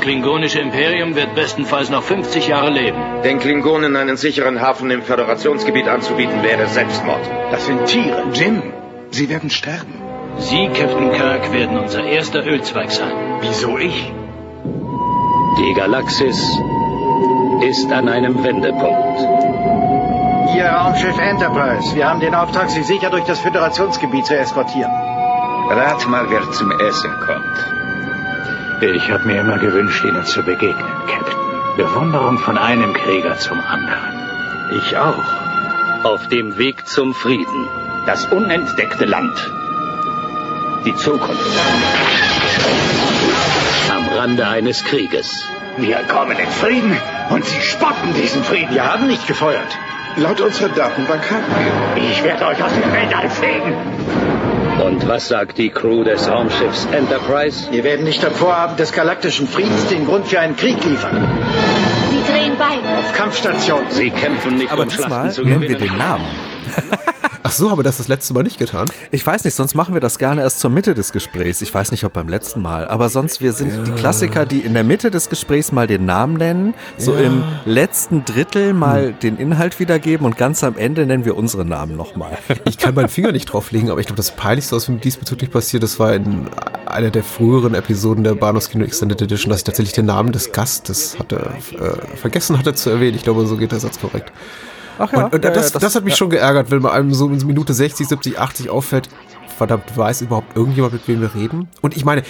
Das 0.00 0.06
klingonische 0.06 0.60
Imperium 0.60 1.14
wird 1.14 1.34
bestenfalls 1.34 1.90
noch 1.90 2.02
50 2.02 2.48
Jahre 2.48 2.70
leben. 2.70 2.96
Den 3.22 3.38
Klingonen 3.38 3.96
einen 3.96 4.16
sicheren 4.16 4.62
Hafen 4.62 4.90
im 4.90 5.02
Föderationsgebiet 5.02 5.88
anzubieten, 5.88 6.42
wäre 6.42 6.66
Selbstmord. 6.68 7.20
Das 7.52 7.66
sind 7.66 7.84
Tiere. 7.84 8.22
Jim, 8.32 8.62
sie 9.10 9.28
werden 9.28 9.50
sterben. 9.50 9.92
Sie, 10.38 10.68
Captain 10.68 11.12
Kirk, 11.12 11.52
werden 11.52 11.78
unser 11.78 12.02
erster 12.02 12.46
Ölzweig 12.46 12.90
sein. 12.90 13.12
Wieso 13.42 13.76
ich? 13.76 14.10
Die 15.58 15.74
Galaxis 15.74 16.38
ist 17.68 17.92
an 17.92 18.08
einem 18.08 18.42
Wendepunkt. 18.42 19.20
Ihr 20.56 20.64
Raumschiff 20.64 21.18
Enterprise. 21.18 21.94
Wir 21.94 22.08
haben 22.08 22.20
den 22.20 22.34
Auftrag, 22.34 22.70
Sie 22.70 22.84
sicher 22.84 23.10
durch 23.10 23.24
das 23.24 23.40
Föderationsgebiet 23.40 24.24
zu 24.24 24.34
eskortieren. 24.34 24.92
Rat 25.68 26.08
mal, 26.08 26.24
wer 26.30 26.50
zum 26.52 26.70
Essen 26.70 27.12
kommt. 27.20 27.79
Ich 28.82 29.10
habe 29.10 29.26
mir 29.26 29.40
immer 29.40 29.58
gewünscht, 29.58 30.02
Ihnen 30.04 30.24
zu 30.24 30.42
begegnen, 30.42 30.92
Captain. 31.06 31.36
Bewunderung 31.76 32.38
von 32.38 32.56
einem 32.56 32.94
Krieger 32.94 33.36
zum 33.38 33.60
anderen. 33.60 34.20
Ich 34.72 34.96
auch. 34.96 35.24
Auf 36.02 36.28
dem 36.28 36.56
Weg 36.56 36.86
zum 36.86 37.14
Frieden. 37.14 37.68
Das 38.06 38.24
unentdeckte 38.26 39.04
Land. 39.04 39.50
Die 40.86 40.96
Zukunft. 40.96 41.60
Am 43.94 44.08
Rande 44.18 44.48
eines 44.48 44.82
Krieges. 44.82 45.44
Wir 45.76 45.98
kommen 46.04 46.38
in 46.38 46.48
Frieden 46.48 46.96
und 47.28 47.44
Sie 47.44 47.60
spotten 47.60 48.14
diesen 48.14 48.42
Frieden. 48.44 48.72
Wir 48.74 48.90
haben 48.90 49.06
nicht 49.06 49.26
gefeuert. 49.26 49.78
Laut 50.16 50.40
unserer 50.40 50.70
Datenbank 50.70 51.30
haben 51.30 51.44
wir. 51.94 52.02
Ich 52.10 52.24
werde 52.24 52.46
euch 52.46 52.62
aus 52.62 52.72
dem 52.72 52.92
Weltall 52.92 53.28
fegen. 53.28 54.29
Und 54.84 55.06
was 55.06 55.28
sagt 55.28 55.58
die 55.58 55.68
Crew 55.68 56.04
des 56.04 56.28
Raumschiffs 56.28 56.86
Enterprise? 56.92 57.70
Wir 57.70 57.84
werden 57.84 58.04
nicht 58.04 58.24
am 58.24 58.32
Vorabend 58.32 58.78
des 58.80 58.92
galaktischen 58.92 59.46
Friedens 59.46 59.86
den 59.88 60.06
Grund 60.06 60.26
für 60.28 60.40
einen 60.40 60.56
Krieg 60.56 60.82
liefern. 60.84 61.28
Sie 62.10 62.32
drehen 62.32 62.52
bei. 62.58 62.78
Auf 62.98 63.12
Kampfstation. 63.12 63.82
Sie 63.90 64.10
kämpfen 64.10 64.56
nicht, 64.56 64.72
Aber 64.72 64.84
um 64.84 64.90
Schlachten 64.90 65.30
zu 65.30 65.42
nennen 65.42 65.60
gewinnen. 65.60 65.80
wir 65.80 65.88
den 65.88 65.98
Namen. 65.98 66.24
Ach 67.42 67.52
so, 67.52 67.70
haben 67.70 67.78
wir 67.78 67.82
das 67.82 67.96
das 67.96 68.08
letzte 68.08 68.34
Mal 68.34 68.42
nicht 68.42 68.58
getan? 68.58 68.86
Ich 69.10 69.26
weiß 69.26 69.44
nicht, 69.44 69.54
sonst 69.54 69.74
machen 69.74 69.94
wir 69.94 70.00
das 70.00 70.18
gerne 70.18 70.42
erst 70.42 70.60
zur 70.60 70.68
Mitte 70.70 70.94
des 70.94 71.10
Gesprächs. 71.10 71.62
Ich 71.62 71.72
weiß 71.72 71.90
nicht, 71.90 72.04
ob 72.04 72.12
beim 72.12 72.28
letzten 72.28 72.60
Mal. 72.60 72.86
Aber 72.86 73.08
sonst, 73.08 73.40
wir 73.40 73.54
sind 73.54 73.86
die 73.86 73.92
Klassiker, 73.92 74.44
die 74.44 74.60
in 74.60 74.74
der 74.74 74.84
Mitte 74.84 75.10
des 75.10 75.30
Gesprächs 75.30 75.72
mal 75.72 75.86
den 75.86 76.04
Namen 76.04 76.34
nennen, 76.34 76.74
so 76.98 77.14
im 77.14 77.42
letzten 77.64 78.24
Drittel 78.26 78.74
mal 78.74 79.12
den 79.12 79.38
Inhalt 79.38 79.80
wiedergeben 79.80 80.26
und 80.26 80.36
ganz 80.36 80.62
am 80.62 80.76
Ende 80.76 81.06
nennen 81.06 81.24
wir 81.24 81.36
unsere 81.36 81.64
Namen 81.64 81.96
nochmal. 81.96 82.36
Ich 82.64 82.76
kann 82.76 82.94
meinen 82.94 83.08
Finger 83.08 83.32
nicht 83.32 83.46
drauflegen, 83.46 83.90
aber 83.90 84.00
ich 84.00 84.06
glaube, 84.06 84.18
das 84.18 84.32
Peinlichste, 84.32 84.76
was 84.76 84.88
mir 84.88 84.98
diesbezüglich 84.98 85.50
passiert, 85.50 85.82
das 85.82 85.98
war 85.98 86.14
in 86.14 86.46
einer 86.86 87.10
der 87.10 87.24
früheren 87.24 87.74
Episoden 87.74 88.22
der 88.22 88.34
Bahnhofskino 88.34 88.84
Extended 88.84 89.22
Edition, 89.22 89.50
dass 89.50 89.60
ich 89.60 89.64
tatsächlich 89.64 89.94
den 89.94 90.06
Namen 90.06 90.32
des 90.32 90.52
Gastes 90.52 91.18
hatte, 91.18 91.36
äh, 91.36 92.16
vergessen 92.16 92.58
hatte 92.58 92.74
zu 92.74 92.90
erwähnen. 92.90 93.16
Ich 93.16 93.22
glaube, 93.22 93.46
so 93.46 93.56
geht 93.56 93.72
der 93.72 93.80
Satz 93.80 93.98
korrekt. 93.98 94.32
Ach 94.98 95.12
Und, 95.12 95.34
und 95.34 95.44
ja, 95.44 95.50
das, 95.50 95.72
ja, 95.72 95.80
das, 95.80 95.94
hat 95.94 96.04
mich 96.04 96.16
schon 96.16 96.30
geärgert, 96.30 96.70
wenn 96.70 96.80
bei 96.82 96.90
einem 96.90 97.12
so 97.14 97.28
in 97.28 97.46
Minute 97.46 97.74
60, 97.74 98.06
70, 98.06 98.38
80 98.38 98.70
auffällt, 98.70 99.08
verdammt, 99.56 99.96
weiß 99.96 100.22
überhaupt 100.22 100.56
irgendjemand, 100.56 100.92
mit 100.92 101.08
wem 101.08 101.20
wir 101.20 101.34
reden? 101.34 101.68
Und 101.80 101.96
ich 101.96 102.04
meine, 102.04 102.22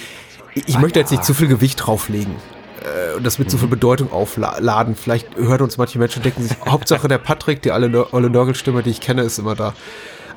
ich, 0.55 0.69
ich 0.69 0.79
möchte 0.79 0.99
jetzt 0.99 1.11
nicht 1.11 1.25
zu 1.25 1.35
viel 1.35 1.49
Gewicht 1.49 1.87
drauflegen 1.87 2.35
äh, 2.81 3.17
und 3.17 3.25
das 3.25 3.39
mit 3.39 3.51
zu 3.51 3.59
viel 3.59 3.69
Bedeutung 3.69 4.13
aufladen. 4.13 4.97
Vielleicht 4.97 5.37
hören 5.37 5.61
uns 5.61 5.79
manche 5.79 5.99
Menschen 5.99 6.19
und 6.21 6.25
denken 6.25 6.43
sich, 6.43 6.57
Hauptsache 6.69 7.09
der 7.09 7.19
Patrick, 7.19 7.63
die 7.63 7.73
alle 7.73 8.13
olle 8.13 8.31
Nörgelstimme, 8.31 8.83
die 8.83 8.91
ich 8.91 9.01
kenne, 9.01 9.23
ist 9.23 9.39
immer 9.39 9.55
da. 9.55 9.75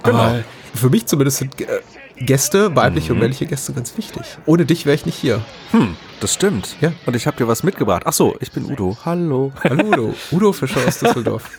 Aber 0.03 0.43
für 0.75 0.89
mich 0.89 1.05
zumindest 1.05 1.37
sind 1.37 1.61
äh, 1.61 1.79
Gäste, 2.25 2.75
weibliche 2.75 3.13
und 3.13 3.19
männliche 3.19 3.45
Gäste, 3.45 3.73
ganz 3.73 3.97
wichtig. 3.97 4.23
Ohne 4.45 4.65
dich 4.65 4.85
wäre 4.85 4.95
ich 4.95 5.05
nicht 5.05 5.15
hier. 5.15 5.41
Hm, 5.71 5.95
das 6.19 6.33
stimmt. 6.33 6.75
Ja. 6.81 6.93
Und 7.05 7.15
ich 7.15 7.27
habe 7.27 7.37
dir 7.37 7.47
was 7.47 7.63
mitgebracht. 7.63 8.03
Ach 8.05 8.13
so, 8.13 8.35
ich 8.39 8.51
bin 8.51 8.65
Udo. 8.65 8.97
Hallo. 9.05 9.51
Hallo 9.63 9.85
Udo. 9.85 10.15
Udo 10.31 10.53
Fischer 10.53 10.81
aus 10.87 10.99
Düsseldorf. 10.99 11.49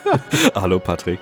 Hallo 0.54 0.78
Patrick. 0.78 1.20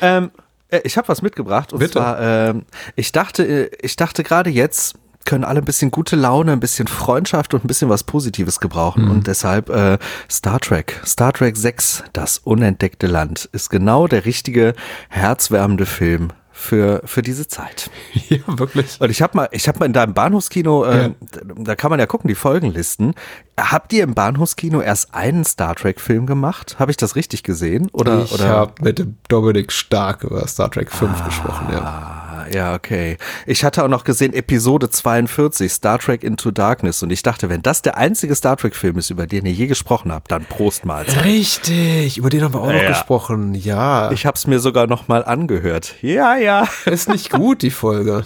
ähm, 0.00 0.30
äh, 0.68 0.80
ich 0.84 0.96
habe 0.96 1.08
was 1.08 1.22
mitgebracht 1.22 1.72
und 1.72 1.80
Bitte. 1.80 1.94
zwar, 1.94 2.20
ähm, 2.20 2.66
ich 2.94 3.12
dachte, 3.12 3.44
äh, 3.44 3.70
ich 3.80 3.96
dachte 3.96 4.22
gerade 4.22 4.50
jetzt 4.50 4.94
können 5.24 5.42
alle 5.42 5.58
ein 5.58 5.64
bisschen 5.64 5.90
gute 5.90 6.14
Laune, 6.14 6.52
ein 6.52 6.60
bisschen 6.60 6.86
Freundschaft 6.86 7.52
und 7.52 7.64
ein 7.64 7.66
bisschen 7.66 7.88
was 7.88 8.04
Positives 8.04 8.60
gebrauchen 8.60 9.10
und 9.10 9.26
deshalb 9.26 9.70
äh, 9.70 9.98
Star 10.30 10.60
Trek, 10.60 11.00
Star 11.04 11.32
Trek 11.32 11.56
6, 11.56 12.04
das 12.12 12.38
unentdeckte 12.38 13.08
Land, 13.08 13.48
ist 13.50 13.68
genau 13.68 14.06
der 14.06 14.24
richtige 14.24 14.74
herzwärmende 15.08 15.84
Film 15.84 16.28
für 16.58 17.02
für 17.04 17.20
diese 17.22 17.46
Zeit. 17.46 17.90
ja, 18.28 18.38
wirklich. 18.46 18.98
Und 19.00 19.10
ich 19.10 19.20
habe 19.20 19.36
mal, 19.36 19.48
ich 19.52 19.68
habe 19.68 19.78
mal 19.78 19.84
in 19.86 19.92
deinem 19.92 20.14
Bahnhofskino, 20.14 20.84
äh, 20.84 21.02
Ja. 21.02 21.10
da 21.54 21.76
kann 21.76 21.90
man 21.90 22.00
ja 22.00 22.06
gucken, 22.06 22.28
die 22.28 22.34
Folgenlisten. 22.34 23.14
Habt 23.60 23.92
ihr 23.92 24.02
im 24.04 24.14
Bahnhofskino 24.14 24.80
erst 24.80 25.14
einen 25.14 25.44
Star 25.44 25.74
Trek 25.74 26.00
Film 26.00 26.26
gemacht? 26.26 26.76
Habe 26.78 26.90
ich 26.90 26.96
das 26.96 27.14
richtig 27.14 27.42
gesehen? 27.42 27.88
Oder 27.92 28.24
ich 28.24 28.40
habe 28.42 28.72
mit 28.82 28.98
dem 28.98 29.16
Dominik 29.28 29.70
Stark 29.70 30.24
über 30.24 30.46
Star 30.48 30.70
Trek 30.70 30.90
5 30.90 31.24
gesprochen, 31.24 31.68
ja. 31.72 32.25
Ah, 32.46 32.54
ja, 32.54 32.74
okay. 32.74 33.16
Ich 33.46 33.64
hatte 33.64 33.84
auch 33.84 33.88
noch 33.88 34.04
gesehen 34.04 34.32
Episode 34.32 34.90
42, 34.90 35.72
Star 35.72 35.98
Trek 35.98 36.22
Into 36.22 36.50
Darkness. 36.50 37.02
Und 37.02 37.10
ich 37.10 37.22
dachte, 37.22 37.48
wenn 37.48 37.62
das 37.62 37.82
der 37.82 37.96
einzige 37.96 38.34
Star 38.34 38.56
Trek-Film 38.56 38.98
ist, 38.98 39.10
über 39.10 39.26
den 39.26 39.46
ihr 39.46 39.52
je 39.52 39.66
gesprochen 39.66 40.12
habt, 40.12 40.30
dann 40.30 40.44
Prost 40.44 40.84
Mahlzeit. 40.84 41.24
Richtig, 41.24 42.18
über 42.18 42.30
den 42.30 42.42
haben 42.42 42.54
wir 42.54 42.60
auch 42.60 42.66
noch 42.72 42.74
Ja. 42.82 42.88
gesprochen. 42.88 43.54
Ja, 43.54 44.10
Ich 44.12 44.26
hab's 44.26 44.46
mir 44.46 44.60
sogar 44.60 44.86
noch 44.86 45.08
mal 45.08 45.24
angehört. 45.24 45.94
Ja, 46.02 46.36
ja. 46.36 46.68
ist 46.84 47.08
nicht 47.08 47.30
gut, 47.30 47.62
die 47.62 47.70
Folge. 47.70 48.24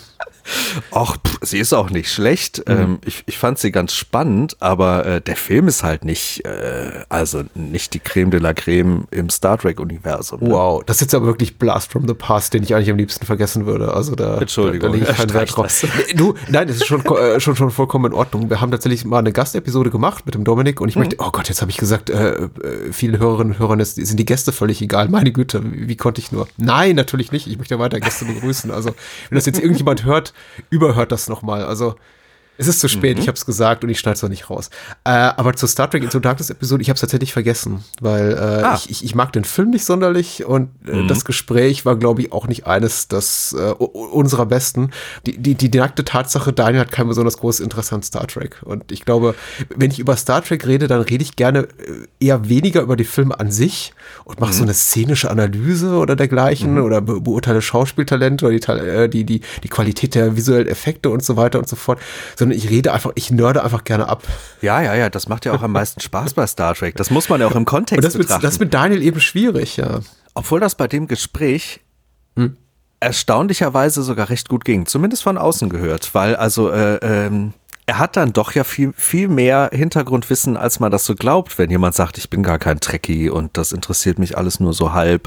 Ach, 0.93 1.17
pff, 1.17 1.39
sie 1.43 1.59
ist 1.59 1.73
auch 1.73 1.91
nicht 1.91 2.13
schlecht. 2.13 2.63
Ähm, 2.67 2.99
ich, 3.05 3.23
ich 3.27 3.39
fand 3.39 3.59
sie 3.59 3.71
ganz 3.71 3.95
spannend, 3.95 4.57
aber 4.61 5.07
äh, 5.07 5.21
der 5.21 5.37
Film 5.37 5.69
ist 5.69 5.83
halt 5.83 6.05
nicht, 6.05 6.45
äh, 6.45 7.05
also 7.09 7.43
nicht 7.55 7.95
die 7.95 8.01
Creme 8.01 8.31
de 8.31 8.41
la 8.41 8.55
Creme 8.55 9.05
im 9.11 9.31
Star 9.31 9.59
Trek-Universum. 9.59 10.41
ne? 10.41 10.51
Wow, 10.51 10.83
das 10.85 10.97
ist 10.97 11.01
jetzt 11.03 11.15
aber 11.15 11.27
wirklich 11.27 11.59
Blast 11.59 11.93
from 11.93 12.07
the 12.07 12.15
Past, 12.15 12.55
den 12.55 12.63
ich 12.63 12.75
eigentlich 12.75 12.91
am 12.91 12.97
liebsten 12.97 13.27
vergessen 13.27 13.67
würde. 13.67 13.95
Also 13.95 14.15
da, 14.15 14.39
Entschuldigung, 14.39 14.81
da, 14.81 14.87
da 14.89 14.95
lege 14.95 15.11
ich 15.11 15.17
keinen 15.17 15.35
Wert 15.35 15.57
drauf. 15.57 15.67
das. 15.67 15.87
Du, 16.15 16.35
nein, 16.49 16.69
das 16.69 16.77
ist 16.77 16.87
schon, 16.87 17.05
äh, 17.07 17.41
schon, 17.41 17.57
schon 17.57 17.71
vollkommen 17.71 18.07
in 18.07 18.13
Ordnung. 18.13 18.51
Wir 18.51 18.61
haben 18.61 18.71
tatsächlich 18.71 19.05
mal 19.05 19.19
eine 19.19 19.33
Gastepisode 19.33 19.91
gemacht 19.91 20.27
mit 20.27 20.35
dem 20.35 20.45
Dominik 20.45 20.81
und 20.81 20.89
ich 20.89 20.97
möchte, 20.97 21.17
oh 21.19 21.31
Gott, 21.31 21.49
jetzt 21.49 21.61
habe 21.61 21.71
ich 21.71 21.77
gesagt, 21.77 22.11
äh, 22.11 22.31
äh, 22.35 22.49
vielen 22.93 23.19
Hörerinnen 23.19 23.55
und 23.55 23.59
Hörern 23.59 23.81
ist, 23.81 23.97
sind 23.97 24.17
die 24.17 24.25
Gäste 24.25 24.53
völlig 24.53 24.81
egal. 24.83 25.09
Meine 25.09 25.33
Güte, 25.33 25.63
wie, 25.65 25.89
wie 25.89 25.97
konnte 25.97 26.21
ich 26.21 26.33
nur? 26.33 26.49
Nein, 26.57 26.97
natürlich 26.97 27.33
nicht. 27.33 27.47
Ich 27.47 27.59
möchte 27.59 27.79
weiter 27.79 28.01
Gäste 28.01 28.25
begrüßen. 28.25 28.71
Also, 28.71 28.91
wenn 29.29 29.37
das 29.37 29.47
jetzt 29.47 29.59
irgendjemand 29.59 30.05
hört, 30.05 30.30
überhört 30.71 31.13
das 31.13 31.29
nochmal. 31.29 31.65
Also, 31.65 31.97
es 32.61 32.69
ist 32.69 32.81
zu 32.81 32.89
spät, 32.89 33.19
ich 33.19 33.27
habe 33.27 33.37
es 33.37 33.47
gesagt 33.47 33.83
und 33.85 33.91
ich 33.91 33.99
schneide 33.99 34.17
es 34.17 34.23
noch 34.23 34.29
nicht 34.29 34.51
raus. 34.51 34.69
Äh, 35.05 35.11
aber 35.11 35.55
zur 35.55 35.69
Star 35.69 35.91
Trek 35.91 36.03
Into 36.03 36.19
Darkness 36.21 36.51
Episode, 36.51 36.83
ich 36.83 36.91
habe 36.91 36.95
es 36.97 37.01
tatsächlich 37.01 37.33
vergessen, 37.33 37.83
weil 38.01 38.33
äh, 38.33 38.37
Ah. 38.65 38.75
ich, 38.75 38.91
ich, 38.91 39.05
ich 39.05 39.15
mag 39.15 39.33
den 39.33 39.45
Film 39.45 39.71
nicht 39.71 39.85
sonderlich 39.85 40.45
und 40.45 40.69
äh, 40.87 41.07
das 41.07 41.25
Gespräch 41.25 41.87
war, 41.87 41.97
glaube 41.97 42.21
ich, 42.23 42.33
auch 42.33 42.47
nicht 42.47 42.67
eines 42.67 43.09
das 43.09 43.55
äh, 43.59 43.71
unserer 43.73 44.45
besten. 44.47 44.91
Die, 45.27 45.39
die, 45.39 45.55
die 45.55 45.71
nackte 45.79 46.05
Tatsache, 46.05 46.53
Daniel 46.53 46.83
hat 46.83 46.93
kein 46.93 47.09
besonders 47.09 47.39
großes 47.39 47.61
Interesse 47.61 47.95
an 47.95 48.03
Star 48.03 48.27
Trek. 48.27 48.61
Und 48.63 48.93
ich 48.93 49.05
glaube, 49.05 49.35
wenn 49.75 49.91
ich 49.91 49.99
über 49.99 50.17
Star 50.17 50.43
Trek 50.43 50.67
rede, 50.67 50.87
dann 50.87 51.01
rede 51.01 51.23
ich 51.23 51.37
gerne 51.37 51.61
äh, 51.61 51.67
eher 52.27 52.49
weniger 52.49 52.83
über 52.83 52.97
die 52.97 53.05
Filme 53.05 53.41
an 53.41 53.51
sich 53.51 53.95
und 54.25 54.39
mache 54.41 54.53
so 54.53 54.63
eine 54.63 54.75
szenische 54.75 55.31
Analyse 55.31 55.95
oder 55.97 56.15
dergleichen 56.17 56.79
oder 56.79 57.01
be 57.01 57.21
beurteile 57.21 57.63
Schauspieltalente 57.63 58.45
oder 58.47 58.59
die, 58.59 58.67
äh, 58.73 59.09
die, 59.09 59.25
die, 59.25 59.41
die 59.63 59.69
Qualität 59.69 60.15
der 60.15 60.37
visuellen 60.37 60.67
Effekte 60.69 61.11
und 61.11 61.25
so 61.25 61.37
weiter 61.37 61.59
und 61.59 61.69
so 61.69 61.77
fort, 61.77 61.99
sondern 62.37 62.50
ich 62.53 62.71
rede 62.71 62.93
einfach, 62.93 63.13
ich 63.15 63.31
nörde 63.31 63.63
einfach 63.65 63.85
gerne 63.85 64.09
ab. 64.09 64.23
Ja, 64.63 64.81
ja, 64.83 64.95
ja, 64.95 65.11
das 65.11 65.29
macht 65.29 65.45
ja 65.45 65.53
auch 65.53 65.63
am 65.63 65.73
meisten 65.73 66.01
Spaß 66.01 66.35
bei 66.35 66.47
Star 66.47 66.75
Trek. 66.75 66.97
Das 66.97 67.11
muss 67.11 67.29
man 67.29 67.41
ja 67.41 67.47
auch 67.47 67.55
im 67.55 67.65
Kontext 67.65 67.99
Und 67.99 68.05
das 68.05 68.15
mit, 68.15 68.23
betrachten. 68.27 68.43
das 68.43 68.59
mit 68.59 68.75
Daniel 68.75 69.03
eben 69.03 69.21
schwierig, 69.21 69.77
ja. 69.77 70.01
Obwohl 70.35 70.61
das 70.61 70.75
bei 70.75 70.87
dem 70.89 71.07
Gespräch 71.09 71.81
Hm? 72.37 72.57
erstaunlicherweise 73.01 74.03
sogar 74.03 74.29
recht 74.31 74.49
gut 74.49 74.65
ging. 74.65 74.87
Zumindest 74.87 75.23
von 75.23 75.39
außen 75.39 75.69
gehört, 75.69 76.15
weil 76.15 76.37
also 76.37 76.71
äh, 76.71 76.97
ähm, 76.97 77.55
er 77.91 77.99
hat 77.99 78.17
dann 78.17 78.33
doch 78.33 78.53
ja 78.53 78.63
viel, 78.63 78.93
viel 78.97 79.27
mehr 79.27 79.69
Hintergrundwissen, 79.73 80.57
als 80.57 80.79
man 80.79 80.93
das 80.93 81.05
so 81.05 81.17
glaubt, 81.17 81.59
wenn 81.59 81.71
jemand 81.71 81.97
sagt, 81.97 82.19
ich 82.19 82.31
bin 82.31 82.45
gar 82.45 82.61
kein 82.61 82.79
Trekkie 82.79 83.29
und 83.31 83.57
das 83.57 83.73
interessiert 83.73 84.21
mich 84.21 84.39
alles 84.39 84.61
nur 84.61 84.73
so 84.75 84.93
halb. 84.93 85.27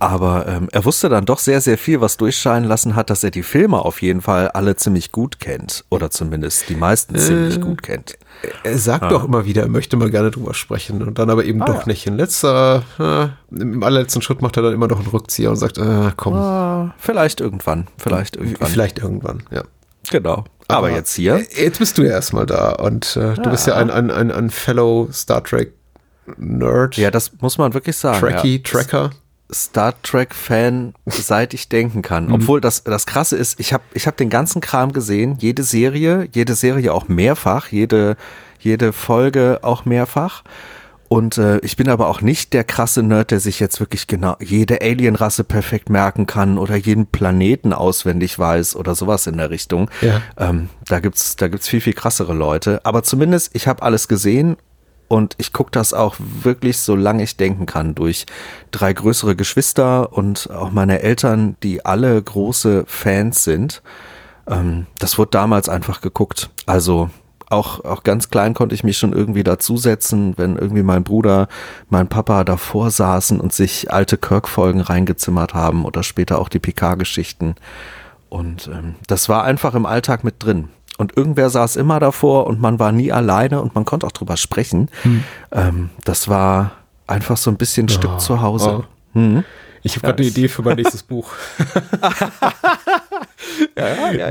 Aber 0.00 0.48
ähm, 0.48 0.68
er 0.72 0.84
wusste 0.84 1.08
dann 1.08 1.24
doch 1.24 1.38
sehr, 1.38 1.60
sehr 1.60 1.78
viel, 1.78 2.00
was 2.00 2.16
durchscheinen 2.16 2.68
lassen 2.68 2.96
hat, 2.96 3.10
dass 3.10 3.22
er 3.22 3.30
die 3.30 3.44
Filme 3.44 3.78
auf 3.78 4.02
jeden 4.02 4.22
Fall 4.22 4.48
alle 4.48 4.74
ziemlich 4.74 5.12
gut 5.12 5.38
kennt. 5.38 5.84
Oder 5.88 6.10
zumindest 6.10 6.68
die 6.68 6.74
meisten 6.74 7.16
ziemlich 7.16 7.60
gut 7.60 7.84
kennt. 7.84 8.18
Er 8.64 8.78
sagt 8.78 9.12
doch 9.12 9.22
immer 9.22 9.44
wieder, 9.44 9.62
er 9.62 9.68
möchte 9.68 9.96
mal 9.96 10.10
gerne 10.10 10.32
drüber 10.32 10.52
sprechen 10.54 11.02
und 11.02 11.16
dann 11.20 11.30
aber 11.30 11.44
eben 11.44 11.60
doch 11.60 11.86
nicht. 11.86 12.08
In 12.08 12.16
letzter, 12.16 12.82
äh, 12.98 13.28
im 13.56 13.84
allerletzten 13.84 14.20
Schritt 14.20 14.42
macht 14.42 14.56
er 14.56 14.64
dann 14.64 14.72
immer 14.72 14.88
noch 14.88 14.98
einen 14.98 15.06
Rückzieher 15.10 15.50
und 15.50 15.56
sagt, 15.56 15.78
äh, 15.78 16.10
komm, 16.16 16.34
Ah, 16.34 16.92
vielleicht 16.98 17.40
irgendwann, 17.40 17.86
vielleicht 17.98 18.34
irgendwann. 18.34 18.68
vielleicht 18.68 18.98
irgendwann, 18.98 19.44
ja. 19.52 19.62
Genau. 20.10 20.44
Aber, 20.68 20.90
jetzt 20.90 21.14
hier. 21.14 21.44
Jetzt 21.50 21.78
bist 21.78 21.98
du 21.98 22.02
ja 22.02 22.12
erstmal 22.12 22.46
da 22.46 22.70
und 22.72 23.16
äh, 23.16 23.34
du 23.34 23.50
bist 23.50 23.66
ja 23.66 23.74
ein, 23.74 23.90
ein, 23.90 24.10
ein, 24.10 24.30
ein 24.30 24.50
Fellow 24.50 25.08
Star 25.12 25.42
Trek 25.42 25.72
Nerd, 26.36 26.96
Ja, 26.96 27.10
das 27.10 27.32
muss 27.40 27.58
man 27.58 27.74
wirklich 27.74 27.96
sagen. 27.96 28.20
Trekkie, 28.20 28.56
ja. 28.56 28.62
Tracker. 28.62 29.10
Star 29.52 30.00
Trek-Fan, 30.02 30.94
seit 31.06 31.54
ich 31.54 31.68
denken 31.68 32.02
kann. 32.02 32.26
Mhm. 32.26 32.34
Obwohl 32.34 32.60
das, 32.60 32.84
das 32.84 33.06
Krasse 33.06 33.36
ist, 33.36 33.58
ich 33.58 33.72
habe 33.72 33.82
ich 33.94 34.06
hab 34.06 34.16
den 34.16 34.30
ganzen 34.30 34.60
Kram 34.60 34.92
gesehen, 34.92 35.36
jede 35.40 35.62
Serie, 35.62 36.28
jede 36.32 36.54
Serie 36.54 36.92
auch 36.94 37.08
mehrfach, 37.08 37.68
jede, 37.68 38.16
jede 38.60 38.92
Folge 38.92 39.58
auch 39.62 39.84
mehrfach. 39.84 40.44
Und 41.12 41.38
äh, 41.38 41.58
ich 41.58 41.76
bin 41.76 41.88
aber 41.88 42.06
auch 42.06 42.20
nicht 42.20 42.52
der 42.52 42.62
krasse 42.62 43.02
Nerd, 43.02 43.32
der 43.32 43.40
sich 43.40 43.58
jetzt 43.58 43.80
wirklich 43.80 44.06
genau 44.06 44.36
jede 44.38 44.80
Alienrasse 44.80 45.42
perfekt 45.42 45.90
merken 45.90 46.26
kann 46.26 46.56
oder 46.56 46.76
jeden 46.76 47.06
Planeten 47.06 47.72
auswendig 47.72 48.38
weiß 48.38 48.76
oder 48.76 48.94
sowas 48.94 49.26
in 49.26 49.36
der 49.36 49.50
Richtung. 49.50 49.90
Ja. 50.02 50.22
Ähm, 50.36 50.68
da 50.86 51.00
gibt's 51.00 51.34
da 51.34 51.48
gibt's 51.48 51.66
viel 51.66 51.80
viel 51.80 51.94
krassere 51.94 52.32
Leute. 52.32 52.80
Aber 52.84 53.02
zumindest 53.02 53.56
ich 53.56 53.66
habe 53.66 53.82
alles 53.82 54.06
gesehen 54.06 54.56
und 55.08 55.34
ich 55.38 55.52
gucke 55.52 55.72
das 55.72 55.92
auch 55.94 56.14
wirklich 56.20 56.78
so 56.78 56.94
lange 56.94 57.24
ich 57.24 57.36
denken 57.36 57.66
kann 57.66 57.96
durch 57.96 58.24
drei 58.70 58.92
größere 58.92 59.34
Geschwister 59.34 60.12
und 60.12 60.48
auch 60.50 60.70
meine 60.70 61.02
Eltern, 61.02 61.56
die 61.64 61.84
alle 61.84 62.22
große 62.22 62.84
Fans 62.86 63.42
sind. 63.42 63.82
Ähm, 64.46 64.86
das 65.00 65.18
wurde 65.18 65.32
damals 65.32 65.68
einfach 65.68 66.02
geguckt. 66.02 66.50
Also 66.66 67.10
auch, 67.50 67.84
auch 67.84 68.02
ganz 68.04 68.30
klein 68.30 68.54
konnte 68.54 68.74
ich 68.74 68.84
mich 68.84 68.96
schon 68.96 69.12
irgendwie 69.12 69.42
dazusetzen, 69.44 70.34
wenn 70.38 70.56
irgendwie 70.56 70.82
mein 70.82 71.04
Bruder, 71.04 71.48
mein 71.88 72.08
Papa 72.08 72.44
davor 72.44 72.90
saßen 72.90 73.38
und 73.40 73.52
sich 73.52 73.92
alte 73.92 74.16
Kirk-Folgen 74.16 74.80
reingezimmert 74.80 75.52
haben 75.52 75.84
oder 75.84 76.02
später 76.02 76.38
auch 76.38 76.48
die 76.48 76.60
PK-Geschichten. 76.60 77.56
Und 78.28 78.70
ähm, 78.72 78.94
das 79.08 79.28
war 79.28 79.44
einfach 79.44 79.74
im 79.74 79.84
Alltag 79.86 80.24
mit 80.24 80.36
drin. 80.38 80.68
Und 80.98 81.16
irgendwer 81.16 81.50
saß 81.50 81.76
immer 81.76 81.98
davor 81.98 82.46
und 82.46 82.60
man 82.60 82.78
war 82.78 82.92
nie 82.92 83.10
alleine 83.10 83.60
und 83.62 83.74
man 83.74 83.84
konnte 83.84 84.06
auch 84.06 84.12
drüber 84.12 84.36
sprechen. 84.36 84.88
Ähm, 85.50 85.90
das 86.04 86.28
war 86.28 86.72
einfach 87.06 87.36
so 87.36 87.50
ein 87.50 87.56
bisschen 87.56 87.86
Oh, 87.88 87.92
Stück 87.92 88.20
zu 88.20 88.42
Hause. 88.42 88.84
oh. 89.14 89.18
Mhm. 89.18 89.44
Ich 89.82 89.96
habe 89.96 90.06
gerade 90.06 90.22
eine 90.22 90.30
Idee 90.30 90.48
für 90.48 90.62
mein 90.62 90.76
nächstes 90.76 91.02
Buch. 91.02 91.32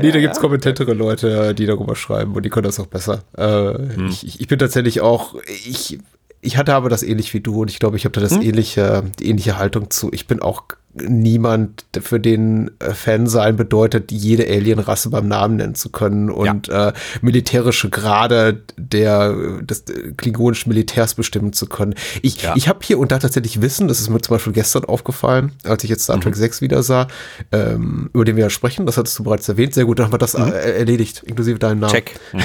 nee, 0.00 0.12
da 0.12 0.20
gibt's 0.20 0.40
kompetentere 0.40 0.94
Leute, 0.94 1.54
die 1.54 1.66
darüber 1.66 1.96
schreiben 1.96 2.34
und 2.34 2.42
die 2.44 2.50
können 2.50 2.66
das 2.66 2.80
auch 2.80 2.86
besser. 2.86 3.22
Äh, 3.36 4.06
ich, 4.08 4.26
ich- 4.26 4.40
ich 4.40 4.48
bin 4.48 4.58
tatsächlich 4.58 5.00
auch, 5.00 5.34
ich, 5.46 5.98
ich 6.40 6.56
hatte 6.56 6.74
aber 6.74 6.88
das 6.88 7.02
ähnlich 7.02 7.34
wie 7.34 7.40
du 7.40 7.62
und 7.62 7.70
ich 7.70 7.78
glaube, 7.78 7.96
ich 7.96 8.04
habe 8.04 8.12
da 8.12 8.20
das 8.20 8.32
ähnliche, 8.32 9.04
die 9.18 9.28
ähnliche 9.28 9.58
Haltung 9.58 9.90
zu. 9.90 10.10
Ich 10.12 10.26
bin 10.26 10.40
auch 10.40 10.64
niemand, 10.94 11.84
für 12.00 12.18
den 12.18 12.70
äh, 12.80 12.92
Fan 12.94 13.26
sein 13.26 13.56
bedeutet, 13.56 14.10
jede 14.12 14.44
Alienrasse 14.46 15.10
beim 15.10 15.28
Namen 15.28 15.56
nennen 15.56 15.74
zu 15.74 15.90
können 15.90 16.30
und 16.30 16.68
äh, 16.68 16.92
militärische 17.20 17.90
Grade 17.90 18.62
der 18.76 19.60
des 19.62 19.82
äh, 19.88 20.12
klingonischen 20.16 20.68
Militärs 20.70 21.14
bestimmen 21.14 21.52
zu 21.52 21.66
können. 21.66 21.94
Ich, 22.22 22.42
Ja. 22.42 22.54
ich 22.56 22.68
habe 22.68 22.80
hier 22.82 22.98
und 22.98 23.12
da 23.12 23.18
tatsächlich 23.18 23.62
Wissen, 23.62 23.88
das 23.88 24.00
ist 24.00 24.08
mir 24.10 24.20
zum 24.20 24.34
Beispiel 24.34 24.52
gestern 24.52 24.84
aufgefallen, 24.84 25.52
als 25.64 25.84
ich 25.84 25.90
jetzt 25.90 26.04
Star 26.04 26.20
Trek 26.20 26.34
6 26.34 26.60
wieder 26.60 26.82
sah, 26.82 27.06
ähm, 27.52 28.10
über 28.12 28.24
den 28.24 28.36
wir 28.36 28.44
ja 28.44 28.50
sprechen, 28.50 28.86
das 28.86 28.96
hattest 28.96 29.18
du 29.18 29.22
bereits 29.22 29.48
erwähnt. 29.48 29.74
Sehr 29.74 29.84
gut, 29.84 29.98
dann 29.98 30.06
haben 30.06 30.12
wir 30.12 30.18
das 30.18 30.34
äh, 30.34 30.40
erledigt, 30.78 31.22
inklusive 31.24 31.58
deinen 31.58 31.80
Namen. 31.80 31.92
Check. 31.92 32.18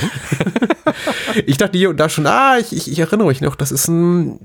Ich 1.46 1.58
dachte 1.58 1.78
hier 1.78 1.90
und 1.90 1.98
da 2.00 2.08
schon, 2.08 2.26
ah, 2.28 2.58
ich, 2.60 2.72
ich, 2.74 2.90
ich 2.90 3.00
erinnere 3.00 3.28
mich 3.28 3.42
noch, 3.42 3.56
das 3.56 3.72
ist 3.72 3.88
ein 3.90 4.40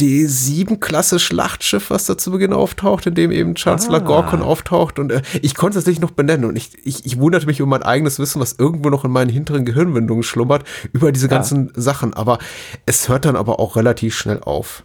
D7-Klasse-Schlachtschiff, 0.00 1.90
was 1.90 2.04
da 2.06 2.16
zu 2.16 2.30
Beginn 2.30 2.52
auftaucht, 2.52 3.06
in 3.06 3.14
dem 3.14 3.30
eben 3.32 3.54
Chancellor 3.56 3.96
Ah. 3.98 4.04
Gorkon 4.04 4.42
auftaucht 4.42 4.98
und 4.98 5.10
äh, 5.12 5.22
ich 5.42 5.54
konnte 5.54 5.78
es 5.78 5.86
nicht 5.86 6.00
noch 6.00 6.10
benennen 6.12 6.44
und 6.44 6.56
ich, 6.56 6.70
ich, 6.84 7.04
ich 7.06 7.18
wunderte 7.18 7.46
mich 7.46 7.60
über 7.60 7.68
mein 7.68 7.82
eigenes 7.82 8.18
Wissen, 8.18 8.40
was 8.40 8.54
irgendwo 8.58 8.90
noch 8.90 9.04
in 9.04 9.10
meinen 9.10 9.30
hinteren 9.30 9.64
Gehirnwindungen 9.64 10.22
schlummert, 10.22 10.64
über 10.92 11.12
diese 11.12 11.28
ganzen 11.28 11.72
Sachen, 11.74 12.14
aber 12.14 12.38
es 12.86 13.08
hört 13.08 13.24
dann 13.24 13.36
aber 13.36 13.58
auch 13.60 13.76
relativ 13.76 14.14
schnell 14.16 14.40
auf. 14.40 14.84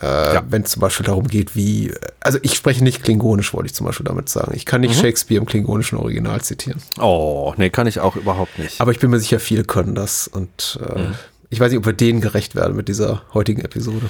Äh, 0.00 0.40
Wenn 0.48 0.62
es 0.62 0.70
zum 0.72 0.80
Beispiel 0.80 1.06
darum 1.06 1.28
geht, 1.28 1.54
wie, 1.54 1.92
also 2.20 2.38
ich 2.42 2.54
spreche 2.54 2.82
nicht 2.82 3.04
klingonisch, 3.04 3.54
wollte 3.54 3.66
ich 3.66 3.74
zum 3.74 3.86
Beispiel 3.86 4.04
damit 4.04 4.28
sagen. 4.28 4.52
Ich 4.54 4.66
kann 4.66 4.80
nicht 4.80 4.98
Shakespeare 4.98 5.40
im 5.40 5.46
klingonischen 5.46 5.96
Original 5.98 6.40
zitieren. 6.40 6.82
Oh, 6.98 7.54
nee, 7.56 7.70
kann 7.70 7.86
ich 7.86 8.00
auch 8.00 8.16
überhaupt 8.16 8.58
nicht. 8.58 8.80
Aber 8.80 8.90
ich 8.90 8.98
bin 8.98 9.10
mir 9.10 9.20
sicher, 9.20 9.38
viele 9.38 9.62
können 9.62 9.94
das. 9.94 10.26
Und 10.26 10.80
äh, 10.84 11.04
ich 11.50 11.60
weiß 11.60 11.70
nicht, 11.70 11.78
ob 11.78 11.86
wir 11.86 11.92
denen 11.92 12.20
gerecht 12.20 12.56
werden 12.56 12.74
mit 12.74 12.88
dieser 12.88 13.22
heutigen 13.32 13.60
Episode. 13.60 14.06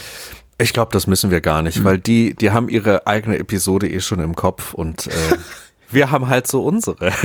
Ich 0.63 0.73
glaube, 0.73 0.93
das 0.93 1.09
müssen 1.09 1.31
wir 1.31 1.41
gar 1.41 1.63
nicht, 1.63 1.83
weil 1.83 1.99
die, 1.99 2.35
die 2.35 2.53
haben 2.53 2.69
ihre 2.69 3.07
eigene 3.07 3.39
Episode 3.39 3.91
eh 3.91 4.01
schon 4.01 4.21
im 4.21 4.37
Kopf 4.37 4.75
und 4.75 5.09
äh, 5.09 5.11
wir 5.91 6.11
haben 6.11 6.29
halt 6.29 6.47
so 6.47 6.65
unsere. 6.65 7.13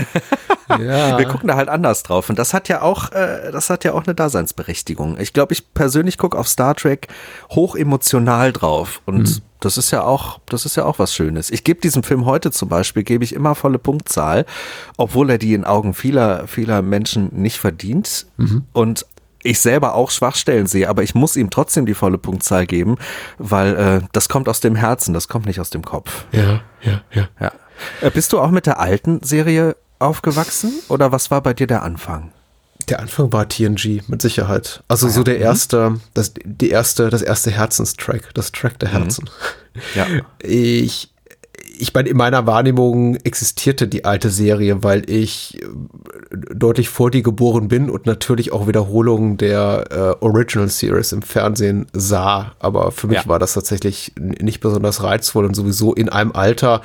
Ja. 0.69 1.17
Wir 1.17 1.25
gucken 1.25 1.47
da 1.47 1.55
halt 1.55 1.69
anders 1.69 2.03
drauf 2.03 2.29
und 2.29 2.37
das 2.37 2.53
hat 2.53 2.67
ja 2.67 2.81
auch, 2.81 3.13
äh, 3.13 3.51
das 3.53 3.69
hat 3.69 3.85
ja 3.85 3.93
auch 3.93 4.03
eine 4.05 4.13
Daseinsberechtigung. 4.13 5.17
Ich 5.17 5.31
glaube, 5.31 5.53
ich 5.53 5.73
persönlich 5.73 6.17
gucke 6.17 6.37
auf 6.37 6.49
Star 6.49 6.75
Trek 6.75 7.07
hoch 7.49 7.77
emotional 7.77 8.51
drauf 8.51 9.01
und 9.05 9.41
das 9.61 9.77
ist 9.77 9.91
ja 9.91 10.03
auch, 10.03 10.41
das 10.45 10.65
ist 10.65 10.75
ja 10.75 10.83
auch 10.83 10.99
was 10.99 11.15
Schönes. 11.15 11.51
Ich 11.51 11.63
gebe 11.63 11.79
diesem 11.79 12.03
Film 12.03 12.25
heute 12.25 12.51
zum 12.51 12.67
Beispiel, 12.67 13.03
gebe 13.03 13.23
ich 13.23 13.33
immer 13.33 13.55
volle 13.55 13.79
Punktzahl, 13.79 14.45
obwohl 14.97 15.29
er 15.29 15.37
die 15.37 15.53
in 15.53 15.63
Augen 15.63 15.93
vieler, 15.93 16.47
vieler 16.47 16.81
Menschen 16.81 17.29
nicht 17.31 17.59
verdient 17.59 18.27
und 18.73 19.05
ich 19.43 19.59
selber 19.59 19.95
auch 19.95 20.11
Schwachstellen 20.11 20.67
sehe, 20.67 20.89
aber 20.89 21.03
ich 21.03 21.15
muss 21.15 21.35
ihm 21.35 21.49
trotzdem 21.49 21.85
die 21.85 21.93
volle 21.93 22.17
Punktzahl 22.17 22.65
geben, 22.65 22.97
weil 23.37 23.75
äh, 23.75 24.07
das 24.11 24.29
kommt 24.29 24.49
aus 24.49 24.59
dem 24.59 24.75
Herzen, 24.75 25.13
das 25.13 25.27
kommt 25.27 25.45
nicht 25.45 25.59
aus 25.59 25.69
dem 25.69 25.83
Kopf. 25.83 26.25
Ja, 26.31 26.61
ja, 26.81 27.01
ja. 27.13 27.27
Ja. 27.39 27.51
Äh, 28.01 28.11
bist 28.11 28.33
du 28.33 28.39
auch 28.39 28.51
mit 28.51 28.65
der 28.65 28.79
alten 28.79 29.21
Serie 29.23 29.75
aufgewachsen 29.99 30.73
oder 30.89 31.11
was 31.11 31.31
war 31.31 31.41
bei 31.41 31.53
dir 31.53 31.67
der 31.67 31.83
Anfang? 31.83 32.31
Der 32.89 32.99
Anfang 32.99 33.33
war 33.33 33.49
TNG, 33.49 34.03
mit 34.07 34.21
Sicherheit. 34.21 34.81
Also 34.87 35.09
so 35.09 35.23
der 35.23 35.39
erste, 35.39 35.99
das, 36.13 36.33
die 36.45 36.69
erste, 36.69 37.09
das 37.09 37.21
erste 37.21 37.51
Herzenstrack, 37.51 38.33
das 38.33 38.51
Track 38.51 38.79
der 38.79 38.89
Herzen. 38.89 39.29
Ja. 39.95 40.07
Ich, 40.41 41.11
ich 41.79 41.93
meine, 41.93 42.09
in 42.09 42.17
meiner 42.17 42.45
Wahrnehmung 42.47 43.15
existierte 43.17 43.87
die 43.87 44.05
alte 44.05 44.29
Serie, 44.29 44.83
weil 44.83 45.09
ich 45.09 45.61
äh, 45.61 45.65
deutlich 46.53 46.89
vor 46.89 47.11
die 47.11 47.23
geboren 47.23 47.67
bin 47.67 47.89
und 47.89 48.05
natürlich 48.05 48.51
auch 48.51 48.67
Wiederholungen 48.67 49.37
der 49.37 49.85
äh, 50.19 50.23
Original 50.25 50.69
Series 50.69 51.11
im 51.11 51.21
Fernsehen 51.21 51.87
sah. 51.93 52.53
Aber 52.59 52.91
für 52.91 53.07
mich 53.07 53.23
Ja. 53.23 53.27
war 53.27 53.39
das 53.39 53.53
tatsächlich 53.53 54.13
nicht 54.19 54.59
besonders 54.59 55.03
reizvoll 55.03 55.45
und 55.45 55.53
sowieso 55.55 55.93
in 55.93 56.09
einem 56.09 56.31
Alter, 56.31 56.81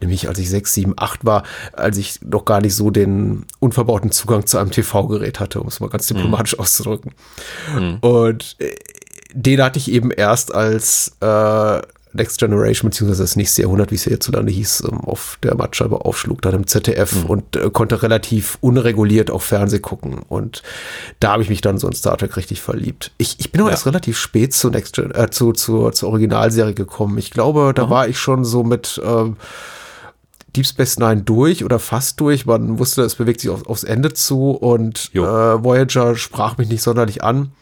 nämlich 0.00 0.28
als 0.28 0.38
ich 0.38 0.48
sechs, 0.50 0.72
sieben, 0.74 0.94
acht 0.96 1.24
war, 1.24 1.42
als 1.72 1.98
ich 1.98 2.20
noch 2.22 2.44
gar 2.44 2.60
nicht 2.60 2.74
so 2.74 2.90
den 2.90 3.44
unverbauten 3.58 4.10
Zugang 4.10 4.46
zu 4.46 4.58
einem 4.58 4.70
TV-Gerät 4.70 5.40
hatte, 5.40 5.60
um 5.60 5.68
es 5.68 5.80
mal 5.80 5.90
ganz 5.90 6.06
diplomatisch 6.06 6.58
auszudrücken. 6.58 7.12
Und 8.00 8.56
äh, 8.58 8.74
den 9.32 9.62
hatte 9.62 9.78
ich 9.78 9.90
eben 9.92 10.10
erst 10.10 10.52
als 10.54 11.16
äh, 11.20 11.80
Next 12.12 12.38
Generation, 12.40 12.90
beziehungsweise 12.90 13.22
das 13.22 13.36
nächste 13.36 13.62
Jahrhundert, 13.62 13.90
wie 13.90 13.94
es 13.94 14.04
ja 14.04 14.10
hierzulande 14.10 14.50
hieß, 14.52 14.84
ähm, 14.90 15.00
auf 15.00 15.38
der 15.42 15.54
Mattscheibe 15.54 16.04
aufschlug, 16.04 16.42
dann 16.42 16.54
im 16.54 16.66
ZDF 16.66 17.24
und 17.26 17.54
äh, 17.56 17.70
konnte 17.70 18.02
relativ 18.02 18.58
unreguliert 18.60 19.30
auf 19.30 19.44
Fernseh 19.44 19.78
gucken. 19.78 20.18
Und 20.28 20.62
da 21.20 21.32
habe 21.32 21.42
ich 21.42 21.48
mich 21.50 21.60
dann 21.60 21.78
so 21.78 21.86
in 21.86 21.94
Star 21.94 22.16
Trek 22.16 22.36
richtig 22.36 22.60
verliebt. 22.60 23.12
Ich, 23.18 23.36
ich 23.38 23.52
bin 23.52 23.60
auch 23.60 23.66
Ja. 23.66 23.72
erst 23.72 23.86
relativ 23.86 24.18
spät 24.18 24.52
zu 24.52 24.70
Next 24.70 24.94
Gen, 24.96 25.14
äh, 25.14 25.30
zu, 25.30 25.52
zur, 25.52 25.92
zur 25.92 26.08
Originalserie 26.08 26.74
gekommen. 26.74 27.16
Ich 27.18 27.30
glaube, 27.30 27.72
da 27.74 27.88
war 27.90 28.08
ich 28.08 28.18
schon 28.18 28.44
so 28.44 28.64
mit 28.64 29.00
ähm, 29.04 29.36
Deep 30.56 30.66
Space 30.66 30.98
Nine 30.98 31.22
durch 31.22 31.64
oder 31.64 31.78
fast 31.78 32.18
durch. 32.18 32.44
Man 32.44 32.80
wusste, 32.80 33.02
es 33.02 33.14
bewegt 33.14 33.40
sich 33.40 33.50
auf, 33.50 33.68
aufs 33.68 33.84
Ende 33.84 34.12
zu 34.12 34.50
und 34.50 35.10
äh, 35.14 35.18
Voyager 35.20 36.16
sprach 36.16 36.58
mich 36.58 36.68
nicht 36.68 36.82
sonderlich 36.82 37.22
an. 37.22 37.52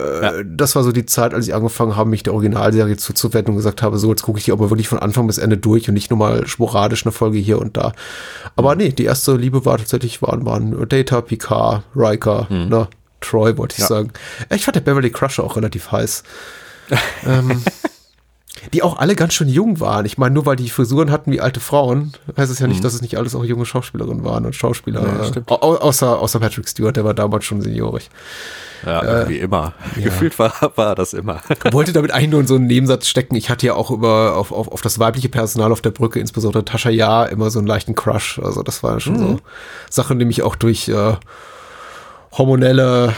Äh, 0.00 0.44
Das 0.46 0.74
war 0.76 0.82
so 0.82 0.92
die 0.92 1.06
Zeit, 1.06 1.34
als 1.34 1.46
ich 1.46 1.54
angefangen 1.54 1.96
habe, 1.96 2.08
mich 2.10 2.22
der 2.22 2.32
Originalserie 2.34 2.96
zuzuwenden 2.96 3.52
und 3.52 3.56
gesagt 3.56 3.82
habe, 3.82 3.98
so, 3.98 4.10
jetzt 4.10 4.22
gucke 4.22 4.38
ich 4.38 4.44
die 4.46 4.52
aber 4.52 4.70
wirklich 4.70 4.88
von 4.88 4.98
Anfang 4.98 5.26
bis 5.26 5.38
Ende 5.38 5.56
durch 5.56 5.88
und 5.88 5.94
nicht 5.94 6.10
nur 6.10 6.18
mal 6.18 6.46
sporadisch 6.46 7.04
eine 7.04 7.12
Folge 7.12 7.38
hier 7.38 7.58
und 7.60 7.76
da. 7.76 7.92
Aber 8.56 8.74
nee, 8.74 8.90
die 8.90 9.04
erste 9.04 9.36
Liebe 9.36 9.64
war 9.64 9.78
tatsächlich, 9.78 10.22
waren, 10.22 10.44
waren 10.46 10.88
Data, 10.88 11.20
Picard, 11.20 11.82
Riker, 11.94 12.46
ne, 12.50 12.88
Troy 13.20 13.56
wollte 13.58 13.74
ich 13.74 13.80
Ja. 13.80 13.86
sagen. 13.86 14.12
Ich 14.54 14.64
fand 14.64 14.76
der 14.76 14.80
Beverly 14.80 15.10
Crusher 15.10 15.44
auch 15.44 15.56
relativ 15.56 15.92
heiß. 15.92 16.22
ähm, 17.26 17.62
die 18.72 18.82
auch 18.82 18.98
alle 18.98 19.14
ganz 19.14 19.34
schön 19.34 19.48
jung 19.48 19.80
waren. 19.80 20.04
Ich 20.04 20.18
meine, 20.18 20.34
nur 20.34 20.46
weil 20.46 20.56
die 20.56 20.68
Frisuren 20.68 21.10
hatten 21.10 21.32
wie 21.32 21.40
alte 21.40 21.60
Frauen, 21.60 22.12
heißt 22.36 22.50
es 22.50 22.58
ja 22.58 22.66
nicht, 22.66 22.84
dass 22.84 22.94
es 22.94 23.00
nicht 23.00 23.16
alles 23.16 23.34
auch 23.34 23.44
junge 23.44 23.64
Schauspielerinnen 23.64 24.24
waren 24.24 24.44
und 24.44 24.54
Schauspieler. 24.54 25.02
Ja, 25.02 25.26
äh, 25.28 25.42
au 25.46 25.76
außer, 25.76 26.18
außer 26.18 26.40
Patrick 26.40 26.68
Stewart, 26.68 26.96
der 26.96 27.04
war 27.04 27.14
damals 27.14 27.44
schon 27.44 27.62
seniorig. 27.62 28.10
Ja, 28.84 29.28
wie 29.28 29.38
immer. 29.38 29.74
Gefühlt 29.96 30.38
war, 30.38 30.52
war 30.76 30.94
das 30.94 31.12
immer. 31.12 31.40
Wollte 31.70 31.92
damit 31.92 32.12
eigentlich 32.12 32.30
nur 32.30 32.40
in 32.40 32.46
so 32.46 32.54
einen 32.54 32.66
Nebensatz 32.66 33.08
stecken. 33.08 33.36
Ich 33.36 33.50
hatte 33.50 33.66
ja 33.66 33.74
auch 33.74 33.90
über 33.90 34.36
auf, 34.36 34.52
auf, 34.52 34.68
auf 34.68 34.80
das 34.80 34.98
weibliche 34.98 35.28
Personal 35.28 35.70
auf 35.70 35.82
der 35.82 35.90
Brücke, 35.90 36.18
insbesondere 36.18 36.64
Tascha 36.64 36.90
Ja, 36.90 37.24
immer 37.24 37.50
so 37.50 37.58
einen 37.58 37.68
leichten 37.68 37.94
Crush. 37.94 38.40
Also 38.42 38.62
das 38.62 38.82
war 38.82 38.98
schon 39.00 39.18
so 39.18 39.40
Sachen, 39.90 40.18
die 40.18 40.24
mich 40.24 40.42
auch 40.42 40.56
durch 40.56 40.88
äh, 40.88 41.14
hormonelle 42.32 43.12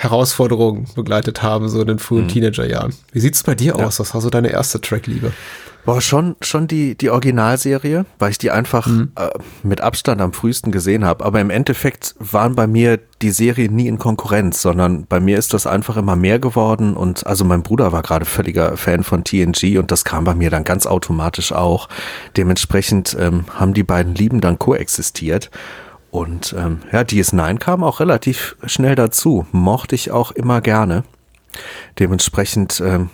Herausforderungen 0.00 0.86
begleitet 0.94 1.42
haben, 1.42 1.68
so 1.68 1.80
in 1.80 1.88
den 1.88 1.98
frühen 1.98 2.24
Mhm. 2.24 2.28
Teenagerjahren. 2.28 2.94
Wie 3.12 3.18
sieht's 3.18 3.42
bei 3.42 3.56
dir 3.56 3.74
aus? 3.76 3.98
Was 3.98 4.14
war 4.14 4.20
so 4.20 4.30
deine 4.30 4.48
erste 4.48 4.80
Track-Liebe? 4.80 5.32
Boah, 5.84 6.00
schon, 6.00 6.36
schon 6.40 6.68
die, 6.68 6.96
die 6.96 7.10
Originalserie, 7.10 8.04
weil 8.18 8.30
ich 8.30 8.38
die 8.38 8.50
einfach 8.50 8.86
äh, 8.86 9.30
mit 9.62 9.80
Abstand 9.80 10.20
am 10.20 10.32
frühesten 10.32 10.70
gesehen 10.70 11.04
habe. 11.04 11.24
Aber 11.24 11.40
im 11.40 11.50
Endeffekt 11.50 12.14
waren 12.18 12.54
bei 12.54 12.66
mir 12.66 13.00
die 13.22 13.30
Serien 13.30 13.74
nie 13.74 13.88
in 13.88 13.98
Konkurrenz, 13.98 14.62
sondern 14.62 15.06
bei 15.06 15.18
mir 15.18 15.36
ist 15.38 15.52
das 15.52 15.66
einfach 15.66 15.96
immer 15.96 16.14
mehr 16.14 16.38
geworden. 16.38 16.94
Und 16.94 17.26
also 17.26 17.44
mein 17.44 17.62
Bruder 17.62 17.90
war 17.90 18.02
gerade 18.02 18.24
völliger 18.26 18.76
Fan 18.76 19.02
von 19.02 19.24
TNG 19.24 19.78
und 19.78 19.90
das 19.90 20.04
kam 20.04 20.24
bei 20.24 20.34
mir 20.34 20.50
dann 20.50 20.64
ganz 20.64 20.86
automatisch 20.86 21.52
auch. 21.52 21.88
Dementsprechend 22.36 23.16
ähm, 23.18 23.46
haben 23.54 23.72
die 23.74 23.84
beiden 23.84 24.14
Lieben 24.14 24.40
dann 24.40 24.58
koexistiert. 24.60 25.50
Und 26.10 26.54
ähm, 26.56 26.80
ja, 26.92 27.00
DS9 27.00 27.58
kam 27.58 27.84
auch 27.84 28.00
relativ 28.00 28.56
schnell 28.64 28.94
dazu. 28.94 29.46
Mochte 29.52 29.94
ich 29.94 30.10
auch 30.10 30.32
immer 30.32 30.60
gerne. 30.60 31.04
Dementsprechend 31.98 32.80
ähm, 32.80 33.10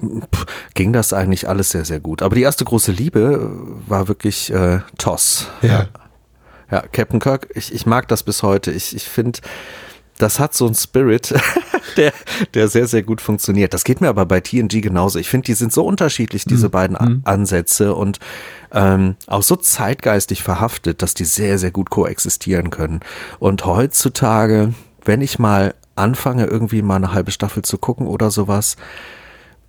pff, 0.00 0.46
ging 0.74 0.92
das 0.92 1.12
eigentlich 1.12 1.48
alles 1.48 1.70
sehr, 1.70 1.84
sehr 1.84 2.00
gut. 2.00 2.22
Aber 2.22 2.34
die 2.34 2.42
erste 2.42 2.64
große 2.64 2.92
Liebe 2.92 3.20
äh, 3.86 3.90
war 3.90 4.08
wirklich 4.08 4.52
äh, 4.52 4.80
Toss. 4.98 5.48
Ja. 5.62 5.86
Ja, 6.70 6.82
Captain 6.92 7.18
Kirk, 7.18 7.48
ich, 7.54 7.72
ich 7.72 7.86
mag 7.86 8.08
das 8.08 8.22
bis 8.22 8.42
heute. 8.42 8.70
Ich, 8.70 8.94
ich 8.94 9.08
finde, 9.08 9.40
das 10.18 10.38
hat 10.40 10.54
so 10.54 10.66
einen 10.66 10.74
Spirit, 10.74 11.34
der, 11.96 12.12
der 12.54 12.68
sehr, 12.68 12.86
sehr 12.86 13.02
gut 13.02 13.20
funktioniert. 13.20 13.74
Das 13.74 13.84
geht 13.84 14.00
mir 14.00 14.08
aber 14.08 14.26
bei 14.26 14.40
TNG 14.40 14.80
genauso. 14.82 15.18
Ich 15.18 15.28
finde, 15.28 15.46
die 15.46 15.54
sind 15.54 15.72
so 15.72 15.84
unterschiedlich, 15.84 16.44
diese 16.44 16.68
beiden 16.70 16.96
A- 16.96 17.20
Ansätze 17.24 17.94
und 17.94 18.18
ähm, 18.72 19.16
auch 19.26 19.42
so 19.42 19.56
zeitgeistig 19.56 20.42
verhaftet, 20.42 21.02
dass 21.02 21.14
die 21.14 21.24
sehr, 21.24 21.58
sehr 21.58 21.70
gut 21.70 21.90
koexistieren 21.90 22.70
können. 22.70 23.00
Und 23.38 23.64
heutzutage, 23.64 24.74
wenn 25.04 25.20
ich 25.20 25.38
mal 25.38 25.74
anfange, 25.96 26.46
irgendwie 26.46 26.82
mal 26.82 26.96
eine 26.96 27.12
halbe 27.12 27.30
Staffel 27.30 27.62
zu 27.62 27.78
gucken 27.78 28.06
oder 28.06 28.30
sowas, 28.30 28.76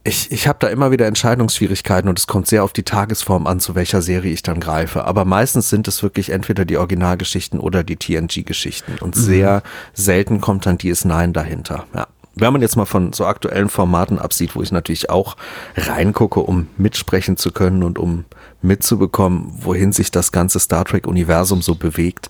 ich, 0.03 0.31
ich 0.31 0.47
habe 0.47 0.59
da 0.59 0.67
immer 0.67 0.91
wieder 0.91 1.07
Entscheidungsschwierigkeiten 1.07 2.09
und 2.09 2.17
es 2.17 2.27
kommt 2.27 2.47
sehr 2.47 2.63
auf 2.63 2.73
die 2.73 2.83
Tagesform 2.83 3.47
an, 3.47 3.59
zu 3.59 3.75
welcher 3.75 4.01
Serie 4.01 4.31
ich 4.31 4.43
dann 4.43 4.59
greife. 4.59 5.03
Aber 5.05 5.25
meistens 5.25 5.69
sind 5.69 5.87
es 5.87 6.01
wirklich 6.01 6.29
entweder 6.29 6.65
die 6.65 6.77
Originalgeschichten 6.77 7.59
oder 7.59 7.83
die 7.83 7.97
TNG-Geschichten. 7.97 8.97
Und 9.01 9.15
sehr 9.15 9.61
selten 9.93 10.39
kommt 10.39 10.65
dann 10.65 10.77
DS9 10.77 11.33
dahinter. 11.33 11.85
Ja. 11.93 12.07
Wenn 12.35 12.53
man 12.53 12.61
jetzt 12.61 12.77
mal 12.77 12.85
von 12.85 13.11
so 13.11 13.25
aktuellen 13.25 13.67
Formaten 13.67 14.17
absieht, 14.17 14.55
wo 14.55 14.61
ich 14.61 14.71
natürlich 14.71 15.09
auch 15.09 15.35
reingucke, 15.75 16.39
um 16.39 16.67
mitsprechen 16.77 17.35
zu 17.35 17.51
können 17.51 17.83
und 17.83 17.99
um 17.99 18.23
mitzubekommen, 18.61 19.51
wohin 19.59 19.91
sich 19.91 20.11
das 20.11 20.31
ganze 20.31 20.59
Star 20.59 20.85
Trek-Universum 20.85 21.61
so 21.61 21.75
bewegt. 21.75 22.29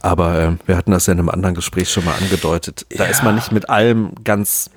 Aber 0.00 0.40
äh, 0.40 0.56
wir 0.66 0.76
hatten 0.76 0.92
das 0.92 1.06
ja 1.06 1.12
in 1.12 1.18
einem 1.18 1.28
anderen 1.28 1.56
Gespräch 1.56 1.90
schon 1.90 2.04
mal 2.04 2.14
angedeutet. 2.14 2.86
Da 2.90 3.06
ist 3.06 3.24
man 3.24 3.34
nicht 3.34 3.50
mit 3.50 3.68
allem 3.68 4.12
ganz 4.22 4.70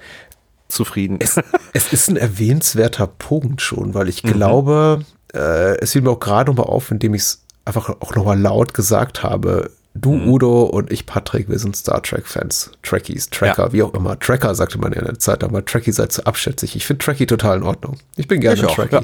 zufrieden. 0.71 1.17
Es, 1.19 1.39
es 1.73 1.93
ist 1.93 2.09
ein 2.09 2.17
erwähnenswerter 2.17 3.07
Punkt 3.07 3.61
schon, 3.61 3.93
weil 3.93 4.09
ich 4.09 4.23
glaube, 4.23 5.03
äh, 5.33 5.77
es 5.79 5.91
fiel 5.93 6.01
mir 6.01 6.11
auch 6.11 6.19
gerade 6.19 6.49
nochmal 6.51 6.67
auf, 6.67 6.91
indem 6.91 7.13
ich 7.13 7.21
es 7.21 7.43
einfach 7.65 7.89
auch 7.89 8.15
nochmal 8.15 8.39
laut 8.39 8.73
gesagt 8.73 9.23
habe. 9.23 9.71
Du, 9.93 10.13
Udo 10.13 10.63
und 10.63 10.89
ich, 10.89 11.05
Patrick, 11.05 11.49
wir 11.49 11.59
sind 11.59 11.75
Star 11.75 12.01
Trek-Fans. 12.01 12.71
Trekkies, 12.81 13.29
Tracker, 13.29 13.65
Ja. 13.65 13.73
wie 13.73 13.83
auch 13.83 13.93
immer. 13.93 14.17
Tracker 14.17 14.55
sagte 14.55 14.77
man 14.77 14.93
in 14.93 15.03
der 15.03 15.19
Zeit, 15.19 15.43
aber 15.43 15.65
Trekkie 15.65 15.91
seid 15.91 16.13
zu 16.13 16.25
abschätzig. 16.25 16.77
Ich 16.77 16.85
finde 16.85 17.03
Trekkie 17.03 17.25
total 17.25 17.57
in 17.57 17.63
Ordnung. 17.63 17.97
Ich 18.15 18.25
bin 18.29 18.39
gerne 18.39 18.61
Trekkie. 18.67 18.95
ja. 18.95 19.01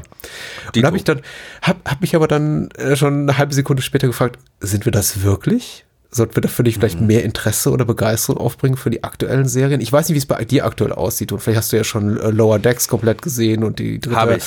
Und 0.73 0.85
habe 0.85 0.95
ich 0.95 1.03
dann, 1.03 1.21
hab, 1.61 1.77
hab 1.89 1.99
mich 1.99 2.15
aber 2.15 2.29
dann 2.29 2.69
äh, 2.77 2.95
schon 2.95 3.23
eine 3.23 3.37
halbe 3.37 3.53
Sekunde 3.53 3.81
später 3.83 4.07
gefragt, 4.07 4.39
sind 4.61 4.85
wir 4.85 4.93
das 4.93 5.23
wirklich? 5.23 5.83
Sollten 6.09 6.35
wir 6.35 6.41
dafür 6.41 6.63
nicht 6.63 6.77
vielleicht 6.79 7.01
Mhm. 7.01 7.07
mehr 7.07 7.23
Interesse 7.23 7.69
oder 7.69 7.83
Begeisterung 7.83 8.37
aufbringen 8.39 8.77
für 8.77 8.89
die 8.89 9.03
aktuellen 9.03 9.47
Serien? 9.47 9.81
Ich 9.81 9.91
weiß 9.91 10.07
nicht, 10.07 10.15
wie 10.15 10.19
es 10.19 10.25
bei 10.25 10.43
dir 10.45 10.65
aktuell 10.65 10.93
aussieht 10.93 11.31
und 11.31 11.39
vielleicht 11.39 11.57
hast 11.57 11.73
du 11.73 11.77
ja 11.77 11.83
schon 11.83 12.17
äh, 12.19 12.29
Lower 12.29 12.59
Decks 12.59 12.87
komplett 12.87 13.21
gesehen 13.21 13.63
und 13.63 13.79
die 13.79 13.99
dritte, 13.99 14.39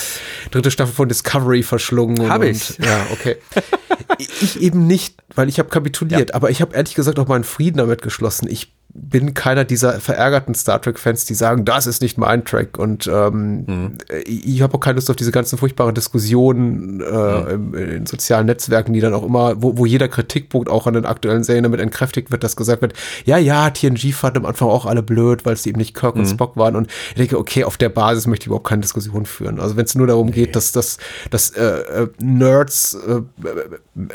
dritte 0.49 0.71
Staffel 0.71 0.93
von 0.93 1.07
Discovery 1.07 1.61
verschlungen. 1.63 2.19
und, 2.19 2.29
Hab 2.29 2.41
und, 2.41 2.47
ich. 2.47 2.77
Ja, 2.79 3.05
okay. 3.11 3.37
ich 4.17 4.59
eben 4.61 4.87
nicht, 4.87 5.15
weil 5.35 5.49
ich 5.49 5.59
habe 5.59 5.69
kapituliert, 5.69 6.33
aber 6.33 6.49
ich 6.49 6.61
habe 6.61 6.75
ehrlich 6.75 6.95
gesagt 6.95 7.19
auch 7.19 7.27
meinen 7.27 7.43
Frieden 7.43 7.77
damit 7.77 8.01
geschlossen. 8.01 8.47
Ich 8.49 8.73
bin 8.93 9.33
keiner 9.33 9.63
dieser 9.63 9.99
verärgerten 10.01 10.53
Star 10.53 10.81
Trek-Fans, 10.81 11.25
die 11.25 11.33
sagen, 11.33 11.63
das 11.63 11.87
ist 11.87 12.01
nicht 12.01 12.17
mein 12.17 12.43
Track. 12.43 12.77
Und 12.77 13.07
ähm, 13.07 13.63
Mhm. 13.65 13.97
ich, 14.25 14.61
habe 14.61 14.75
auch 14.75 14.79
keine 14.81 14.95
Lust 14.95 15.09
auf 15.09 15.15
diese 15.15 15.31
ganzen 15.31 15.57
furchtbaren 15.57 15.95
Diskussionen 15.95 16.99
äh, 17.01 17.55
Mhm. 17.57 17.73
in 17.75 18.05
sozialen 18.05 18.47
Netzwerken, 18.47 18.91
die 18.93 18.99
dann 18.99 19.13
auch 19.13 19.23
immer, 19.25 19.61
wo, 19.61 19.77
wo 19.77 19.85
jeder 19.85 20.07
Kritikpunkt 20.09 20.69
auch 20.69 20.87
an 20.87 20.93
den 20.93 21.05
aktuellen 21.05 21.43
Serien 21.43 21.63
damit 21.63 21.79
entkräftigt 21.79 22.31
wird, 22.31 22.43
dass 22.43 22.55
gesagt 22.55 22.81
wird, 22.81 22.93
ja, 23.25 23.37
ja, 23.37 23.69
TNG 23.69 24.11
fand 24.13 24.35
am 24.37 24.45
Anfang 24.45 24.67
auch 24.67 24.85
alle 24.85 25.03
blöd, 25.03 25.45
weil 25.45 25.53
es 25.53 25.65
eben 25.65 25.77
nicht 25.77 25.95
Kirk 25.95 26.15
und 26.15 26.23
Mhm. 26.23 26.27
Spock 26.27 26.57
waren. 26.57 26.75
Und 26.75 26.87
ich 27.11 27.15
denke, 27.15 27.39
okay, 27.39 27.63
auf 27.63 27.77
der 27.77 27.89
Basis 27.89 28.27
möchte 28.27 28.43
ich 28.43 28.47
überhaupt 28.47 28.67
keine 28.67 28.81
Diskussion 28.81 29.25
führen. 29.25 29.59
Also 29.59 29.77
wenn 29.77 29.85
es 29.85 29.95
nur 29.95 30.07
darum 30.07 30.31
geht, 30.31 30.55
dass, 30.55 30.73
dass, 30.73 30.97
dass 31.29 31.51
äh, 31.51 31.63
äh, 31.63 32.07
Nerds, 32.21 32.93
äh, 32.95 33.21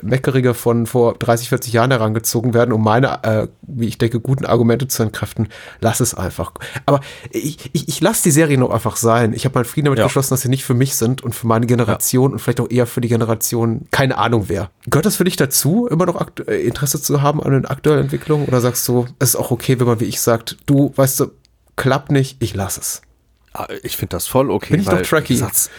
Meckerige 0.03 0.53
von 0.55 0.87
vor 0.87 1.15
30, 1.15 1.49
40 1.49 1.73
Jahren 1.73 1.91
herangezogen 1.91 2.53
werden, 2.55 2.73
um 2.73 2.83
meine, 2.85 3.23
äh, 3.25 3.49
wie 3.63 3.87
ich 3.87 3.97
denke, 3.99 4.21
guten 4.21 4.45
Argumente 4.45 4.66
zu 4.89 5.03
entkräften, 5.03 5.49
lass 5.81 6.01
es 6.01 6.15
einfach. 6.15 6.53
Aber 6.87 7.01
ich, 7.31 7.71
ich, 7.73 7.89
ich 7.89 8.01
lasse 8.01 8.23
die 8.25 8.31
Serie 8.31 8.59
noch 8.59 8.71
einfach 8.71 8.97
sein. 8.97 9.33
Ich 9.33 9.45
habe 9.45 9.55
meinen 9.59 9.65
Frieden 9.65 9.87
damit 9.87 9.99
Ja. 9.99 10.05
geschlossen, 10.07 10.31
dass 10.35 10.41
sie 10.43 10.49
nicht 10.49 10.65
für 10.65 10.75
mich 10.75 10.97
sind 10.97 11.23
und 11.23 11.35
für 11.35 11.47
meine 11.47 11.67
Generation 11.67 12.33
und 12.33 12.39
vielleicht 12.39 12.61
auch 12.61 12.71
eher 12.71 12.87
für 12.87 13.01
die 13.01 13.09
Generation, 13.09 13.87
keine 13.91 14.19
Ahnung 14.19 14.45
wer. 14.49 14.71
Gehört 14.87 15.07
das 15.07 15.17
für 15.17 15.25
dich 15.25 15.37
dazu, 15.37 15.87
immer 15.87 16.07
noch 16.07 16.27
äh, 16.47 16.61
Interesse 16.67 17.01
zu 17.01 17.23
haben 17.23 17.43
an 17.43 17.53
den 17.53 17.67
aktuellen 17.67 18.03
Entwicklungen? 18.03 18.47
Oder 18.47 18.61
sagst 18.61 18.87
du, 18.89 19.07
es 19.19 19.31
ist 19.31 19.37
auch 19.37 19.51
okay, 19.51 19.79
wenn 19.81 19.87
man 19.87 20.01
wie 20.01 20.05
ich 20.05 20.21
sagt, 20.21 20.57
du, 20.67 20.93
weißt 20.97 21.21
du, 21.21 21.27
klappt 21.77 22.11
nicht, 22.11 22.37
ich 22.43 22.55
lass 22.55 22.79
es. 22.79 23.03
Ah, 23.59 23.67
Ich 23.83 23.97
finde 23.97 24.17
das 24.17 24.27
voll 24.27 24.51
okay. 24.51 24.73
Bin 24.73 24.81
ich 24.81 24.87
doch 24.87 24.95
weil, 24.97 25.03
Trekkie. 25.03 25.35
wie 25.35 25.39
gesagt, 25.39 25.71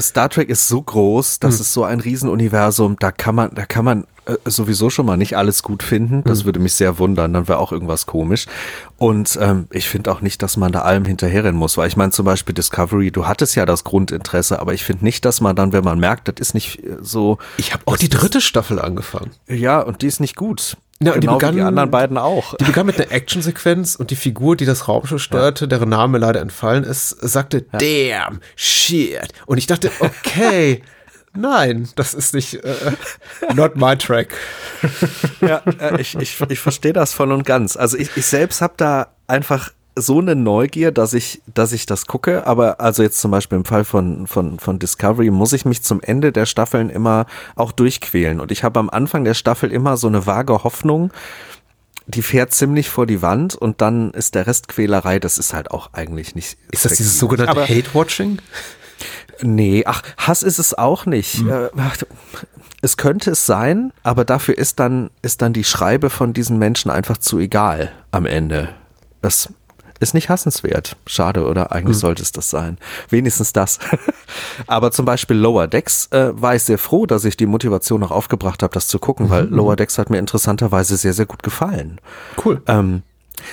Star 0.00 0.28
Trek 0.28 0.48
ist 0.48 0.68
so 0.68 0.80
groß, 0.82 1.38
das 1.40 1.60
ist 1.60 1.72
so 1.72 1.84
ein 1.84 2.00
Riesenuniversum, 2.00 2.96
da 2.98 3.10
kann 3.12 3.34
man, 3.34 3.54
da 3.54 3.64
kann 3.66 3.84
man 3.84 4.04
äh, 4.26 4.36
sowieso 4.44 4.90
schon 4.90 5.06
mal 5.06 5.16
nicht 5.16 5.36
alles 5.36 5.62
gut 5.62 5.82
finden. 5.82 6.24
Das 6.24 6.44
würde 6.44 6.58
mich 6.58 6.74
sehr 6.74 6.98
wundern, 6.98 7.32
dann 7.32 7.46
wäre 7.48 7.58
auch 7.58 7.72
irgendwas 7.72 8.06
komisch. 8.06 8.46
Und 8.96 9.38
ähm, 9.40 9.66
ich 9.70 9.88
finde 9.88 10.10
auch 10.12 10.20
nicht, 10.20 10.42
dass 10.42 10.56
man 10.56 10.72
da 10.72 10.82
allem 10.82 11.04
hinterherrennen 11.04 11.58
muss, 11.58 11.76
weil 11.76 11.88
ich 11.88 11.96
meine 11.96 12.10
zum 12.12 12.24
Beispiel 12.24 12.54
Discovery, 12.54 13.10
du 13.10 13.26
hattest 13.26 13.54
ja 13.54 13.66
das 13.66 13.84
Grundinteresse, 13.84 14.60
aber 14.60 14.72
ich 14.74 14.84
finde 14.84 15.04
nicht, 15.04 15.24
dass 15.24 15.40
man 15.40 15.54
dann, 15.54 15.72
wenn 15.72 15.84
man 15.84 15.98
merkt, 15.98 16.28
das 16.28 16.36
ist 16.38 16.54
nicht 16.54 16.82
äh, 16.84 16.96
so, 17.00 17.38
Ich 17.56 17.72
habe 17.72 17.82
auch 17.86 17.96
die 17.96 18.08
dritte 18.08 18.40
Staffel 18.40 18.80
angefangen. 18.80 19.30
ja, 19.48 19.80
und 19.80 20.02
die 20.02 20.06
ist 20.06 20.20
nicht 20.20 20.36
gut. 20.36 20.76
Ja, 21.02 21.12
und 21.12 21.22
die 21.22 21.26
genau 21.26 21.32
wie 21.34 21.38
begann- 21.38 21.56
die 21.56 21.62
anderen 21.62 21.90
beiden 21.90 22.16
auch. 22.18 22.54
Die 22.56 22.64
begann 22.64 22.86
mit 22.86 23.00
einer 23.00 23.10
Actionsequenz 23.10 23.96
und 23.96 24.10
die 24.10 24.16
Figur, 24.16 24.56
die 24.56 24.64
das 24.64 24.86
Raumschiff 24.88 25.20
steuerte, 25.22 25.66
deren 25.68 25.88
Name 25.88 26.18
leider 26.18 26.40
entfallen 26.40 26.84
ist, 26.84 27.10
sagte, 27.10 27.62
damn, 27.72 28.40
shit. 28.56 29.28
Und 29.46 29.58
ich 29.58 29.66
dachte, 29.66 29.90
okay, 29.98 30.82
nein, 31.36 31.88
das 31.96 32.14
ist 32.14 32.32
nicht, 32.32 32.54
äh, 32.64 32.74
not 33.54 33.76
my 33.76 33.96
track. 33.98 34.34
Ja, 35.40 35.62
äh, 35.80 36.00
ich, 36.00 36.14
ich, 36.16 36.40
ich 36.48 36.58
verstehe 36.60 36.92
das 36.92 37.12
voll 37.12 37.32
und 37.32 37.44
ganz. 37.44 37.76
Also 37.76 37.98
ich, 37.98 38.16
ich 38.16 38.26
selbst 38.26 38.60
habe 38.62 38.74
da 38.76 39.08
einfach 39.26 39.70
so 39.96 40.18
eine 40.18 40.34
Neugier, 40.34 40.90
dass 40.90 41.14
ich, 41.14 41.42
dass 41.52 41.72
ich 41.72 41.86
das 41.86 42.06
gucke, 42.06 42.46
aber 42.46 42.80
also 42.80 43.02
jetzt 43.02 43.20
zum 43.20 43.30
Beispiel 43.30 43.58
im 43.58 43.64
Fall 43.64 43.84
von, 43.84 44.26
von, 44.26 44.58
von 44.58 44.78
Discovery 44.78 45.30
muss 45.30 45.52
ich 45.52 45.64
mich 45.64 45.82
zum 45.82 46.00
Ende 46.00 46.32
der 46.32 46.46
Staffeln 46.46 46.90
immer 46.90 47.26
auch 47.54 47.72
durchquälen. 47.72 48.40
Und 48.40 48.50
ich 48.50 48.64
habe 48.64 48.80
am 48.80 48.90
Anfang 48.90 49.24
der 49.24 49.34
Staffel 49.34 49.70
immer 49.70 49.96
so 49.96 50.08
eine 50.08 50.26
vage 50.26 50.64
Hoffnung, 50.64 51.12
die 52.06 52.22
fährt 52.22 52.52
ziemlich 52.52 52.90
vor 52.90 53.06
die 53.06 53.22
Wand 53.22 53.54
und 53.54 53.80
dann 53.80 54.10
ist 54.10 54.34
der 54.34 54.46
Rest 54.46 54.68
Quälerei, 54.68 55.18
das 55.18 55.38
ist 55.38 55.54
halt 55.54 55.70
auch 55.70 55.90
eigentlich 55.92 56.34
nicht. 56.34 56.58
Ist 56.70 56.84
das 56.84 56.94
dieses 56.94 57.18
sogenannte 57.18 57.62
Hate-Watching? 57.62 58.38
Nee, 59.42 59.84
ach, 59.86 60.02
Hass 60.18 60.42
ist 60.42 60.58
es 60.58 60.74
auch 60.74 61.06
nicht. 61.06 61.46
Äh, 61.46 61.70
ach, 61.76 61.96
Es 62.82 62.96
könnte 62.96 63.30
es 63.30 63.46
sein, 63.46 63.92
aber 64.02 64.24
dafür 64.24 64.58
ist 64.58 64.78
dann, 64.80 65.10
ist 65.22 65.40
dann 65.40 65.52
die 65.52 65.64
Schreibe 65.64 66.10
von 66.10 66.34
diesen 66.34 66.58
Menschen 66.58 66.90
einfach 66.90 67.16
zu 67.16 67.38
egal 67.38 67.90
am 68.10 68.26
Ende. 68.26 68.68
Das 69.22 69.48
ist 70.00 70.14
nicht 70.14 70.28
hassenswert. 70.28 70.96
Schade, 71.06 71.46
oder? 71.46 71.72
Eigentlich 71.72 71.98
sollte 71.98 72.22
es 72.22 72.32
das 72.32 72.50
sein. 72.50 72.78
Wenigstens 73.10 73.52
das. 73.52 73.78
aber 74.66 74.90
zum 74.90 75.04
Beispiel 75.04 75.36
Lower 75.36 75.66
Decks 75.66 76.08
äh, 76.10 76.30
war 76.34 76.54
ich 76.54 76.62
sehr 76.64 76.78
froh, 76.78 77.06
dass 77.06 77.24
ich 77.24 77.36
die 77.36 77.46
Motivation 77.46 78.00
noch 78.00 78.10
aufgebracht 78.10 78.62
habe, 78.62 78.74
das 78.74 78.88
zu 78.88 78.98
gucken, 78.98 79.30
weil 79.30 79.44
Lower 79.46 79.76
Decks 79.76 79.98
hat 79.98 80.10
mir 80.10 80.18
interessanterweise 80.18 80.96
sehr, 80.96 81.12
sehr 81.12 81.26
gut 81.26 81.42
gefallen. 81.42 82.00
Cool. 82.44 82.60
Ähm, 82.66 83.02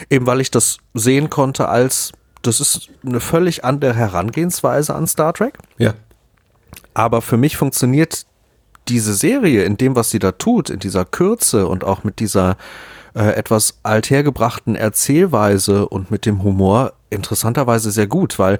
eben 0.09 0.25
weil 0.25 0.41
ich 0.41 0.51
das 0.51 0.77
sehen 0.93 1.29
konnte 1.29 1.69
als, 1.69 2.11
das 2.41 2.59
ist 2.59 2.89
eine 3.05 3.19
völlig 3.19 3.63
andere 3.63 3.93
Herangehensweise 3.93 4.95
an 4.95 5.07
Star 5.07 5.33
Trek. 5.33 5.57
Ja. 5.77 5.93
Aber 6.93 7.21
für 7.21 7.37
mich 7.37 7.57
funktioniert 7.57 8.25
diese 8.87 9.13
Serie 9.13 9.63
in 9.63 9.77
dem, 9.77 9.95
was 9.95 10.09
sie 10.09 10.19
da 10.19 10.31
tut, 10.31 10.69
in 10.69 10.79
dieser 10.79 11.05
Kürze 11.05 11.67
und 11.67 11.83
auch 11.83 12.03
mit 12.03 12.19
dieser 12.19 12.57
äh, 13.13 13.33
etwas 13.35 13.79
althergebrachten 13.83 14.75
Erzählweise 14.75 15.87
und 15.87 16.11
mit 16.11 16.25
dem 16.25 16.43
Humor 16.43 16.93
interessanterweise 17.09 17.91
sehr 17.91 18.07
gut, 18.07 18.39
weil 18.39 18.57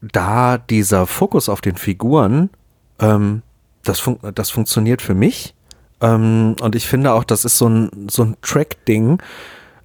da 0.00 0.58
dieser 0.58 1.06
Fokus 1.06 1.48
auf 1.48 1.60
den 1.60 1.76
Figuren, 1.76 2.50
ähm, 2.98 3.42
das, 3.84 4.00
fun 4.00 4.18
das 4.34 4.50
funktioniert 4.50 5.02
für 5.02 5.14
mich. 5.14 5.54
Ähm, 6.00 6.56
und 6.60 6.74
ich 6.74 6.86
finde 6.86 7.12
auch, 7.12 7.24
das 7.24 7.44
ist 7.44 7.58
so 7.58 7.68
ein, 7.68 8.08
so 8.10 8.22
ein 8.22 8.36
Track-Ding, 8.42 9.20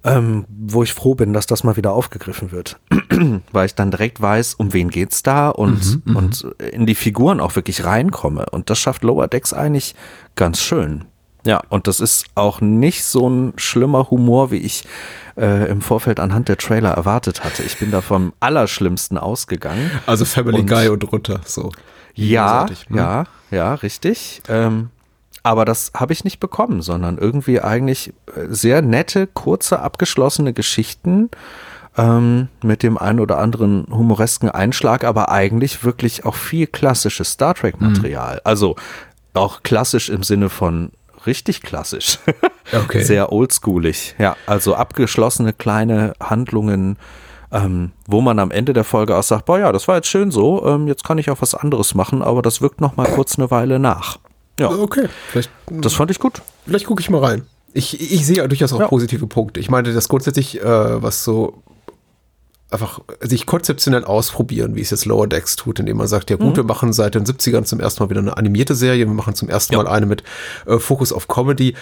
ähm, 0.04 0.44
wo 0.48 0.82
ich 0.82 0.92
froh 0.92 1.14
bin, 1.14 1.32
dass 1.32 1.46
das 1.46 1.64
mal 1.64 1.76
wieder 1.76 1.92
aufgegriffen 1.92 2.52
wird, 2.52 2.78
weil 3.52 3.66
ich 3.66 3.74
dann 3.74 3.90
direkt 3.90 4.20
weiß, 4.20 4.54
um 4.54 4.72
wen 4.72 4.90
geht's 4.90 5.22
da 5.22 5.48
und, 5.48 6.04
Mhm, 6.04 6.16
und 6.16 6.42
in 6.72 6.86
die 6.86 6.94
Figuren 6.94 7.40
auch 7.40 7.56
wirklich 7.56 7.84
reinkomme. 7.84 8.46
Und 8.50 8.70
das 8.70 8.78
schafft 8.78 9.02
Lower 9.02 9.28
Decks 9.28 9.52
eigentlich 9.52 9.94
ganz 10.36 10.60
schön. 10.60 11.06
Ja, 11.44 11.60
und 11.68 11.86
das 11.86 12.00
ist 12.00 12.26
auch 12.34 12.60
nicht 12.60 13.04
so 13.04 13.28
ein 13.28 13.52
schlimmer 13.56 14.10
Humor, 14.10 14.50
wie 14.50 14.56
ich 14.58 14.84
äh, 15.36 15.68
im 15.70 15.80
Vorfeld 15.82 16.18
anhand 16.20 16.48
der 16.48 16.56
Trailer 16.56 16.90
erwartet 16.92 17.44
hatte. 17.44 17.62
Ich 17.62 17.78
bin 17.78 17.90
da 17.90 18.00
vom 18.00 18.32
Allerschlimmsten 18.40 19.18
ausgegangen. 19.18 19.90
Also 20.06 20.24
Family 20.24 20.60
Und- 20.60 20.66
Guy 20.68 20.88
und 20.88 21.10
runter, 21.12 21.40
so. 21.44 21.70
Ja, 22.14 22.66
ne? 22.88 22.98
ja, 22.98 23.24
ja, 23.50 23.74
richtig. 23.74 24.42
Ähm, 24.48 24.90
aber 25.42 25.64
das 25.66 25.90
habe 25.94 26.12
ich 26.14 26.24
nicht 26.24 26.40
bekommen, 26.40 26.80
sondern 26.80 27.18
irgendwie 27.18 27.60
eigentlich 27.60 28.14
äh, 28.34 28.46
sehr 28.48 28.80
nette, 28.80 29.26
kurze, 29.26 29.80
abgeschlossene 29.80 30.52
Geschichten 30.54 31.30
ähm, 31.98 32.48
mit 32.62 32.82
dem 32.82 32.96
ein 32.96 33.20
oder 33.20 33.38
anderen 33.38 33.86
humoresken 33.90 34.48
Einschlag, 34.48 35.04
aber 35.04 35.30
eigentlich 35.30 35.84
wirklich 35.84 36.24
auch 36.24 36.36
viel 36.36 36.66
klassisches 36.66 37.32
Star 37.32 37.54
Trek-Material. 37.54 38.40
Also 38.44 38.76
auch 39.34 39.62
klassisch 39.62 40.08
im 40.08 40.22
Sinne 40.22 40.48
von 40.48 40.92
richtig 41.26 41.62
klassisch. 41.62 42.18
Okay. 42.72 43.02
Sehr 43.04 43.30
oldschoolig. 43.30 44.14
Ja, 44.18 44.36
also 44.46 44.74
abgeschlossene 44.74 45.52
kleine 45.52 46.14
Handlungen, 46.18 46.96
ähm, 47.52 47.92
wo 48.06 48.22
man 48.22 48.38
am 48.38 48.50
Ende 48.50 48.72
der 48.72 48.84
Folge 48.84 49.14
auch 49.16 49.22
sagt, 49.22 49.44
boah 49.44 49.58
ja, 49.58 49.70
das 49.70 49.86
war 49.86 49.96
jetzt 49.96 50.08
schön 50.08 50.30
so, 50.30 50.66
ähm, 50.66 50.88
jetzt 50.88 51.04
kann 51.04 51.18
ich 51.18 51.30
auch 51.30 51.42
was 51.42 51.54
anderes 51.54 51.94
machen, 51.94 52.22
aber 52.22 52.40
das 52.40 52.62
wirkt 52.62 52.80
noch 52.80 52.96
mal 52.96 53.06
kurz 53.06 53.38
eine 53.38 53.50
Weile 53.50 53.78
nach. 53.78 54.16
Ja, 54.58 54.70
Okay, 54.70 55.08
vielleicht, 55.30 55.50
das 55.70 55.92
fand 55.92 56.10
ich 56.10 56.18
gut. 56.18 56.40
vielleicht 56.66 56.86
gucke 56.86 57.02
ich 57.02 57.10
mal 57.10 57.22
rein. 57.22 57.46
Ich, 57.74 58.00
ich 58.00 58.24
sehe 58.24 58.36
ja 58.38 58.46
durchaus 58.48 58.72
auch 58.72 58.80
Ja. 58.80 58.88
positive 58.88 59.26
Punkte. 59.26 59.60
Ich 59.60 59.68
meine, 59.68 59.92
das 59.92 60.08
grundsätzlich, 60.08 60.60
äh, 60.62 61.02
was 61.02 61.22
so 61.22 61.62
einfach 62.70 63.00
sich 63.20 63.46
konzeptionell 63.46 64.04
ausprobieren, 64.04 64.74
wie 64.74 64.80
es 64.80 64.90
jetzt 64.90 65.04
Lower 65.04 65.26
Decks 65.26 65.56
tut, 65.56 65.78
indem 65.78 65.98
man 65.98 66.08
sagt, 66.08 66.30
ja 66.30 66.36
gut, 66.36 66.56
wir 66.56 66.64
machen 66.64 66.92
seit 66.92 67.14
den 67.14 67.24
70ern 67.24 67.64
zum 67.64 67.78
ersten 67.78 68.02
Mal 68.02 68.10
wieder 68.10 68.20
eine 68.20 68.36
animierte 68.36 68.74
Serie, 68.74 69.06
wir 69.06 69.14
machen 69.14 69.34
zum 69.34 69.48
ersten 69.48 69.74
Ja. 69.74 69.82
Mal 69.82 69.88
eine 69.88 70.06
mit 70.06 70.24
äh, 70.66 70.78
Fokus 70.78 71.12
auf 71.12 71.28
Comedy. 71.28 71.74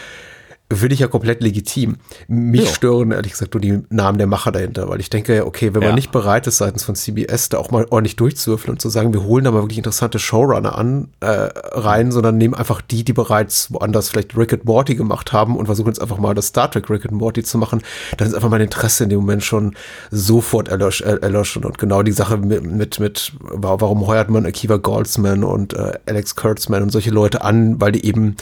Finde 0.74 0.94
ich 0.94 1.00
ja 1.00 1.06
komplett 1.08 1.42
legitim. 1.42 1.96
Mich 2.28 2.64
Ja. 2.64 2.74
stören 2.74 3.10
ehrlich 3.12 3.32
gesagt 3.32 3.54
nur 3.54 3.60
die 3.60 3.80
Namen 3.90 4.18
der 4.18 4.26
Macher 4.26 4.52
dahinter, 4.52 4.88
weil 4.88 5.00
ich 5.00 5.10
denke, 5.10 5.34
ja, 5.36 5.44
okay, 5.44 5.74
wenn 5.74 5.80
man 5.80 5.90
Ja. 5.90 5.94
nicht 5.94 6.12
bereit 6.12 6.46
ist, 6.46 6.58
seitens 6.58 6.84
von 6.84 6.94
CBS 6.94 7.48
da 7.48 7.58
auch 7.58 7.70
mal 7.70 7.86
ordentlich 7.90 8.16
durchzuwürfeln 8.16 8.72
und 8.74 8.80
zu 8.80 8.88
sagen, 8.88 9.12
wir 9.12 9.22
holen 9.24 9.44
da 9.44 9.50
mal 9.50 9.62
wirklich 9.62 9.78
interessante 9.78 10.18
Showrunner 10.18 10.76
an, 10.78 11.08
äh, 11.20 11.26
rein, 11.26 12.12
sondern 12.12 12.36
nehmen 12.38 12.54
einfach 12.54 12.80
die, 12.80 13.04
die 13.04 13.12
bereits 13.12 13.72
woanders 13.72 14.08
vielleicht 14.08 14.36
Rick 14.36 14.52
and 14.52 14.64
Morty 14.64 14.94
gemacht 14.94 15.32
haben 15.32 15.56
und 15.56 15.66
versuchen 15.66 15.88
jetzt 15.88 16.00
einfach 16.00 16.18
mal 16.18 16.34
das 16.34 16.46
Star 16.48 16.70
Trek 16.70 16.88
Rick 16.90 17.04
and 17.06 17.12
Morty 17.14 17.42
zu 17.42 17.58
machen, 17.58 17.82
dann 18.16 18.28
ist 18.28 18.34
einfach 18.34 18.50
mein 18.50 18.60
Interesse 18.60 19.04
in 19.04 19.10
dem 19.10 19.20
Moment 19.20 19.42
schon 19.44 19.74
sofort 20.10 20.68
erlosch, 20.68 21.00
äh, 21.02 21.18
erloschen. 21.20 21.64
Und 21.64 21.78
genau 21.78 22.02
die 22.02 22.12
Sache 22.12 22.36
mit, 22.38 22.62
mit, 22.64 23.00
mit 23.00 23.32
wa- 23.40 23.76
warum 23.80 24.06
heuert 24.06 24.30
man 24.30 24.46
Akiva 24.46 24.76
Goldsman 24.76 25.44
und 25.44 25.74
äh, 25.74 25.92
Alex 26.06 26.36
Kurtzman 26.36 26.82
und 26.82 26.90
solche 26.90 27.10
Leute 27.10 27.42
an, 27.42 27.80
weil 27.80 27.92
die 27.92 28.04
eben 28.04 28.36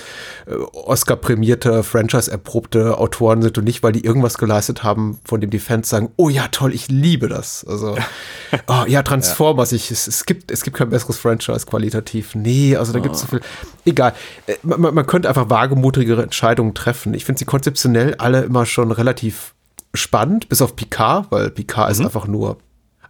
äh, 0.47 0.55
Oscar-prämierte, 1.01 1.83
Franchise-erprobte 2.21 2.99
Autoren 2.99 3.43
sind 3.43 3.57
und 3.59 3.65
nicht, 3.65 3.83
weil 3.83 3.93
die 3.93 4.05
irgendwas 4.05 4.39
geleistet 4.39 4.83
haben, 4.83 5.19
von 5.25 5.41
dem 5.41 5.51
die 5.51 5.59
Fans 5.59 5.89
sagen, 5.89 6.11
oh 6.17 6.29
ja, 6.29 6.49
toll, 6.49 6.75
ich 6.75 6.89
liebe 6.89 7.29
das. 7.29 7.65
Also, 7.67 7.97
oh, 8.67 8.85
ja, 8.87 9.03
Transformers, 9.03 9.73
ich, 9.73 9.91
es, 9.91 10.07
es, 10.07 10.27
gibt, 10.27 10.51
es 10.51 10.63
gibt 10.63 10.77
kein 10.77 10.91
besseres 10.91 11.19
Franchise 11.19 11.67
qualitativ. 11.67 12.35
Nee, 12.35 12.77
also 12.77 12.93
da 12.93 12.99
gibt 12.99 13.15
es 13.15 13.23
so 13.23 13.27
viel. 13.27 13.41
Egal. 13.85 14.15
Äh, 14.47 14.57
Man, 14.63 14.81
man- 14.95 15.07
könnte 15.07 15.29
einfach 15.29 15.51
wagemutigere 15.51 16.23
Entscheidungen 16.23 16.75
treffen. 16.75 17.15
Ich 17.15 17.25
finde 17.25 17.39
sie 17.41 17.45
konzeptionell 17.47 18.15
alle 18.17 18.43
immer 18.43 18.65
schon 18.67 18.93
relativ 18.93 19.55
spannend, 19.95 20.49
bis 20.49 20.63
auf 20.63 20.77
Picard, 20.77 21.27
weil 21.31 21.51
Picard 21.51 21.91
ist 21.91 22.01
einfach 22.01 22.27
nur 22.29 22.59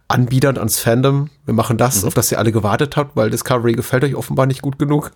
anbiedernd 0.07 0.57
ans 0.57 0.79
Fandom. 0.79 1.29
Wir 1.45 1.53
machen 1.53 1.77
das, 1.77 2.03
auf 2.03 2.13
das 2.15 2.31
ihr 2.31 2.39
alle 2.39 2.51
gewartet 2.51 2.97
habt, 2.97 3.15
weil 3.15 3.29
Discovery 3.29 3.73
gefällt 3.73 4.03
euch 4.03 4.15
offenbar 4.15 4.45
nicht 4.47 4.61
gut 4.61 4.79
genug. 4.79 5.11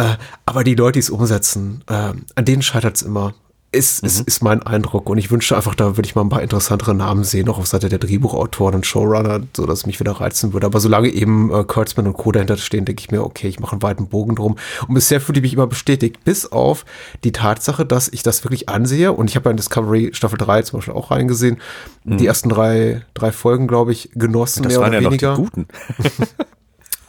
Äh, 0.00 0.16
aber 0.46 0.64
die 0.64 0.74
Leute, 0.74 0.94
die 0.94 1.00
es 1.00 1.10
umsetzen, 1.10 1.84
äh, 1.88 1.92
an 2.34 2.44
denen 2.44 2.62
scheitert 2.62 2.96
es 2.96 3.02
immer. 3.02 3.34
Ist, 3.72 4.02
ist, 4.02 4.22
ist 4.26 4.42
mein 4.42 4.64
Eindruck. 4.64 5.08
Und 5.08 5.18
ich 5.18 5.30
wünsche 5.30 5.54
einfach, 5.54 5.76
da 5.76 5.96
würde 5.96 6.04
ich 6.04 6.16
mal 6.16 6.22
ein 6.22 6.28
paar 6.28 6.42
interessantere 6.42 6.92
Namen 6.92 7.22
sehen, 7.22 7.48
auch 7.48 7.58
auf 7.58 7.68
Seite 7.68 7.88
der 7.88 8.00
Drehbuchautoren 8.00 8.74
und 8.74 8.84
Showrunner, 8.84 9.42
so 9.56 9.64
dass 9.64 9.80
es 9.80 9.86
mich 9.86 10.00
wieder 10.00 10.10
reizen 10.10 10.52
würde. 10.52 10.66
Aber 10.66 10.80
solange 10.80 11.08
eben 11.08 11.54
äh, 11.54 11.62
Kurtzman 11.62 12.08
und 12.08 12.14
Co. 12.14 12.32
dahinter 12.32 12.56
stehen, 12.56 12.84
denke 12.84 13.00
ich 13.00 13.12
mir, 13.12 13.22
okay, 13.22 13.46
ich 13.46 13.60
mache 13.60 13.70
einen 13.72 13.82
weiten 13.82 14.08
Bogen 14.08 14.34
drum. 14.34 14.56
Und 14.88 14.94
bisher 14.94 15.20
fühle 15.20 15.38
ich 15.38 15.42
mich 15.42 15.52
immer 15.52 15.68
bestätigt, 15.68 16.24
bis 16.24 16.50
auf 16.50 16.84
die 17.22 17.30
Tatsache, 17.30 17.86
dass 17.86 18.08
ich 18.08 18.24
das 18.24 18.42
wirklich 18.42 18.68
ansehe. 18.68 19.12
Und 19.12 19.30
ich 19.30 19.36
habe 19.36 19.44
ja 19.44 19.50
in 19.52 19.56
Discovery 19.56 20.10
Staffel 20.14 20.38
3 20.38 20.62
zum 20.62 20.80
Beispiel 20.80 20.94
auch 20.94 21.12
reingesehen. 21.12 21.58
Die 22.02 22.26
ersten 22.26 22.48
drei, 22.48 23.02
drei 23.14 23.30
Folgen, 23.30 23.68
glaube 23.68 23.92
ich, 23.92 24.10
genossen, 24.14 24.64
Das 24.64 24.72
mehr 24.72 24.80
waren 24.80 24.88
oder 24.88 24.98
ja 24.98 25.02
noch 25.02 25.10
weniger. 25.12 25.36
die 25.36 25.42
guten. 25.42 25.66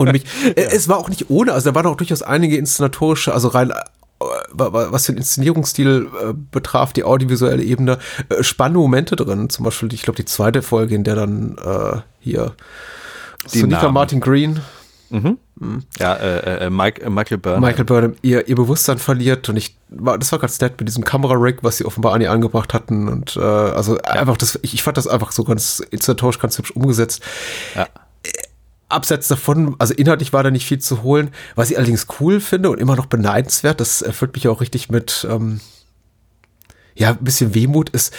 Und 0.02 0.12
mich, 0.14 0.24
äh, 0.56 0.62
es 0.72 0.88
war 0.90 0.98
auch 0.98 1.10
nicht 1.10 1.30
ohne, 1.30 1.54
also 1.54 1.70
da 1.72 1.76
waren 1.76 1.86
auch 1.88 1.96
durchaus 1.98 2.22
einige 2.22 2.58
inszenatorische, 2.58 3.34
also 3.34 3.48
rein, 3.50 3.72
äh, 3.72 3.74
wa- 4.52 4.74
wa- 4.74 4.88
was 4.92 5.06
den 5.06 5.18
Inszenierungsstil 5.18 6.08
äh, 6.22 6.34
betraf, 6.52 6.94
die 6.94 7.04
audiovisuelle 7.04 7.64
Ebene, 7.64 7.98
äh, 8.30 8.44
spannende 8.44 8.80
Momente 8.80 9.16
drin. 9.16 9.50
Zum 9.50 9.66
Beispiel, 9.66 9.94
ich 9.94 10.02
glaube, 10.04 10.18
die 10.18 10.26
zweite 10.26 10.62
Folge, 10.62 10.96
in 10.96 11.04
der 11.04 11.16
dann 11.16 11.58
äh, 11.58 11.98
hier 12.20 12.54
Die 13.54 13.60
Sonika 13.60 13.82
Namen. 13.84 13.94
Martin 13.94 14.20
Green, 14.20 14.60
Ja, 16.00 16.14
äh, 16.16 16.66
äh, 16.66 16.70
Mike, 16.70 17.08
Michael 17.10 17.38
Burnham. 17.38 17.62
Michael 17.62 17.84
Burnham, 17.86 18.16
ihr, 18.22 18.48
ihr 18.48 18.56
Bewusstsein 18.56 18.98
verliert 18.98 19.50
und 19.50 19.58
ich 19.58 19.76
war, 19.90 20.18
das 20.18 20.32
war 20.32 20.40
ganz 20.40 20.60
nett 20.62 20.80
mit 20.80 20.88
diesem 20.88 21.04
Kamera-Rig, 21.04 21.58
was 21.64 21.78
sie 21.78 21.86
offenbar 21.86 22.14
an 22.14 22.22
ihr 22.22 22.32
angebracht 22.32 22.74
hatten 22.74 23.08
und 23.10 23.36
also 23.38 23.98
einfach 24.04 24.38
das, 24.38 24.58
ich, 24.62 24.74
ich 24.74 24.84
fand 24.84 24.96
das 24.98 25.08
einfach 25.08 25.32
so 25.34 25.44
ganz 25.44 25.82
inszenatorisch 25.92 26.40
ganz 26.40 26.58
hübsch 26.58 26.72
umgesetzt. 26.72 27.22
Ja. 27.76 27.88
Abseits 28.92 29.28
davon, 29.28 29.76
also 29.80 29.94
inhaltlich 29.94 30.34
war 30.34 30.44
da 30.44 30.52
nicht 30.52 30.66
viel 30.66 30.80
zu 30.80 31.04
holen. 31.04 31.32
Was 31.56 31.72
ich 31.72 31.78
allerdings 31.78 32.08
cool 32.20 32.40
finde 32.40 32.70
und 32.70 32.80
immer 32.80 32.96
noch 32.96 33.06
beneidenswert, 33.06 33.80
das 33.80 34.02
erfüllt 34.02 34.34
mich 34.34 34.48
auch 34.48 34.62
richtig 34.62 34.90
mit, 34.90 35.26
ähm, 35.30 35.60
ja, 36.96 37.10
ein 37.10 37.24
bisschen 37.24 37.54
Wehmut, 37.54 37.90
ist 37.90 38.14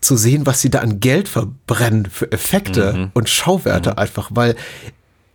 zu 0.00 0.16
sehen, 0.16 0.46
was 0.46 0.60
sie 0.60 0.70
da 0.70 0.80
an 0.80 1.00
Geld 1.00 1.28
verbrennen 1.28 2.06
für 2.06 2.32
Effekte 2.32 3.10
und 3.12 3.28
Schauwerte 3.28 3.98
einfach, 3.98 4.30
weil 4.32 4.56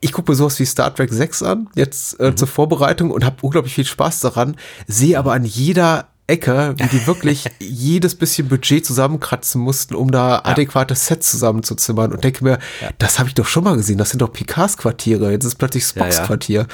ich 0.01 0.11
gucke 0.11 0.31
mir 0.31 0.35
sowas 0.35 0.59
wie 0.59 0.65
Star 0.65 0.93
Trek 0.93 1.11
6 1.11 1.43
an, 1.43 1.69
jetzt 1.75 2.19
äh, 2.19 2.35
zur 2.35 2.47
Vorbereitung 2.47 3.11
und 3.11 3.23
habe 3.23 3.37
unglaublich 3.41 3.73
viel 3.73 3.85
Spaß 3.85 4.19
daran, 4.19 4.55
sehe 4.87 5.17
aber 5.17 5.33
an 5.33 5.45
jeder 5.45 6.07
Ecke, 6.27 6.73
wie 6.77 6.87
die 6.87 7.05
wirklich 7.05 7.45
jedes 7.59 8.15
bisschen 8.15 8.47
Budget 8.47 8.85
zusammenkratzen 8.85 9.61
mussten, 9.61 9.95
um 9.95 10.11
da 10.11 10.41
adäquate 10.43 10.95
Sets 10.95 11.31
zusammenzuzimmern. 11.31 12.11
Und 12.13 12.23
denke 12.23 12.43
mir, 12.43 12.59
das 12.97 13.19
habe 13.19 13.29
ich 13.29 13.35
doch 13.35 13.45
schon 13.45 13.63
mal 13.63 13.75
gesehen, 13.75 13.97
das 13.97 14.09
sind 14.09 14.21
doch 14.21 14.33
Picards 14.33 14.77
Quartiere, 14.77 15.31
jetzt 15.31 15.45
ist 15.45 15.55
plötzlich 15.55 15.83
Spocks 15.85 16.15
Ja, 16.15 16.21
ja. 16.21 16.27
Quartier. 16.27 16.67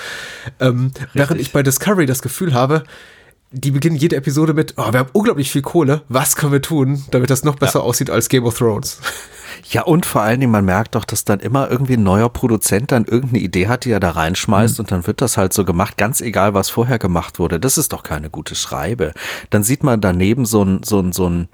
Ähm, 0.60 0.92
während 1.14 1.42
ich 1.42 1.52
bei 1.52 1.64
Discovery 1.64 2.06
das 2.06 2.22
Gefühl 2.22 2.54
habe, 2.54 2.84
die 3.52 3.72
beginnen 3.72 3.98
jede 3.98 4.16
Episode 4.16 4.54
mit, 4.54 4.76
oh, 4.78 4.92
wir 4.94 5.00
haben 5.00 5.10
unglaublich 5.12 5.52
viel 5.52 5.62
Kohle, 5.62 6.04
was 6.08 6.36
können 6.36 6.54
wir 6.54 6.62
tun, 6.62 7.04
damit 7.12 7.30
das 7.30 7.44
noch 7.44 7.56
besser 7.56 7.84
aussieht 7.84 8.10
als 8.10 8.30
Game 8.30 8.46
of 8.46 8.58
Thrones? 8.58 9.00
Ja, 9.70 9.84
und 9.84 10.06
vor 10.06 10.22
allen 10.22 10.40
Dingen, 10.40 10.52
man 10.52 10.66
merkt 10.66 10.96
doch, 10.96 11.06
dass 11.06 11.26
dann 11.26 11.40
immer 11.40 11.70
irgendwie 11.70 11.94
ein 11.94 12.04
neuer 12.04 12.30
Produzent 12.30 12.92
dann 12.92 13.06
irgendeine 13.06 13.44
Idee 13.44 13.68
hat, 13.68 13.86
die 13.86 13.92
er 13.92 14.00
da 14.00 14.12
reinschmeißt 14.12 14.80
und 14.80 14.92
dann 14.92 15.06
wird 15.06 15.22
das 15.22 15.38
halt 15.38 15.54
so 15.54 15.66
gemacht, 15.66 15.98
ganz 15.98 16.22
egal, 16.22 16.54
was 16.54 16.70
vorher 16.70 17.00
gemacht 17.00 17.40
wurde. 17.40 17.60
Das 17.60 17.78
ist 17.78 17.92
doch 17.94 18.04
keine 18.04 18.30
gute 18.30 18.56
Schreibe. 18.56 19.14
Dann 19.50 19.64
sieht 19.64 19.84
man 19.84 20.02
daneben 20.02 20.46
so 20.46 20.64
ein, 20.64 20.84
so 20.84 21.00
ein, 21.00 21.12
so 21.12 21.30
ein 21.30 21.50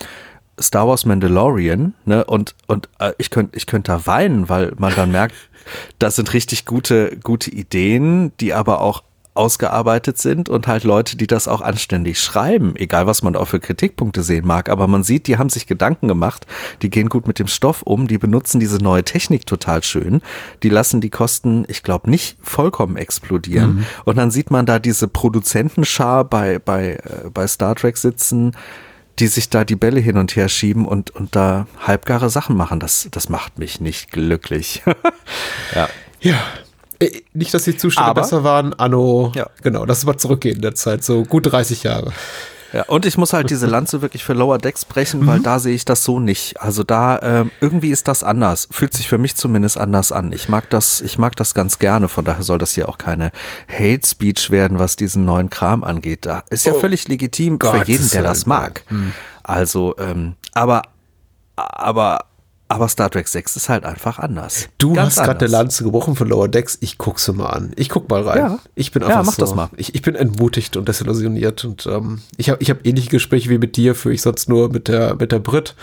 Star 0.59 0.87
Wars 0.87 1.05
Mandalorian, 1.05 1.93
ne, 2.05 2.23
und, 2.25 2.55
und 2.67 2.89
äh, 2.99 3.13
ich 3.17 3.29
könnte 3.29 3.55
ich 3.57 3.67
könnte 3.67 3.91
da 3.91 4.07
weinen, 4.07 4.49
weil 4.49 4.73
man 4.77 4.93
dann 4.95 5.11
merkt, 5.11 5.35
das 5.99 6.15
sind 6.15 6.33
richtig 6.33 6.65
gute, 6.65 7.17
gute 7.23 7.51
Ideen, 7.51 8.31
die 8.39 8.53
aber 8.53 8.81
auch 8.81 9.03
ausgearbeitet 9.37 10.17
sind 10.17 10.49
und 10.49 10.67
halt 10.67 10.83
Leute, 10.83 11.17
die 11.17 11.27
das 11.27 11.47
auch 11.47 11.61
anständig 11.61 12.19
schreiben, 12.19 12.75
egal 12.75 13.07
was 13.07 13.21
man 13.21 13.35
auch 13.35 13.47
für 13.47 13.59
Kritikpunkte 13.59 14.23
sehen 14.23 14.45
mag, 14.45 14.69
aber 14.69 14.87
man 14.87 15.03
sieht, 15.03 15.27
die 15.27 15.37
haben 15.37 15.49
sich 15.49 15.67
Gedanken 15.67 16.07
gemacht, 16.07 16.45
die 16.81 16.89
gehen 16.89 17.09
gut 17.09 17.27
mit 17.27 17.39
dem 17.39 17.47
Stoff 17.47 17.83
um, 17.83 18.07
die 18.07 18.17
benutzen 18.17 18.59
diese 18.59 18.77
neue 18.77 19.03
Technik 19.03 19.45
total 19.45 19.83
schön, 19.83 20.21
die 20.63 20.69
lassen 20.69 21.01
die 21.01 21.09
Kosten, 21.09 21.65
ich 21.67 21.83
glaube, 21.83 22.09
nicht 22.09 22.37
vollkommen 22.41 22.97
explodieren 22.97 23.85
und 24.05 24.17
dann 24.17 24.31
sieht 24.31 24.51
man 24.51 24.65
da 24.65 24.79
diese 24.79 25.07
Produzentenschar 25.07 26.25
bei, 26.25 26.59
bei, 26.59 26.93
äh, 26.93 27.29
bei 27.33 27.47
Star 27.47 27.75
Trek 27.75 27.97
sitzen, 27.97 28.53
die 29.19 29.27
sich 29.27 29.49
da 29.49 29.63
die 29.63 29.75
Bälle 29.75 29.99
hin 29.99 30.17
und 30.17 30.35
her 30.35 30.49
schieben 30.49 30.85
und, 30.85 31.09
und 31.11 31.35
da 31.35 31.67
halbgare 31.79 32.29
Sachen 32.29 32.55
machen, 32.55 32.79
das, 32.79 33.07
das 33.11 33.29
macht 33.29 33.57
mich 33.57 33.81
nicht 33.81 34.11
glücklich. 34.11 34.83
ja. 35.75 35.89
Ja. 36.19 36.39
Äh, 36.99 37.21
Nicht, 37.33 37.53
dass 37.53 37.63
die 37.63 37.77
Zustände 37.77 38.09
Aber- 38.09 38.21
besser 38.21 38.43
waren, 38.43 38.73
Anno, 38.73 39.31
Ja. 39.35 39.47
genau, 39.61 39.85
das 39.85 39.99
ist 39.99 40.05
mal 40.05 40.17
zurückgehen 40.17 40.55
in 40.57 40.61
der 40.61 40.75
Zeit, 40.75 41.03
so 41.03 41.23
gut 41.23 41.51
30 41.51 41.83
Jahre. 41.83 42.11
Ja, 42.73 42.83
und 42.87 43.05
ich 43.05 43.17
muss 43.17 43.31
halt 43.31 43.49
diese 43.49 43.65
Lanze 43.65 44.01
wirklich 44.01 44.25
für 44.25 44.33
Lower 44.33 44.57
Decks 44.57 44.83
brechen, 44.83 45.25
weil 45.25 45.39
da 45.39 45.57
sehe 45.57 45.73
ich 45.73 45.85
das 45.85 46.03
so 46.03 46.19
nicht. 46.19 46.59
Also 46.61 46.83
da 46.83 47.17
ähm, 47.21 47.51
irgendwie 47.61 47.91
ist 47.91 48.09
das 48.09 48.23
anders. 48.25 48.67
Fühlt 48.71 48.93
sich 48.93 49.07
für 49.07 49.17
mich 49.17 49.37
zumindest 49.37 49.77
anders 49.77 50.11
an. 50.11 50.33
Ich 50.33 50.49
mag 50.49 50.69
das, 50.69 50.99
ich 50.99 51.17
mag 51.17 51.37
das 51.37 51.53
ganz 51.53 51.79
gerne. 51.79 52.09
Von 52.09 52.25
daher 52.25 52.43
soll 52.43 52.57
das 52.57 52.73
hier 52.73 52.89
auch 52.89 52.97
keine 52.97 53.31
Hate 53.71 54.05
Speech 54.05 54.51
werden, 54.51 54.79
was 54.79 54.97
diesen 54.97 55.23
neuen 55.23 55.49
Kram 55.49 55.85
angeht. 55.85 56.25
Da 56.25 56.43
ist 56.49 56.65
ja 56.65 56.73
Oh, 56.73 56.79
völlig 56.79 57.07
legitim 57.07 57.53
für 57.53 57.71
Gottes 57.71 57.87
jeden, 57.87 58.09
der 58.09 58.23
das 58.23 58.45
mag. 58.45 58.83
Also, 59.43 59.95
ähm, 59.97 60.35
aber, 60.53 60.81
aber, 61.55 62.25
aber 62.69 62.87
Star 62.89 63.09
Trek 63.09 63.27
6 63.27 63.55
ist 63.55 63.69
halt 63.69 63.85
einfach 63.85 64.19
anders. 64.19 64.67
Du 64.77 64.93
Ganz 64.93 65.17
hast 65.17 65.23
gerade 65.25 65.45
eine. 65.45 65.47
Lanze 65.51 65.83
gebrochen 65.85 66.15
von 66.15 66.27
Lower 66.27 66.47
Decks. 66.49 66.77
Ich 66.81 66.97
guck's 66.97 67.27
mir 67.27 67.35
mal 67.35 67.49
an. 67.49 67.71
Ich 67.77 67.87
guck 67.89 68.09
mal 68.09 68.21
rein. 68.23 68.37
Ja. 68.37 68.59
Ich 68.75 68.91
bin 68.91 69.01
Ja, 69.03 69.07
einfach 69.09 69.25
mach 69.25 69.33
so, 69.33 69.41
das 69.41 69.55
mal. 69.55 69.69
Ich, 69.77 69.95
ich 69.95 70.01
bin 70.01 70.15
entmutigt 70.15 70.75
und 70.75 70.87
desillusioniert 70.87 71.63
und 71.65 71.85
ähm, 71.87 72.21
ich 72.35 72.49
habe 72.49 72.61
ich 72.61 72.69
hab 72.69 72.85
ähnliche 72.85 73.09
Gespräche 73.09 73.49
wie 73.49 73.57
mit 73.57 73.77
dir, 73.77 73.95
führe 73.95 74.13
ich 74.15 74.21
sonst 74.21 74.49
nur 74.49 74.69
mit 74.69 74.87
der 74.89 75.15
mit 75.15 75.31
der 75.31 75.39
Brit, 75.39 75.75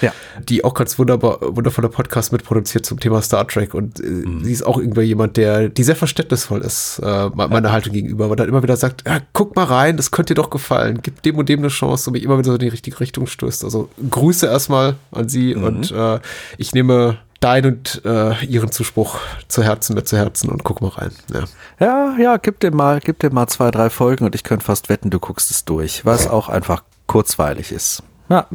Ja. 0.00 0.12
die 0.48 0.62
auch 0.64 0.74
ganz 0.74 0.98
wunderbar 0.98 1.38
wundervoller 1.40 1.88
Podcast 1.88 2.30
mitproduziert 2.32 2.86
zum 2.86 3.00
Thema 3.00 3.22
Star 3.22 3.46
Trek 3.48 3.74
und 3.74 3.98
äh, 4.00 4.06
Mhm. 4.06 4.44
sie 4.44 4.52
ist 4.52 4.64
auch 4.64 4.78
irgendwie 4.78 5.02
jemand, 5.02 5.36
der 5.36 5.68
die 5.68 5.82
sehr 5.82 5.96
verständnisvoll 5.96 6.60
ist 6.60 7.00
äh, 7.02 7.28
me- 7.30 7.48
meiner 7.48 7.72
Haltung 7.72 7.92
gegenüber, 7.92 8.26
aber 8.26 8.36
dann 8.36 8.48
immer 8.48 8.62
wieder 8.62 8.76
sagt, 8.76 9.02
ja, 9.06 9.18
guck 9.32 9.56
mal 9.56 9.64
rein, 9.64 9.96
das 9.96 10.10
könnte 10.10 10.34
dir 10.34 10.42
doch 10.42 10.50
gefallen, 10.50 11.00
gib 11.02 11.22
dem 11.22 11.38
und 11.38 11.48
dem 11.48 11.58
eine 11.60 11.68
Chance 11.68 12.10
und 12.10 12.12
mich 12.14 12.22
immer 12.22 12.38
wieder 12.38 12.50
so 12.50 12.54
in 12.54 12.58
die 12.60 12.68
richtige 12.68 13.00
Richtung 13.00 13.26
stößt. 13.26 13.64
Also 13.64 13.88
Grüße 14.10 14.46
erstmal 14.46 14.96
an 15.10 15.28
sie 15.28 15.54
Mhm. 15.54 15.64
und 15.64 15.90
äh, 15.90 16.19
ich 16.58 16.72
nehme 16.72 17.18
dein 17.40 17.64
und 17.64 18.02
äh, 18.04 18.44
ihren 18.44 18.70
Zuspruch 18.70 19.18
zu 19.48 19.62
Herzen 19.62 19.94
mit 19.94 20.06
zu 20.06 20.16
Herzen 20.16 20.50
und 20.50 20.62
guck 20.62 20.82
mal 20.82 20.88
rein. 20.88 21.10
Ja. 21.32 21.44
Ja, 21.80 22.16
ja, 22.18 22.36
gib 22.36 22.60
dir 22.60 22.70
mal, 22.70 23.00
gib 23.00 23.18
dir 23.18 23.30
mal 23.30 23.46
zwei, 23.46 23.70
drei 23.70 23.90
Folgen 23.90 24.24
und 24.24 24.34
ich 24.34 24.44
könnte 24.44 24.64
fast 24.64 24.88
wetten, 24.88 25.10
du 25.10 25.18
guckst 25.18 25.50
es 25.50 25.64
durch, 25.64 26.04
was 26.04 26.28
auch 26.28 26.48
einfach 26.48 26.84
kurzweilig 27.06 27.72
ist. 27.72 28.02
Ja, 28.28 28.46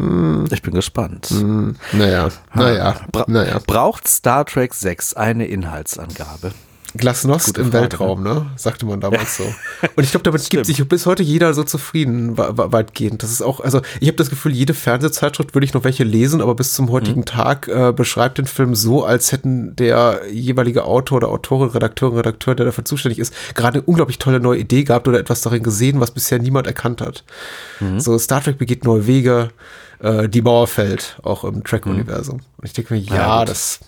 ich 0.52 0.62
bin 0.62 0.74
gespannt. 0.74 1.30
Naja, 1.92 2.30
naja, 2.54 2.96
Bra 3.12 3.26
naja. 3.28 3.60
Braucht 3.68 4.08
Star 4.08 4.46
Trek 4.46 4.74
6 4.74 5.16
eine 5.16 5.48
Inhaltsangabe? 5.48 6.54
Glasnost 6.98 7.58
im 7.58 7.66
Frage, 7.72 7.74
Weltraum, 7.74 8.24
ne? 8.24 8.46
Sagte 8.56 8.86
man 8.86 9.00
damals 9.02 9.38
so. 9.38 9.44
Und 9.96 10.04
ich 10.04 10.12
glaube, 10.12 10.24
damit 10.24 10.50
gibt 10.50 10.66
sich 10.66 10.88
bis 10.88 11.06
heute 11.06 11.24
jeder 11.24 11.54
so 11.54 11.64
zufrieden, 11.64 12.38
weitgehend. 12.38 13.24
Das 13.24 13.32
ist 13.32 13.42
auch, 13.42 13.60
also 13.60 13.82
ich 14.00 14.08
habe 14.08 14.18
das 14.18 14.30
Gefühl, 14.30 14.54
jede 14.54 14.74
Fernsehzeitschrift 14.74 15.54
würde 15.54 15.66
ich 15.66 15.74
noch 15.74 15.84
welche 15.84 16.04
lesen, 16.04 16.42
aber 16.42 16.56
bis 16.56 16.74
zum 16.74 16.90
heutigen 16.92 17.22
Mhm. 17.22 17.26
Tag 17.26 17.68
äh, 17.68 17.92
beschreibt 17.92 18.38
den 18.38 18.46
Film 18.46 18.76
so, 18.76 19.04
als 19.06 19.32
hätten 19.32 19.76
der 19.76 20.22
jeweilige 20.32 20.86
Autor 20.86 21.18
oder 21.18 21.30
Autorin, 21.30 21.70
Redakteurin, 21.70 22.18
Redakteur, 22.18 22.56
der 22.56 22.66
dafür 22.66 22.86
zuständig 22.86 23.20
ist, 23.20 23.34
gerade 23.56 23.80
eine 23.80 23.88
unglaublich 23.88 24.20
tolle 24.20 24.40
neue 24.40 24.60
Idee 24.60 24.84
gehabt 24.84 25.08
oder 25.08 25.20
etwas 25.20 25.42
darin 25.42 25.64
gesehen, 25.64 26.00
was 26.00 26.12
bisher 26.12 26.40
niemand 26.40 26.68
erkannt 26.68 27.02
hat. 27.02 27.24
Mhm. 27.80 28.00
So, 28.00 28.18
Star 28.18 28.42
Trek 28.44 28.58
begeht 28.58 28.84
neue 28.86 29.08
Wege, 29.08 29.50
äh, 30.00 30.28
die 30.30 30.42
Mauer 30.42 30.68
fällt, 30.68 31.18
auch 31.24 31.44
im 31.44 31.64
Trek-Universum. 31.64 32.42
Und 32.58 32.66
ich 32.66 32.74
denke 32.74 32.94
mir, 32.94 33.00
ja, 33.00 33.12
Mhm. 33.12 33.18
Ja, 33.18 33.46
das 33.46 33.80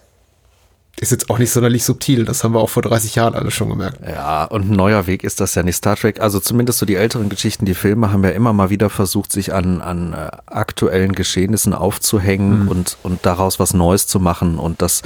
ist 0.99 1.11
jetzt 1.11 1.29
auch 1.29 1.37
nicht 1.37 1.51
sonderlich 1.51 1.83
subtil. 1.83 2.25
Das 2.25 2.43
haben 2.43 2.53
wir 2.53 2.59
auch 2.59 2.69
vor 2.69 2.81
30 2.81 3.15
Jahren 3.15 3.35
alle 3.35 3.51
schon 3.51 3.69
gemerkt. 3.69 3.99
Ja, 4.07 4.45
und 4.45 4.71
ein 4.71 4.75
neuer 4.75 5.05
Weg 5.05 5.23
ist 5.23 5.39
das 5.39 5.53
ja 5.53 5.61
nicht. 5.61 5.75
Star 5.75 5.95
Trek, 5.95 6.19
also 6.19 6.39
zumindest 6.39 6.79
so 6.79 6.85
die 6.87 6.95
älteren 6.95 7.29
Geschichten, 7.29 7.65
die 7.65 7.75
Filme 7.75 8.11
haben 8.11 8.23
ja 8.23 8.31
immer 8.31 8.51
mal 8.51 8.71
wieder 8.71 8.89
versucht, 8.89 9.31
sich 9.31 9.53
an, 9.53 9.81
an 9.81 10.13
äh, 10.13 10.31
aktuellen 10.47 11.13
Geschehnissen 11.13 11.73
aufzuhängen 11.73 12.67
und, 12.67 12.97
und 13.03 13.25
daraus 13.25 13.59
was 13.59 13.73
Neues 13.75 14.07
zu 14.07 14.19
machen 14.19 14.57
und 14.57 14.81
das 14.81 15.03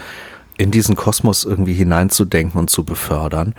in 0.57 0.71
diesen 0.71 0.95
Kosmos 0.95 1.43
irgendwie 1.43 1.73
hineinzudenken 1.73 2.59
und 2.59 2.69
zu 2.69 2.85
befördern. 2.85 3.53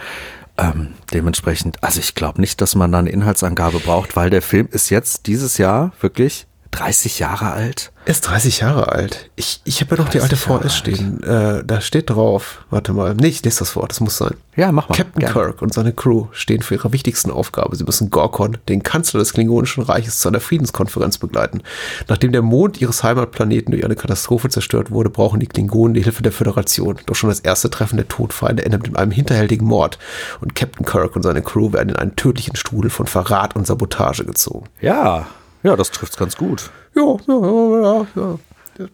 Ähm, 0.57 0.88
dementsprechend, 1.12 1.83
also 1.83 2.01
ich 2.01 2.14
glaube 2.14 2.40
nicht, 2.40 2.61
dass 2.61 2.75
man 2.75 2.92
da 2.92 2.99
eine 2.99 3.11
Inhaltsangabe 3.11 3.81
braucht, 3.81 4.16
weil 4.16 4.31
der 4.31 4.42
Film 4.42 4.68
ist 4.71 4.90
jetzt 4.90 5.27
dieses 5.27 5.59
Jahr 5.59 5.92
wirklich 6.01 6.47
30 6.72 7.18
Jahre 7.18 7.52
alt. 7.52 7.92
Er 8.06 8.11
ist 8.11 8.22
30 8.22 8.61
Jahre 8.61 8.90
alt. 8.90 9.30
Ich, 9.37 9.61
ich 9.64 9.80
habe 9.80 9.94
ja 9.94 10.02
noch 10.02 10.08
die 10.08 10.20
alte 10.20 10.35
30 10.35 10.48
Jahre 10.48 10.68
VS 10.68 10.76
stehen. 10.76 11.22
Äh, 11.22 11.62
da 11.64 11.80
steht 11.80 12.11
drauf, 12.11 12.64
warte 12.70 12.92
mal, 12.92 13.14
nee, 13.14 13.28
ich 13.28 13.44
lese 13.44 13.61
das 13.61 13.70
vor, 13.70 13.87
das 13.87 14.00
muss 14.00 14.16
sein. 14.16 14.35
Ja, 14.56 14.72
mach 14.72 14.88
mal. 14.88 14.96
Captain 14.96 15.20
Gerne. 15.20 15.32
Kirk 15.32 15.62
und 15.62 15.72
seine 15.72 15.92
Crew 15.92 16.26
stehen 16.32 16.62
für 16.62 16.74
ihre 16.74 16.92
wichtigsten 16.92 17.30
Aufgabe. 17.30 17.76
Sie 17.76 17.85
müssen 17.85 18.11
Gorkon, 18.11 18.56
den 18.68 18.82
Kanzler 18.82 19.20
des 19.20 19.35
Klingonischen 19.35 19.85
Reiches, 19.85 20.18
zu 20.18 20.28
einer 20.28 20.40
Friedenskonferenz 20.40 21.18
begleiten. 21.18 21.62
Nachdem 22.08 22.32
der 22.32 22.42
Mond 22.42 22.80
ihres 22.80 23.04
Heimatplaneten 23.04 23.70
durch 23.70 23.85
eine 23.85 23.94
Katastrophe 23.94 24.48
zerstört 24.48 24.90
wurde, 24.90 25.11
brauchen 25.11 25.38
die 25.38 25.46
Klingonen 25.46 25.94
die 25.94 26.02
Hilfe 26.02 26.22
der 26.22 26.32
Föderation. 26.32 26.98
Doch 27.06 27.14
schon 27.14 27.30
das 27.30 27.40
erste 27.40 27.70
Treffen 27.70 27.96
der 27.96 28.08
Todfeinde 28.08 28.64
endet 28.64 28.88
in 28.88 28.96
einem 28.96 29.12
hinterhältigen 29.12 29.66
Mord. 29.66 29.98
Und 30.40 30.54
Captain 30.54 30.87
Kirk 30.87 31.14
und 31.14 31.22
seine 31.22 31.42
Crew 31.42 31.72
werden 31.72 31.90
in 31.90 31.96
einen 31.96 32.16
tödlichen 32.16 32.56
Strudel 32.56 32.90
von 32.90 33.06
Verrat 33.06 33.54
und 33.54 33.66
Sabotage 33.66 34.24
gezogen. 34.24 34.66
Ja, 34.80 35.26
ja, 35.62 35.77
das 35.77 35.90
trifft's 35.90 36.16
ganz 36.16 36.37
gut. 36.37 36.70
Ja, 36.94 37.16
ja, 37.27 37.35
ja, 37.35 38.07
ja. 38.14 38.38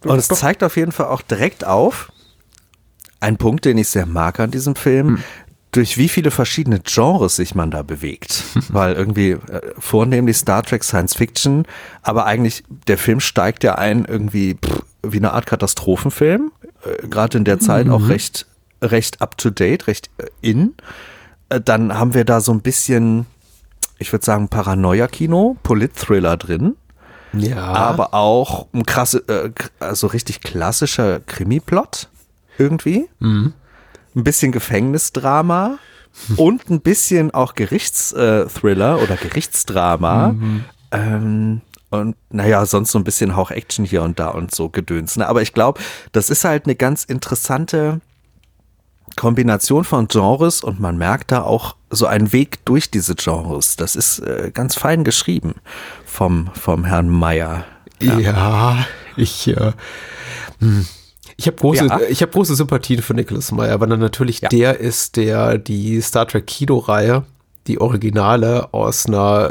Und 0.04 0.18
es 0.18 0.28
zeigt 0.28 0.62
auf 0.64 0.76
jeden 0.76 0.92
Fall 0.92 1.06
auch 1.06 1.22
direkt 1.22 1.64
auf, 1.64 2.10
ein 3.20 3.36
Punkt, 3.36 3.64
den 3.64 3.78
ich 3.78 3.88
sehr 3.88 4.06
mag 4.06 4.40
an 4.40 4.50
diesem 4.50 4.76
Film, 4.76 5.22
durch 5.70 5.98
wie 5.98 6.08
viele 6.08 6.30
verschiedene 6.30 6.80
Genres 6.80 7.36
sich 7.36 7.54
man 7.54 7.70
da 7.70 7.82
bewegt. 7.82 8.44
Weil 8.68 8.94
irgendwie 8.94 9.30
äh, 9.30 9.60
vornehmlich 9.78 10.36
Star 10.36 10.62
Trek 10.62 10.84
Science 10.84 11.14
Fiction, 11.14 11.66
aber 12.02 12.26
eigentlich 12.26 12.64
der 12.86 12.98
Film 12.98 13.20
steigt 13.20 13.64
ja 13.64 13.74
ein 13.76 14.04
irgendwie 14.04 14.54
pff, 14.54 14.82
wie 15.02 15.18
eine 15.18 15.32
Art 15.32 15.46
Katastrophenfilm, 15.46 16.52
äh, 16.84 17.06
gerade 17.06 17.38
in 17.38 17.44
der 17.44 17.60
Zeit 17.60 17.88
auch 17.88 18.08
recht, 18.08 18.46
recht 18.82 19.20
up 19.20 19.36
to 19.36 19.50
date, 19.50 19.86
recht 19.86 20.10
äh, 20.18 20.26
in. 20.40 20.74
Äh, 21.48 21.60
dann 21.60 21.98
haben 21.98 22.14
wir 22.14 22.24
da 22.24 22.40
so 22.40 22.52
ein 22.52 22.60
bisschen, 22.60 23.26
ich 23.98 24.12
würde 24.12 24.24
sagen, 24.24 24.48
Paranoia-Kino, 24.48 25.56
Polit-Thriller 25.62 26.36
drin 26.36 26.76
Ja. 27.32 27.62
aber 27.72 28.14
auch 28.14 28.66
ein 28.72 28.86
krasse, 28.86 29.18
äh, 29.28 29.50
also 29.80 30.06
richtig 30.06 30.40
klassischer 30.40 31.20
Krimi-Plot 31.20 32.08
irgendwie. 32.58 33.08
Ein 33.20 33.54
bisschen 34.14 34.52
Gefängnisdrama 34.52 35.78
und 36.36 36.68
ein 36.70 36.80
bisschen 36.80 37.30
auch 37.32 37.54
Gerichtsthriller 37.54 39.02
oder 39.02 39.16
Gerichtsdrama. 39.16 40.34
Ähm, 40.90 41.60
und 41.90 42.16
naja, 42.30 42.66
sonst 42.66 42.90
so 42.92 42.98
ein 42.98 43.04
bisschen 43.04 43.36
Hauch 43.36 43.50
Action 43.50 43.84
hier 43.84 44.02
und 44.02 44.18
da 44.18 44.28
und 44.28 44.54
so 44.54 44.68
Gedöns. 44.68 45.16
Ne? 45.16 45.26
Aber 45.26 45.42
ich 45.42 45.54
glaube, 45.54 45.80
das 46.12 46.28
ist 46.30 46.44
halt 46.44 46.64
eine 46.66 46.74
ganz 46.74 47.04
interessante 47.04 48.00
Kombination 49.18 49.82
von 49.82 50.06
Genres 50.06 50.62
und 50.62 50.78
man 50.78 50.96
merkt 50.96 51.32
da 51.32 51.42
auch 51.42 51.74
so 51.90 52.06
einen 52.06 52.32
Weg 52.32 52.64
durch 52.64 52.90
diese 52.90 53.16
Genres. 53.16 53.74
Das 53.74 53.96
ist 53.96 54.20
äh, 54.20 54.52
ganz 54.54 54.76
fein 54.76 55.02
geschrieben 55.02 55.56
vom, 56.06 56.50
vom 56.54 56.84
Herrn 56.84 57.08
Meyer. 57.08 57.64
Ja, 58.00 58.86
ich, 59.16 59.48
äh, 59.48 59.72
hm. 60.60 60.86
ich 61.36 61.46
habe 61.48 61.56
große, 61.56 61.86
Ja. 61.86 62.00
ich 62.08 62.22
habe 62.22 62.30
große 62.30 62.54
Sympathien 62.54 63.02
für 63.02 63.14
Nicholas 63.14 63.50
Meyer, 63.50 63.80
weil 63.80 63.90
er 63.90 63.96
natürlich 63.96 64.40
Ja. 64.40 64.50
der 64.50 64.78
ist, 64.78 65.16
der 65.16 65.58
die 65.58 66.00
Star 66.00 66.28
Trek 66.28 66.46
Kino-Reihe, 66.46 67.24
die 67.66 67.80
Originale 67.80 68.72
aus 68.72 69.06
einer 69.06 69.50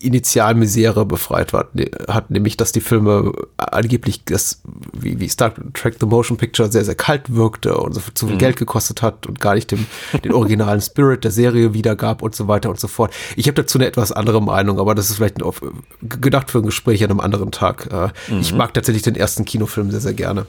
Initialmisere 0.00 1.04
befreit 1.06 1.52
hat, 1.52 1.74
ne- 1.74 1.90
hat, 2.08 2.30
nämlich 2.30 2.56
dass 2.56 2.72
die 2.72 2.80
Filme 2.80 3.32
angeblich 3.56 4.24
das, 4.24 4.60
wie, 4.92 5.20
wie 5.20 5.28
Star 5.28 5.52
Trek 5.74 5.96
The 6.00 6.06
Motion 6.06 6.36
Picture 6.36 6.70
sehr, 6.70 6.84
sehr 6.84 6.94
kalt 6.94 7.34
wirkte 7.34 7.76
und 7.76 7.92
so 7.94 8.00
viel, 8.00 8.14
zu 8.14 8.26
viel 8.26 8.36
Geld 8.38 8.56
gekostet 8.56 9.02
hat 9.02 9.26
und 9.26 9.40
gar 9.40 9.54
nicht 9.54 9.70
dem, 9.70 9.86
den 10.24 10.32
originalen 10.32 10.80
Spirit 10.80 11.24
der 11.24 11.30
Serie 11.30 11.74
wiedergab 11.74 12.22
und 12.22 12.34
so 12.34 12.48
weiter 12.48 12.70
und 12.70 12.78
so 12.80 12.88
fort. 12.88 13.12
Ich 13.36 13.46
habe 13.46 13.54
dazu 13.54 13.78
eine 13.78 13.86
etwas 13.86 14.12
andere 14.12 14.42
Meinung, 14.42 14.78
aber 14.78 14.94
das 14.94 15.10
ist 15.10 15.16
vielleicht 15.16 15.42
auf, 15.42 15.60
gedacht 16.02 16.50
für 16.50 16.58
ein 16.58 16.64
Gespräch 16.66 17.02
an 17.04 17.10
einem 17.10 17.20
anderen 17.20 17.50
Tag. 17.50 17.88
Äh, 17.92 18.08
Ich 18.40 18.52
mag 18.52 18.74
tatsächlich 18.74 19.02
den 19.02 19.16
ersten 19.16 19.44
Kinofilm 19.44 19.90
sehr, 19.90 20.00
sehr 20.00 20.14
gerne. 20.14 20.46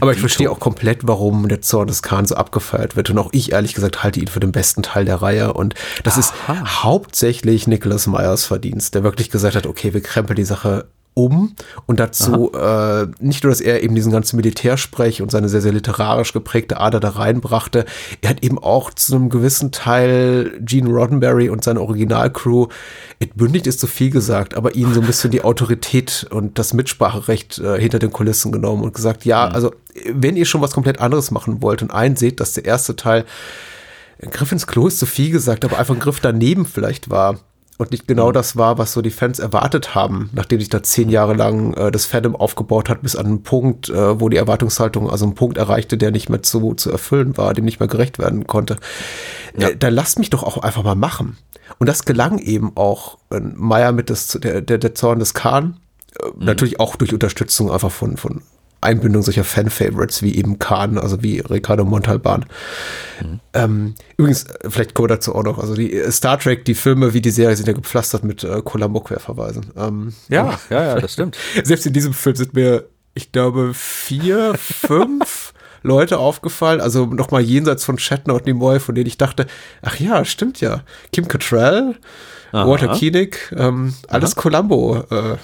Aber 0.00 0.12
ich 0.12 0.18
verstehe 0.20 0.50
auch 0.50 0.60
komplett, 0.60 1.06
warum 1.06 1.48
der 1.48 1.60
Zorn 1.62 1.88
des 1.88 2.02
Khan 2.02 2.26
so 2.26 2.34
abgefeiert 2.36 2.96
wird. 2.96 3.10
Und 3.10 3.18
auch 3.18 3.28
ich, 3.32 3.52
ehrlich 3.52 3.74
gesagt, 3.74 4.02
halte 4.02 4.20
ihn 4.20 4.28
für 4.28 4.40
den 4.40 4.52
besten 4.52 4.82
Teil 4.82 5.04
der 5.04 5.22
Reihe. 5.22 5.52
Und 5.52 5.74
das 6.04 6.16
ist 6.18 6.32
hauptsächlich 6.48 7.66
Nicholas 7.66 8.06
Meyers 8.06 8.44
Verdienst, 8.44 8.93
der 8.94 9.04
wirklich 9.04 9.30
gesagt 9.30 9.56
hat, 9.56 9.66
okay, 9.66 9.94
wir 9.94 10.02
krempeln 10.02 10.36
die 10.36 10.44
Sache 10.44 10.86
um. 11.14 11.54
Und 11.86 12.00
dazu 12.00 12.52
äh, 12.52 13.06
nicht 13.20 13.44
nur, 13.44 13.50
dass 13.50 13.60
er 13.60 13.82
eben 13.82 13.94
diesen 13.94 14.12
ganzen 14.12 14.36
Militärsprech 14.36 15.22
und 15.22 15.30
seine 15.30 15.48
sehr, 15.48 15.60
sehr 15.60 15.72
literarisch 15.72 16.32
geprägte 16.32 16.80
Ader 16.80 17.00
da 17.00 17.10
reinbrachte, 17.10 17.84
er 18.20 18.30
hat 18.30 18.42
eben 18.42 18.58
auch 18.58 18.92
zu 18.92 19.14
einem 19.14 19.30
gewissen 19.30 19.70
Teil 19.70 20.52
Gene 20.60 20.90
Roddenberry 20.90 21.48
und 21.48 21.64
seine 21.64 21.80
Originalcrew, 21.80 22.66
entbündigt 23.20 23.66
ist 23.66 23.80
zu 23.80 23.86
viel 23.86 24.10
gesagt, 24.10 24.56
aber 24.56 24.74
ihnen 24.74 24.92
so 24.92 25.00
ein 25.00 25.06
bisschen 25.06 25.30
die 25.30 25.42
Autorität 25.42 26.26
und 26.30 26.58
das 26.58 26.74
Mitspracherecht 26.74 27.58
äh, 27.58 27.80
hinter 27.80 28.00
den 28.00 28.12
Kulissen 28.12 28.50
genommen 28.50 28.82
und 28.82 28.94
gesagt, 28.94 29.24
ja, 29.24 29.46
also 29.46 29.72
wenn 30.12 30.36
ihr 30.36 30.44
schon 30.44 30.60
was 30.60 30.72
komplett 30.72 31.00
anderes 31.00 31.30
machen 31.30 31.62
wollt 31.62 31.82
und 31.82 31.92
einseht, 31.92 32.40
dass 32.40 32.54
der 32.54 32.64
erste 32.64 32.96
Teil 32.96 33.24
ein 34.20 34.30
Griff 34.30 34.50
ins 34.50 34.66
Klo 34.66 34.88
ist 34.88 34.98
zu 34.98 35.06
viel 35.06 35.30
gesagt, 35.30 35.64
aber 35.64 35.78
einfach 35.78 35.94
ein 35.94 36.00
Griff 36.00 36.18
daneben 36.20 36.66
vielleicht 36.66 37.08
war 37.08 37.38
und 37.76 37.90
nicht 37.90 38.06
genau 38.06 38.30
das 38.30 38.56
war, 38.56 38.78
was 38.78 38.92
so 38.92 39.02
die 39.02 39.10
Fans 39.10 39.38
erwartet 39.38 39.94
haben, 39.94 40.30
nachdem 40.32 40.60
sich 40.60 40.68
da 40.68 40.82
zehn 40.82 41.08
Jahre 41.08 41.34
lang 41.34 41.74
äh, 41.74 41.90
das 41.90 42.06
Fandom 42.06 42.36
aufgebaut 42.36 42.88
hat, 42.88 43.02
bis 43.02 43.16
an 43.16 43.26
einen 43.26 43.42
Punkt, 43.42 43.88
äh, 43.88 44.20
wo 44.20 44.28
die 44.28 44.36
Erwartungshaltung 44.36 45.10
also 45.10 45.24
einen 45.24 45.34
Punkt 45.34 45.58
erreichte, 45.58 45.98
der 45.98 46.12
nicht 46.12 46.28
mehr 46.28 46.42
zu, 46.42 46.74
zu 46.74 46.90
erfüllen 46.90 47.36
war, 47.36 47.52
dem 47.52 47.64
nicht 47.64 47.80
mehr 47.80 47.88
gerecht 47.88 48.18
werden 48.18 48.46
konnte. 48.46 48.76
Äh, 49.54 49.76
dann 49.76 49.92
lasst 49.92 50.18
mich 50.18 50.30
doch 50.30 50.44
auch 50.44 50.58
einfach 50.58 50.84
mal 50.84 50.94
machen. 50.94 51.36
Und 51.78 51.88
das 51.88 52.04
gelang 52.04 52.38
eben 52.38 52.72
auch 52.76 53.18
äh, 53.30 53.40
Meyer 53.40 53.92
mit 53.92 54.08
das, 54.10 54.28
der, 54.28 54.60
der, 54.60 54.78
der 54.78 54.94
Zorn 54.94 55.18
des 55.18 55.34
Khan, 55.34 55.80
äh, 56.20 56.28
natürlich 56.38 56.78
auch 56.78 56.94
durch 56.94 57.12
Unterstützung 57.12 57.72
einfach 57.72 57.90
von, 57.90 58.16
von 58.16 58.42
Einbindung 58.84 59.22
solcher 59.22 59.44
Fan-Favorites 59.44 60.22
wie 60.22 60.34
eben 60.34 60.58
Khan, 60.58 60.98
also 60.98 61.22
wie 61.22 61.40
Ricardo 61.40 61.84
Montalban. 61.84 62.44
Mhm. 63.20 63.40
Ähm, 63.52 63.94
übrigens, 64.16 64.46
vielleicht 64.68 64.94
kommen 64.94 65.08
wir 65.08 65.16
dazu 65.16 65.34
auch 65.34 65.42
noch, 65.42 65.58
also 65.58 65.74
die 65.74 65.92
äh, 65.92 66.10
Star 66.10 66.38
Trek, 66.38 66.64
die 66.64 66.74
Filme 66.74 67.14
wie 67.14 67.20
die 67.20 67.30
Serie 67.30 67.56
sind 67.56 67.66
ja 67.66 67.72
gepflastert 67.72 68.24
mit 68.24 68.44
äh, 68.44 68.62
Columbo-Querverweisen. 68.62 69.72
Ähm, 69.76 70.14
ja, 70.28 70.58
ja, 70.70 70.84
ja, 70.84 71.00
das 71.00 71.14
stimmt. 71.14 71.36
Selbst 71.64 71.86
in 71.86 71.92
diesem 71.92 72.12
Film 72.12 72.36
sind 72.36 72.54
mir, 72.54 72.88
ich 73.14 73.32
glaube, 73.32 73.72
vier, 73.74 74.54
fünf 74.58 75.52
Leute 75.82 76.18
aufgefallen, 76.18 76.80
also 76.80 77.06
nochmal 77.06 77.42
jenseits 77.42 77.84
von 77.84 77.98
Shatner 77.98 78.34
und 78.34 78.46
Nimoy, 78.46 78.80
von 78.80 78.94
denen 78.94 79.06
ich 79.06 79.18
dachte, 79.18 79.46
ach 79.82 80.00
ja, 80.00 80.24
stimmt 80.24 80.60
ja. 80.60 80.82
Kim 81.12 81.28
Cattrall, 81.28 81.96
Aha. 82.52 82.66
Walter 82.66 82.88
Koenig, 82.88 83.36
ähm, 83.54 83.94
alles 84.08 84.34
Columbo. 84.34 85.04
Äh, 85.10 85.36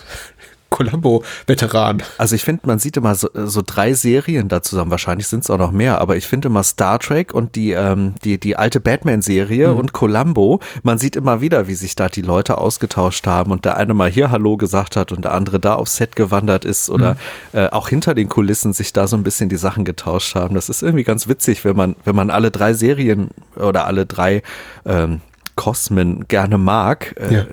Columbo-Veteran. 0.70 2.02
Also 2.16 2.34
ich 2.34 2.42
finde, 2.42 2.62
man 2.66 2.78
sieht 2.78 2.96
immer 2.96 3.14
so, 3.14 3.28
so, 3.34 3.62
drei 3.64 3.92
Serien 3.92 4.48
da 4.48 4.62
zusammen. 4.62 4.90
Wahrscheinlich 4.90 5.26
sind 5.26 5.44
es 5.44 5.50
auch 5.50 5.58
noch 5.58 5.72
mehr, 5.72 6.00
aber 6.00 6.16
ich 6.16 6.26
finde 6.26 6.48
immer 6.48 6.62
Star 6.62 6.98
Trek 6.98 7.34
und 7.34 7.56
die, 7.56 7.72
ähm, 7.72 8.14
die, 8.24 8.38
die 8.38 8.56
alte 8.56 8.80
Batman-Serie 8.80 9.72
mhm. 9.72 9.78
und 9.78 9.92
Columbo. 9.92 10.60
Man 10.82 10.98
sieht 10.98 11.16
immer 11.16 11.40
wieder, 11.40 11.66
wie 11.66 11.74
sich 11.74 11.96
da 11.96 12.08
die 12.08 12.22
Leute 12.22 12.58
ausgetauscht 12.58 13.26
haben 13.26 13.50
und 13.50 13.64
der 13.64 13.76
eine 13.76 13.94
mal 13.94 14.10
hier 14.10 14.30
Hallo 14.30 14.56
gesagt 14.56 14.96
hat 14.96 15.12
und 15.12 15.24
der 15.24 15.34
andere 15.34 15.60
da 15.60 15.74
aufs 15.74 15.96
Set 15.96 16.16
gewandert 16.16 16.64
ist 16.64 16.88
oder 16.88 17.16
mhm. 17.52 17.58
äh, 17.58 17.68
auch 17.70 17.88
hinter 17.88 18.14
den 18.14 18.28
Kulissen 18.28 18.72
sich 18.72 18.92
da 18.92 19.06
so 19.06 19.16
ein 19.16 19.22
bisschen 19.22 19.48
die 19.48 19.56
Sachen 19.56 19.84
getauscht 19.84 20.34
haben. 20.34 20.54
Das 20.54 20.68
ist 20.68 20.82
irgendwie 20.82 21.04
ganz 21.04 21.28
witzig, 21.28 21.64
wenn 21.64 21.76
man, 21.76 21.96
wenn 22.04 22.14
man 22.14 22.30
alle 22.30 22.50
drei 22.50 22.74
Serien 22.74 23.30
oder 23.56 23.86
alle 23.86 24.06
drei 24.06 24.42
ähm, 24.86 25.20
Cosmen 25.56 26.26
gerne 26.28 26.58
mag, 26.58 27.14
äh, 27.18 27.34
ja. 27.34 27.46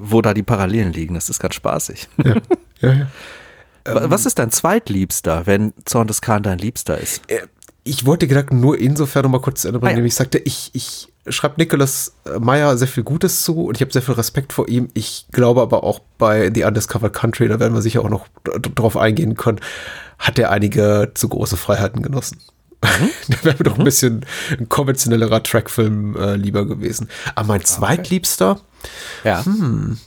wo 0.00 0.22
da 0.22 0.34
die 0.34 0.42
Parallelen 0.42 0.92
liegen. 0.92 1.14
Das 1.14 1.28
ist 1.28 1.38
ganz 1.38 1.54
spaßig. 1.54 2.08
Ja, 2.24 2.34
ja, 2.80 2.92
ja. 2.92 3.06
Was 3.90 4.26
ist 4.26 4.38
dein 4.38 4.50
Zweitliebster, 4.50 5.46
wenn 5.46 5.72
Zorn 5.86 6.08
des 6.08 6.20
Khan 6.20 6.42
dein 6.42 6.58
Liebster 6.58 6.98
ist? 6.98 7.22
Äh, 7.30 7.46
ich 7.84 8.04
wollte 8.04 8.26
Gedanken 8.26 8.60
nur 8.60 8.78
insofern 8.78 9.22
noch 9.22 9.30
mal 9.30 9.40
kurz 9.40 9.62
zu 9.62 9.68
Ende 9.68 9.80
bringen, 9.80 9.88
ah, 9.88 9.92
ja. 9.92 9.96
nämlich 9.96 10.12
ich 10.12 10.16
sagte, 10.16 10.38
ich, 10.38 10.70
ich 10.74 11.08
schreibe 11.28 11.54
Nicholas 11.56 12.12
Meyer 12.38 12.76
sehr 12.76 12.88
viel 12.88 13.02
Gutes 13.02 13.42
zu 13.42 13.64
und 13.64 13.76
ich 13.76 13.80
habe 13.80 13.92
sehr 13.92 14.02
viel 14.02 14.14
Respekt 14.14 14.52
vor 14.52 14.68
ihm. 14.68 14.88
Ich 14.92 15.26
glaube 15.32 15.62
aber 15.62 15.84
auch 15.84 16.00
bei 16.18 16.50
The 16.54 16.64
Undiscovered 16.64 17.12
Country, 17.14 17.48
da 17.48 17.60
werden 17.60 17.74
wir 17.74 17.82
sicher 17.82 18.02
auch 18.02 18.10
noch 18.10 18.28
drauf 18.44 18.96
eingehen 18.96 19.36
können, 19.36 19.60
hat 20.18 20.38
er 20.38 20.50
einige 20.50 21.12
zu 21.14 21.28
große 21.28 21.56
Freiheiten 21.56 22.02
genossen. 22.02 22.38
Mhm. 22.82 23.10
da 23.28 23.44
wäre 23.44 23.56
mir 23.58 23.64
doch 23.64 23.74
ein 23.74 23.80
mhm. 23.80 23.84
bisschen 23.84 24.26
ein 24.58 24.68
konventionellerer 24.68 25.42
Trackfilm 25.42 26.16
äh, 26.16 26.36
lieber 26.36 26.66
gewesen. 26.66 27.08
Aber 27.34 27.48
mein 27.48 27.64
zweitliebster, 27.64 28.60
ja. 29.24 29.44
Hm, 29.44 29.98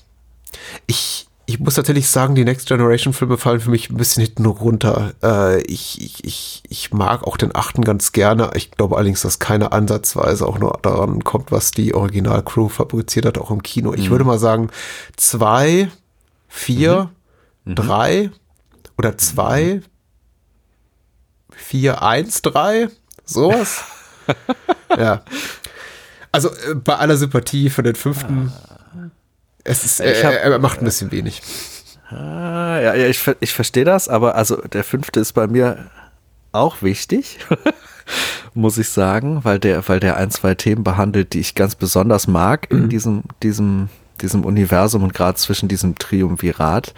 ich, 0.88 1.28
ich 1.46 1.60
muss 1.60 1.76
tatsächlich 1.76 2.08
sagen, 2.08 2.36
die 2.36 2.46
Next 2.46 2.68
Generation 2.68 3.14
Filme 3.14 3.38
fallen 3.38 3.60
für 3.60 3.72
mich 3.72 3.90
ein 3.90 3.98
bisschen 3.98 4.24
hinten 4.24 4.46
runter. 4.46 5.14
Äh, 5.22 5.62
ich, 5.64 6.02
ich, 6.02 6.24
ich, 6.24 6.64
ich 6.70 6.94
mag 6.94 7.24
auch 7.24 7.38
den 7.38 7.56
achten 7.56 7.84
ganz 7.84 8.12
gerne. 8.12 8.52
Ich 8.56 8.72
glaube 8.72 8.96
allerdings, 8.96 9.22
dass 9.22 9.40
keine 9.40 9.72
Ansatzweise 9.72 10.48
auch 10.48 10.60
nur 10.60 10.80
daran 10.82 11.24
kommt, 11.24 11.52
was 11.52 11.72
die 11.72 11.94
Original-Crew 11.94 12.70
fabriziert 12.70 13.26
hat, 13.26 13.38
auch 13.38 13.52
im 13.52 13.64
Kino. 13.64 13.94
Ich 13.94 14.06
mhm. 14.06 14.12
würde 14.12 14.26
mal 14.26 14.40
sagen, 14.40 14.70
zwei, 15.18 15.90
vier, 16.48 17.10
mhm. 17.66 17.76
drei 17.76 18.32
oder 18.98 19.18
zwei, 19.18 19.82
4-1-3, 21.72 22.90
sowas. 23.26 23.84
ja. 24.98 25.24
Also 26.32 26.50
äh, 26.50 26.76
bei 26.76 26.96
aller 26.96 27.18
Sympathie 27.18 27.70
für 27.70 27.84
den 27.84 27.96
fünften, 27.96 28.52
es 29.64 29.86
ist, 29.86 30.00
äh, 30.00 30.24
hab, 30.24 30.34
er 30.34 30.60
macht 30.60 30.82
ein 30.82 30.86
bisschen 30.86 31.12
wenig. 31.12 31.42
Ah, 32.10 32.80
ja, 32.80 32.94
ja, 32.94 33.08
ich, 33.08 33.24
ich 33.40 33.54
verstehe 33.54 33.86
das, 33.86 34.10
aber 34.10 34.36
also 34.36 34.58
der 34.58 34.84
fünfte 34.84 35.20
ist 35.20 35.34
bei 35.34 35.48
mir 35.48 35.90
auch 36.52 36.82
wichtig, 36.82 37.40
muss 38.54 38.78
ich 38.78 38.90
sagen, 38.90 39.44
weil 39.44 39.60
der, 39.60 39.88
weil 39.88 40.00
der 40.00 40.18
ein, 40.18 40.32
zwei 40.32 40.56
Themen 40.56 40.84
behandelt, 40.84 41.34
die 41.34 41.40
ich 41.40 41.56
ganz 41.56 41.76
besonders 41.76 42.28
mag 42.28 42.72
mhm. 42.72 42.84
in 42.84 42.90
diesem, 42.90 43.24
diesem, 43.44 43.90
diesem 44.20 44.44
Universum 44.44 45.04
und 45.04 45.14
gerade 45.14 45.38
zwischen 45.38 45.70
diesem 45.70 45.98
Triumvirat. 45.98 46.94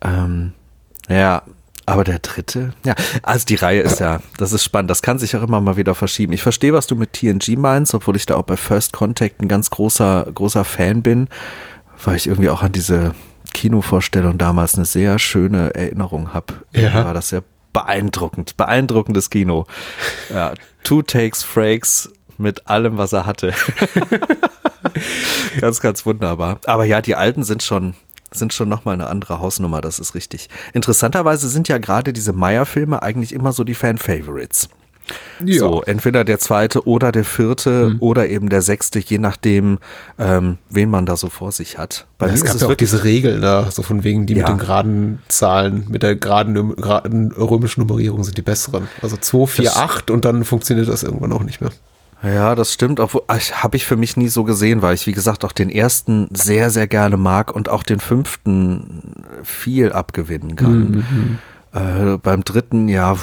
Ähm, 0.00 0.54
ja, 1.08 1.42
aber 1.90 2.04
der 2.04 2.18
dritte, 2.18 2.72
ja, 2.84 2.94
also 3.22 3.44
die 3.46 3.54
Reihe 3.56 3.80
ist 3.80 4.00
ja, 4.00 4.20
das 4.38 4.52
ist 4.52 4.64
spannend, 4.64 4.90
das 4.90 5.02
kann 5.02 5.18
sich 5.18 5.36
auch 5.36 5.42
immer 5.42 5.60
mal 5.60 5.76
wieder 5.76 5.94
verschieben. 5.94 6.32
Ich 6.32 6.42
verstehe, 6.42 6.72
was 6.72 6.86
du 6.86 6.96
mit 6.96 7.12
TNG 7.12 7.56
meinst, 7.56 7.94
obwohl 7.94 8.16
ich 8.16 8.26
da 8.26 8.36
auch 8.36 8.44
bei 8.44 8.56
First 8.56 8.92
Contact 8.92 9.40
ein 9.40 9.48
ganz 9.48 9.70
großer, 9.70 10.26
großer 10.34 10.64
Fan 10.64 11.02
bin, 11.02 11.28
weil 12.04 12.16
ich 12.16 12.26
irgendwie 12.26 12.50
auch 12.50 12.62
an 12.62 12.72
diese 12.72 13.14
Kinovorstellung 13.52 14.38
damals 14.38 14.76
eine 14.76 14.84
sehr 14.84 15.18
schöne 15.18 15.74
Erinnerung 15.74 16.32
habe. 16.32 16.54
Ja. 16.72 16.90
Da 16.90 17.04
war 17.04 17.14
das 17.14 17.30
sehr 17.30 17.42
beeindruckend, 17.72 18.56
beeindruckendes 18.56 19.30
Kino. 19.30 19.66
Ja, 20.32 20.54
Two 20.82 21.02
Takes 21.02 21.42
Frakes 21.42 22.12
mit 22.38 22.66
allem, 22.68 22.96
was 22.96 23.12
er 23.12 23.26
hatte. 23.26 23.52
ganz, 25.60 25.80
ganz 25.80 26.06
wunderbar. 26.06 26.58
Aber 26.66 26.84
ja, 26.84 27.00
die 27.00 27.14
alten 27.14 27.44
sind 27.44 27.62
schon, 27.62 27.94
sind 28.32 28.52
schon 28.52 28.68
nochmal 28.68 28.94
eine 28.94 29.08
andere 29.08 29.40
Hausnummer, 29.40 29.80
das 29.80 29.98
ist 29.98 30.14
richtig. 30.14 30.48
Interessanterweise 30.72 31.48
sind 31.48 31.68
ja 31.68 31.78
gerade 31.78 32.12
diese 32.12 32.32
Meyer-Filme 32.32 33.02
eigentlich 33.02 33.32
immer 33.32 33.52
so 33.52 33.64
die 33.64 33.74
Fan-Favorites. 33.74 34.68
Ja. 35.44 35.58
So, 35.58 35.82
entweder 35.82 36.24
der 36.24 36.38
zweite 36.38 36.86
oder 36.86 37.12
der 37.12 37.24
vierte 37.24 37.90
mhm. 37.90 37.96
oder 38.00 38.28
eben 38.28 38.48
der 38.48 38.62
sechste, 38.62 38.98
je 38.98 39.18
nachdem, 39.18 39.78
ähm, 40.18 40.58
wen 40.68 40.90
man 40.90 41.06
da 41.06 41.16
so 41.16 41.28
vor 41.28 41.52
sich 41.52 41.78
hat. 41.78 42.06
Bei 42.18 42.28
ja, 42.28 42.34
es 42.34 42.44
gab 42.44 42.60
ja 42.60 42.68
auch 42.68 42.74
diese 42.74 43.04
Regel 43.04 43.40
da, 43.40 43.70
so 43.70 43.82
von 43.82 44.04
wegen, 44.04 44.26
die 44.26 44.34
ja. 44.34 44.40
mit 44.40 44.48
den 44.48 44.58
geraden 44.58 45.22
Zahlen, 45.28 45.86
mit 45.88 46.02
der 46.02 46.16
geraden, 46.16 46.76
geraden 46.76 47.32
römischen 47.32 47.80
Nummerierung 47.80 48.24
sind 48.24 48.36
die 48.36 48.42
besseren. 48.42 48.88
Also 49.02 49.16
2, 49.16 49.46
4, 49.46 49.76
8 49.76 50.10
und 50.10 50.24
dann 50.24 50.44
funktioniert 50.44 50.88
das 50.88 51.02
irgendwann 51.02 51.32
auch 51.32 51.42
nicht 51.42 51.60
mehr. 51.60 51.70
Ja, 52.22 52.54
das 52.54 52.72
stimmt. 52.72 53.00
Obwohl, 53.00 53.22
habe 53.28 53.76
ich 53.76 53.86
für 53.86 53.96
mich 53.96 54.16
nie 54.16 54.28
so 54.28 54.44
gesehen, 54.44 54.82
weil 54.82 54.94
ich, 54.94 55.06
wie 55.06 55.12
gesagt, 55.12 55.44
auch 55.44 55.52
den 55.52 55.70
ersten 55.70 56.28
sehr, 56.32 56.70
sehr 56.70 56.86
gerne 56.86 57.16
mag 57.16 57.54
und 57.54 57.68
auch 57.68 57.82
den 57.82 58.00
fünften 58.00 59.24
viel 59.42 59.92
abgewinnen 59.92 60.56
kann. 60.56 60.90
Mhm. 60.90 61.38
Äh, 61.72 62.18
beim 62.18 62.44
dritten, 62.44 62.88
ja, 62.88 63.16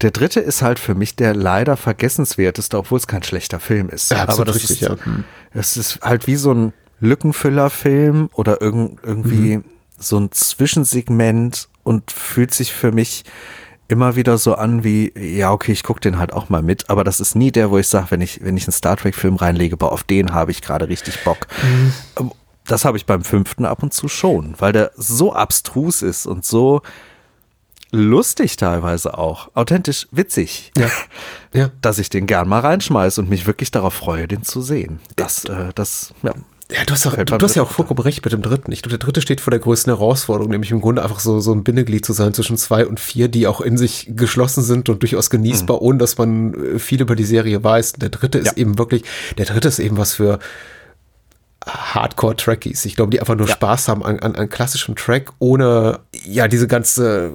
der 0.00 0.10
dritte 0.10 0.40
ist 0.40 0.62
halt 0.62 0.78
für 0.78 0.94
mich 0.94 1.16
der 1.16 1.34
leider 1.34 1.76
vergessenswerteste, 1.76 2.78
obwohl 2.78 2.98
es 2.98 3.06
kein 3.06 3.22
schlechter 3.22 3.58
Film 3.58 3.88
ist. 3.88 4.10
Ja, 4.10 4.28
Aber 4.28 4.44
das 4.44 4.56
richtig, 4.56 4.82
ist, 4.82 4.88
ja. 4.88 4.96
das 5.54 5.76
ist 5.76 6.00
halt 6.02 6.26
wie 6.26 6.36
so 6.36 6.52
ein 6.52 6.72
Lückenfüllerfilm 7.00 8.28
oder 8.34 8.60
irg 8.60 8.98
irgendwie 9.02 9.58
mhm. 9.58 9.64
so 9.98 10.18
ein 10.18 10.30
Zwischensegment 10.30 11.68
und 11.82 12.10
fühlt 12.10 12.52
sich 12.52 12.72
für 12.72 12.92
mich 12.92 13.24
immer 13.88 14.16
wieder 14.16 14.38
so 14.38 14.54
an 14.54 14.84
wie, 14.84 15.12
ja, 15.18 15.52
okay, 15.52 15.72
ich 15.72 15.82
gucke 15.82 16.00
den 16.00 16.18
halt 16.18 16.32
auch 16.32 16.48
mal 16.48 16.62
mit, 16.62 16.88
aber 16.90 17.04
das 17.04 17.20
ist 17.20 17.34
nie 17.34 17.52
der, 17.52 17.70
wo 17.70 17.78
ich 17.78 17.88
sage, 17.88 18.06
wenn 18.10 18.20
ich, 18.20 18.42
wenn 18.42 18.56
ich 18.56 18.66
einen 18.66 18.72
Star 18.72 18.96
Trek-Film 18.96 19.36
reinlege, 19.36 19.76
boah, 19.76 19.92
auf 19.92 20.04
den 20.04 20.32
habe 20.32 20.50
ich 20.50 20.62
gerade 20.62 20.88
richtig 20.88 21.22
Bock. 21.24 21.46
Mhm. 21.62 22.32
Das 22.66 22.84
habe 22.86 22.96
ich 22.96 23.04
beim 23.04 23.22
fünften 23.22 23.66
ab 23.66 23.82
und 23.82 23.92
zu 23.92 24.08
schon, 24.08 24.54
weil 24.58 24.72
der 24.72 24.92
so 24.96 25.34
abstrus 25.34 26.00
ist 26.00 26.26
und 26.26 26.46
so 26.46 26.80
lustig 27.90 28.56
teilweise 28.56 29.16
auch, 29.16 29.50
authentisch 29.54 30.08
witzig, 30.10 30.72
ja. 30.76 30.88
Ja. 31.54 31.70
dass 31.82 31.98
ich 31.98 32.10
den 32.10 32.26
gern 32.26 32.48
mal 32.48 32.60
reinschmeiße 32.60 33.20
und 33.20 33.30
mich 33.30 33.46
wirklich 33.46 33.70
darauf 33.70 33.94
freue, 33.94 34.26
den 34.26 34.42
zu 34.42 34.60
sehen. 34.60 34.98
Das, 35.14 35.44
äh, 35.44 35.72
das, 35.74 36.12
ja. 36.22 36.32
Ja, 36.70 36.82
du 36.86 36.94
hast, 36.94 37.06
auch, 37.06 37.14
du, 37.14 37.24
du 37.24 37.44
hast 37.44 37.56
ja 37.56 37.62
auch 37.62 37.70
vollkommen 37.70 38.00
recht 38.00 38.24
mit 38.24 38.32
dem 38.32 38.40
dritten. 38.40 38.72
Ich 38.72 38.80
glaube, 38.80 38.96
der 38.96 39.04
dritte 39.04 39.20
steht 39.20 39.42
vor 39.42 39.50
der 39.50 39.60
größten 39.60 39.92
Herausforderung, 39.92 40.50
nämlich 40.50 40.70
im 40.70 40.80
Grunde 40.80 41.02
einfach 41.02 41.20
so, 41.20 41.38
so 41.40 41.52
ein 41.52 41.62
Bindeglied 41.62 42.06
zu 42.06 42.14
sein 42.14 42.32
zwischen 42.32 42.56
zwei 42.56 42.86
und 42.86 43.00
vier, 43.00 43.28
die 43.28 43.46
auch 43.46 43.60
in 43.60 43.76
sich 43.76 44.10
geschlossen 44.16 44.62
sind 44.62 44.88
und 44.88 45.02
durchaus 45.02 45.28
genießbar, 45.28 45.76
mhm. 45.76 45.82
ohne 45.82 45.98
dass 45.98 46.16
man 46.16 46.54
äh, 46.54 46.78
viel 46.78 47.02
über 47.02 47.16
die 47.16 47.24
Serie 47.24 47.62
weiß. 47.62 47.94
Der 47.94 48.08
dritte 48.08 48.38
ist 48.38 48.56
ja. 48.56 48.56
eben 48.56 48.78
wirklich, 48.78 49.04
der 49.36 49.44
dritte 49.44 49.68
ist 49.68 49.78
eben 49.78 49.98
was 49.98 50.14
für, 50.14 50.38
Hardcore-Trackies. 51.66 52.84
Ich 52.84 52.96
glaube, 52.96 53.10
die 53.10 53.20
einfach 53.20 53.36
nur 53.36 53.46
ja. 53.46 53.54
Spaß 53.54 53.88
haben 53.88 54.04
an, 54.04 54.18
an, 54.18 54.34
an 54.34 54.48
klassischem 54.48 54.96
Track, 54.96 55.32
ohne 55.38 56.00
ja 56.26 56.46
diese 56.48 56.66
ganze 56.66 57.32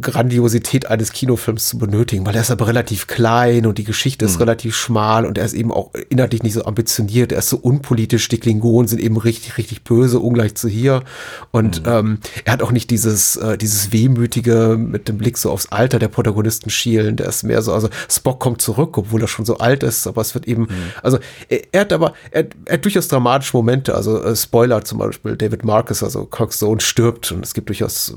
Grandiosität 0.00 0.86
eines 0.86 1.12
Kinofilms 1.12 1.68
zu 1.68 1.78
benötigen, 1.78 2.24
weil 2.24 2.34
er 2.34 2.40
ist 2.40 2.50
aber 2.50 2.66
relativ 2.66 3.06
klein 3.06 3.66
und 3.66 3.78
die 3.78 3.84
Geschichte 3.84 4.24
ist 4.24 4.36
mhm. 4.36 4.42
relativ 4.42 4.74
schmal 4.74 5.26
und 5.26 5.36
er 5.36 5.44
ist 5.44 5.54
eben 5.54 5.70
auch 5.70 5.90
inhaltlich 6.08 6.42
nicht 6.42 6.54
so 6.54 6.64
ambitioniert, 6.64 7.32
er 7.32 7.38
ist 7.38 7.50
so 7.50 7.58
unpolitisch, 7.58 8.28
die 8.28 8.38
Klingonen 8.38 8.88
sind 8.88 9.00
eben 9.00 9.16
richtig, 9.16 9.58
richtig 9.58 9.84
böse, 9.84 10.18
ungleich 10.18 10.54
zu 10.54 10.68
hier. 10.68 11.02
Und 11.50 11.84
mhm. 11.84 11.92
ähm, 11.92 12.18
er 12.44 12.54
hat 12.54 12.62
auch 12.62 12.72
nicht 12.72 12.90
dieses, 12.90 13.36
äh, 13.36 13.58
dieses 13.58 13.92
Wehmütige 13.92 14.76
mit 14.78 15.08
dem 15.08 15.18
Blick 15.18 15.36
so 15.36 15.50
aufs 15.50 15.66
Alter 15.66 15.98
der 15.98 16.08
Protagonisten 16.08 16.70
schielen, 16.70 17.16
der 17.16 17.28
ist 17.28 17.42
mehr 17.42 17.60
so, 17.60 17.74
also 17.74 17.90
Spock 18.10 18.40
kommt 18.40 18.62
zurück, 18.62 18.96
obwohl 18.96 19.20
er 19.20 19.28
schon 19.28 19.44
so 19.44 19.58
alt 19.58 19.82
ist, 19.82 20.06
aber 20.06 20.22
es 20.22 20.34
wird 20.34 20.48
eben, 20.48 20.62
mhm. 20.62 20.92
also 21.02 21.18
er, 21.48 21.60
er, 21.72 21.80
hat 21.82 21.92
aber, 21.92 22.14
er, 22.30 22.46
er 22.64 22.74
hat 22.74 22.84
durchaus 22.84 23.08
dramatisch 23.08 23.52
Momente, 23.58 23.94
also 23.94 24.22
äh, 24.22 24.34
Spoiler 24.36 24.84
zum 24.84 24.98
Beispiel, 24.98 25.36
David 25.36 25.64
Marcus, 25.64 26.02
also 26.02 26.24
Kirk's 26.24 26.58
Sohn 26.58 26.80
stirbt 26.80 27.32
und 27.32 27.44
es 27.44 27.54
gibt 27.54 27.68
durchaus 27.68 28.14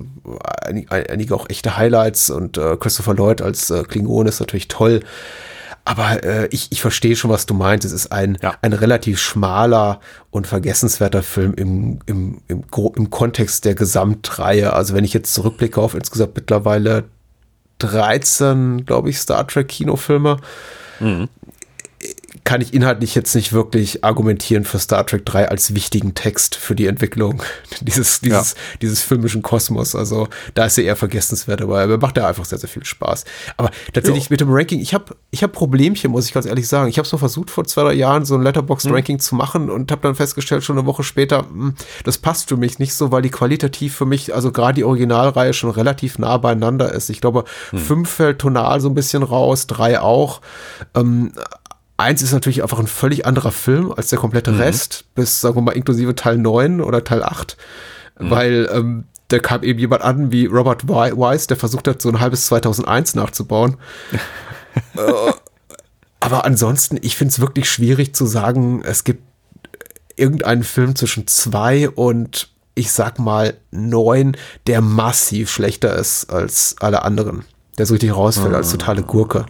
einige, 0.66 0.92
einige 0.92 1.36
auch 1.36 1.50
echte 1.50 1.78
Highlights 1.78 2.30
und 2.30 2.58
äh, 2.58 2.78
Christopher 2.78 3.14
Lloyd 3.14 3.42
als 3.42 3.70
äh, 3.70 3.84
Klingon 3.84 4.28
ist 4.28 4.40
natürlich 4.40 4.68
toll. 4.68 5.02
Aber 5.84 6.24
äh, 6.24 6.48
ich, 6.52 6.68
ich 6.72 6.80
verstehe 6.80 7.16
schon, 7.16 7.32
was 7.32 7.48
du 7.48 7.56
meinst. 7.56 7.86
Es 7.86 7.92
ist 7.92 8.12
ein, 8.12 8.38
Ja. 8.44 8.54
ein 8.62 8.74
relativ 8.74 9.20
schmaler 9.20 10.00
und 10.30 10.46
vergessenswerter 10.46 11.24
Film 11.24 11.56
im, 11.56 12.00
im, 12.06 12.42
im, 12.48 12.64
im 12.70 13.10
Kontext 13.10 13.66
der 13.66 13.74
Gesamtreihe. 13.74 14.74
Also 14.74 14.94
wenn 14.94 15.04
ich 15.04 15.14
jetzt 15.14 15.34
zurückblicke 15.34 15.82
auf 15.82 15.96
insgesamt 15.96 16.36
mittlerweile 16.36 17.06
13, 17.80 18.86
glaube 18.86 19.10
ich, 19.10 19.18
Star 19.18 19.48
Trek 19.48 19.70
Kinofilme, 19.70 20.38
kann 22.44 22.62
ich 22.62 22.74
inhaltlich 22.74 23.16
jetzt 23.16 23.36
nicht 23.36 23.54
wirklich 23.54 24.04
argumentieren 24.04 24.66
für 24.66 24.80
Star 24.80 25.06
Trek 25.06 25.26
3 25.26 25.50
als 25.50 25.76
wichtigen 25.76 26.16
Text 26.16 26.56
für 26.56 26.76
die 26.76 26.88
Entwicklung 26.88 27.44
dieses, 27.82 28.22
dieses, 28.22 28.56
dieses 28.82 29.02
filmischen 29.02 29.42
Kosmos. 29.42 29.96
Also 29.96 30.28
da 30.54 30.66
ist 30.66 30.78
er 30.78 30.86
eher 30.86 30.96
vergessenswert, 30.96 31.62
aber 31.62 31.82
er 31.82 31.98
macht 31.98 32.18
ja 32.18 32.28
einfach 32.28 32.46
sehr, 32.46 32.58
sehr 32.58 32.70
viel 32.70 32.84
Spaß. 32.84 33.26
Aber 33.58 33.70
tatsächlich 33.94 34.30
mit 34.30 34.42
dem 34.42 34.52
Ranking, 34.52 34.80
ich 34.80 34.94
habe 34.94 35.16
ich 35.30 35.44
hab 35.44 35.52
Problemchen, 35.52 36.12
muss 36.12 36.26
ich 36.26 36.34
ganz 36.34 36.46
ehrlich 36.46 36.68
sagen. 36.68 36.90
Ich 36.90 36.98
habe 36.98 37.06
es 37.06 37.12
mal 37.12 37.20
versucht, 37.20 37.50
vor 37.50 37.66
zwei, 37.66 37.84
drei 37.84 37.94
Jahren 37.94 38.26
so 38.26 38.36
ein 38.36 38.42
Letterboxd-Ranking 38.42 39.20
zu 39.20 39.36
machen 39.36 39.70
und 39.70 39.92
habe 39.92 40.02
dann 40.02 40.16
festgestellt, 40.16 40.64
schon 40.64 40.78
eine 40.78 40.88
Woche 40.88 41.04
später, 41.04 41.46
hm, 41.50 41.76
das 42.04 42.18
passt 42.18 42.50
für 42.50 42.58
mich 42.58 42.80
nicht 42.80 42.94
so, 42.94 43.12
weil 43.12 43.22
die 43.22 43.30
qualitativ 43.30 43.96
für 43.96 44.06
mich, 44.06 44.34
also 44.34 44.52
gerade 44.52 44.76
die 44.76 44.84
Originalreihe 44.84 45.54
schon 45.54 45.70
relativ 45.70 46.18
nah 46.18 46.38
beieinander 46.38 46.92
ist. 46.92 47.10
Ich 47.10 47.22
glaube, 47.22 47.46
fünf 47.74 48.10
fällt 48.10 48.40
tonal 48.40 48.80
so 48.82 48.90
ein 48.90 48.96
bisschen 48.96 49.24
raus, 49.24 49.68
drei 49.68 50.00
auch. 50.00 50.42
Ähm, 50.96 51.34
Eins 52.02 52.22
ist 52.22 52.34
natürlich 52.34 52.64
einfach 52.64 52.80
ein 52.80 52.88
völlig 52.88 53.26
anderer 53.26 53.52
Film 53.52 53.92
als 53.92 54.10
der 54.10 54.20
komplette 54.20 54.58
Rest, 54.58 55.06
bis, 55.16 55.42
sagen 55.42 55.56
wir 55.56 55.62
mal, 55.62 55.72
inklusive 55.72 56.16
Teil 56.16 56.38
9 56.38 56.82
oder 56.82 57.04
Teil 57.04 57.24
8. 57.24 57.58
Weil 58.18 58.70
ähm, 58.74 59.06
da 59.30 59.40
kam 59.40 59.64
eben 59.64 59.80
jemand 59.80 60.02
an 60.04 60.32
wie 60.32 60.46
Robert 60.46 60.88
Wi- 60.88 61.16
Wise, 61.16 61.48
der 61.48 61.58
versucht 61.58 61.88
hat, 61.88 62.02
so 62.02 62.10
ein 62.10 62.20
halbes 62.20 62.46
2001 62.48 63.16
nachzubauen. 63.16 63.78
äh, 64.96 65.32
aber 66.20 66.46
ansonsten, 66.46 66.98
ich 67.02 67.16
finde 67.16 67.32
es 67.32 67.40
wirklich 67.40 67.70
schwierig 67.70 68.14
zu 68.14 68.26
sagen, 68.26 68.84
es 68.84 69.04
gibt 69.04 69.24
irgendeinen 70.16 70.64
Film 70.64 70.96
zwischen 70.96 71.26
zwei 71.28 71.90
und 71.90 72.50
ich 72.76 72.92
sag 72.92 73.18
mal 73.20 73.56
neun, 73.72 74.38
der 74.68 74.82
massiv 74.82 75.50
schlechter 75.50 75.96
ist 75.96 76.32
als 76.32 76.76
alle 76.80 77.04
anderen. 77.04 77.44
Der 77.78 77.86
so 77.86 77.94
richtig 77.94 78.16
rausfällt 78.16 78.54
als 78.54 78.70
totale 78.72 79.02
Gurke. 79.02 79.46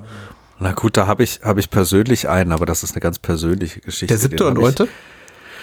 Na 0.61 0.73
gut, 0.73 0.95
da 0.95 1.07
habe 1.07 1.23
ich, 1.23 1.39
habe 1.43 1.59
ich 1.59 1.71
persönlich 1.71 2.29
einen, 2.29 2.51
aber 2.51 2.67
das 2.67 2.83
ist 2.83 2.91
eine 2.91 3.01
ganz 3.01 3.17
persönliche 3.17 3.79
Geschichte. 3.79 4.13
Der 4.13 4.17
siebte 4.19 4.45
und 4.45 4.57
hab 4.57 4.61
neunte? 4.61 4.87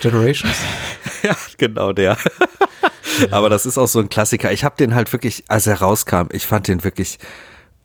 Generations? 0.01 0.57
Ja, 1.23 1.37
genau 1.57 1.93
der. 1.93 2.17
Aber 3.33 3.49
das 3.49 3.67
ist 3.67 3.77
auch 3.77 3.89
so 3.89 3.99
ein 3.99 4.09
Klassiker. 4.09 4.53
Ich 4.53 4.63
habe 4.63 4.77
den 4.77 4.95
halt 4.95 5.13
wirklich, 5.13 5.43
als 5.49 5.67
er 5.67 5.81
rauskam, 5.81 6.27
ich 6.31 6.47
fand 6.47 6.69
den 6.69 6.85
wirklich 6.85 7.19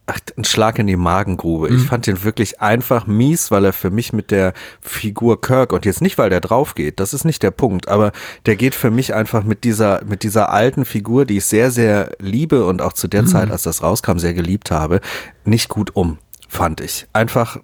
ach, 0.06 0.19
ein 0.38 0.43
Schlag 0.43 0.78
in 0.78 0.86
die 0.86 0.95
Magengrube. 0.95 1.69
Ich 1.69 1.82
fand 1.82 2.06
den 2.06 2.23
wirklich 2.23 2.62
einfach 2.62 3.08
mies, 3.08 3.49
weil 3.49 3.65
er 3.65 3.73
für 3.73 3.89
mich 3.89 4.13
mit 4.13 4.30
der 4.30 4.54
Figur 4.82 5.41
Kirk 5.41 5.73
und 5.73 5.86
jetzt 5.86 6.02
nicht, 6.02 6.19
weil 6.19 6.30
der 6.30 6.41
drauf 6.41 6.76
geht, 6.76 6.99
das 6.99 7.15
ist 7.15 7.26
nicht 7.26 7.41
der 7.41 7.52
Punkt, 7.52 7.88
aber 7.88 8.12
der 8.45 8.56
geht 8.56 8.76
für 8.76 8.91
mich 8.91 9.15
einfach 9.15 9.43
mit 9.43 9.63
dieser 9.63 10.04
mit 10.06 10.21
dieser 10.21 10.52
alten 10.52 10.86
Figur, 10.86 11.26
die 11.26 11.38
ich 11.38 11.45
sehr 11.45 11.71
sehr 11.71 12.12
liebe 12.19 12.65
und 12.65 12.82
auch 12.84 12.93
zu 12.93 13.08
der 13.08 13.26
Zeit, 13.26 13.49
als 13.49 13.63
das 13.63 13.82
rauskam, 13.82 14.19
sehr 14.19 14.36
geliebt 14.36 14.69
habe, 14.69 15.02
nicht 15.43 15.69
gut 15.69 15.95
um, 15.95 16.19
fand 16.54 16.82
ich. 16.82 17.08
Einfach 17.13 17.58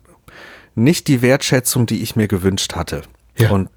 nicht 0.76 1.08
die 1.08 1.22
Wertschätzung, 1.22 1.86
die 1.86 2.02
ich 2.02 2.16
mir 2.16 2.28
gewünscht 2.28 2.76
hatte. 2.76 3.02
Ja. 3.38 3.52
Und 3.52 3.70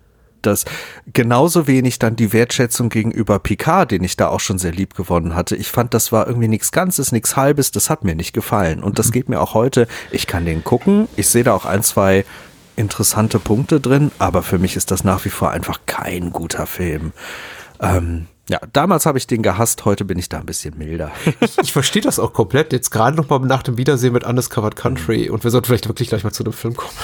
das 0.43 0.65
genauso 1.13 1.67
wenig 1.67 1.99
dann 2.01 2.17
die 2.17 2.33
Wertschätzung 2.33 2.89
gegenüber 2.89 3.39
Picard, 3.39 3.93
den 3.93 4.03
ich 4.03 4.17
da 4.17 4.29
auch 4.29 4.41
schon 4.41 4.59
sehr 4.59 4.73
lieb 4.73 4.95
gewonnen 4.95 5.35
hatte. 5.35 5.55
Ich 5.55 5.69
fand, 5.69 5.95
das 5.95 6.11
war 6.11 6.27
irgendwie 6.27 6.49
nichts 6.49 6.73
Ganzes, 6.73 7.13
nichts 7.13 7.37
Halbes, 7.37 7.71
das 7.71 7.91
hat 7.91 8.03
mir 8.05 8.17
nicht 8.17 8.33
gefallen. 8.33 8.83
Und 8.83 8.99
das 8.99 9.13
geht 9.13 9.29
mir 9.29 9.41
auch 9.41 9.55
heute. 9.55 9.87
Ich 10.11 10.27
kann 10.27 10.45
den 10.45 10.65
gucken. 10.65 11.07
Ich 11.17 11.29
sehe 11.29 11.45
da 11.45 11.55
auch 11.55 11.65
ein, 11.65 11.83
zwei 11.83 12.25
interessante 12.75 13.39
Punkte 13.39 13.81
drin, 13.81 14.11
aber 14.19 14.43
für 14.43 14.59
mich 14.59 14.77
ist 14.77 14.91
das 14.91 15.05
nach 15.05 15.25
wie 15.25 15.31
vor 15.31 15.51
einfach 15.51 15.81
kein 15.87 16.33
guter 16.33 16.67
Film. 16.67 17.13
Ähm, 17.81 18.27
ja, 18.49 18.61
damals 18.73 19.07
habe 19.07 19.19
ich 19.19 19.27
den 19.27 19.43
gehasst, 19.43 19.85
heute 19.85 20.05
bin 20.05 20.19
ich 20.19 20.29
da 20.29 20.41
ein 20.41 20.47
bisschen 20.47 20.77
milder. 20.77 21.13
ich, 21.41 21.59
ich 21.59 21.73
verstehe 21.73 22.03
das 22.03 22.19
auch 22.19 22.33
komplett. 22.33 22.73
Jetzt 22.73 22.91
gerade 22.91 23.17
noch 23.17 23.29
mal 23.29 23.39
nach 23.41 23.63
dem 23.63 23.77
Wiedersehen 23.77 24.13
mit 24.13 24.25
Undiscovered 24.25 24.75
Country 24.75 25.31
und 25.31 25.45
wir 25.45 25.51
sollten 25.51 25.67
vielleicht 25.67 25.89
wirklich 25.89 26.09
gleich 26.09 26.25
mal 26.25 26.33
zu 26.33 26.43
dem 26.43 26.53
Film 26.53 26.75
kommen. 26.75 26.95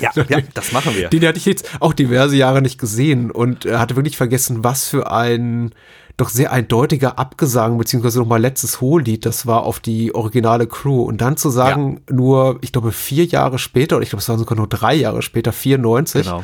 Ja, 0.00 0.10
ja, 0.28 0.38
das 0.54 0.72
machen 0.72 0.96
wir. 0.96 1.08
Den 1.08 1.26
hatte 1.26 1.38
ich 1.38 1.46
jetzt 1.46 1.70
auch 1.80 1.92
diverse 1.92 2.36
Jahre 2.36 2.62
nicht 2.62 2.78
gesehen 2.78 3.30
und 3.30 3.64
äh, 3.64 3.76
hatte 3.76 3.96
wirklich 3.96 4.16
vergessen, 4.16 4.64
was 4.64 4.88
für 4.88 5.10
ein 5.10 5.72
doch 6.18 6.28
sehr 6.30 6.50
eindeutiger 6.52 7.16
Abgesang, 7.18 7.78
beziehungsweise 7.78 8.18
nochmal 8.18 8.40
letztes 8.40 8.80
Hohlied, 8.80 9.24
das 9.24 9.46
war 9.46 9.62
auf 9.62 9.78
die 9.78 10.14
originale 10.14 10.66
Crew. 10.66 11.02
Und 11.02 11.20
dann 11.20 11.36
zu 11.36 11.48
sagen, 11.48 12.00
nur, 12.10 12.58
ich 12.60 12.72
glaube, 12.72 12.90
vier 12.90 13.24
Jahre 13.24 13.58
später, 13.60 13.96
oder 13.96 14.02
ich 14.02 14.10
glaube, 14.10 14.20
es 14.20 14.28
waren 14.28 14.38
sogar 14.38 14.56
nur 14.56 14.66
drei 14.66 14.94
Jahre 14.96 15.22
später, 15.22 15.52
94, 15.52 16.24
Genau. 16.24 16.42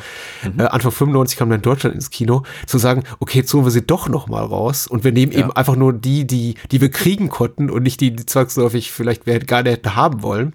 äh, 0.58 0.62
Anfang 0.68 0.92
95 0.92 1.36
kam 1.36 1.50
dann 1.50 1.60
Deutschland 1.60 1.96
ins 1.96 2.10
Kino, 2.10 2.44
zu 2.66 2.78
sagen, 2.78 3.02
okay, 3.18 3.40
jetzt 3.40 3.52
holen 3.52 3.64
wir 3.64 3.72
sie 3.72 3.82
doch 3.84 4.08
nochmal 4.08 4.44
raus. 4.44 4.86
Und 4.86 5.02
wir 5.02 5.10
nehmen 5.10 5.32
eben 5.32 5.50
einfach 5.50 5.74
nur 5.74 5.92
die, 5.92 6.24
die, 6.24 6.54
die 6.70 6.80
wir 6.80 6.90
kriegen 6.90 7.28
konnten 7.28 7.68
und 7.68 7.82
nicht 7.82 8.00
die, 8.00 8.14
die 8.14 8.26
zwangsläufig 8.26 8.92
vielleicht 8.92 9.26
wir 9.26 9.40
gar 9.40 9.64
nicht 9.64 9.72
hätten 9.72 9.96
haben 9.96 10.22
wollen, 10.22 10.54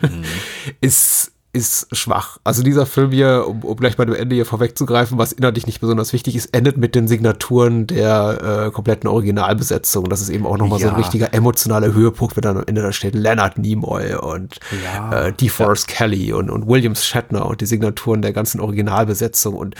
ist, 0.80 1.32
ist 1.52 1.88
schwach. 1.96 2.38
Also 2.44 2.62
dieser 2.62 2.86
Film 2.86 3.10
hier, 3.10 3.44
um, 3.48 3.64
um 3.64 3.76
gleich 3.76 3.96
bei 3.96 4.04
dem 4.04 4.14
Ende 4.14 4.36
hier 4.36 4.46
vorwegzugreifen, 4.46 5.18
was 5.18 5.32
inhaltlich 5.32 5.66
nicht 5.66 5.80
besonders 5.80 6.12
wichtig 6.12 6.36
ist, 6.36 6.54
endet 6.54 6.76
mit 6.76 6.94
den 6.94 7.08
Signaturen 7.08 7.88
der 7.88 8.66
äh, 8.66 8.70
kompletten 8.70 9.08
Originalbesetzung. 9.08 10.08
Das 10.08 10.20
ist 10.20 10.28
eben 10.28 10.46
auch 10.46 10.56
nochmal 10.58 10.78
so 10.78 10.86
ein 10.86 10.92
Ja. 10.92 10.98
richtiger 10.98 11.34
emotionaler 11.34 11.92
Höhepunkt, 11.92 12.36
wenn 12.36 12.42
dann 12.42 12.56
am 12.58 12.64
Ende 12.66 12.82
da 12.82 12.92
steht 12.92 13.16
Leonard 13.16 13.58
Nimoy 13.58 14.14
und 14.14 14.60
Ja. 14.84 15.26
äh, 15.26 15.32
DeForest 15.32 15.88
Kelly 15.88 16.32
und, 16.32 16.50
und 16.50 16.68
Williams 16.68 17.04
Shatner 17.04 17.44
und 17.46 17.60
die 17.60 17.66
Signaturen 17.66 18.22
der 18.22 18.32
ganzen 18.32 18.60
Originalbesetzung 18.60 19.54
und 19.56 19.74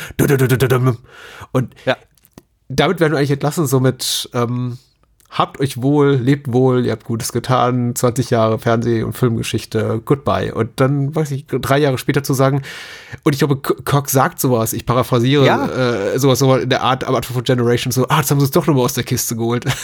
und 1.52 1.74
Ja. 1.84 1.96
damit 2.68 3.00
werden 3.00 3.12
wir 3.12 3.18
eigentlich 3.18 3.30
entlassen, 3.30 3.66
so 3.66 3.80
mit 3.80 4.28
ähm, 4.34 4.78
habt 5.30 5.60
euch 5.60 5.80
wohl, 5.80 6.14
lebt 6.14 6.52
wohl, 6.52 6.84
ihr 6.84 6.92
habt 6.92 7.04
Gutes 7.04 7.32
getan, 7.32 7.94
20 7.94 8.30
Jahre 8.30 8.58
Fernseh- 8.58 9.04
und 9.04 9.12
Filmgeschichte, 9.16 10.02
goodbye. 10.04 10.52
Und 10.52 10.70
dann, 10.80 11.14
weiß 11.14 11.30
ich, 11.30 11.46
drei 11.46 11.78
Jahre 11.78 11.98
später 11.98 12.22
zu 12.22 12.34
sagen, 12.34 12.62
und 13.22 13.32
ich 13.32 13.38
glaube, 13.38 13.56
K- 13.58 13.74
Kirk 13.84 14.10
sagt 14.10 14.40
sowas, 14.40 14.72
ich 14.72 14.86
paraphrasiere 14.86 15.46
Ja. 15.46 15.66
äh, 15.68 16.18
sowas 16.18 16.40
so 16.40 16.54
in 16.56 16.68
der 16.68 16.82
Art, 16.82 17.04
am 17.04 17.14
Anfang 17.14 17.34
von 17.34 17.44
Generation, 17.44 17.92
so, 17.92 18.08
ah, 18.08 18.18
jetzt 18.18 18.30
haben 18.30 18.40
sie 18.40 18.44
es 18.44 18.50
doch 18.50 18.66
nochmal 18.66 18.84
aus 18.84 18.94
der 18.94 19.04
Kiste 19.04 19.36
geholt. 19.36 19.64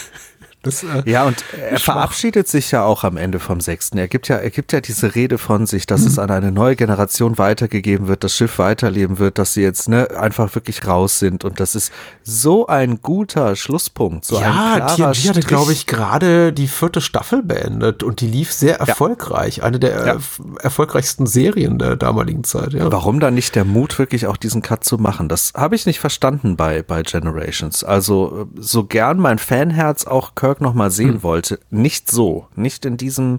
Das, 0.67 0.83
äh, 0.83 1.03
Ja, 1.07 1.25
und 1.25 1.45
er 1.71 1.79
verabschiedet 1.79 2.49
sich 2.49 2.71
ja 2.71 2.85
auch 2.85 3.05
am 3.05 3.17
Ende 3.17 3.39
vom 3.39 3.61
sechsten. 3.61 3.99
Er 3.99 4.09
gibt 4.09 4.29
ja, 4.29 4.37
er 4.37 4.51
gibt 4.51 4.73
ja 4.73 4.81
diese 4.81 5.15
Rede 5.15 5.39
von 5.39 5.67
sich, 5.67 5.87
dass 5.87 6.03
es 6.05 6.19
an 6.19 6.31
eine 6.31 6.53
neue 6.53 6.77
Generation 6.77 7.39
weitergegeben 7.39 8.09
wird, 8.09 8.25
das 8.25 8.35
Schiff 8.37 8.59
weiterleben 8.59 9.19
wird, 9.19 9.39
dass 9.39 9.55
sie 9.55 9.63
jetzt 9.63 9.89
ne, 9.89 10.09
einfach 10.19 10.55
wirklich 10.55 10.87
raus 10.87 11.19
sind. 11.19 11.45
Und 11.45 11.61
das 11.61 11.75
ist 11.75 11.93
so 12.23 12.67
ein 12.67 13.01
guter 13.03 13.57
Schlusspunkt. 13.57 14.25
So 14.25 14.41
ja, 14.41 14.81
TNG 14.97 15.29
hatte, 15.29 15.41
glaube 15.41 15.73
ich, 15.73 15.87
gerade 15.87 16.53
die 16.53 16.69
vierte 16.69 17.01
Staffel 17.01 17.43
beendet 17.43 18.03
und 18.03 18.21
die 18.21 18.27
lief 18.29 18.53
sehr 18.53 18.79
erfolgreich. 18.81 19.63
Eine 19.63 19.79
der 19.79 20.07
Ja. 20.07 20.13
erf- 20.15 20.59
erfolgreichsten 20.61 21.27
Serien 21.27 21.79
der 21.79 21.97
damaligen 21.97 22.45
Zeit. 22.45 22.73
Ja. 22.73 22.91
Warum 22.91 23.21
dann 23.21 23.35
nicht 23.35 23.55
der 23.55 23.65
Mut, 23.65 23.99
wirklich 23.99 24.27
auch 24.27 24.37
diesen 24.37 24.63
Cut 24.63 24.85
zu 24.85 24.99
machen? 24.99 25.29
Das 25.29 25.53
habe 25.57 25.75
ich 25.75 25.87
nicht 25.87 26.01
verstanden 26.01 26.57
bei, 26.57 26.83
bei 26.83 27.03
Generations. 27.03 27.85
Also, 27.85 28.49
äh, 28.57 28.61
so 28.61 28.85
gern 28.85 29.19
mein 29.19 29.39
Fanherz 29.39 30.07
auch 30.07 30.35
Kirk 30.35 30.56
noch 30.61 30.75
mal 30.75 30.91
sehen 30.91 31.23
wollte, 31.23 31.59
nicht 31.71 32.11
so, 32.11 32.47
nicht 32.55 32.85
in 32.85 32.97
diesem 32.97 33.39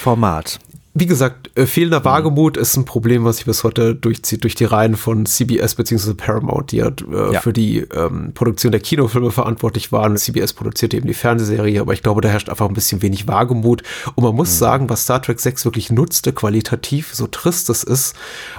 Format. 0.00 0.58
Wie 0.94 1.06
gesagt, 1.06 1.50
äh, 1.56 1.64
fehlender 1.64 2.04
Wagemut 2.04 2.58
ist 2.58 2.76
ein 2.76 2.84
Problem, 2.84 3.24
was 3.24 3.36
sich 3.36 3.46
bis 3.46 3.64
heute 3.64 3.94
durchzieht 3.94 4.44
durch 4.44 4.54
die 4.54 4.66
Reihen 4.66 4.94
von 4.96 5.24
CBS 5.24 5.74
bzw. 5.74 6.12
Paramount, 6.12 6.70
die 6.70 6.82
halt, 6.82 7.02
äh, 7.10 7.32
Ja. 7.32 7.40
für 7.40 7.54
die 7.54 7.78
ähm, 7.78 8.32
Produktion 8.34 8.72
der 8.72 8.80
Kinofilme 8.82 9.30
verantwortlich 9.30 9.90
waren. 9.90 10.18
CBS 10.18 10.52
produzierte 10.52 10.98
eben 10.98 11.06
die 11.06 11.14
Fernsehserie, 11.14 11.80
aber 11.80 11.94
ich 11.94 12.02
glaube, 12.02 12.20
da 12.20 12.28
herrscht 12.28 12.50
einfach 12.50 12.68
ein 12.68 12.74
bisschen 12.74 13.00
wenig 13.00 13.26
Wagemut. 13.26 13.82
Und 14.16 14.24
man 14.24 14.34
muss 14.34 14.58
sagen, 14.58 14.90
was 14.90 15.04
Star 15.04 15.22
Trek 15.22 15.40
6 15.40 15.64
wirklich 15.64 15.90
nutzte, 15.90 16.34
qualitativ, 16.34 17.14
so 17.14 17.26
trist 17.26 17.70
es 17.70 17.84
ist, 17.84 18.14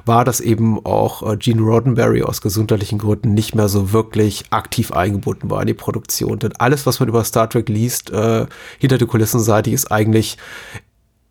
war, 0.06 0.26
dass 0.26 0.40
eben 0.40 0.84
auch 0.84 1.32
äh, 1.32 1.38
Gene 1.38 1.62
Roddenberry 1.62 2.24
aus 2.24 2.42
gesundheitlichen 2.42 2.98
Gründen 2.98 3.36
nicht 3.36 3.54
mehr 3.54 3.70
so 3.70 3.94
wirklich 3.94 4.46
aktiv 4.50 4.92
eingebunden 4.92 5.52
war 5.52 5.62
in 5.62 5.68
die 5.68 5.76
Produktion. 5.76 6.40
Denn 6.40 6.54
alles, 6.58 6.88
was 6.88 7.00
man 7.00 7.10
über 7.10 7.24
Star 7.26 7.48
Trek 7.48 7.70
liest, 7.70 8.10
äh, 8.10 8.48
hinter 8.80 8.98
der 8.98 9.08
Kulissenseite, 9.08 9.70
ist 9.70 9.92
eigentlich 9.92 10.38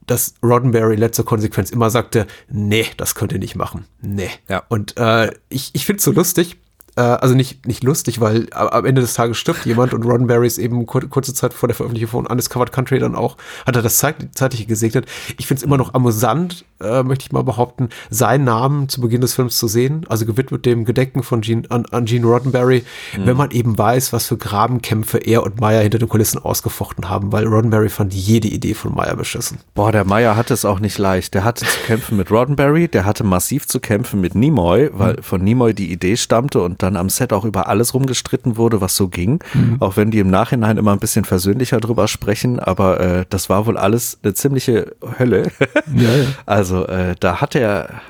dass 0.07 0.35
Roddenberry 0.43 0.97
letzter 0.97 1.25
Konsequenz 1.25 1.71
immer 1.71 1.91
sagte, 1.91 2.27
nee, 2.49 2.87
das 2.97 3.15
könnt 3.15 3.33
ihr 3.33 3.39
nicht 3.39 3.57
machen. 3.57 3.87
Nee. 4.01 4.31
Ja. 4.49 4.63
Und 4.69 4.97
äh, 4.97 5.31
ich, 5.49 5.71
ich 5.73 5.87
finde 5.87 5.99
es 5.99 6.05
so 6.05 6.13
lustig, 6.13 6.57
äh, 6.97 7.01
also 7.01 7.35
nicht, 7.35 7.67
nicht 7.67 7.83
lustig, 7.83 8.21
weil 8.21 8.49
am 8.53 8.85
Ende 8.85 9.01
des 9.01 9.15
Tages 9.15 9.39
stirbt 9.39 9.65
jemand 9.65 9.95
und 9.95 10.05
Roddenberry 10.05 10.47
ist 10.47 10.59
eben 10.59 10.87
kur 10.87 11.09
kurze 11.09 11.35
Zeit 11.35 11.55
vor 11.55 11.69
der 11.69 11.77
Veröffentlichung 11.77 12.11
von 12.11 12.27
Undiscovered 12.27 12.73
Country 12.73 12.99
dann 12.99 13.15
auch, 13.15 13.37
hat 13.67 13.77
er 13.77 13.83
das 13.83 13.97
Zeit 13.97 14.17
zeitliche 14.35 14.67
gesegnet. 14.67 15.07
Ich 15.39 15.47
finde 15.47 15.61
es 15.61 15.65
immer 15.65 15.79
noch 15.79 15.95
amüsant, 15.95 16.65
äh, 16.83 17.03
möchte 17.03 17.27
ich 17.27 17.33
mal 17.33 17.43
behaupten, 17.43 17.89
seinen 18.11 18.45
Namen 18.45 18.89
zu 18.89 19.01
Beginn 19.01 19.21
des 19.21 19.35
Films 19.35 19.59
zu 19.59 19.69
sehen, 19.69 20.05
also 20.09 20.27
gewidmet 20.27 20.67
dem 20.67 20.85
Gedenken 20.85 21.23
von 21.23 21.41
Gene, 21.41 21.63
an, 21.71 21.87
an 21.91 22.05
Gene 22.05 22.27
Roddenberry, 22.27 22.85
mhm. 23.17 23.27
wenn 23.27 23.37
man 23.37 23.51
eben 23.51 23.77
weiß, 23.77 24.13
was 24.13 24.27
für 24.27 24.37
Grabenkämpfe 24.37 25.19
er 25.19 25.43
und 25.43 25.61
Meyer 25.61 25.83
hinter 25.83 25.99
den 25.99 26.09
Kulissen 26.09 26.39
ausgefochten 26.39 27.09
haben, 27.09 27.33
weil 27.33 27.47
Roddenberry 27.47 27.89
fand 27.89 28.15
jede 28.15 28.49
Idee 28.49 28.75
von 28.75 28.95
Meyer 28.95 29.17
beschissen. 29.17 29.59
Boah, 29.75 29.93
der 29.93 30.05
Meyer 30.05 30.37
hatte 30.37 30.55
es 30.55 30.65
auch 30.65 30.81
nicht 30.81 30.99
leicht. 30.99 31.35
Der 31.35 31.45
hatte 31.45 31.65
zu 31.65 31.79
kämpfen 31.87 32.17
mit 32.17 32.31
Roddenberry, 32.31 32.89
der 32.89 33.05
hatte 33.05 33.25
massiv 33.25 33.67
zu 33.67 33.81
kämpfen 33.81 34.21
mit 34.21 34.35
Nimoy, 34.35 34.91
weil 34.93 35.15
mhm. 35.15 35.23
von 35.23 35.43
Nimoy 35.43 35.75
die 35.75 35.93
Idee 35.93 36.17
stammte 36.17 36.61
und 36.61 36.83
dann 36.83 36.97
am 36.97 37.09
Set 37.09 37.33
auch 37.33 37.45
über 37.45 37.69
alles 37.69 37.95
rumgestritten 37.95 38.57
wurde, 38.57 38.81
was 38.81 38.97
so 38.97 39.09
ging. 39.09 39.43
Mhm. 39.55 39.77
Auch 39.81 39.97
wenn 39.97 40.11
die 40.11 40.19
im 40.19 40.31
Nachhinein 40.31 40.77
immer 40.77 40.93
ein 40.93 40.99
bisschen 40.99 41.25
versöhnlicher 41.25 41.81
drüber 41.81 42.09
sprechen, 42.09 42.59
aber 42.59 43.01
äh, 43.01 43.25
das 43.29 43.49
war 43.49 43.67
wohl 43.67 43.77
alles 43.77 44.19
eine 44.23 44.35
ziemliche 44.35 44.95
Hölle. 45.19 45.51
Ja, 45.95 46.03
ja. 46.03 46.25
Also 46.47 46.72
äh, 46.85 47.15
da 47.19 47.41
hat 47.41 47.55
er 47.55 48.01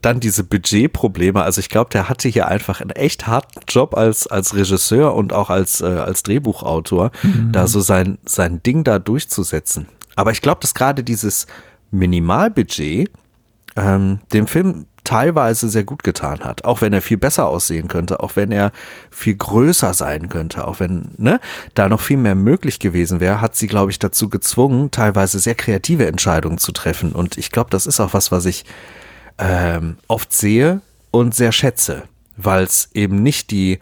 dann 0.00 0.20
diese 0.20 0.44
Budgetprobleme. 0.44 1.42
Also 1.42 1.60
ich 1.60 1.68
glaube, 1.68 1.90
der 1.90 2.08
hatte 2.08 2.28
hier 2.28 2.48
einfach 2.48 2.80
einen 2.80 2.90
echt 2.90 3.26
harten 3.26 3.60
Job 3.68 3.96
als 3.96 4.26
als 4.26 4.54
Regisseur 4.54 5.14
und 5.14 5.32
auch 5.32 5.50
als 5.50 5.80
äh, 5.80 5.86
als 5.86 6.22
Drehbuchautor, 6.22 7.10
mhm. 7.22 7.52
da 7.52 7.66
so 7.66 7.80
sein 7.80 8.18
sein 8.24 8.62
Ding 8.62 8.84
da 8.84 8.98
durchzusetzen. 8.98 9.88
Aber 10.16 10.32
ich 10.32 10.42
glaube, 10.42 10.60
dass 10.60 10.74
gerade 10.74 11.04
dieses 11.04 11.46
Minimalbudget 11.90 13.10
ähm, 13.76 14.20
dem 14.32 14.46
Film 14.46 14.86
teilweise 15.10 15.68
sehr 15.68 15.82
gut 15.82 16.04
getan 16.04 16.38
hat, 16.44 16.64
auch 16.64 16.82
wenn 16.82 16.92
er 16.92 17.02
viel 17.02 17.16
besser 17.16 17.48
aussehen 17.48 17.88
könnte, 17.88 18.20
auch 18.20 18.36
wenn 18.36 18.52
er 18.52 18.70
viel 19.10 19.34
größer 19.34 19.92
sein 19.92 20.28
könnte, 20.28 20.68
auch 20.68 20.78
wenn 20.78 21.10
ne, 21.16 21.40
da 21.74 21.88
noch 21.88 22.00
viel 22.00 22.16
mehr 22.16 22.36
möglich 22.36 22.78
gewesen 22.78 23.18
wäre, 23.18 23.40
hat 23.40 23.56
sie, 23.56 23.66
glaube 23.66 23.90
ich, 23.90 23.98
dazu 23.98 24.28
gezwungen, 24.28 24.92
teilweise 24.92 25.40
sehr 25.40 25.56
kreative 25.56 26.06
Entscheidungen 26.06 26.58
zu 26.58 26.70
treffen. 26.70 27.10
Und 27.10 27.38
ich 27.38 27.50
glaube, 27.50 27.70
das 27.70 27.88
ist 27.88 27.98
auch 27.98 28.14
was, 28.14 28.30
was 28.30 28.46
ich 28.46 28.64
ähm, 29.38 29.96
oft 30.06 30.32
sehe 30.32 30.80
und 31.10 31.34
sehr 31.34 31.50
schätze, 31.50 32.04
weil 32.36 32.62
es 32.62 32.90
eben 32.94 33.20
nicht 33.20 33.50
die 33.50 33.80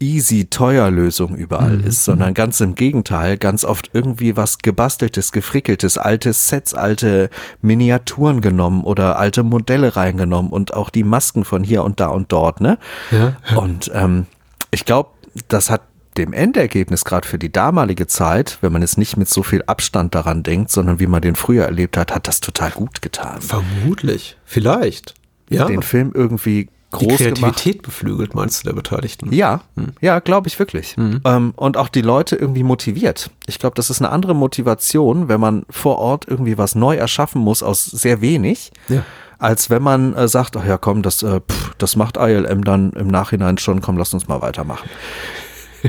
easy 0.00 0.46
teuer 0.46 0.90
Lösung 0.90 1.36
überall 1.36 1.78
mhm. 1.78 1.86
ist, 1.86 2.04
sondern 2.04 2.34
ganz 2.34 2.60
im 2.60 2.74
Gegenteil, 2.74 3.36
ganz 3.36 3.64
oft 3.64 3.90
irgendwie 3.92 4.36
was 4.36 4.58
gebasteltes, 4.58 5.32
gefrickeltes, 5.32 5.98
alte 5.98 6.32
Sets, 6.32 6.74
alte 6.74 7.30
Miniaturen 7.62 8.40
genommen 8.40 8.84
oder 8.84 9.18
alte 9.18 9.42
Modelle 9.42 9.96
reingenommen 9.96 10.50
und 10.50 10.74
auch 10.74 10.90
die 10.90 11.04
Masken 11.04 11.44
von 11.44 11.64
hier 11.64 11.84
und 11.84 12.00
da 12.00 12.08
und 12.08 12.32
dort, 12.32 12.60
ne? 12.60 12.78
Ja. 13.10 13.36
Und 13.56 13.90
ähm, 13.94 14.26
ich 14.70 14.84
glaube, 14.84 15.10
das 15.48 15.70
hat 15.70 15.82
dem 16.16 16.32
Endergebnis 16.32 17.04
gerade 17.04 17.26
für 17.26 17.38
die 17.38 17.52
damalige 17.52 18.06
Zeit, 18.06 18.58
wenn 18.60 18.72
man 18.72 18.82
jetzt 18.82 18.98
nicht 18.98 19.16
mit 19.16 19.28
so 19.28 19.42
viel 19.42 19.62
Abstand 19.66 20.14
daran 20.14 20.42
denkt, 20.42 20.70
sondern 20.70 20.98
wie 20.98 21.06
man 21.06 21.22
den 21.22 21.36
früher 21.36 21.64
erlebt 21.64 21.96
hat, 21.96 22.14
hat 22.14 22.26
das 22.26 22.40
total 22.40 22.72
gut 22.72 23.02
getan. 23.02 23.40
Vermutlich, 23.40 24.36
vielleicht. 24.44 25.14
Ja. 25.48 25.66
Den 25.66 25.82
Film 25.82 26.12
irgendwie 26.14 26.68
groß 26.90 27.16
die 27.18 27.24
Kreativität 27.24 27.64
gemacht. 27.64 27.82
beflügelt, 27.82 28.34
meinst 28.34 28.62
du, 28.62 28.68
der 28.68 28.74
Beteiligten? 28.74 29.32
Ja, 29.32 29.60
hm. 29.76 29.92
ja, 30.00 30.20
glaube 30.20 30.48
ich 30.48 30.58
wirklich. 30.58 30.96
Hm. 30.96 31.20
Ähm, 31.24 31.52
und 31.56 31.76
auch 31.76 31.88
die 31.88 32.02
Leute 32.02 32.36
irgendwie 32.36 32.62
motiviert. 32.62 33.30
Ich 33.46 33.58
glaube, 33.58 33.74
das 33.74 33.90
ist 33.90 34.00
eine 34.00 34.10
andere 34.10 34.34
Motivation, 34.34 35.28
wenn 35.28 35.40
man 35.40 35.64
vor 35.70 35.98
Ort 35.98 36.26
irgendwie 36.26 36.56
was 36.56 36.74
neu 36.74 36.96
erschaffen 36.96 37.42
muss 37.42 37.62
aus 37.62 37.84
sehr 37.84 38.20
wenig. 38.20 38.72
Ja. 38.88 39.04
Als 39.38 39.70
wenn 39.70 39.82
man 39.82 40.14
äh, 40.14 40.26
sagt, 40.26 40.56
ach 40.56 40.64
ja, 40.64 40.78
komm, 40.78 41.02
das, 41.02 41.22
äh, 41.22 41.40
pff, 41.40 41.74
das 41.78 41.94
macht 41.94 42.16
ILM 42.16 42.64
dann 42.64 42.92
im 42.92 43.08
Nachhinein 43.08 43.58
schon, 43.58 43.80
komm, 43.80 43.96
lass 43.96 44.12
uns 44.14 44.26
mal 44.28 44.40
weitermachen. 44.40 44.88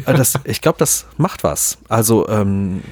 Äh, 0.05 0.13
das, 0.13 0.35
ich 0.43 0.61
glaube, 0.61 0.77
das 0.77 1.07
macht 1.17 1.43
was. 1.43 1.79
Also 1.87 2.27
ähm, 2.29 2.83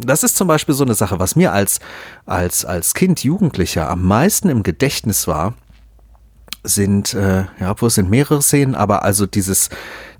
das 0.00 0.22
ist 0.22 0.36
zum 0.36 0.46
Beispiel 0.46 0.72
so 0.72 0.84
eine 0.84 0.94
Sache, 0.94 1.18
was 1.18 1.34
mir 1.34 1.52
als 1.52 1.80
als 2.26 2.64
als 2.64 2.94
Kind 2.94 3.24
Jugendlicher 3.24 3.90
am 3.90 4.04
meisten 4.04 4.48
im 4.48 4.62
Gedächtnis 4.62 5.26
war, 5.26 5.54
sind, 6.64 7.14
äh, 7.14 7.44
ja, 7.60 7.74
wo 7.76 7.86
es 7.86 7.94
sind 7.94 8.10
mehrere 8.10 8.42
Szenen, 8.42 8.74
aber 8.74 9.04
also 9.04 9.26
dieses, 9.26 9.68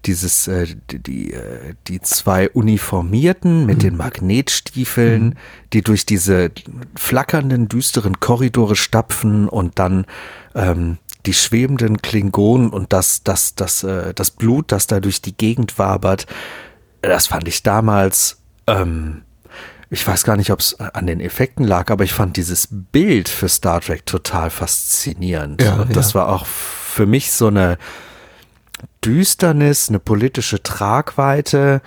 dieses, 0.05 0.47
äh, 0.47 0.67
die, 0.91 1.03
die, 1.03 1.33
äh, 1.33 1.75
die 1.89 2.01
zwei 2.01 2.49
Uniformierten 2.51 3.67
mit 3.67 3.79
mhm. 3.79 3.83
den 3.83 3.97
Magnetstiefeln, 3.97 5.25
mhm. 5.25 5.35
die 5.73 5.83
durch 5.83 6.07
diese 6.07 6.51
flackernden, 6.95 7.69
düsteren 7.69 8.21
Korridore 8.21 8.77
stapfen 8.77 9.49
und 9.49 9.79
dann 9.79 10.07
ähm, 10.55 10.99
die 11.27 11.35
schwebenden 11.35 12.03
Klingonen 12.03 12.71
und 12.71 12.93
das, 12.93 13.25
das, 13.25 13.55
das, 13.55 13.83
äh, 13.83 14.13
das 14.15 14.31
Blut, 14.31 14.71
das 14.71 14.87
da 14.87 15.01
durch 15.01 15.23
die 15.23 15.37
Gegend 15.37 15.79
wabert, 15.79 16.27
das 17.01 17.27
fand 17.27 17.49
ich 17.49 17.63
damals 17.63 18.39
ähm, 18.67 19.23
ich 19.95 20.07
weiß 20.07 20.25
gar 20.25 20.37
nicht, 20.37 20.51
ob 20.51 20.59
es 20.59 20.79
an 20.81 21.07
den 21.07 21.21
Effekten 21.21 21.65
lag, 21.65 21.91
aber 21.91 22.03
ich 22.03 22.13
fand 22.13 22.37
dieses 22.37 22.69
Bild 22.71 23.29
für 23.29 23.49
Star 23.49 23.81
Trek 23.81 24.05
total 24.05 24.51
faszinierend. 24.51 25.63
Ja, 25.63 25.75
und 25.77 25.95
das 25.95 26.13
ja. 26.13 26.21
war 26.21 26.29
auch 26.31 26.47
für 26.47 27.07
mich 27.07 27.31
so 27.31 27.47
eine 27.47 27.79
Düsternis, 29.05 29.89
eine 29.89 30.01
politische 30.01 30.63
Tragweite, 30.65 31.81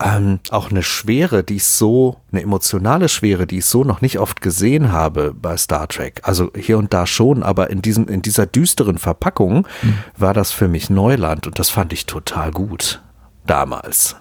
ähm, 0.00 0.38
auch 0.50 0.70
eine 0.70 0.84
Schwere, 0.84 1.42
die 1.42 1.56
ich 1.56 1.64
so, 1.64 2.20
eine 2.30 2.42
emotionale 2.42 3.08
Schwere, 3.08 3.48
die 3.48 3.58
ich 3.58 3.66
so 3.66 3.82
noch 3.82 4.02
nicht 4.02 4.20
oft 4.20 4.40
gesehen 4.40 4.92
habe 4.92 5.34
bei 5.34 5.56
Star 5.56 5.88
Trek. 5.88 6.20
Also 6.22 6.52
hier 6.56 6.78
und 6.78 6.94
da 6.94 7.08
schon, 7.08 7.42
aber 7.42 7.70
in 7.70 7.82
diesem, 7.82 8.06
in 8.06 8.22
dieser 8.22 8.46
düsteren 8.46 8.98
Verpackung 8.98 9.66
mhm. 9.82 9.98
war 10.16 10.32
das 10.32 10.52
für 10.52 10.68
mich 10.68 10.90
Neuland 10.90 11.48
und 11.48 11.58
das 11.58 11.70
fand 11.70 11.92
ich 11.92 12.06
total 12.06 12.52
gut 12.52 13.02
damals 13.46 14.14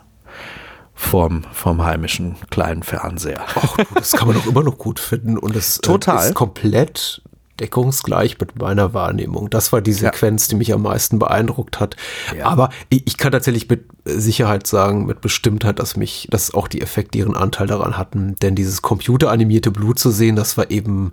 vom, 0.98 1.44
vom 1.54 1.86
heimischen 1.86 2.36
kleinen 2.50 2.82
Fernseher. 2.82 3.46
Ach, 3.56 3.78
das 3.94 4.14
kann 4.14 4.28
man 4.28 4.36
doch 4.36 4.48
immer 4.48 4.64
noch 4.64 4.80
gut 4.80 5.00
finden 5.00 5.38
und 5.38 5.56
es 5.56 5.80
äh, 5.88 5.96
ist 5.96 6.34
komplett 6.34 7.22
deckungsgleich 7.60 8.40
mit 8.40 8.60
meiner 8.60 8.94
Wahrnehmung. 8.94 9.50
Das 9.50 9.72
war 9.72 9.82
die 9.82 9.94
Sequenz, 9.94 10.48
ja. 10.48 10.50
die 10.52 10.56
mich 10.56 10.74
am 10.74 10.82
meisten 10.82 11.20
beeindruckt 11.20 11.80
hat. 11.80 11.96
Ja. 12.36 12.46
Aber 12.46 12.70
ich, 12.90 13.04
ich, 13.06 13.18
kann 13.18 13.32
tatsächlich 13.32 13.70
mit 13.70 13.86
Sicherheit 14.06 14.68
sagen, 14.68 15.06
mit 15.06 15.22
Bestimmtheit, 15.22 15.80
dass 15.80 15.96
mich, 15.96 16.28
dass 16.32 16.54
auch 16.54 16.68
die 16.68 16.82
Effekte 16.82 17.20
ihren 17.20 17.36
Anteil 17.36 17.68
daran 17.68 17.98
hatten. 17.98 18.36
Denn 18.42 18.56
dieses 18.56 18.82
computeranimierte 18.82 19.72
Blut 19.72 20.00
zu 20.00 20.10
sehen, 20.10 20.36
das 20.36 20.58
war 20.58 20.72
eben 20.72 21.12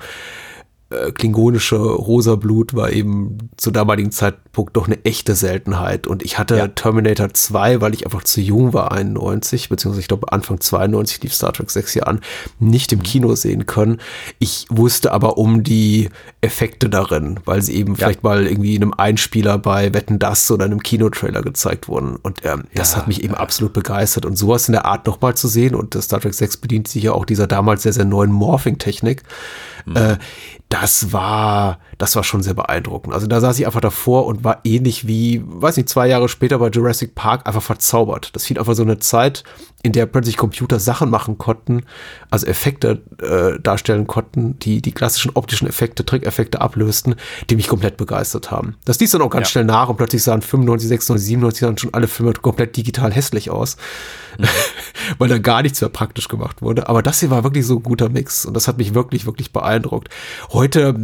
äh, 0.95 1.13
klingonische 1.13 1.77
rosa 1.77 2.37
Blut 2.37 2.75
war 2.75 2.91
eben 2.91 3.51
zu 3.57 3.71
damaligen 3.71 4.11
Zeitpunkt 4.11 4.77
doch 4.77 4.87
eine 4.87 5.05
echte 5.05 5.35
Seltenheit. 5.35 6.07
Und 6.07 6.23
ich 6.23 6.39
hatte 6.39 6.57
ja. 6.57 6.69
Terminator 6.69 7.33
2, 7.33 7.81
weil 7.81 7.95
ich 7.95 8.07
einfach 8.07 8.25
zu 8.25 8.41
jung 8.41 8.73
war, 8.73 8.93
91, 8.93 9.69
beziehungsweise 9.69 10.01
ich 10.01 10.09
glaube 10.09 10.33
Anfang 10.33 10.61
92 10.61 11.23
lief 11.23 11.35
Star 11.35 11.53
Trek 11.53 11.71
6 11.71 11.93
hier 11.93 12.09
an, 12.09 12.21
nicht 12.59 12.93
im 12.93 13.03
Kino 13.03 13.35
sehen 13.35 13.67
können. 13.67 13.99
Ich 14.39 14.67
wusste 14.71 15.13
aber 15.13 15.39
um 15.39 15.63
die 15.63 16.09
Effekte 16.45 16.89
darin, 16.89 17.41
weil 17.45 17.63
sie 17.63 17.75
eben 17.75 17.93
ja. 17.93 17.97
vielleicht 17.97 18.23
mal 18.23 18.47
irgendwie 18.47 18.77
in 18.77 18.83
einem 18.83 18.95
Einspieler 18.95 19.59
bei 19.59 19.95
Wetten 19.95 20.19
Das 20.19 20.51
oder 20.51 20.67
einem 20.67 20.83
Kinotrailer 20.83 21.43
gezeigt 21.43 21.89
wurden. 21.89 22.17
Und 22.17 22.45
ähm, 22.45 22.65
das 22.75 22.93
ja, 22.93 22.99
hat 22.99 23.09
mich 23.09 23.25
eben 23.25 23.35
absolut 23.35 23.73
begeistert. 23.73 24.27
Und 24.27 24.37
sowas 24.37 24.69
in 24.69 24.73
der 24.73 24.85
Art 24.85 25.07
nochmal 25.07 25.35
zu 25.35 25.49
sehen, 25.49 25.75
und 25.75 25.95
Star 25.95 26.21
Trek 26.21 26.35
6 26.35 26.59
bedient 26.59 26.89
sich 26.89 27.03
ja 27.03 27.13
auch 27.13 27.25
dieser 27.25 27.47
damals 27.47 27.83
sehr, 27.83 27.93
sehr 27.93 28.05
neuen 28.05 28.31
Morphing-Technik, 28.31 29.23
mhm. 29.87 29.97
äh, 29.97 30.17
das 30.69 31.13
war, 31.13 31.79
das 31.99 32.17
war 32.17 32.25
schon 32.25 32.43
sehr 32.43 32.55
beeindruckend. 32.55 33.15
Also 33.15 33.27
da 33.27 33.41
saß 33.41 33.59
ich 33.59 33.67
einfach 33.67 33.81
davor 33.81 34.27
und 34.27 34.45
war 34.45 34.61
ähnlich 34.65 35.07
wie, 35.07 35.43
weiß 35.45 35.77
nicht, 35.77 35.89
zwei 35.89 36.07
Jahre 36.07 36.29
später 36.29 36.59
bei 36.59 36.69
Jurassic 36.69 37.15
Park 37.15 37.47
einfach 37.47 37.63
verzaubert. 37.63 38.31
Das 38.35 38.45
fiel 38.45 38.59
einfach 38.59 38.75
so 38.75 38.83
eine 38.83 38.99
Zeit, 38.99 39.45
in 39.85 39.93
der 39.93 40.07
plötzlich 40.07 40.39
Computer 40.39 40.81
Sachen 40.81 41.11
machen 41.11 41.37
konnten, 41.37 41.83
also 42.31 42.47
Effekte 42.47 43.03
äh, 43.21 43.61
darstellen 43.61 44.07
konnten, 44.07 44.59
die 44.59 44.81
die 44.81 44.93
klassischen 44.93 45.33
optischen 45.35 45.69
Effekte, 45.69 46.07
Trickeffekte 46.07 46.63
ablösten, 46.63 47.17
die 47.51 47.57
mich 47.57 47.69
komplett 47.69 47.99
begeistert 47.99 48.51
haben. 48.51 48.77
Das 48.87 48.99
ließ 48.99 49.11
dann 49.11 49.21
auch 49.21 49.29
ganz 49.29 49.49
ja. 49.49 49.53
schnell 49.53 49.67
nach 49.67 49.91
und 49.91 49.99
plötzlich 49.99 50.23
sahen 50.23 50.41
95, 50.41 50.89
96, 50.89 51.27
97 51.27 51.61
dann 51.61 51.79
schon 51.79 51.93
alle 51.93 52.09
Filme 52.09 52.33
komplett 52.33 52.77
digital 52.79 53.13
hässlich 53.13 53.51
aus, 53.51 53.77
mhm. 54.39 54.47
weil 55.19 55.29
da 55.29 55.37
gar 55.37 55.61
nichts 55.61 55.83
mehr 55.83 55.91
praktisch 55.91 56.29
gemacht 56.29 56.63
wurde. 56.63 56.89
Aber 56.89 57.03
das 57.03 57.21
hier 57.21 57.29
war 57.29 57.45
wirklich 57.45 57.67
so 57.67 57.77
ein 57.77 57.83
guter 57.83 58.09
Mix 58.09 58.47
und 58.47 58.55
das 58.55 58.67
hat 58.69 58.79
mich 58.79 58.95
wirklich, 58.95 59.27
wirklich 59.27 59.53
beeindruckt. 59.53 60.09
Heute 60.51 60.95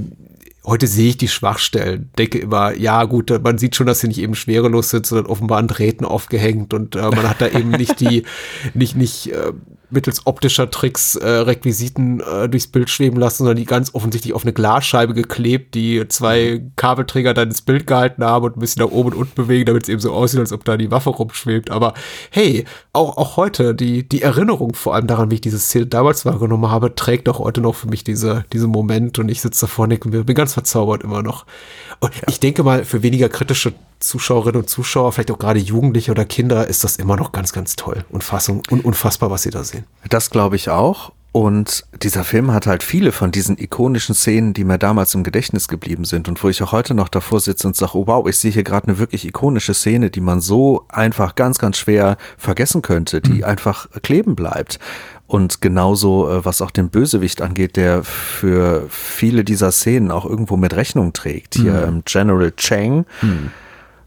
heute 0.65 0.87
sehe 0.87 1.11
ich 1.11 1.17
die 1.17 1.29
Schwachstellen, 1.29 2.11
denke 2.19 2.39
immer, 2.39 2.75
ja 2.75 3.05
gut, 3.05 3.33
man 3.43 3.59
sieht 3.59 3.77
schon, 3.77 3.87
dass 3.87 4.01
sie 4.01 4.09
nicht 4.09 4.21
eben 4.21 4.35
schwerelos 4.35 4.91
sind, 4.91 5.07
sondern 5.07 5.27
offenbar 5.27 5.59
an 5.59 5.69
Drähten 5.69 6.05
aufgehängt 6.05 6.75
und 6.75 6.97
äh, 6.97 7.03
man 7.03 7.29
hat 7.29 7.41
da 7.41 7.49
eben 7.49 7.71
nicht 7.71 8.01
die, 8.01 8.25
nicht, 8.75 8.97
nicht 8.97 9.33
äh, 9.33 9.53
mittels 9.91 10.27
optischer 10.27 10.71
Tricks 10.71 11.17
äh, 11.17 11.29
Requisiten 11.29 12.21
äh, 12.21 12.49
durchs 12.49 12.67
Bild 12.67 12.91
schweben 12.91 13.19
lassen, 13.19 13.39
sondern 13.39 13.57
die 13.57 13.65
ganz 13.65 13.95
offensichtlich 13.95 14.35
auf 14.35 14.43
eine 14.43 14.53
Glasscheibe 14.53 15.15
geklebt, 15.15 15.75
die 15.75 16.07
zwei 16.09 16.63
Kabelträger 16.77 17.35
dann 17.35 17.49
ins 17.49 17.63
Bild 17.63 17.87
gehalten 17.87 18.25
haben 18.25 18.45
und 18.45 18.57
ein 18.57 18.61
bisschen 18.61 18.85
nach 18.85 18.91
oben 18.91 19.11
und 19.13 19.19
unten 19.19 19.35
bewegen, 19.35 19.67
damit 19.67 19.85
es 19.85 19.89
eben 19.89 20.01
so 20.01 20.13
aussieht, 20.13 20.41
als 20.41 20.53
ob 20.53 20.65
da 20.65 20.77
die 20.77 20.91
Waffe 20.91 21.11
rumschwebt. 21.11 21.71
Aber 21.71 21.95
hey, 22.31 22.65
auch, 22.93 23.17
auch 23.17 23.37
heute, 23.37 23.75
die, 23.75 24.09
die 24.09 24.23
Erinnerung 24.23 24.75
vor 24.75 24.95
allem 24.95 25.07
daran, 25.07 25.31
wie 25.31 25.37
ich 25.37 25.41
diese 25.41 25.59
Szene 25.59 25.87
damals 25.87 26.25
wahrgenommen 26.25 26.71
habe, 26.71 26.95
trägt 26.95 27.29
auch 27.29 27.39
heute 27.39 27.61
noch 27.61 27.75
für 27.75 27.89
mich 27.89 28.05
diese, 28.05 28.45
diese 28.53 28.67
Moment 28.67 29.19
und 29.19 29.29
ich 29.29 29.41
sitze 29.41 29.63
da 29.63 29.67
vorne 29.67 29.99
und 30.03 30.27
bin 30.27 30.35
ganz 30.35 30.55
verzaubert 30.55 31.03
immer 31.03 31.23
noch. 31.23 31.47
Und 32.01 32.13
ich 32.29 32.41
denke 32.41 32.63
mal, 32.63 32.85
für 32.85 33.03
weniger 33.03 33.29
kritische 33.29 33.73
Zuschauerinnen 34.01 34.63
und 34.63 34.69
Zuschauer, 34.69 35.13
vielleicht 35.13 35.31
auch 35.31 35.39
gerade 35.39 35.61
Jugendliche 35.61 36.11
oder 36.11 36.25
Kinder, 36.25 36.67
ist 36.67 36.85
das 36.85 36.97
immer 36.97 37.17
noch 37.17 37.33
ganz, 37.33 37.53
ganz 37.53 37.77
toll. 37.77 38.05
Unfassung, 38.11 38.63
un 38.71 38.81
unfassbar, 38.81 39.31
was 39.31 39.43
sie 39.43 39.51
da 39.51 39.63
sehen. 39.63 39.85
Das 40.09 40.31
glaube 40.31 40.57
ich 40.57 40.71
auch. 40.71 41.13
Und 41.33 41.85
dieser 42.03 42.25
Film 42.25 42.53
hat 42.53 42.67
halt 42.67 42.83
viele 42.83 43.13
von 43.13 43.31
diesen 43.31 43.57
ikonischen 43.57 44.17
Szenen, 44.17 44.53
die 44.53 44.65
mir 44.65 44.79
damals 44.79 45.15
im 45.15 45.23
Gedächtnis 45.23 45.69
geblieben 45.69 46.05
sind 46.05 46.29
und 46.29 46.43
wo 46.43 46.49
ich 46.49 46.61
auch 46.61 46.73
heute 46.73 46.93
noch 46.93 47.09
davor 47.09 47.39
sitze 47.39 47.69
und 47.69 47.77
sage, 47.77 47.97
oh 47.97 48.09
wow, 48.09 48.27
ich 48.27 48.37
sehe 48.37 48.51
hier 48.51 48.65
gerade 48.65 48.89
eine 48.89 48.99
wirklich 48.99 49.25
ikonische 49.25 49.75
Szene, 49.75 50.11
die 50.11 50.21
man 50.21 50.41
so 50.41 50.87
einfach 50.89 51.37
ganz, 51.37 51.59
ganz 51.59 51.79
schwer 51.79 52.17
vergessen 52.37 52.83
könnte, 52.83 53.21
die 53.21 53.39
mhm. 53.39 53.45
einfach 53.45 53.89
kleben 54.03 54.35
bleibt. 54.35 54.81
Und 55.29 55.61
genauso, 55.61 56.29
äh, 56.29 56.45
was 56.45 56.63
auch 56.63 56.73
den 56.73 56.89
Bösewicht 56.91 57.43
angeht, 57.43 57.77
der 57.77 58.03
für 58.03 58.87
viele 58.89 59.45
dieser 59.45 59.71
Szenen 59.71 60.11
auch 60.11 60.25
irgendwo 60.25 60.57
mit 60.57 60.75
Rechnung 60.75 61.13
trägt. 61.13 61.55
Hier 61.55 61.93
mhm. 61.93 62.03
General 62.05 62.51
Chang. 62.57 63.07
Mhm. 63.23 63.53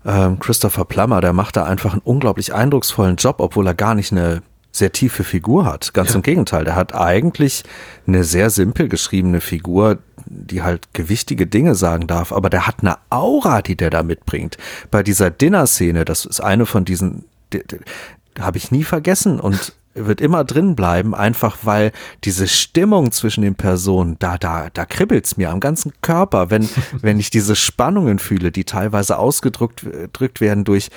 Ähm, 0.05 0.39
Christopher 0.39 0.85
Plummer, 0.85 1.21
der 1.21 1.33
macht 1.33 1.55
da 1.55 1.63
einfach 1.63 1.93
einen 1.93 2.01
unglaublich 2.03 2.53
eindrucksvollen 2.53 3.15
Job, 3.15 3.37
obwohl 3.39 3.67
er 3.67 3.73
gar 3.73 3.95
nicht 3.95 4.11
eine 4.11 4.41
sehr 4.71 4.91
tiefe 4.91 5.23
Figur 5.23 5.65
hat. 5.65 5.93
Ganz 5.93 6.09
ja. 6.09 6.15
im 6.15 6.23
Gegenteil, 6.23 6.65
der 6.65 6.75
hat 6.75 6.95
eigentlich 6.95 7.63
eine 8.07 8.23
sehr 8.23 8.49
simpel 8.49 8.89
geschriebene 8.89 9.39
Figur, 9.39 9.99
die 10.25 10.63
halt 10.63 10.93
gewichtige 10.93 11.45
Dinge 11.45 11.75
sagen 11.75 12.07
darf, 12.07 12.31
aber 12.31 12.49
der 12.49 12.65
hat 12.65 12.77
eine 12.81 12.97
Aura, 13.09 13.61
die 13.61 13.75
der 13.75 13.91
da 13.91 14.01
mitbringt. 14.01 14.57
Bei 14.89 15.03
dieser 15.03 15.29
Dinner-Szene, 15.29 16.05
das 16.05 16.25
ist 16.25 16.41
eine 16.41 16.65
von 16.65 16.85
diesen, 16.85 17.25
die, 17.53 17.61
die, 17.65 17.79
habe 18.41 18.57
ich 18.57 18.71
nie 18.71 18.83
vergessen 18.83 19.39
und 19.39 19.73
wird 19.93 20.21
immer 20.21 20.43
drin 20.43 20.75
bleiben, 20.75 21.13
einfach 21.13 21.57
weil 21.63 21.91
diese 22.23 22.47
Stimmung 22.47 23.11
zwischen 23.11 23.41
den 23.41 23.55
Personen, 23.55 24.17
da, 24.19 24.37
da, 24.37 24.69
da 24.73 24.85
kribbelt's 24.85 25.37
mir 25.37 25.51
am 25.51 25.59
ganzen 25.59 25.93
Körper, 26.01 26.49
wenn, 26.49 26.67
wenn 27.01 27.19
ich 27.19 27.29
diese 27.29 27.55
Spannungen 27.55 28.19
fühle, 28.19 28.51
die 28.51 28.63
teilweise 28.63 29.17
ausgedrückt 29.17 29.85
drückt 30.13 30.41
werden 30.41 30.63
durch, 30.63 30.89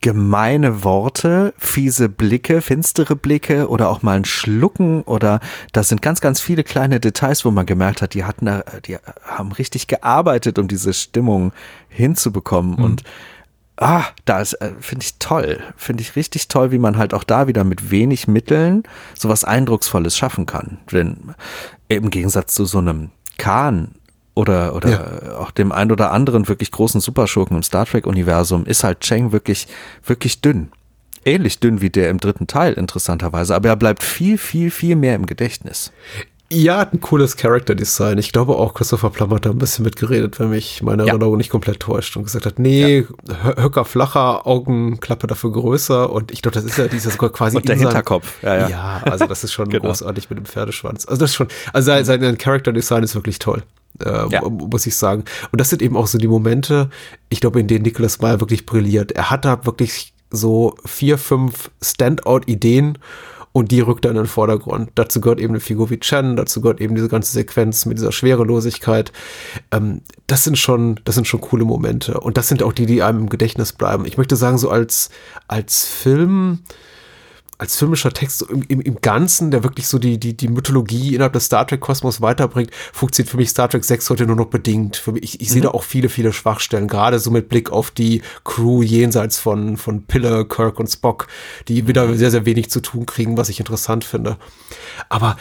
gemeine 0.00 0.84
Worte, 0.84 1.52
fiese 1.58 2.08
Blicke, 2.08 2.60
finstere 2.60 3.16
Blicke 3.16 3.68
oder 3.68 3.88
auch 3.88 4.02
mal 4.02 4.16
ein 4.16 4.24
Schlucken 4.24 5.02
oder 5.02 5.40
das 5.72 5.88
sind 5.88 6.02
ganz, 6.02 6.20
ganz 6.20 6.40
viele 6.40 6.62
kleine 6.62 7.00
Details, 7.00 7.44
wo 7.44 7.50
man 7.50 7.66
gemerkt 7.66 8.00
hat, 8.00 8.14
die 8.14 8.24
hatten 8.24 8.46
da, 8.46 8.62
die 8.86 8.96
haben 9.24 9.50
richtig 9.52 9.88
gearbeitet, 9.88 10.58
um 10.58 10.68
diese 10.68 10.92
Stimmung 10.92 11.52
hinzubekommen 11.88 12.76
mhm. 12.76 12.84
und 12.84 13.02
ah, 13.80 14.04
das 14.24 14.52
äh, 14.54 14.72
finde 14.80 15.04
ich 15.04 15.18
toll, 15.18 15.60
finde 15.76 16.02
ich 16.02 16.16
richtig 16.16 16.48
toll, 16.48 16.70
wie 16.70 16.78
man 16.78 16.96
halt 16.96 17.14
auch 17.14 17.24
da 17.24 17.46
wieder 17.46 17.64
mit 17.64 17.90
wenig 17.90 18.28
Mitteln 18.28 18.82
sowas 19.16 19.44
Eindrucksvolles 19.44 20.16
schaffen 20.16 20.46
kann. 20.46 20.78
Denn 20.92 21.34
im 21.88 22.10
Gegensatz 22.10 22.54
zu 22.54 22.64
so 22.64 22.78
einem 22.78 23.10
Kahn 23.38 23.94
oder, 24.34 24.74
oder 24.74 24.90
ja. 24.90 25.38
auch 25.38 25.50
dem 25.50 25.72
ein 25.72 25.90
oder 25.90 26.12
anderen 26.12 26.48
wirklich 26.48 26.70
großen 26.70 27.00
Superschurken 27.00 27.56
im 27.56 27.62
Star 27.62 27.86
Trek-Universum 27.86 28.66
ist 28.66 28.84
halt 28.84 29.00
Cheng 29.00 29.32
wirklich, 29.32 29.66
wirklich 30.04 30.40
dünn. 30.40 30.70
Ähnlich 31.24 31.58
dünn 31.58 31.80
wie 31.80 31.90
der 31.90 32.10
im 32.10 32.18
dritten 32.18 32.46
Teil, 32.46 32.74
interessanterweise, 32.74 33.54
aber 33.54 33.68
er 33.68 33.76
bleibt 33.76 34.02
viel, 34.02 34.38
viel, 34.38 34.70
viel 34.70 34.96
mehr 34.96 35.14
im 35.14 35.26
Gedächtnis. 35.26 35.92
Ja, 36.50 36.80
ein 36.80 37.00
cooles 37.00 37.36
Character 37.36 37.74
Design. 37.74 38.16
Ich 38.16 38.32
glaube 38.32 38.56
auch 38.56 38.72
Christopher 38.72 39.10
Plum 39.10 39.34
hat 39.34 39.44
da 39.44 39.50
ein 39.50 39.58
bisschen 39.58 39.84
mitgeredet, 39.84 40.40
wenn 40.40 40.48
mich 40.48 40.82
meine 40.82 41.04
ja. 41.04 41.10
Erinnerung 41.10 41.36
nicht 41.36 41.50
komplett 41.50 41.80
täuscht 41.80 42.16
und 42.16 42.24
gesagt 42.24 42.46
hat, 42.46 42.58
nee, 42.58 43.00
ja. 43.00 43.56
Höcker 43.56 43.84
flacher, 43.84 44.46
Augenklappe 44.46 45.26
dafür 45.26 45.52
größer 45.52 46.10
und 46.10 46.32
ich 46.32 46.40
glaube, 46.40 46.54
das 46.54 46.64
ist 46.64 46.78
ja 46.78 46.88
dieser 46.88 47.10
sogar 47.10 47.30
quasi 47.30 47.58
und 47.58 47.68
der 47.68 47.76
Hinterkopf. 47.76 48.42
Ja, 48.42 48.56
ja. 48.56 48.68
ja, 48.68 49.02
also 49.04 49.26
das 49.26 49.44
ist 49.44 49.52
schon 49.52 49.68
genau. 49.70 49.88
großartig 49.88 50.30
mit 50.30 50.38
dem 50.38 50.46
Pferdeschwanz. 50.46 51.06
Also 51.06 51.20
das 51.20 51.30
ist 51.30 51.36
schon, 51.36 51.48
also 51.74 51.86
sein, 51.86 52.04
sein 52.04 52.38
Character 52.38 52.72
Design 52.72 53.02
ist 53.02 53.14
wirklich 53.14 53.38
toll 53.38 53.62
äh, 54.04 54.28
ja. 54.28 54.42
muss 54.48 54.86
ich 54.86 54.96
sagen. 54.96 55.24
Und 55.50 55.60
das 55.60 55.70
sind 55.70 55.82
eben 55.82 55.96
auch 55.96 56.06
so 56.06 56.18
die 56.18 56.28
Momente, 56.28 56.90
ich 57.28 57.40
glaube, 57.40 57.60
in 57.60 57.66
denen 57.66 57.82
Nicholas 57.82 58.20
Meyer 58.20 58.40
wirklich 58.40 58.66
brilliert. 58.66 59.12
Er 59.12 59.30
hat 59.30 59.44
da 59.44 59.64
wirklich 59.66 60.12
so 60.30 60.76
vier, 60.84 61.18
fünf 61.18 61.70
Standout-Ideen 61.82 62.98
und 63.52 63.70
die 63.70 63.80
rückt 63.80 64.04
er 64.04 64.10
in 64.10 64.16
den 64.16 64.26
Vordergrund. 64.26 64.90
Dazu 64.94 65.20
gehört 65.20 65.40
eben 65.40 65.54
eine 65.54 65.60
Figur 65.60 65.90
wie 65.90 65.98
Chen, 65.98 66.36
dazu 66.36 66.60
gehört 66.60 66.80
eben 66.80 66.94
diese 66.94 67.08
ganze 67.08 67.32
Sequenz 67.32 67.86
mit 67.86 67.98
dieser 67.98 68.12
Schwerelosigkeit. 68.12 69.12
Ähm, 69.70 70.02
das 70.26 70.44
sind 70.44 70.58
schon, 70.58 71.00
das 71.04 71.14
sind 71.14 71.26
schon 71.26 71.40
coole 71.40 71.64
Momente. 71.64 72.20
Und 72.20 72.36
das 72.36 72.48
sind 72.48 72.62
auch 72.62 72.72
die, 72.72 72.86
die 72.86 73.02
einem 73.02 73.20
im 73.20 73.28
Gedächtnis 73.28 73.72
bleiben. 73.72 74.04
Ich 74.04 74.18
möchte 74.18 74.36
sagen, 74.36 74.58
so 74.58 74.70
als, 74.70 75.10
als 75.46 75.84
Film, 75.84 76.60
als 77.58 77.76
filmischer 77.76 78.12
Text 78.12 78.42
im, 78.42 78.62
im, 78.68 78.80
im 78.80 79.00
Ganzen, 79.00 79.50
der 79.50 79.64
wirklich 79.64 79.88
so 79.88 79.98
die, 79.98 80.18
die, 80.18 80.36
die 80.36 80.48
Mythologie 80.48 81.14
innerhalb 81.14 81.32
des 81.32 81.46
Star 81.46 81.66
Trek-Kosmos 81.66 82.20
weiterbringt, 82.20 82.70
funktioniert 82.92 83.30
für 83.30 83.36
mich 83.36 83.50
Star 83.50 83.68
Trek 83.68 83.84
6 83.84 84.10
heute 84.10 84.26
nur 84.26 84.36
noch 84.36 84.46
bedingt. 84.46 84.96
Für 84.96 85.12
mich, 85.12 85.24
ich, 85.24 85.40
ich 85.40 85.48
mhm. 85.48 85.52
sehe 85.52 85.62
da 85.62 85.70
auch 85.70 85.82
viele, 85.82 86.08
viele 86.08 86.32
Schwachstellen, 86.32 86.86
gerade 86.86 87.18
so 87.18 87.32
mit 87.32 87.48
Blick 87.48 87.70
auf 87.70 87.90
die 87.90 88.22
Crew 88.44 88.82
jenseits 88.82 89.38
von, 89.38 89.76
von 89.76 90.04
Pille, 90.04 90.46
Kirk 90.46 90.78
und 90.78 90.86
Spock, 90.86 91.26
die 91.66 91.88
wieder 91.88 92.14
sehr, 92.14 92.30
sehr 92.30 92.46
wenig 92.46 92.70
zu 92.70 92.80
tun 92.80 93.06
kriegen, 93.06 93.36
was 93.36 93.48
ich 93.48 93.58
interessant 93.58 94.04
finde. 94.04 94.36
Aber 95.08 95.36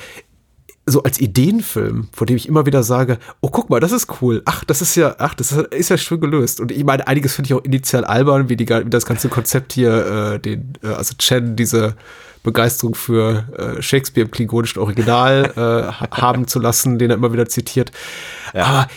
so 0.90 1.04
als 1.04 1.20
Ideenfilm, 1.20 2.08
vor 2.14 2.26
dem 2.26 2.38
ich 2.38 2.48
immer 2.48 2.66
wieder 2.66 2.82
sage, 2.82 3.20
oh, 3.42 3.50
guck 3.50 3.70
mal, 3.70 3.82
das 3.82 3.92
ist 3.92 4.22
cool. 4.22 4.42
Ach, 4.46 4.64
das 4.64 4.82
ist 4.82 4.96
ja, 4.96 5.16
ach, 5.20 5.34
das 5.34 5.52
ist, 5.52 5.68
ist 5.74 5.90
ja 5.90 5.98
schön 5.98 6.22
gelöst. 6.22 6.62
Und 6.62 6.72
ich 6.72 6.84
meine, 6.86 7.06
einiges 7.08 7.36
finde 7.36 7.48
ich 7.48 7.54
auch 7.54 7.64
initial 7.64 8.06
albern, 8.06 8.48
wie, 8.48 8.56
die, 8.56 8.68
wie 8.68 8.90
das 8.90 9.06
ganze 9.06 9.28
Konzept 9.28 9.74
hier, 9.74 10.36
äh, 10.36 10.40
den, 10.40 10.74
äh, 10.82 10.88
also 10.88 11.14
Chen, 11.18 11.58
diese 11.58 11.96
Begeisterung 12.42 12.96
für 12.96 13.46
äh, 13.58 13.82
Shakespeare 13.82 14.26
im 14.26 14.32
klingonischen 14.32 14.82
Original 14.82 15.52
äh, 15.58 16.06
haben 16.16 16.48
zu 16.48 16.60
lassen, 16.60 16.98
den 16.98 17.10
er 17.10 17.18
immer 17.18 17.34
wieder 17.34 17.50
zitiert. 17.50 17.92
Ja. 18.54 18.66
Aber 18.66 18.88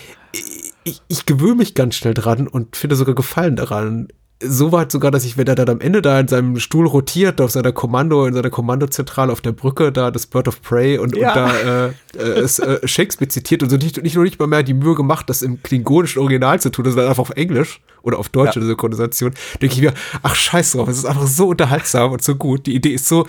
ich, 0.84 1.02
ich 1.08 1.26
gewöhne 1.26 1.56
mich 1.56 1.74
ganz 1.74 1.96
schnell 1.96 2.14
dran 2.14 2.46
und 2.46 2.76
finde 2.76 2.94
sogar 2.94 3.16
Gefallen 3.16 3.56
daran, 3.56 4.08
so 4.42 4.72
weit 4.72 4.90
sogar, 4.90 5.10
dass 5.10 5.24
ich, 5.24 5.36
wenn 5.36 5.46
er 5.46 5.54
dann 5.54 5.68
am 5.68 5.80
Ende 5.80 6.00
da 6.00 6.18
in 6.18 6.26
seinem 6.26 6.58
Stuhl 6.58 6.86
rotiert, 6.86 7.40
auf 7.40 7.50
seiner 7.50 7.72
Kommando, 7.72 8.24
in 8.26 8.34
seiner 8.34 8.48
Kommandozentrale 8.48 9.30
auf 9.30 9.40
der 9.42 9.52
Brücke, 9.52 9.92
da 9.92 10.10
das 10.10 10.26
Bird 10.26 10.48
of 10.48 10.62
Prey 10.62 10.98
und, 10.98 11.14
ja. 11.14 11.28
und 11.28 11.36
da 11.36 11.86
äh, 11.86 11.92
äh, 12.18 12.40
ist, 12.40 12.58
äh, 12.58 12.86
Shakespeare 12.86 13.28
zitiert 13.28 13.62
und 13.62 13.68
so 13.68 13.76
nicht, 13.76 14.02
nicht 14.02 14.14
nur 14.14 14.24
nicht 14.24 14.38
mal 14.38 14.46
mehr 14.46 14.62
die 14.62 14.74
Mühe 14.74 14.94
gemacht, 14.94 15.28
das 15.28 15.42
im 15.42 15.62
klingonischen 15.62 16.22
Original 16.22 16.58
zu 16.58 16.70
tun, 16.70 16.86
sondern 16.86 17.08
einfach 17.08 17.20
auf 17.20 17.30
Englisch 17.30 17.80
oder 18.02 18.18
auf 18.18 18.30
deutsche 18.30 18.60
ja. 18.60 18.66
Synchronisation, 18.66 19.34
denke 19.60 19.74
ich 19.74 19.82
mir, 19.82 19.92
ach 20.22 20.34
scheiß 20.34 20.72
drauf, 20.72 20.88
es 20.88 20.98
ist 20.98 21.04
einfach 21.04 21.26
so 21.26 21.48
unterhaltsam 21.48 22.12
und 22.12 22.22
so 22.22 22.34
gut. 22.34 22.66
Die 22.66 22.74
Idee 22.74 22.94
ist 22.94 23.08
so, 23.08 23.26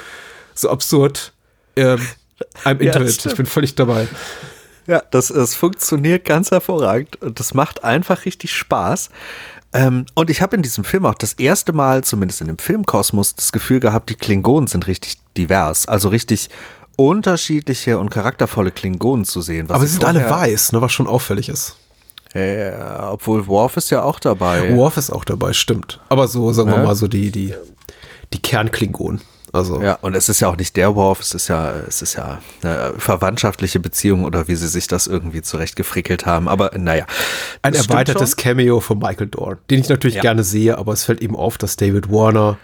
so 0.53 0.69
absurd. 0.69 1.33
Ähm, 1.75 1.99
I'm 2.63 2.79
into 2.79 2.99
ja, 2.99 3.05
it. 3.05 3.25
Ich 3.25 3.35
bin 3.35 3.45
völlig 3.45 3.75
dabei. 3.75 4.07
Ja, 4.87 5.03
das, 5.11 5.27
das 5.27 5.55
funktioniert 5.55 6.25
ganz 6.25 6.51
hervorragend 6.51 7.21
und 7.21 7.39
das 7.39 7.53
macht 7.53 7.83
einfach 7.83 8.25
richtig 8.25 8.53
Spaß. 8.53 9.09
Ähm, 9.73 10.05
und 10.15 10.29
ich 10.29 10.41
habe 10.41 10.55
in 10.55 10.61
diesem 10.61 10.83
Film 10.83 11.05
auch 11.05 11.15
das 11.15 11.33
erste 11.33 11.73
Mal, 11.73 12.03
zumindest 12.03 12.41
in 12.41 12.47
dem 12.47 12.57
Filmkosmos, 12.57 13.35
das 13.35 13.51
Gefühl 13.51 13.79
gehabt, 13.79 14.09
die 14.09 14.15
Klingonen 14.15 14.67
sind 14.67 14.87
richtig 14.87 15.17
divers. 15.37 15.87
Also 15.87 16.09
richtig 16.09 16.49
unterschiedliche 16.97 17.97
und 17.97 18.09
charaktervolle 18.09 18.71
Klingonen 18.71 19.25
zu 19.25 19.41
sehen. 19.41 19.69
Aber 19.69 19.85
sie 19.85 19.93
sind 19.93 20.05
alle 20.05 20.29
weiß, 20.29 20.73
ne, 20.73 20.81
was 20.81 20.91
schon 20.91 21.07
auffällig 21.07 21.49
ist. 21.49 21.77
Ja, 22.33 23.11
obwohl 23.11 23.47
Worf 23.47 23.77
ist 23.77 23.89
ja 23.89 24.03
auch 24.03 24.19
dabei. 24.19 24.73
Worf 24.75 24.97
ist 24.97 25.09
auch 25.09 25.25
dabei, 25.25 25.53
stimmt. 25.53 25.99
Aber 26.09 26.27
so, 26.27 26.51
sagen 26.53 26.69
ja. 26.69 26.77
wir 26.77 26.83
mal, 26.83 26.95
so 26.95 27.07
die, 27.07 27.31
die, 27.31 27.53
die 28.31 28.41
Kernklingonen. 28.41 29.21
Also. 29.53 29.81
Ja, 29.81 29.97
und 30.01 30.15
es 30.15 30.29
ist 30.29 30.39
ja 30.39 30.47
auch 30.47 30.55
nicht 30.55 30.77
der 30.77 30.95
Worf, 30.95 31.19
es 31.19 31.33
ist 31.33 31.49
ja, 31.49 31.73
es 31.87 32.01
ist 32.01 32.15
ja 32.15 32.39
eine 32.63 32.93
verwandtschaftliche 32.97 33.79
Beziehung 33.79 34.23
oder 34.23 34.47
wie 34.47 34.55
sie 34.55 34.67
sich 34.67 34.87
das 34.87 35.07
irgendwie 35.07 35.41
zurechtgefrickelt 35.41 36.25
haben. 36.25 36.47
Aber 36.47 36.71
naja. 36.77 37.05
Ein 37.61 37.73
erweitertes 37.73 38.37
Cameo 38.37 38.79
von 38.79 38.99
Michael 38.99 39.27
Dorn, 39.27 39.57
den 39.69 39.81
ich 39.81 39.89
natürlich 39.89 40.15
ja. 40.15 40.21
gerne 40.21 40.43
sehe, 40.43 40.77
aber 40.77 40.93
es 40.93 41.03
fällt 41.03 41.21
eben 41.21 41.35
auf, 41.35 41.57
dass 41.57 41.75
David 41.75 42.09
Warner, 42.09 42.57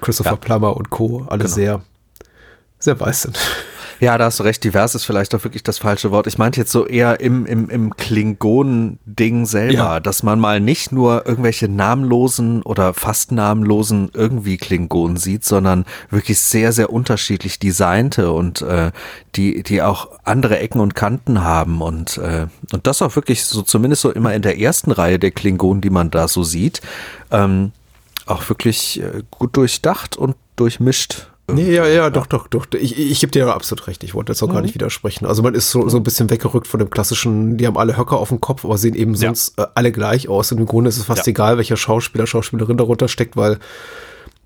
Christopher 0.00 0.30
ja. 0.30 0.36
Plummer 0.36 0.76
und 0.76 0.90
Co. 0.90 1.26
alle 1.28 1.44
genau. 1.44 1.54
sehr, 1.54 1.82
sehr 2.78 2.98
weiß 2.98 3.22
sind. 3.22 3.38
Ja, 4.02 4.18
da 4.18 4.24
hast 4.24 4.40
du 4.40 4.42
recht, 4.42 4.64
divers 4.64 4.96
ist 4.96 5.04
vielleicht 5.04 5.32
auch 5.32 5.44
wirklich 5.44 5.62
das 5.62 5.78
falsche 5.78 6.10
Wort. 6.10 6.26
Ich 6.26 6.36
meinte 6.36 6.58
jetzt 6.58 6.72
so 6.72 6.88
eher 6.88 7.20
im, 7.20 7.46
im, 7.46 7.70
im 7.70 7.96
Klingonen-Ding 7.96 9.46
selber, 9.46 9.74
ja. 9.74 10.00
dass 10.00 10.24
man 10.24 10.40
mal 10.40 10.58
nicht 10.58 10.90
nur 10.90 11.24
irgendwelche 11.24 11.68
namenlosen 11.68 12.62
oder 12.62 12.94
fast 12.94 13.30
namenlosen 13.30 14.10
irgendwie 14.12 14.56
Klingonen 14.56 15.18
sieht, 15.18 15.44
sondern 15.44 15.84
wirklich 16.10 16.40
sehr, 16.40 16.72
sehr 16.72 16.92
unterschiedlich 16.92 17.60
designte 17.60 18.32
und 18.32 18.60
äh, 18.62 18.90
die, 19.36 19.62
die 19.62 19.82
auch 19.82 20.08
andere 20.24 20.58
Ecken 20.58 20.80
und 20.80 20.96
Kanten 20.96 21.44
haben 21.44 21.80
und, 21.80 22.18
äh, 22.18 22.48
und 22.72 22.88
das 22.88 23.02
auch 23.02 23.14
wirklich 23.14 23.44
so 23.44 23.62
zumindest 23.62 24.02
so 24.02 24.10
immer 24.10 24.34
in 24.34 24.42
der 24.42 24.58
ersten 24.58 24.90
Reihe 24.90 25.20
der 25.20 25.30
Klingonen, 25.30 25.80
die 25.80 25.90
man 25.90 26.10
da 26.10 26.26
so 26.26 26.42
sieht, 26.42 26.82
ähm, 27.30 27.70
auch 28.26 28.48
wirklich 28.48 29.00
äh, 29.00 29.22
gut 29.30 29.56
durchdacht 29.56 30.16
und 30.16 30.34
durchmischt 30.56 31.28
Nee, 31.54 31.74
ja, 31.74 31.86
ja, 31.86 32.10
doch, 32.10 32.26
doch, 32.26 32.46
doch. 32.46 32.66
Ich, 32.72 32.98
ich 32.98 33.20
gebe 33.20 33.30
dir 33.30 33.46
absolut 33.54 33.86
recht. 33.86 34.04
Ich 34.04 34.14
wollte 34.14 34.32
jetzt 34.32 34.42
auch 34.42 34.48
mhm. 34.48 34.52
gar 34.52 34.62
nicht 34.62 34.74
widersprechen. 34.74 35.26
Also 35.26 35.42
man 35.42 35.54
ist 35.54 35.70
so, 35.70 35.88
so 35.88 35.96
ein 35.96 36.02
bisschen 36.02 36.30
weggerückt 36.30 36.66
von 36.66 36.78
dem 36.78 36.90
klassischen, 36.90 37.56
die 37.56 37.66
haben 37.66 37.76
alle 37.76 37.96
Höcker 37.96 38.16
auf 38.16 38.28
dem 38.28 38.40
Kopf, 38.40 38.64
aber 38.64 38.78
sehen 38.78 38.94
eben 38.94 39.14
sonst 39.14 39.58
ja. 39.58 39.64
äh, 39.64 39.68
alle 39.74 39.92
gleich 39.92 40.28
aus. 40.28 40.52
Und 40.52 40.58
im 40.58 40.66
Grunde 40.66 40.88
ist 40.88 40.98
es 40.98 41.04
fast 41.04 41.26
ja. 41.26 41.30
egal, 41.30 41.56
welcher 41.56 41.76
Schauspieler, 41.76 42.26
Schauspielerin 42.26 42.76
darunter 42.76 43.08
steckt, 43.08 43.36
weil 43.36 43.58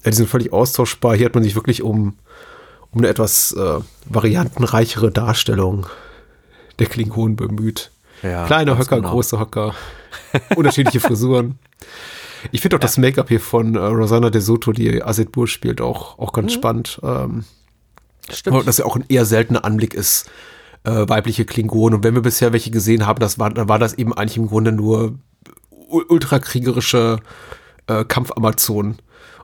ja, 0.04 0.10
die 0.10 0.16
sind 0.16 0.28
völlig 0.28 0.52
austauschbar. 0.52 1.16
Hier 1.16 1.26
hat 1.26 1.34
man 1.34 1.44
sich 1.44 1.54
wirklich 1.54 1.82
um, 1.82 2.14
um 2.92 3.00
eine 3.00 3.08
etwas 3.08 3.52
äh, 3.52 3.80
variantenreichere 4.06 5.10
Darstellung 5.10 5.86
der 6.78 6.86
Klingonen 6.86 7.36
bemüht. 7.36 7.90
Ja, 8.22 8.46
Kleine 8.46 8.78
Höcker, 8.78 8.96
genau. 8.96 9.10
große 9.10 9.38
Höcker, 9.38 9.74
unterschiedliche 10.56 11.00
Frisuren. 11.00 11.58
Ich 12.52 12.60
finde 12.60 12.76
auch 12.76 12.80
ja. 12.80 12.86
das 12.86 12.98
Make-up 12.98 13.28
hier 13.28 13.40
von 13.40 13.74
äh, 13.74 13.78
Rosanna 13.78 14.30
De 14.30 14.40
Soto, 14.40 14.72
die 14.72 15.02
Aset 15.02 15.32
Burr 15.32 15.46
spielt, 15.46 15.80
auch, 15.80 16.18
auch 16.18 16.32
ganz 16.32 16.52
mhm. 16.52 16.56
spannend. 16.56 17.00
Ähm, 17.02 17.44
Stimmt. 18.30 18.56
Und 18.56 18.66
das 18.66 18.78
ja 18.78 18.84
auch 18.84 18.96
ein 18.96 19.04
eher 19.08 19.24
seltener 19.24 19.64
Anblick 19.64 19.94
ist, 19.94 20.28
äh, 20.84 21.08
weibliche 21.08 21.44
Klingonen. 21.44 21.98
Und 21.98 22.04
wenn 22.04 22.14
wir 22.14 22.22
bisher 22.22 22.52
welche 22.52 22.70
gesehen 22.70 23.06
haben, 23.06 23.20
das 23.20 23.38
war, 23.38 23.50
dann 23.50 23.68
war 23.68 23.78
das 23.78 23.94
eben 23.94 24.12
eigentlich 24.12 24.36
im 24.36 24.48
Grunde 24.48 24.72
nur 24.72 25.18
ultrakriegerische 25.88 27.20
äh, 27.86 28.04
Kampfamazonen. 28.04 28.98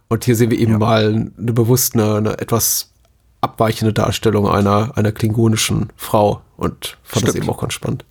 Und 0.08 0.24
hier 0.24 0.36
sehen 0.36 0.50
wir 0.50 0.58
eben 0.58 0.72
ja. 0.72 0.78
mal 0.78 1.30
eine 1.38 1.52
bewusst 1.52 1.94
eine, 1.94 2.16
eine, 2.16 2.38
etwas 2.38 2.90
abweichende 3.40 3.92
Darstellung 3.92 4.48
einer, 4.48 4.92
einer 4.96 5.12
klingonischen 5.12 5.90
Frau 5.96 6.42
und 6.56 6.98
fand 7.02 7.22
Stimmt. 7.22 7.28
das 7.28 7.34
eben 7.36 7.48
auch 7.48 7.60
ganz 7.60 7.72
spannend. 7.72 8.04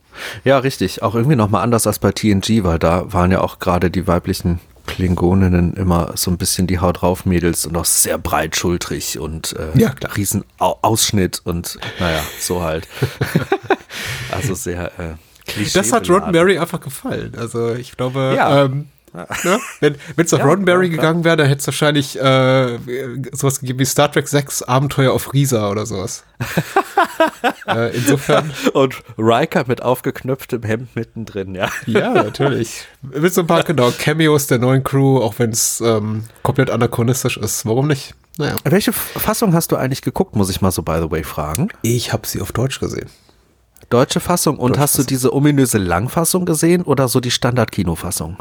Ja, 0.43 0.57
richtig. 0.59 1.03
Auch 1.03 1.15
irgendwie 1.15 1.35
nochmal 1.35 1.63
anders 1.63 1.87
als 1.87 1.99
bei 1.99 2.11
TNG, 2.11 2.63
weil 2.63 2.79
da 2.79 3.11
waren 3.13 3.31
ja 3.31 3.41
auch 3.41 3.59
gerade 3.59 3.89
die 3.89 4.07
weiblichen 4.07 4.59
Klingoninnen 4.85 5.73
immer 5.73 6.13
so 6.15 6.31
ein 6.31 6.37
bisschen 6.37 6.67
die 6.67 6.79
Haut 6.79 7.01
drauf 7.01 7.25
Mädels 7.25 7.65
und 7.65 7.75
auch 7.77 7.85
sehr 7.85 8.17
breitschultrig 8.17 9.19
und 9.19 9.53
äh, 9.53 9.77
ja, 9.79 9.89
klar. 9.89 10.15
riesen 10.15 10.43
Ausschnitt 10.59 11.41
und 11.43 11.77
naja, 11.99 12.21
so 12.39 12.61
halt. 12.61 12.87
also 14.31 14.53
sehr 14.53 14.91
äh, 14.99 15.63
Das 15.73 15.91
hat 15.93 16.09
Roddenberry 16.09 16.57
einfach 16.57 16.81
gefallen. 16.81 17.33
Also 17.37 17.73
ich 17.73 17.95
glaube, 17.97 18.33
ja. 18.35 18.65
ähm, 18.65 18.87
Ne? 19.13 19.57
Wenn 19.81 19.95
es 20.17 20.33
auf 20.33 20.39
ja, 20.39 20.45
Roddenberry 20.45 20.85
ja, 20.85 20.91
gegangen 20.91 21.23
wäre, 21.23 21.35
dann 21.35 21.47
hätte 21.47 21.59
es 21.59 21.67
wahrscheinlich 21.67 22.19
äh, 22.19 22.77
sowas 23.33 23.59
gegeben 23.59 23.79
wie 23.79 23.85
Star 23.85 24.11
Trek 24.11 24.27
6 24.27 24.63
Abenteuer 24.63 25.11
auf 25.11 25.33
Risa 25.33 25.69
oder 25.69 25.85
sowas. 25.85 26.23
äh, 27.67 27.95
insofern. 27.95 28.51
Und 28.73 29.03
Riker 29.17 29.65
mit 29.67 29.81
aufgeknöpftem 29.81 30.63
Hemd 30.63 30.95
mittendrin, 30.95 31.55
ja. 31.55 31.69
ja, 31.85 32.13
natürlich. 32.13 32.85
Mit 33.01 33.33
so 33.33 33.41
ein 33.41 33.47
paar, 33.47 33.63
genau, 33.63 33.91
Cameos 33.91 34.47
der 34.47 34.59
neuen 34.59 34.83
Crew, 34.83 35.17
auch 35.19 35.35
wenn 35.39 35.49
es 35.49 35.81
ähm, 35.81 36.23
komplett 36.43 36.69
anachronistisch 36.69 37.37
ist. 37.37 37.65
Warum 37.65 37.87
nicht? 37.87 38.15
Naja. 38.37 38.55
Welche 38.63 38.93
Fassung 38.93 39.53
hast 39.53 39.71
du 39.71 39.75
eigentlich 39.75 40.01
geguckt, 40.01 40.35
muss 40.35 40.49
ich 40.49 40.61
mal 40.61 40.71
so 40.71 40.83
by 40.83 40.99
the 41.01 41.11
way 41.11 41.23
fragen? 41.23 41.67
Ich 41.81 42.13
habe 42.13 42.25
sie 42.25 42.41
auf 42.41 42.53
Deutsch 42.53 42.79
gesehen. 42.79 43.09
Deutsche 43.91 44.19
Fassung. 44.19 44.57
Und 44.57 44.71
Deutsche 44.71 44.81
hast 44.81 44.97
du 44.99 45.03
diese 45.03 45.33
ominöse 45.33 45.77
Langfassung 45.77 46.45
gesehen 46.45 46.81
oder 46.81 47.07
so 47.07 47.19
die 47.19 47.31
Standard-Kinofassung? 47.31 48.37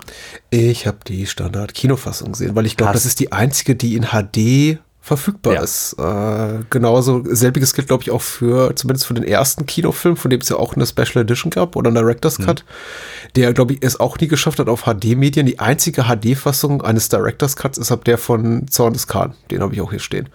Ich 0.51 0.87
habe 0.87 0.99
die 1.07 1.27
Standard-Kinofassung 1.27 2.33
gesehen, 2.33 2.57
weil 2.57 2.67
ich 2.67 2.77
glaube, 2.77 2.93
das 2.95 3.05
ist 3.05 3.21
die 3.21 3.33
einzige, 3.33 3.75
die 3.75 3.97
in 3.97 4.07
HD 4.07 4.79
verfügbar 5.03 5.55
ja. 5.55 5.63
ist. 5.63 5.95
Äh, 5.99 6.61
genauso, 6.71 7.25
selbiges 7.25 7.75
gilt, 7.75 7.89
glaube 7.89 8.03
ich, 8.03 8.11
auch 8.11 8.23
für, 8.23 8.77
zumindest 8.77 9.07
für 9.07 9.15
den 9.15 9.25
ersten 9.25 9.67
Kinofilm, 9.67 10.17
von 10.17 10.31
dem 10.31 10.41
es 10.41 10.49
ja 10.51 10.57
auch 10.57 10.77
eine 10.77 10.87
Special 10.87 11.25
Edition 11.25 11.51
gab 11.51 11.75
oder 11.75 11.89
einen 11.89 11.97
Director's 11.97 12.39
mhm. 12.39 12.45
Cut, 12.45 12.65
der, 13.35 13.53
glaube 13.53 13.75
ich, 13.75 13.83
es 13.83 13.99
auch 13.99 14.19
nie 14.19 14.29
geschafft 14.29 14.59
hat 14.59 14.69
auf 14.69 14.85
HD-Medien. 14.85 15.47
Die 15.47 15.59
einzige 15.59 16.05
HD-Fassung 16.05 16.83
eines 16.83 17.09
Director's 17.09 17.57
Cuts 17.57 17.79
ist 17.79 17.91
ab 17.91 18.05
der 18.05 18.19
von 18.19 18.69
Zorn 18.69 18.93
des 18.93 19.07
Khan. 19.07 19.35
Den 19.51 19.63
habe 19.63 19.75
ich 19.75 19.81
auch 19.81 19.91
hier 19.91 20.01
stehen. 20.01 20.29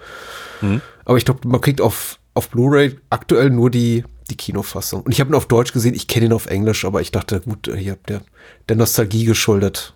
Mhm. 0.62 0.82
Aber 1.06 1.18
ich 1.18 1.26
glaube, 1.26 1.48
man 1.48 1.62
kriegt 1.62 1.80
auf, 1.80 2.20
auf 2.34 2.50
Blu-ray 2.50 2.98
aktuell 3.10 3.52
nur 3.52 3.70
die 3.70 4.04
die 4.30 4.38
Kinofassung. 4.38 5.04
Und 5.04 5.12
ich 5.12 5.20
habe 5.20 5.32
ihn 5.32 5.36
auf 5.36 5.48
Deutsch 5.48 5.74
gesehen, 5.74 5.94
ich 5.94 6.08
kenne 6.08 6.28
ihn 6.28 6.34
auf 6.34 6.48
Englisch, 6.48 6.86
aber 6.86 7.02
ich 7.02 7.12
dachte, 7.12 7.42
gut, 7.42 7.70
hier 7.76 7.94
habt 7.94 8.10
ihr 8.10 8.22
der 8.70 8.76
Nostalgie 8.76 9.26
geschuldet. 9.26 9.94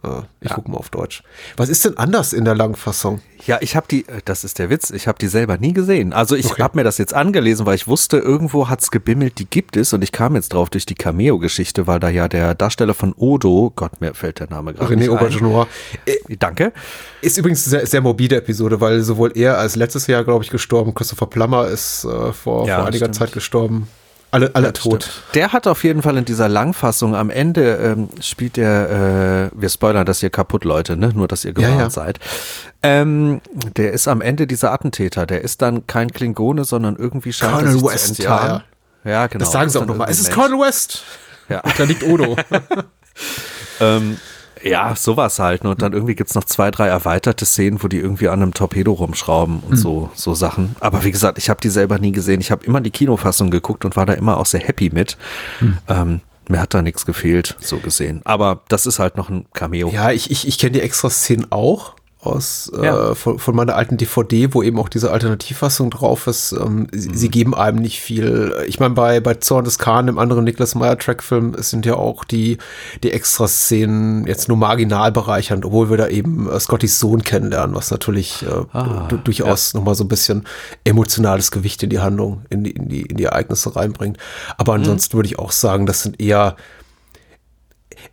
Ah, 0.00 0.22
ich 0.40 0.50
ja. 0.50 0.54
gucke 0.54 0.70
mal 0.70 0.76
auf 0.76 0.90
Deutsch. 0.90 1.24
Was 1.56 1.68
ist 1.68 1.84
denn 1.84 1.96
anders 1.96 2.32
in 2.32 2.44
der 2.44 2.54
Langfassung? 2.54 3.20
Ja, 3.46 3.58
ich 3.60 3.74
habe 3.74 3.88
die, 3.90 4.06
äh, 4.06 4.20
das 4.24 4.44
ist 4.44 4.60
der 4.60 4.70
Witz, 4.70 4.90
ich 4.90 5.08
habe 5.08 5.18
die 5.18 5.26
selber 5.26 5.58
nie 5.58 5.72
gesehen. 5.72 6.12
Also 6.12 6.36
ich 6.36 6.46
okay. 6.46 6.62
habe 6.62 6.78
mir 6.78 6.84
das 6.84 6.98
jetzt 6.98 7.14
angelesen, 7.14 7.66
weil 7.66 7.74
ich 7.74 7.88
wusste, 7.88 8.18
irgendwo 8.18 8.68
hat's 8.68 8.92
gebimmelt, 8.92 9.40
die 9.40 9.46
gibt 9.46 9.76
es. 9.76 9.92
Und 9.92 10.04
ich 10.04 10.12
kam 10.12 10.36
jetzt 10.36 10.52
drauf 10.52 10.70
durch 10.70 10.86
die 10.86 10.94
Cameo-Geschichte, 10.94 11.88
weil 11.88 11.98
da 11.98 12.10
ja 12.10 12.28
der 12.28 12.54
Darsteller 12.54 12.94
von 12.94 13.12
Odo, 13.16 13.72
Gott, 13.74 14.00
mir 14.00 14.14
fällt 14.14 14.38
der 14.38 14.48
Name 14.48 14.72
gerade 14.72 14.94
René 14.94 15.10
Aubergenois. 15.10 15.66
Äh, 16.06 16.36
Danke. 16.38 16.72
Ist 17.20 17.36
übrigens 17.36 17.64
sehr, 17.64 17.84
sehr 17.84 18.00
morbide 18.00 18.36
Episode, 18.36 18.80
weil 18.80 19.02
sowohl 19.02 19.32
er 19.36 19.58
als 19.58 19.74
letztes 19.74 20.06
Jahr, 20.06 20.22
glaube 20.22 20.44
ich, 20.44 20.50
gestorben, 20.50 20.94
Christopher 20.94 21.26
Plummer 21.26 21.66
ist 21.66 22.04
äh, 22.04 22.32
vor, 22.32 22.68
ja, 22.68 22.76
vor 22.76 22.86
einiger 22.86 23.06
stimmt. 23.06 23.14
Zeit 23.16 23.32
gestorben. 23.32 23.88
Alle, 24.30 24.54
alle 24.54 24.66
ja, 24.66 24.72
tot. 24.72 25.04
Stimmt. 25.04 25.34
Der 25.34 25.52
hat 25.52 25.66
auf 25.66 25.84
jeden 25.84 26.02
Fall 26.02 26.16
in 26.18 26.24
dieser 26.24 26.48
Langfassung 26.48 27.14
am 27.14 27.30
Ende 27.30 27.76
ähm, 27.76 28.08
spielt 28.20 28.56
der, 28.56 29.50
äh, 29.52 29.58
wir 29.58 29.68
spoilern 29.70 30.04
das 30.04 30.20
hier 30.20 30.30
kaputt, 30.30 30.64
Leute, 30.64 30.96
ne? 30.96 31.12
Nur, 31.14 31.28
dass 31.28 31.44
ihr 31.44 31.54
gewarnt 31.54 31.76
ja, 31.76 31.82
ja. 31.84 31.90
seid. 31.90 32.18
Ähm, 32.82 33.40
der 33.76 33.92
ist 33.92 34.06
am 34.06 34.20
Ende 34.20 34.46
dieser 34.46 34.72
Attentäter. 34.72 35.24
Der 35.24 35.42
ist 35.42 35.62
dann 35.62 35.86
kein 35.86 36.10
Klingone, 36.10 36.64
sondern 36.64 36.96
irgendwie 36.96 37.32
scheint 37.32 37.54
Colonel 37.54 37.72
sich 37.72 37.82
West, 37.84 38.14
zu 38.16 38.22
ja, 38.22 38.64
ja. 39.04 39.26
genau. 39.28 39.44
Das 39.44 39.52
sagen 39.52 39.70
sie 39.70 39.80
auch 39.80 39.86
nochmal. 39.86 40.10
Es 40.10 40.20
ist 40.20 40.30
Colonel 40.32 40.66
West. 40.66 41.02
Ja. 41.48 41.60
Und 41.60 41.78
da 41.78 41.84
liegt 41.84 42.02
Odo. 42.02 42.36
ähm, 43.80 44.18
ja, 44.62 44.94
sowas 44.96 45.38
halt. 45.38 45.64
Und 45.64 45.82
dann 45.82 45.92
irgendwie 45.92 46.14
gibt's 46.14 46.34
noch 46.34 46.44
zwei, 46.44 46.70
drei 46.70 46.88
erweiterte 46.88 47.44
Szenen, 47.44 47.82
wo 47.82 47.88
die 47.88 47.98
irgendwie 47.98 48.28
an 48.28 48.42
einem 48.42 48.54
Torpedo 48.54 48.92
rumschrauben 48.92 49.60
und 49.60 49.70
mhm. 49.70 49.76
so, 49.76 50.10
so 50.14 50.34
Sachen. 50.34 50.76
Aber 50.80 51.04
wie 51.04 51.10
gesagt, 51.10 51.38
ich 51.38 51.50
habe 51.50 51.60
die 51.60 51.68
selber 51.68 51.98
nie 51.98 52.12
gesehen. 52.12 52.40
Ich 52.40 52.50
habe 52.50 52.64
immer 52.64 52.80
die 52.80 52.90
Kinofassung 52.90 53.50
geguckt 53.50 53.84
und 53.84 53.96
war 53.96 54.06
da 54.06 54.14
immer 54.14 54.38
auch 54.38 54.46
sehr 54.46 54.60
happy 54.60 54.90
mit. 54.92 55.16
Mhm. 55.60 55.78
Ähm, 55.88 56.20
mir 56.48 56.60
hat 56.60 56.72
da 56.72 56.82
nichts 56.82 57.04
gefehlt, 57.04 57.56
so 57.60 57.78
gesehen. 57.78 58.22
Aber 58.24 58.62
das 58.68 58.86
ist 58.86 58.98
halt 58.98 59.16
noch 59.16 59.28
ein 59.28 59.46
Cameo. 59.52 59.90
Ja, 59.90 60.10
ich, 60.12 60.30
ich, 60.30 60.48
ich 60.48 60.58
kenne 60.58 60.72
die 60.72 60.80
extra 60.80 61.10
Szenen 61.10 61.46
auch 61.50 61.94
aus 62.20 62.70
äh, 62.76 62.84
ja. 62.84 63.10
äh, 63.10 63.14
von, 63.14 63.38
von 63.38 63.54
meiner 63.54 63.76
alten 63.76 63.96
DVD, 63.96 64.52
wo 64.52 64.62
eben 64.62 64.78
auch 64.78 64.88
diese 64.88 65.12
Alternativfassung 65.12 65.90
drauf 65.90 66.26
ist. 66.26 66.52
Ähm, 66.52 66.80
mhm. 66.80 66.88
sie, 66.92 67.10
sie, 67.14 67.28
geben 67.28 67.54
einem 67.54 67.78
nicht 67.78 68.00
viel. 68.00 68.54
Ich 68.66 68.80
meine, 68.80 68.94
bei, 68.94 69.20
bei 69.20 69.34
Zorn 69.34 69.64
des 69.64 69.78
Khan, 69.78 70.08
im 70.08 70.18
anderen 70.18 70.44
Niklas 70.44 70.74
Meyer 70.74 70.98
Trackfilm, 70.98 71.54
sind 71.58 71.86
ja 71.86 71.94
auch 71.94 72.24
die, 72.24 72.58
die 73.02 73.12
Extraszenen 73.12 74.26
jetzt 74.26 74.48
nur 74.48 74.56
marginal 74.56 75.12
bereichernd, 75.12 75.64
obwohl 75.64 75.90
wir 75.90 75.96
da 75.96 76.08
eben 76.08 76.50
äh, 76.50 76.58
Scottys 76.58 76.98
Sohn 76.98 77.22
kennenlernen, 77.22 77.76
was 77.76 77.90
natürlich 77.90 78.42
äh, 78.42 78.64
ah, 78.72 79.08
durchaus 79.22 79.72
ja. 79.72 79.78
nochmal 79.78 79.94
so 79.94 80.04
ein 80.04 80.08
bisschen 80.08 80.44
emotionales 80.84 81.52
Gewicht 81.52 81.82
in 81.84 81.90
die 81.90 82.00
Handlung, 82.00 82.42
in 82.50 82.64
die, 82.64 82.72
in 82.72 82.88
die, 82.88 83.02
in 83.02 83.16
die 83.16 83.24
Ereignisse 83.24 83.76
reinbringt. 83.76 84.18
Aber 84.56 84.72
mhm. 84.72 84.80
ansonsten 84.80 85.14
mhm. 85.14 85.18
würde 85.18 85.28
ich 85.28 85.38
auch 85.38 85.52
sagen, 85.52 85.86
das 85.86 86.02
sind 86.02 86.20
eher 86.20 86.56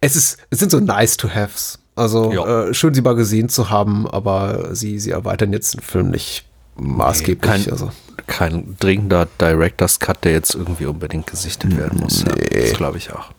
es 0.01 0.15
ist, 0.15 0.37
es 0.49 0.59
sind 0.59 0.71
so 0.71 0.79
nice 0.79 1.17
to 1.17 1.29
haves. 1.29 1.79
Also 1.95 2.31
äh, 2.31 2.73
schön, 2.73 2.93
sie 2.93 3.01
mal 3.01 3.15
gesehen 3.15 3.49
zu 3.49 3.69
haben, 3.69 4.07
aber 4.07 4.75
sie, 4.75 4.99
sie 4.99 5.11
erweitern 5.11 5.53
jetzt 5.53 5.75
den 5.75 5.81
Film 5.81 6.09
nicht 6.09 6.45
maßgeblich. 6.75 7.51
Nee, 7.51 7.63
kein, 7.63 7.71
also. 7.71 7.91
kein 8.27 8.75
dringender 8.79 9.27
Director's 9.39 9.99
Cut, 9.99 10.23
der 10.25 10.33
jetzt 10.33 10.55
irgendwie 10.55 10.87
unbedingt 10.87 11.27
gesichtet 11.27 11.77
werden 11.77 12.01
muss. 12.01 12.25
Nee. 12.25 12.31
Ja, 12.51 12.61
das 12.61 12.73
glaube 12.73 12.97
ich 12.97 13.13
auch. 13.13 13.31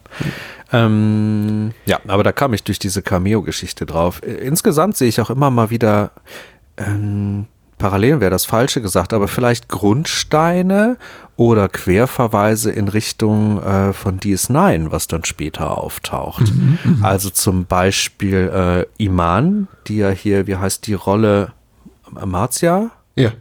Ähm, 0.73 1.73
ja, 1.85 2.01
aber 2.07 2.23
da 2.25 2.33
kam 2.33 2.55
ich 2.55 2.65
durch 2.65 2.79
diese 2.79 3.03
Cameo-Geschichte 3.03 3.85
drauf. 3.85 4.23
Insgesamt 4.23 4.97
sehe 4.97 5.09
ich 5.09 5.21
auch 5.21 5.31
immer 5.31 5.51
mal 5.51 5.71
wieder 5.71 6.13
ähm, 6.79 7.47
Parallelen 7.79 8.21
wäre 8.21 8.31
das 8.31 8.47
Falsche 8.47 8.81
gesagt, 8.81 9.13
aber 9.13 9.29
vielleicht 9.29 9.69
Grundsteine 9.69 10.97
oder 11.37 11.69
Querverweise 11.69 12.71
in 12.71 12.89
Richtung 12.89 13.63
äh, 13.63 13.93
von 13.93 14.19
DS9, 14.19 14.91
was 14.91 15.07
dann 15.07 15.25
später 15.25 15.79
auftaucht. 15.79 16.55
Mhm, 16.55 16.79
mhm, 16.83 17.05
also 17.05 17.29
zum 17.31 17.67
Beispiel 17.67 18.87
äh, 18.99 19.03
Iman, 19.03 19.69
die 19.87 19.99
ja 19.99 20.11
hier, 20.11 20.47
wie 20.47 20.57
heißt 20.57 20.87
die 20.87 20.95
Rolle? 20.95 21.53
Marzia? 22.11 22.91
Ja. 23.17 23.33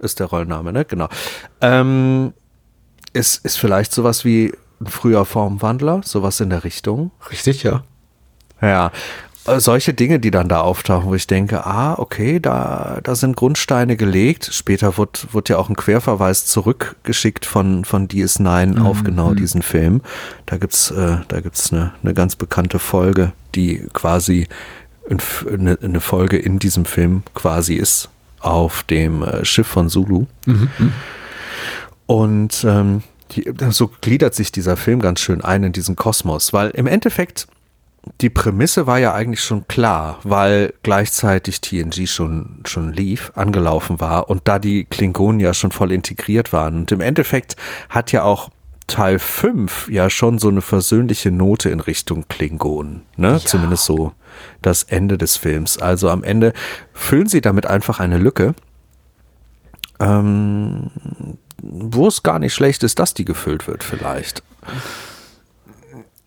Ist 0.00 0.18
der 0.18 0.26
Rollenname, 0.26 0.72
ne? 0.72 0.84
Genau. 0.84 1.08
Ähm, 1.60 2.32
ist, 3.12 3.44
ist 3.44 3.58
vielleicht 3.58 3.92
sowas 3.92 4.24
wie 4.24 4.52
ein 4.80 4.86
früher 4.86 5.24
Formwandler, 5.24 6.00
sowas 6.04 6.40
in 6.40 6.50
der 6.50 6.64
Richtung. 6.64 7.10
Richtig, 7.30 7.62
ja. 7.62 7.84
Ja, 8.62 8.90
solche 9.44 9.94
Dinge, 9.94 10.20
die 10.20 10.30
dann 10.30 10.48
da 10.48 10.60
auftauchen, 10.60 11.08
wo 11.08 11.14
ich 11.14 11.26
denke, 11.26 11.64
ah, 11.64 11.94
okay, 11.98 12.40
da, 12.40 13.00
da 13.02 13.14
sind 13.14 13.36
Grundsteine 13.36 13.96
gelegt. 13.96 14.50
Später 14.52 14.98
wird, 14.98 15.32
wird 15.32 15.48
ja 15.48 15.58
auch 15.58 15.68
ein 15.68 15.76
Querverweis 15.76 16.46
zurückgeschickt 16.46 17.46
von, 17.46 17.84
von 17.84 18.08
DS9 18.08 18.78
mhm. 18.78 18.86
auf 18.86 19.02
genau 19.02 19.30
mhm. 19.30 19.36
diesen 19.36 19.62
Film. 19.62 20.02
Da 20.46 20.58
gibt's, 20.58 20.90
äh, 20.90 21.18
da 21.28 21.40
gibt's 21.40 21.72
eine, 21.72 21.92
eine 22.02 22.14
ganz 22.14 22.36
bekannte 22.36 22.78
Folge, 22.78 23.32
die 23.54 23.86
quasi 23.92 24.46
eine, 25.08 25.78
eine 25.82 26.00
Folge 26.00 26.36
in 26.36 26.58
diesem 26.58 26.84
Film 26.84 27.22
quasi 27.34 27.74
ist 27.74 28.08
auf 28.40 28.82
dem 28.84 29.22
äh, 29.22 29.44
Schiff 29.44 29.66
von 29.66 29.88
Zulu. 29.88 30.26
Mhm. 30.46 30.68
mhm. 30.78 30.92
Und 32.06 32.64
ähm, 32.64 33.04
die, 33.32 33.44
so 33.70 33.88
gliedert 34.00 34.34
sich 34.34 34.50
dieser 34.50 34.76
Film 34.76 35.00
ganz 35.00 35.20
schön 35.20 35.42
ein 35.42 35.62
in 35.62 35.72
diesen 35.72 35.94
Kosmos, 35.94 36.52
weil 36.52 36.70
im 36.70 36.88
Endeffekt 36.88 37.46
die 38.20 38.30
Prämisse 38.30 38.86
war 38.86 38.98
ja 38.98 39.12
eigentlich 39.12 39.42
schon 39.42 39.68
klar, 39.68 40.18
weil 40.22 40.72
gleichzeitig 40.82 41.60
TNG 41.60 42.06
schon, 42.06 42.60
schon 42.64 42.92
lief, 42.92 43.32
angelaufen 43.34 44.00
war 44.00 44.30
und 44.30 44.42
da 44.48 44.58
die 44.58 44.84
Klingonen 44.84 45.40
ja 45.40 45.52
schon 45.52 45.70
voll 45.70 45.92
integriert 45.92 46.52
waren. 46.52 46.76
Und 46.76 46.92
im 46.92 47.00
Endeffekt 47.00 47.56
hat 47.88 48.12
ja 48.12 48.22
auch 48.22 48.50
Teil 48.86 49.18
5 49.18 49.88
ja 49.90 50.10
schon 50.10 50.38
so 50.38 50.48
eine 50.48 50.62
versöhnliche 50.62 51.30
Note 51.30 51.70
in 51.70 51.80
Richtung 51.80 52.26
Klingonen, 52.28 53.02
ne? 53.16 53.32
Ja. 53.32 53.38
Zumindest 53.38 53.84
so 53.84 54.12
das 54.62 54.82
Ende 54.82 55.16
des 55.16 55.36
Films. 55.36 55.78
Also 55.78 56.08
am 56.08 56.24
Ende 56.24 56.52
füllen 56.92 57.28
sie 57.28 57.40
damit 57.40 57.66
einfach 57.66 58.00
eine 58.00 58.18
Lücke, 58.18 58.54
ähm, 60.00 60.90
wo 61.62 62.08
es 62.08 62.22
gar 62.22 62.38
nicht 62.38 62.54
schlecht 62.54 62.82
ist, 62.82 62.98
dass 62.98 63.14
die 63.14 63.24
gefüllt 63.24 63.68
wird 63.68 63.84
vielleicht. 63.84 64.42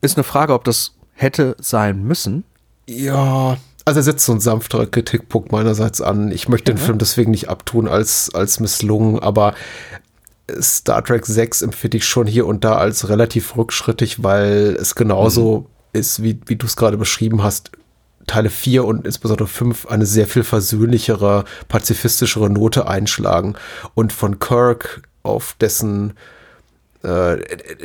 Ist 0.01 0.17
eine 0.17 0.23
Frage, 0.23 0.53
ob 0.53 0.63
das 0.63 0.95
hätte 1.13 1.55
sein 1.59 2.03
müssen. 2.03 2.43
Ja, 2.87 3.57
also 3.85 3.99
er 3.99 4.03
setzt 4.03 4.25
so 4.25 4.33
ein 4.33 4.39
sanfterer 4.39 4.85
Kritikpunkt 4.85 5.51
meinerseits 5.51 6.01
an. 6.01 6.31
Ich 6.31 6.47
möchte 6.47 6.73
den 6.73 6.77
Film 6.77 6.97
deswegen 6.97 7.31
nicht 7.31 7.49
abtun 7.49 7.87
als, 7.87 8.33
als 8.33 8.59
misslungen, 8.59 9.19
aber 9.19 9.53
Star 10.61 11.03
Trek 11.03 11.25
6 11.25 11.61
empfinde 11.61 11.97
ich 11.97 12.05
schon 12.05 12.27
hier 12.27 12.45
und 12.47 12.63
da 12.63 12.75
als 12.75 13.09
relativ 13.09 13.57
rückschrittig, 13.57 14.23
weil 14.23 14.77
es 14.79 14.95
genauso 14.95 15.59
mhm. 15.59 15.99
ist, 15.99 16.23
wie, 16.23 16.39
wie 16.45 16.55
du 16.55 16.65
es 16.65 16.75
gerade 16.75 16.97
beschrieben 16.97 17.43
hast. 17.43 17.71
Teile 18.25 18.49
4 18.49 18.85
und 18.85 19.05
insbesondere 19.05 19.47
5 19.47 19.87
eine 19.87 20.05
sehr 20.05 20.27
viel 20.27 20.43
versöhnlichere, 20.43 21.43
pazifistischere 21.67 22.49
Note 22.49 22.87
einschlagen 22.87 23.55
und 23.95 24.13
von 24.13 24.39
Kirk 24.39 25.01
auf 25.23 25.55
dessen 25.59 26.13
äh, 27.03 27.37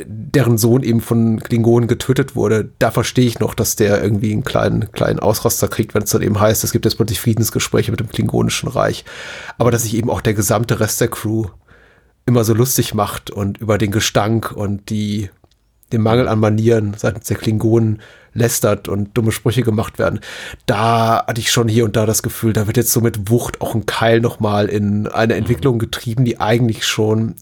deren 0.05 0.57
Sohn 0.57 0.81
eben 0.81 1.01
von 1.01 1.41
Klingonen 1.41 1.87
getötet 1.87 2.35
wurde, 2.35 2.69
da 2.79 2.89
verstehe 2.89 3.25
ich 3.25 3.39
noch, 3.39 3.53
dass 3.53 3.75
der 3.75 4.01
irgendwie 4.01 4.31
einen 4.31 4.45
kleinen, 4.45 4.91
kleinen 4.93 5.19
Ausraster 5.19 5.67
kriegt, 5.67 5.93
wenn 5.93 6.03
es 6.03 6.11
dann 6.11 6.21
eben 6.21 6.39
heißt, 6.39 6.63
es 6.63 6.71
gibt 6.71 6.85
jetzt 6.85 6.95
plötzlich 6.95 7.19
Friedensgespräche 7.19 7.91
mit 7.91 7.99
dem 7.99 8.09
Klingonischen 8.09 8.69
Reich. 8.69 9.03
Aber 9.57 9.71
dass 9.71 9.83
sich 9.83 9.95
eben 9.95 10.09
auch 10.09 10.21
der 10.21 10.33
gesamte 10.33 10.79
Rest 10.79 11.01
der 11.01 11.09
Crew 11.09 11.47
immer 12.25 12.45
so 12.45 12.53
lustig 12.53 12.93
macht 12.93 13.29
und 13.29 13.57
über 13.57 13.77
den 13.77 13.91
Gestank 13.91 14.53
und 14.53 14.89
die, 14.89 15.29
den 15.91 16.01
Mangel 16.01 16.29
an 16.29 16.39
Manieren 16.39 16.93
seitens 16.95 17.27
der 17.27 17.37
Klingonen 17.37 18.01
lästert 18.33 18.87
und 18.87 19.17
dumme 19.17 19.33
Sprüche 19.33 19.63
gemacht 19.63 19.99
werden. 19.99 20.21
Da 20.65 21.25
hatte 21.27 21.41
ich 21.41 21.51
schon 21.51 21.67
hier 21.67 21.83
und 21.83 21.97
da 21.97 22.05
das 22.05 22.23
Gefühl, 22.23 22.53
da 22.53 22.67
wird 22.67 22.77
jetzt 22.77 22.91
so 22.91 23.01
mit 23.01 23.29
Wucht 23.29 23.59
auch 23.59 23.75
ein 23.75 23.85
Keil 23.85 24.21
nochmal 24.21 24.67
in 24.67 25.07
eine 25.07 25.33
Entwicklung 25.33 25.77
getrieben, 25.77 26.23
die 26.23 26.39
eigentlich 26.39 26.85
schon 26.85 27.35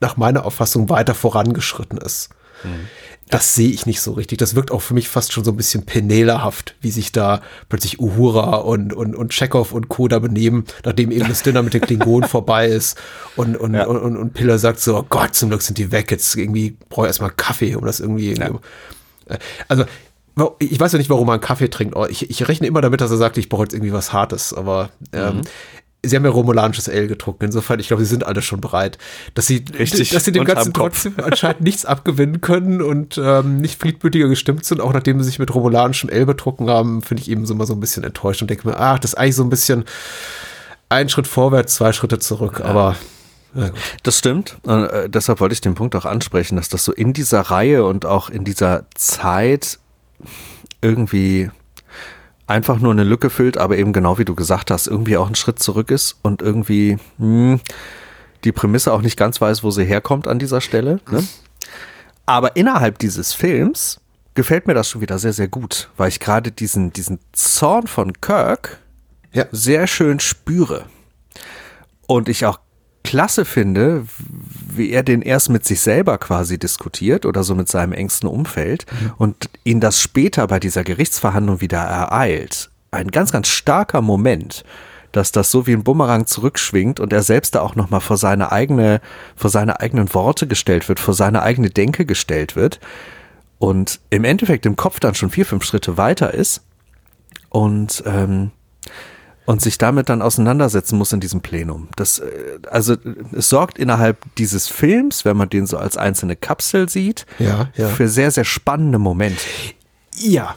nach 0.00 0.16
meiner 0.16 0.44
Auffassung 0.44 0.88
weiter 0.88 1.14
vorangeschritten 1.14 1.98
ist. 1.98 2.30
Mhm. 2.62 2.88
Das 3.30 3.54
sehe 3.54 3.70
ich 3.70 3.86
nicht 3.86 4.02
so 4.02 4.12
richtig. 4.12 4.38
Das 4.38 4.54
wirkt 4.54 4.70
auch 4.70 4.82
für 4.82 4.92
mich 4.92 5.08
fast 5.08 5.32
schon 5.32 5.44
so 5.44 5.50
ein 5.50 5.56
bisschen 5.56 5.86
penelahaft, 5.86 6.76
wie 6.82 6.90
sich 6.90 7.10
da 7.10 7.40
plötzlich 7.70 7.98
Uhura 7.98 8.56
und, 8.56 8.92
und, 8.92 9.16
und 9.16 9.32
Chekhov 9.32 9.72
und 9.72 9.88
Co. 9.88 10.08
da 10.08 10.18
benehmen, 10.18 10.64
nachdem 10.84 11.10
eben 11.10 11.28
das 11.28 11.42
Dinner 11.42 11.62
mit 11.62 11.72
den 11.72 11.80
Klingonen 11.80 12.28
vorbei 12.28 12.68
ist. 12.68 12.98
Und, 13.34 13.56
und, 13.56 13.74
ja. 13.74 13.86
und, 13.86 13.96
und, 13.96 14.16
und 14.18 14.34
Piller 14.34 14.58
sagt 14.58 14.78
so, 14.78 14.98
oh 14.98 15.06
Gott, 15.08 15.34
zum 15.34 15.48
Glück 15.48 15.62
sind 15.62 15.78
die 15.78 15.90
weg. 15.90 16.10
Jetzt 16.10 16.36
irgendwie 16.36 16.76
brauche 16.90 17.06
ich 17.06 17.08
erstmal 17.08 17.30
Kaffee, 17.30 17.74
um 17.76 17.86
das 17.86 17.98
irgendwie. 17.98 18.34
Ja. 18.34 18.50
Äh, 19.26 19.38
also, 19.68 19.86
ich 20.58 20.78
weiß 20.78 20.92
ja 20.92 20.98
nicht, 20.98 21.10
warum 21.10 21.26
man 21.26 21.40
Kaffee 21.40 21.70
trinkt. 21.70 21.96
Ich, 22.10 22.28
ich 22.28 22.46
rechne 22.46 22.66
immer 22.66 22.82
damit, 22.82 23.00
dass 23.00 23.10
er 23.10 23.16
sagt, 23.16 23.38
ich 23.38 23.48
brauche 23.48 23.62
jetzt 23.62 23.72
irgendwie 23.72 23.92
was 23.92 24.12
Hartes. 24.12 24.52
Aber 24.52 24.90
ähm, 25.12 25.36
mhm 25.36 25.42
sie 26.08 26.16
haben 26.16 26.24
ja 26.24 26.30
romulanisches 26.30 26.88
L 26.88 27.06
getrunken. 27.08 27.44
Insofern, 27.46 27.80
ich 27.80 27.88
glaube, 27.88 28.04
sie 28.04 28.10
sind 28.10 28.24
alle 28.24 28.42
schon 28.42 28.60
bereit, 28.60 28.98
dass 29.34 29.46
sie, 29.46 29.64
Richtig, 29.78 30.10
dass 30.10 30.24
sie 30.24 30.32
dem 30.32 30.44
Ganzen 30.44 30.72
trotzdem 30.72 31.14
anscheinend 31.22 31.62
nichts 31.62 31.84
abgewinnen 31.84 32.40
können 32.40 32.82
und 32.82 33.18
ähm, 33.22 33.58
nicht 33.58 33.80
friedmütiger 33.80 34.28
gestimmt 34.28 34.64
sind, 34.64 34.80
auch 34.80 34.92
nachdem 34.92 35.18
sie 35.20 35.24
sich 35.24 35.38
mit 35.38 35.54
romulanischem 35.54 36.10
L 36.10 36.26
betrunken 36.26 36.68
haben, 36.70 37.02
finde 37.02 37.22
ich 37.22 37.30
eben 37.30 37.46
so 37.46 37.54
mal 37.54 37.66
so 37.66 37.74
ein 37.74 37.80
bisschen 37.80 38.04
enttäuscht 38.04 38.42
und 38.42 38.50
denke 38.50 38.68
mir, 38.68 38.78
ach, 38.78 38.98
das 38.98 39.12
ist 39.12 39.18
eigentlich 39.18 39.36
so 39.36 39.44
ein 39.44 39.50
bisschen 39.50 39.84
ein 40.88 41.08
Schritt 41.08 41.26
vorwärts, 41.26 41.76
zwei 41.76 41.92
Schritte 41.92 42.18
zurück, 42.18 42.60
ja. 42.60 42.66
aber 42.66 42.96
ja, 43.54 43.70
das 44.02 44.18
stimmt. 44.18 44.56
Und, 44.62 44.84
äh, 44.84 45.08
deshalb 45.08 45.40
wollte 45.40 45.52
ich 45.52 45.60
den 45.60 45.74
Punkt 45.74 45.94
auch 45.94 46.04
ansprechen, 46.04 46.56
dass 46.56 46.68
das 46.68 46.84
so 46.84 46.92
in 46.92 47.12
dieser 47.12 47.40
Reihe 47.40 47.84
und 47.84 48.04
auch 48.04 48.28
in 48.28 48.44
dieser 48.44 48.86
Zeit 48.94 49.78
irgendwie 50.80 51.50
einfach 52.46 52.78
nur 52.78 52.92
eine 52.92 53.04
Lücke 53.04 53.30
füllt, 53.30 53.56
aber 53.56 53.76
eben 53.78 53.92
genau 53.92 54.18
wie 54.18 54.24
du 54.24 54.34
gesagt 54.34 54.70
hast, 54.70 54.86
irgendwie 54.86 55.16
auch 55.16 55.26
einen 55.26 55.34
Schritt 55.34 55.58
zurück 55.58 55.90
ist 55.90 56.16
und 56.22 56.42
irgendwie 56.42 56.98
mh, 57.18 57.52
hm, 57.52 57.60
die 58.44 58.52
Prämisse 58.52 58.92
auch 58.92 59.00
nicht 59.00 59.16
ganz 59.16 59.40
weiß, 59.40 59.62
wo 59.62 59.70
sie 59.70 59.84
herkommt 59.84 60.28
an 60.28 60.38
dieser 60.38 60.60
Stelle. 60.60 61.00
Ne? 61.10 61.24
Aber 62.26 62.56
innerhalb 62.56 62.98
dieses 62.98 63.32
Films 63.32 64.00
gefällt 64.34 64.66
mir 64.66 64.74
das 64.74 64.88
schon 64.88 65.00
wieder 65.00 65.18
sehr, 65.18 65.32
sehr 65.32 65.48
gut, 65.48 65.90
weil 65.96 66.08
ich 66.08 66.20
gerade 66.20 66.52
diesen, 66.52 66.92
diesen 66.92 67.18
Zorn 67.32 67.86
von 67.86 68.12
Kirk 68.20 68.80
ja. 69.32 69.46
sehr 69.50 69.86
schön 69.86 70.20
spüre. 70.20 70.86
Und 72.06 72.28
ich 72.28 72.44
auch 72.44 72.60
klasse 73.02 73.44
finde, 73.44 74.06
wie 74.76 74.90
er 74.90 75.02
den 75.02 75.22
erst 75.22 75.50
mit 75.50 75.64
sich 75.64 75.80
selber 75.80 76.18
quasi 76.18 76.58
diskutiert 76.58 77.26
oder 77.26 77.44
so 77.44 77.54
mit 77.54 77.68
seinem 77.68 77.92
engsten 77.92 78.28
Umfeld 78.28 78.86
mhm. 78.90 79.12
und 79.18 79.50
ihn 79.64 79.80
das 79.80 80.00
später 80.00 80.46
bei 80.46 80.60
dieser 80.60 80.84
Gerichtsverhandlung 80.84 81.60
wieder 81.60 81.78
ereilt. 81.78 82.70
Ein 82.90 83.10
ganz, 83.10 83.32
ganz 83.32 83.48
starker 83.48 84.00
Moment, 84.00 84.64
dass 85.12 85.32
das 85.32 85.50
so 85.50 85.66
wie 85.66 85.72
ein 85.72 85.84
Bumerang 85.84 86.26
zurückschwingt 86.26 87.00
und 87.00 87.12
er 87.12 87.22
selbst 87.22 87.54
da 87.54 87.60
auch 87.60 87.76
nochmal 87.76 88.00
vor 88.00 88.16
seine 88.16 88.52
eigene, 88.52 89.00
vor 89.36 89.50
seine 89.50 89.80
eigenen 89.80 90.12
Worte 90.14 90.46
gestellt 90.46 90.88
wird, 90.88 91.00
vor 91.00 91.14
seine 91.14 91.42
eigene 91.42 91.70
Denke 91.70 92.04
gestellt 92.04 92.56
wird 92.56 92.80
und 93.58 94.00
im 94.10 94.24
Endeffekt 94.24 94.66
im 94.66 94.76
Kopf 94.76 95.00
dann 95.00 95.14
schon 95.14 95.30
vier, 95.30 95.46
fünf 95.46 95.64
Schritte 95.64 95.96
weiter 95.96 96.34
ist 96.34 96.62
und 97.48 98.02
ähm, 98.06 98.50
und 99.46 99.60
sich 99.60 99.78
damit 99.78 100.08
dann 100.08 100.22
auseinandersetzen 100.22 100.96
muss 100.96 101.12
in 101.12 101.20
diesem 101.20 101.40
Plenum. 101.40 101.88
Das, 101.96 102.18
äh, 102.18 102.58
also 102.70 102.96
es 103.32 103.48
sorgt 103.48 103.78
innerhalb 103.78 104.18
dieses 104.36 104.68
Films, 104.68 105.24
wenn 105.24 105.36
man 105.36 105.50
den 105.50 105.66
so 105.66 105.76
als 105.76 105.96
einzelne 105.96 106.36
Kapsel 106.36 106.88
sieht, 106.88 107.26
ja, 107.38 107.68
ja. 107.76 107.88
für 107.88 108.08
sehr, 108.08 108.30
sehr 108.30 108.44
spannende 108.44 108.98
Momente. 108.98 109.42
Ja, 110.16 110.54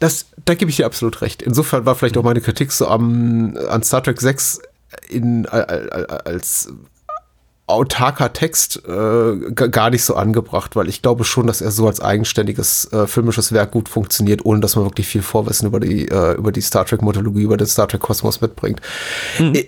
das, 0.00 0.26
da 0.44 0.54
gebe 0.54 0.70
ich 0.70 0.76
dir 0.76 0.86
absolut 0.86 1.22
recht. 1.22 1.42
Insofern 1.42 1.86
war 1.86 1.94
vielleicht 1.94 2.16
auch 2.16 2.22
meine 2.22 2.40
Kritik 2.40 2.72
so 2.72 2.88
am, 2.88 3.56
an 3.68 3.82
Star 3.82 4.02
Trek 4.02 4.20
6 4.20 4.60
in, 5.08 5.46
als 5.46 6.72
autarker 7.70 8.32
Text 8.32 8.82
äh, 8.86 9.52
gar 9.52 9.90
nicht 9.90 10.04
so 10.04 10.14
angebracht, 10.14 10.76
weil 10.76 10.88
ich 10.88 11.02
glaube 11.02 11.24
schon, 11.24 11.46
dass 11.46 11.60
er 11.60 11.70
so 11.70 11.86
als 11.86 12.00
eigenständiges 12.00 12.92
äh, 12.92 13.06
filmisches 13.06 13.52
Werk 13.52 13.70
gut 13.72 13.88
funktioniert, 13.88 14.44
ohne 14.44 14.60
dass 14.60 14.76
man 14.76 14.84
wirklich 14.84 15.06
viel 15.06 15.22
Vorwissen 15.22 15.66
über 15.66 15.80
die, 15.80 16.08
äh, 16.08 16.34
über 16.34 16.52
die 16.52 16.60
Star 16.60 16.84
Trek-Mythologie, 16.84 17.42
über 17.42 17.56
den 17.56 17.66
Star 17.66 17.88
Trek-Kosmos 17.88 18.40
mitbringt. 18.40 18.80
Mhm. 19.38 19.64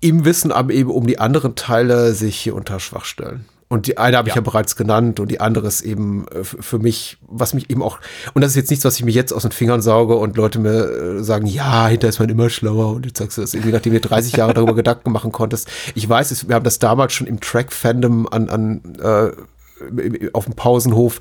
Im 0.00 0.24
Wissen 0.24 0.50
aber 0.50 0.72
eben 0.72 0.90
um 0.90 1.06
die 1.06 1.18
anderen 1.18 1.54
Teile 1.54 2.12
sich 2.12 2.36
hier 2.36 2.54
unter 2.54 2.80
Schwachstellen. 2.80 3.44
Und 3.72 3.86
die 3.86 3.96
eine 3.96 4.18
habe 4.18 4.28
ich 4.28 4.34
ja. 4.34 4.42
ja 4.42 4.44
bereits 4.44 4.76
genannt 4.76 5.18
und 5.18 5.30
die 5.30 5.40
andere 5.40 5.66
ist 5.66 5.80
eben 5.80 6.26
äh, 6.28 6.44
für 6.44 6.78
mich, 6.78 7.16
was 7.22 7.54
mich 7.54 7.70
eben 7.70 7.82
auch, 7.82 8.00
und 8.34 8.42
das 8.42 8.50
ist 8.50 8.56
jetzt 8.56 8.68
nichts, 8.68 8.84
was 8.84 8.98
ich 8.98 9.02
mir 9.06 9.12
jetzt 9.12 9.32
aus 9.32 9.44
den 9.44 9.50
Fingern 9.50 9.80
sauge 9.80 10.14
und 10.16 10.36
Leute 10.36 10.58
mir 10.58 10.90
äh, 10.90 11.24
sagen, 11.24 11.46
ja, 11.46 11.86
hinter 11.86 12.06
ist 12.10 12.18
man 12.18 12.28
immer 12.28 12.50
schlauer 12.50 12.92
und 12.92 13.06
jetzt 13.06 13.16
sagst 13.16 13.38
du 13.38 13.40
das 13.40 13.54
irgendwie, 13.54 13.72
nachdem 13.72 13.94
du 13.94 14.00
30 14.00 14.36
Jahre 14.36 14.52
darüber 14.52 14.74
Gedanken 14.74 15.10
machen 15.10 15.32
konntest. 15.32 15.70
Ich 15.94 16.06
weiß, 16.06 16.48
wir 16.48 16.54
haben 16.54 16.64
das 16.64 16.80
damals 16.80 17.14
schon 17.14 17.26
im 17.26 17.40
Track-Fandom 17.40 18.28
an, 18.28 18.50
an 18.50 18.82
äh, 19.00 20.28
auf 20.34 20.44
dem 20.44 20.52
Pausenhof 20.54 21.20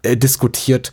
äh, 0.00 0.16
diskutiert 0.16 0.90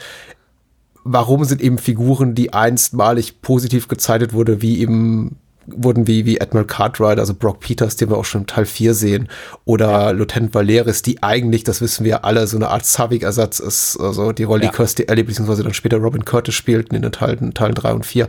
warum 1.07 1.45
sind 1.45 1.61
eben 1.61 1.78
Figuren, 1.78 2.34
die 2.34 2.51
einstmalig 2.51 3.41
positiv 3.41 3.88
gezeichnet 3.88 4.34
wurde, 4.34 4.63
wie 4.63 4.80
eben 4.80 5.38
wurden 5.68 6.07
wie, 6.07 6.26
wie 6.26 6.39
Admiral 6.39 6.68
Cartwright, 6.68 7.20
also 7.20 7.34
Brock 7.34 7.59
Peters, 7.59 7.95
den 7.95 8.09
wir 8.09 8.18
auch 8.18 8.26
schon 8.26 8.41
im 8.41 8.47
Teil 8.47 8.66
4 8.66 8.93
sehen, 8.93 9.30
oder 9.66 9.89
ja. 9.89 10.11
Lieutenant 10.11 10.53
Valeris, 10.53 11.01
die 11.01 11.22
eigentlich, 11.24 11.63
das 11.63 11.82
wissen 11.82 12.05
wir 12.05 12.26
alle, 12.26 12.47
so 12.47 12.57
eine 12.57 12.70
Art 12.70 12.86
Savik-Ersatz 12.86 13.59
ist, 13.59 13.97
also 13.99 14.32
die 14.32 14.43
Rolle, 14.43 14.66
ja. 14.66 14.72
die 14.72 14.76
Kirsty 14.76 15.05
Alley, 15.07 15.24
beziehungsweise 15.24 15.63
dann 15.63 15.74
später 15.74 15.97
Robin 15.97 16.26
Curtis 16.26 16.55
spielten 16.55 16.95
in 16.95 17.01
den 17.01 17.11
Teilen, 17.11 17.53
Teilen 17.53 17.76
3 17.76 17.93
und 17.93 18.05
4. 18.05 18.28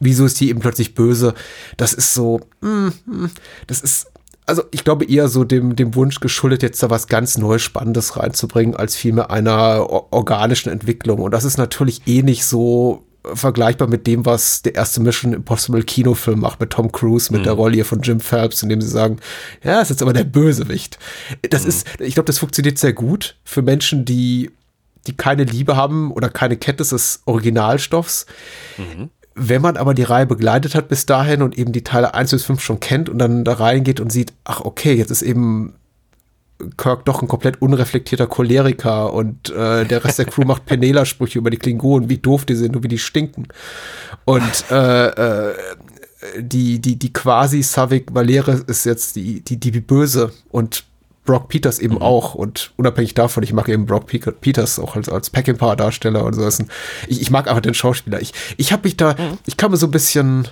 Wieso 0.00 0.24
ist 0.24 0.40
die 0.40 0.50
eben 0.50 0.60
plötzlich 0.60 0.94
böse? 0.94 1.34
Das 1.76 1.94
ist 1.94 2.14
so, 2.14 2.40
mm, 2.60 2.88
mm, 3.06 3.30
das 3.66 3.80
ist, 3.80 4.06
also 4.46 4.62
ich 4.70 4.84
glaube 4.84 5.04
eher 5.04 5.28
so 5.28 5.44
dem, 5.44 5.76
dem 5.76 5.94
Wunsch 5.94 6.20
geschuldet, 6.20 6.62
jetzt 6.62 6.82
da 6.82 6.90
was 6.90 7.06
ganz 7.06 7.38
Neues, 7.38 7.62
Spannendes 7.62 8.16
reinzubringen, 8.16 8.76
als 8.76 8.96
vielmehr 8.96 9.30
einer 9.30 9.88
organischen 10.12 10.70
Entwicklung. 10.70 11.20
Und 11.20 11.30
das 11.32 11.44
ist 11.44 11.58
natürlich 11.58 12.02
eh 12.06 12.22
nicht 12.22 12.44
so 12.44 13.04
vergleichbar 13.34 13.88
mit 13.88 14.06
dem, 14.06 14.26
was 14.26 14.62
der 14.62 14.74
erste 14.74 15.00
Mission 15.00 15.32
Impossible 15.32 15.82
Kinofilm 15.82 16.40
macht 16.40 16.60
mit 16.60 16.70
Tom 16.70 16.90
Cruise, 16.90 17.32
mit 17.32 17.42
mhm. 17.42 17.44
der 17.44 17.52
Rolle 17.54 17.74
hier 17.74 17.84
von 17.84 18.00
Jim 18.00 18.20
Phelps, 18.20 18.62
in 18.62 18.68
dem 18.68 18.80
sie 18.80 18.88
sagen, 18.88 19.18
ja, 19.62 19.80
ist 19.80 19.90
jetzt 19.90 20.02
aber 20.02 20.12
der 20.12 20.24
Bösewicht. 20.24 20.98
Das 21.48 21.62
mhm. 21.62 21.68
ist, 21.68 21.86
ich 22.00 22.14
glaube, 22.14 22.26
das 22.26 22.38
funktioniert 22.38 22.78
sehr 22.78 22.92
gut 22.92 23.36
für 23.44 23.62
Menschen, 23.62 24.04
die, 24.04 24.50
die 25.06 25.16
keine 25.16 25.44
Liebe 25.44 25.76
haben 25.76 26.10
oder 26.10 26.28
keine 26.28 26.56
Kenntnis 26.56 26.90
des 26.90 27.22
Originalstoffs. 27.26 28.26
Mhm. 28.76 29.10
Wenn 29.34 29.62
man 29.62 29.76
aber 29.76 29.94
die 29.94 30.02
Reihe 30.02 30.26
begleitet 30.26 30.74
hat 30.74 30.88
bis 30.88 31.06
dahin 31.06 31.42
und 31.42 31.56
eben 31.56 31.72
die 31.72 31.84
Teile 31.84 32.14
1 32.14 32.32
bis 32.32 32.44
5 32.44 32.60
schon 32.60 32.80
kennt 32.80 33.08
und 33.08 33.18
dann 33.18 33.44
da 33.44 33.54
reingeht 33.54 33.98
und 33.98 34.12
sieht, 34.12 34.32
ach 34.44 34.60
okay, 34.60 34.94
jetzt 34.94 35.10
ist 35.10 35.22
eben 35.22 35.74
Kirk 36.76 37.04
doch 37.04 37.22
ein 37.22 37.28
komplett 37.28 37.60
unreflektierter 37.60 38.26
Choleriker 38.26 39.12
und 39.12 39.50
äh, 39.50 39.84
der 39.84 40.04
Rest 40.04 40.18
der 40.18 40.26
Crew 40.26 40.44
macht 40.44 40.66
Penela-Sprüche 40.66 41.38
über 41.38 41.50
die 41.50 41.56
Klingonen, 41.56 42.08
wie 42.08 42.18
doof 42.18 42.44
die 42.44 42.54
sind 42.54 42.76
und 42.76 42.82
wie 42.82 42.88
die 42.88 42.98
stinken. 42.98 43.48
Und 44.24 44.70
äh, 44.70 45.06
äh, 45.48 45.54
die, 46.38 46.80
die, 46.80 46.96
die 46.96 47.12
quasi 47.12 47.62
Savik 47.62 48.14
Valere 48.14 48.62
ist 48.66 48.84
jetzt 48.84 49.16
die, 49.16 49.40
die, 49.40 49.58
die 49.58 49.80
Böse 49.80 50.32
und 50.50 50.84
Brock 51.24 51.48
Peters 51.48 51.78
eben 51.78 51.96
mhm. 51.96 52.02
auch. 52.02 52.34
Und 52.34 52.72
unabhängig 52.76 53.14
davon, 53.14 53.42
ich 53.42 53.52
mag 53.52 53.68
eben 53.68 53.86
Brock 53.86 54.06
Peters 54.06 54.78
auch 54.78 54.96
als, 54.96 55.08
als 55.08 55.30
Peckinpah-Darsteller 55.30 56.24
und 56.24 56.34
so. 56.34 56.46
Ich, 57.08 57.20
ich 57.20 57.30
mag 57.30 57.48
einfach 57.48 57.62
den 57.62 57.74
Schauspieler. 57.74 58.20
Ich, 58.20 58.32
ich 58.56 58.72
habe 58.72 58.84
mich 58.84 58.96
da, 58.96 59.14
mhm. 59.14 59.38
ich 59.46 59.56
kam 59.56 59.70
mir 59.70 59.76
so 59.76 59.86
ein 59.86 59.92
bisschen, 59.92 60.48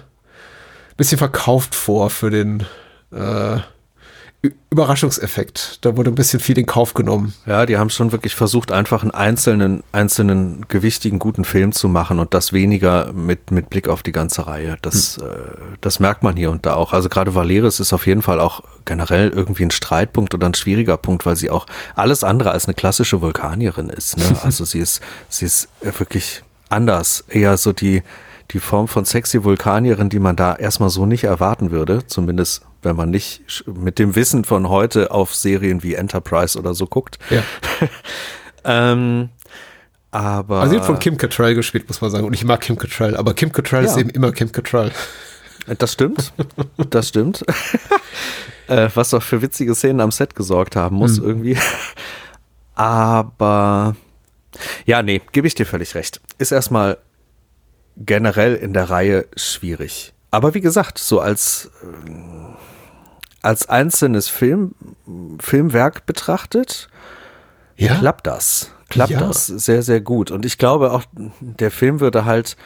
bisschen 0.96 1.18
verkauft 1.18 1.74
vor 1.74 2.10
für 2.10 2.30
den, 2.30 2.64
äh, 3.12 3.58
Überraschungseffekt. 4.70 5.84
Da 5.84 5.98
wurde 5.98 6.10
ein 6.10 6.14
bisschen 6.14 6.40
viel 6.40 6.56
in 6.56 6.64
Kauf 6.64 6.94
genommen. 6.94 7.34
Ja, 7.44 7.66
die 7.66 7.76
haben 7.76 7.90
schon 7.90 8.10
wirklich 8.10 8.34
versucht, 8.34 8.72
einfach 8.72 9.02
einen 9.02 9.10
einzelnen, 9.10 9.82
einzelnen 9.92 10.64
gewichtigen, 10.68 11.18
guten 11.18 11.44
Film 11.44 11.72
zu 11.72 11.88
machen 11.88 12.18
und 12.18 12.32
das 12.32 12.54
weniger 12.54 13.12
mit, 13.12 13.50
mit 13.50 13.68
Blick 13.68 13.88
auf 13.88 14.02
die 14.02 14.12
ganze 14.12 14.46
Reihe. 14.46 14.78
Das, 14.80 15.18
hm. 15.18 15.26
äh, 15.26 15.30
das 15.82 16.00
merkt 16.00 16.22
man 16.22 16.36
hier 16.36 16.50
und 16.50 16.64
da 16.64 16.74
auch. 16.74 16.94
Also 16.94 17.10
gerade 17.10 17.34
Valeris 17.34 17.80
ist 17.80 17.92
auf 17.92 18.06
jeden 18.06 18.22
Fall 18.22 18.40
auch 18.40 18.62
generell 18.86 19.28
irgendwie 19.28 19.64
ein 19.64 19.70
Streitpunkt 19.70 20.32
oder 20.32 20.46
ein 20.46 20.54
schwieriger 20.54 20.96
Punkt, 20.96 21.26
weil 21.26 21.36
sie 21.36 21.50
auch 21.50 21.66
alles 21.94 22.24
andere 22.24 22.52
als 22.52 22.64
eine 22.64 22.74
klassische 22.74 23.20
Vulkanierin 23.20 23.90
ist. 23.90 24.16
Ne? 24.16 24.24
Also 24.42 24.64
sie 24.64 24.78
ist, 24.78 25.02
sie 25.28 25.44
ist 25.44 25.68
wirklich 25.82 26.42
anders. 26.70 27.24
Eher 27.28 27.56
so 27.58 27.72
die, 27.72 28.02
die 28.50 28.58
Form 28.58 28.88
von 28.88 29.04
sexy 29.04 29.44
Vulkanierin, 29.44 30.08
die 30.08 30.18
man 30.18 30.36
da 30.36 30.54
erstmal 30.54 30.90
so 30.90 31.06
nicht 31.06 31.24
erwarten 31.24 31.70
würde, 31.70 32.06
zumindest 32.06 32.62
wenn 32.82 32.96
man 32.96 33.10
nicht 33.10 33.64
mit 33.66 33.98
dem 33.98 34.16
Wissen 34.16 34.44
von 34.44 34.68
heute 34.68 35.10
auf 35.10 35.34
Serien 35.34 35.82
wie 35.82 35.94
Enterprise 35.94 36.58
oder 36.58 36.74
so 36.74 36.86
guckt. 36.86 37.18
Ja. 37.30 37.42
ähm, 38.64 39.28
aber. 40.10 40.60
Also 40.60 40.70
sie 40.70 40.76
wird 40.76 40.86
von 40.86 40.98
Kim 40.98 41.16
Cattrall 41.16 41.54
gespielt, 41.54 41.86
muss 41.88 42.00
man 42.00 42.10
sagen. 42.10 42.26
Und 42.26 42.32
ich 42.32 42.44
mag 42.44 42.60
Kim 42.60 42.76
Cattrall, 42.76 43.16
aber 43.16 43.34
Kim 43.34 43.52
Cattrall 43.52 43.84
ja. 43.84 43.90
ist 43.90 43.96
eben 43.96 44.10
immer 44.10 44.32
Kim 44.32 44.50
Cattrall. 44.50 44.90
Das 45.78 45.92
stimmt. 45.92 46.32
Das 46.90 47.08
stimmt. 47.08 47.44
äh, 48.68 48.88
was 48.94 49.10
doch 49.10 49.22
für 49.22 49.42
witzige 49.42 49.74
Szenen 49.74 50.00
am 50.00 50.10
Set 50.10 50.34
gesorgt 50.34 50.74
haben 50.74 50.96
muss, 50.96 51.20
mhm. 51.20 51.26
irgendwie. 51.26 51.58
Aber 52.74 53.94
ja, 54.86 55.02
nee, 55.02 55.20
gebe 55.32 55.46
ich 55.46 55.54
dir 55.54 55.66
völlig 55.66 55.94
recht. 55.94 56.20
Ist 56.38 56.50
erstmal 56.50 56.98
generell 58.00 58.54
in 58.54 58.72
der 58.72 58.90
Reihe 58.90 59.26
schwierig. 59.36 60.12
Aber 60.30 60.54
wie 60.54 60.60
gesagt, 60.60 60.98
so 60.98 61.20
als, 61.20 61.70
äh, 61.82 62.10
als 63.42 63.68
einzelnes 63.68 64.28
Film, 64.28 64.74
Filmwerk 65.40 66.06
betrachtet, 66.06 66.88
ja? 67.76 67.96
klappt 67.96 68.26
das. 68.26 68.72
Klappt 68.88 69.12
ja. 69.12 69.20
das 69.20 69.46
sehr, 69.46 69.82
sehr 69.82 70.00
gut. 70.00 70.30
Und 70.30 70.44
ich 70.44 70.58
glaube 70.58 70.92
auch, 70.92 71.04
der 71.40 71.70
Film 71.70 72.00
würde 72.00 72.24
halt 72.24 72.56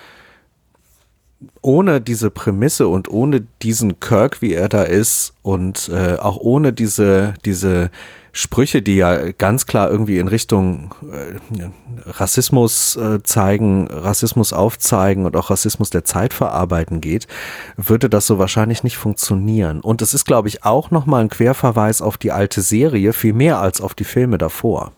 ohne 1.61 2.01
diese 2.01 2.31
Prämisse 2.31 2.89
und 2.89 3.09
ohne 3.09 3.43
diesen 3.63 4.01
Kirk, 4.01 4.41
wie 4.41 4.55
er 4.55 4.69
da 4.69 4.83
ist, 4.85 5.35
und 5.43 5.91
äh, 5.91 6.17
auch 6.17 6.39
ohne 6.39 6.73
diese, 6.73 7.35
diese 7.45 7.91
Sprüche, 8.37 8.83
die 8.83 8.97
ja 8.97 9.31
ganz 9.31 9.65
klar 9.65 9.89
irgendwie 9.89 10.19
in 10.19 10.27
Richtung 10.27 10.93
äh, 11.03 11.69
Rassismus 12.05 12.97
äh, 12.97 13.23
zeigen, 13.23 13.87
Rassismus 13.89 14.53
aufzeigen 14.53 15.25
und 15.25 15.37
auch 15.37 15.51
Rassismus 15.51 15.91
der 15.91 16.05
Zeit 16.05 16.35
verarbeiten 16.35 17.01
geht, 17.01 17.29
würde 17.77 18.11
das 18.11 18.27
so 18.27 18.41
wahrscheinlich 18.41 18.83
nicht 18.83 18.97
funktionieren. 18.97 19.81
Und 19.81 20.03
es 20.03 20.15
ist, 20.15 20.25
glaube 20.25 20.49
ich, 20.49 20.65
auch 20.65 20.91
nochmal 20.91 21.23
ein 21.23 21.29
Querverweis 21.29 22.03
auf 22.03 22.19
die 22.19 22.33
alte 22.33 22.61
Serie, 22.61 23.13
viel 23.13 23.35
mehr 23.35 23.61
als 23.61 23.81
auf 23.81 23.95
die 23.95 24.03
Filme 24.03 24.37
davor. 24.37 24.91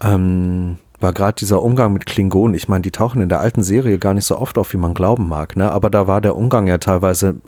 Ähm, 0.00 0.78
war 1.00 1.12
gerade 1.12 1.34
dieser 1.34 1.62
Umgang 1.62 1.92
mit 1.92 2.06
Klingonen. 2.06 2.54
Ich 2.54 2.68
meine, 2.68 2.82
die 2.82 2.92
tauchen 2.92 3.22
in 3.22 3.28
der 3.28 3.40
alten 3.40 3.64
Serie 3.64 3.98
gar 3.98 4.14
nicht 4.14 4.24
so 4.24 4.38
oft 4.38 4.56
auf, 4.56 4.72
wie 4.72 4.78
man 4.78 4.94
glauben 4.94 5.28
mag, 5.28 5.56
ne? 5.56 5.72
Aber 5.72 5.90
da 5.90 6.06
war 6.06 6.20
der 6.20 6.36
Umgang 6.36 6.68
ja 6.68 6.78
teilweise 6.78 7.40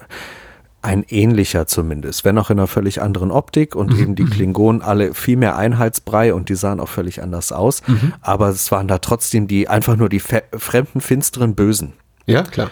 ein 0.80 1.04
ähnlicher 1.08 1.66
zumindest, 1.66 2.24
wenn 2.24 2.38
auch 2.38 2.50
in 2.50 2.58
einer 2.58 2.68
völlig 2.68 3.02
anderen 3.02 3.30
Optik 3.30 3.74
und 3.74 3.92
mhm. 3.92 4.00
eben 4.00 4.14
die 4.14 4.24
mhm. 4.24 4.30
Klingonen 4.30 4.82
alle 4.82 5.12
viel 5.12 5.36
mehr 5.36 5.56
Einheitsbrei 5.56 6.32
und 6.32 6.48
die 6.48 6.54
sahen 6.54 6.78
auch 6.78 6.88
völlig 6.88 7.22
anders 7.22 7.50
aus. 7.52 7.82
Mhm. 7.86 8.14
Aber 8.20 8.48
es 8.48 8.70
waren 8.70 8.86
da 8.86 8.98
trotzdem 8.98 9.48
die 9.48 9.68
einfach 9.68 9.96
nur 9.96 10.08
die 10.08 10.20
fremden, 10.20 11.00
finsteren 11.00 11.54
Bösen. 11.54 11.94
Ja, 12.26 12.42
klar. 12.42 12.70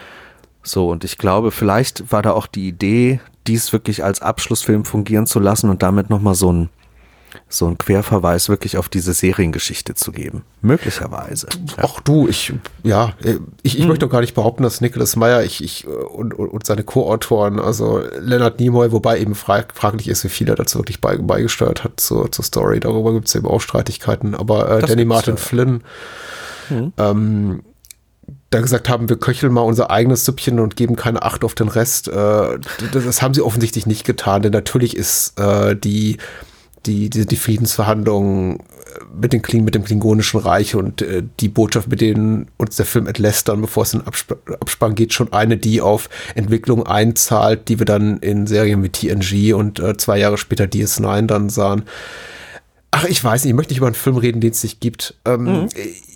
So, 0.63 0.91
und 0.91 1.05
ich 1.05 1.19
glaube, 1.19 1.51
vielleicht 1.51 2.13
war 2.13 2.23
da 2.23 2.33
auch 2.33 2.47
die 2.47 2.69
Idee, 2.69 3.21
dies 3.47 3.73
wirklich 3.73 4.05
als 4.05 4.23
Abschlussfilm 4.23 4.85
fungieren 4.85 5.27
zu 5.27 5.39
lassen 5.39 5.71
und 5.71 5.83
damit 5.83 6.11
nochmal 6.11 6.35
so 6.35 6.53
ein 6.53 6.69
so 7.49 7.67
einen 7.67 7.79
Querverweis 7.79 8.49
wirklich 8.49 8.77
auf 8.77 8.89
diese 8.89 9.13
Seriengeschichte 9.13 9.95
zu 9.95 10.13
geben. 10.13 10.43
Möglicherweise. 10.63 11.49
Ach 11.77 12.01
du, 12.01 12.29
ich, 12.29 12.53
ja, 12.83 13.13
ich, 13.63 13.75
ich 13.75 13.79
hm. 13.79 13.89
möchte 13.89 14.07
doch 14.07 14.13
gar 14.13 14.21
nicht 14.21 14.35
behaupten, 14.35 14.63
dass 14.63 14.81
Nicholas 14.81 15.17
Meyer 15.17 15.43
ich, 15.45 15.63
ich, 15.63 15.87
und, 15.87 16.35
und, 16.35 16.67
seine 16.67 16.83
Co-Autoren, 16.83 17.61
also 17.61 18.03
Leonard 18.19 18.59
Nimoy, 18.59 18.93
wobei 18.93 19.19
eben 19.21 19.35
fraglich 19.35 20.09
ist, 20.09 20.25
wie 20.25 20.29
viel 20.29 20.49
er 20.49 20.57
dazu 20.57 20.79
wirklich 20.79 21.01
bei, 21.01 21.17
beigesteuert 21.17 21.85
hat 21.85 22.01
zur, 22.01 22.33
zur 22.33 22.45
Story. 22.45 22.81
Darüber 22.81 23.13
gibt 23.13 23.29
es 23.29 23.35
eben 23.35 23.47
auch 23.47 23.61
Streitigkeiten. 23.61 24.35
Aber 24.35 24.71
äh, 24.71 24.87
Danny 24.87 25.05
Martin 25.05 25.35
ja. 25.35 25.41
Flynn, 25.41 25.83
hm. 26.69 26.93
ähm, 26.97 27.63
da 28.51 28.61
gesagt 28.61 28.89
haben, 28.89 29.09
wir 29.09 29.19
köcheln 29.19 29.53
mal 29.53 29.61
unser 29.61 29.91
eigenes 29.91 30.25
Süppchen 30.25 30.61
und 30.61 30.77
geben 30.77 30.97
keine 30.97 31.23
Acht 31.23 31.45
auf 31.45 31.55
den 31.55 31.69
Rest. 31.69 32.09
Äh, 32.09 32.13
das, 32.13 33.05
das, 33.05 33.23
haben 33.23 33.35
sie 33.35 33.43
offensichtlich 33.43 33.87
nicht 33.87 34.05
getan, 34.05 34.43
denn 34.43 34.53
natürlich 34.53 34.97
ist 34.97 35.39
äh, 35.39 35.77
die 35.77 36.19
die, 36.87 37.11
die, 37.11 37.27
die 37.27 37.37
Friedensverhandlungen 37.37 38.57
äh, 38.57 38.61
mit, 39.21 39.33
den 39.33 39.43
Kling, 39.43 39.65
mit 39.65 39.75
dem 39.75 39.85
Klingonischen 39.85 40.41
Reich 40.41 40.75
und 40.75 41.03
äh, 41.03 41.23
die 41.41 41.49
Botschaft, 41.49 41.89
mit 41.89 42.01
denen 42.01 42.49
uns 42.57 42.77
der 42.77 42.87
Film 42.87 43.07
entlässt, 43.07 43.49
dann 43.49 43.61
bevor 43.61 43.83
es 43.83 43.95
in 43.95 44.03
Absp 44.03 44.35
Abspann 44.61 44.95
geht, 44.95 45.13
schon 45.13 45.33
eine, 45.33 45.57
die 45.57 45.81
auf 45.81 46.09
Entwicklung 46.35 46.87
einzahlt, 46.87 47.69
die 47.69 47.79
wir 47.79 47.87
dann 47.87 48.19
in 48.19 48.47
Serien 48.47 48.83
wie 48.83 48.89
TNG 48.89 49.55
und 49.55 49.79
äh, 49.81 49.97
zwei 49.97 50.19
Jahre 50.19 50.39
später 50.39 50.65
DS9 50.65 51.27
dann 51.27 51.49
sahen. 51.49 51.83
Ach, 52.99 53.05
ich 53.05 53.23
weiß 53.23 53.45
nicht, 53.45 53.51
ich 53.51 53.55
möchte 53.55 53.73
nicht 53.73 53.79
über 53.79 53.89
einen 53.89 53.95
Film 53.95 54.17
reden, 54.17 54.41
den 54.41 54.53
es 54.53 54.63
nicht 54.63 54.81
gibt. 54.81 55.13
Ähm, 55.27 55.43
mhm. 55.43 55.69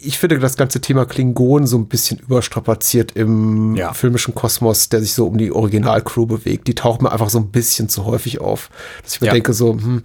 Ich 0.03 0.18
finde 0.18 0.39
das 0.39 0.57
ganze 0.57 0.81
Thema 0.81 1.05
Klingon 1.05 1.66
so 1.66 1.76
ein 1.76 1.89
bisschen 1.89 2.18
überstrapaziert 2.18 3.12
im 3.16 3.76
ja. 3.76 3.93
filmischen 3.93 4.35
Kosmos, 4.35 4.89
der 4.89 5.03
sich 5.03 5.12
so 5.12 5.26
um 5.26 5.37
die 5.37 5.53
Originalcrew 5.53 6.24
bewegt. 6.24 6.68
Die 6.68 6.74
taucht 6.74 7.03
mir 7.03 7.12
einfach 7.12 7.28
so 7.28 7.39
ein 7.39 7.49
bisschen 7.51 7.91
zu 7.91 8.07
häufig 8.07 8.41
auf. 8.41 8.70
Dass 9.03 9.16
ich 9.16 9.20
mir 9.20 9.26
ja. 9.26 9.35
denke, 9.35 9.53
so, 9.53 9.74
hm, 9.74 10.03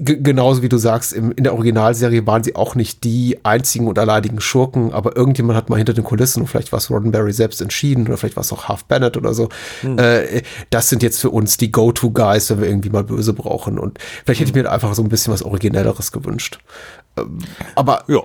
genauso 0.00 0.62
wie 0.62 0.68
du 0.68 0.78
sagst, 0.78 1.12
im, 1.12 1.30
in 1.30 1.44
der 1.44 1.54
Originalserie 1.54 2.26
waren 2.26 2.42
sie 2.42 2.56
auch 2.56 2.74
nicht 2.74 3.04
die 3.04 3.38
einzigen 3.44 3.86
und 3.86 3.96
alleinigen 3.96 4.40
Schurken, 4.40 4.92
aber 4.92 5.16
irgendjemand 5.16 5.56
hat 5.56 5.70
mal 5.70 5.76
hinter 5.76 5.92
den 5.92 6.02
Kulissen, 6.02 6.40
und 6.40 6.48
vielleicht 6.48 6.72
war 6.72 6.78
es 6.78 6.90
Roddenberry 6.90 7.32
selbst 7.32 7.60
entschieden, 7.60 8.08
oder 8.08 8.16
vielleicht 8.16 8.34
war 8.34 8.42
es 8.42 8.52
auch 8.52 8.66
Half 8.68 8.84
Bennett 8.86 9.16
oder 9.16 9.32
so. 9.32 9.48
Mhm. 9.82 9.96
Äh, 10.00 10.42
das 10.70 10.88
sind 10.88 11.04
jetzt 11.04 11.20
für 11.20 11.30
uns 11.30 11.56
die 11.56 11.70
Go-To-Guys, 11.70 12.50
wenn 12.50 12.62
wir 12.62 12.68
irgendwie 12.68 12.90
mal 12.90 13.04
böse 13.04 13.32
brauchen. 13.32 13.78
Und 13.78 14.00
vielleicht 14.24 14.40
hätte 14.40 14.50
ich 14.50 14.56
mir 14.56 14.72
einfach 14.72 14.92
so 14.94 15.04
ein 15.04 15.08
bisschen 15.08 15.32
was 15.32 15.44
Originelleres 15.44 15.99
anderes 16.00 16.12
gewünscht. 16.12 16.58
Ähm, 17.16 17.38
aber 17.74 18.04
ja. 18.06 18.22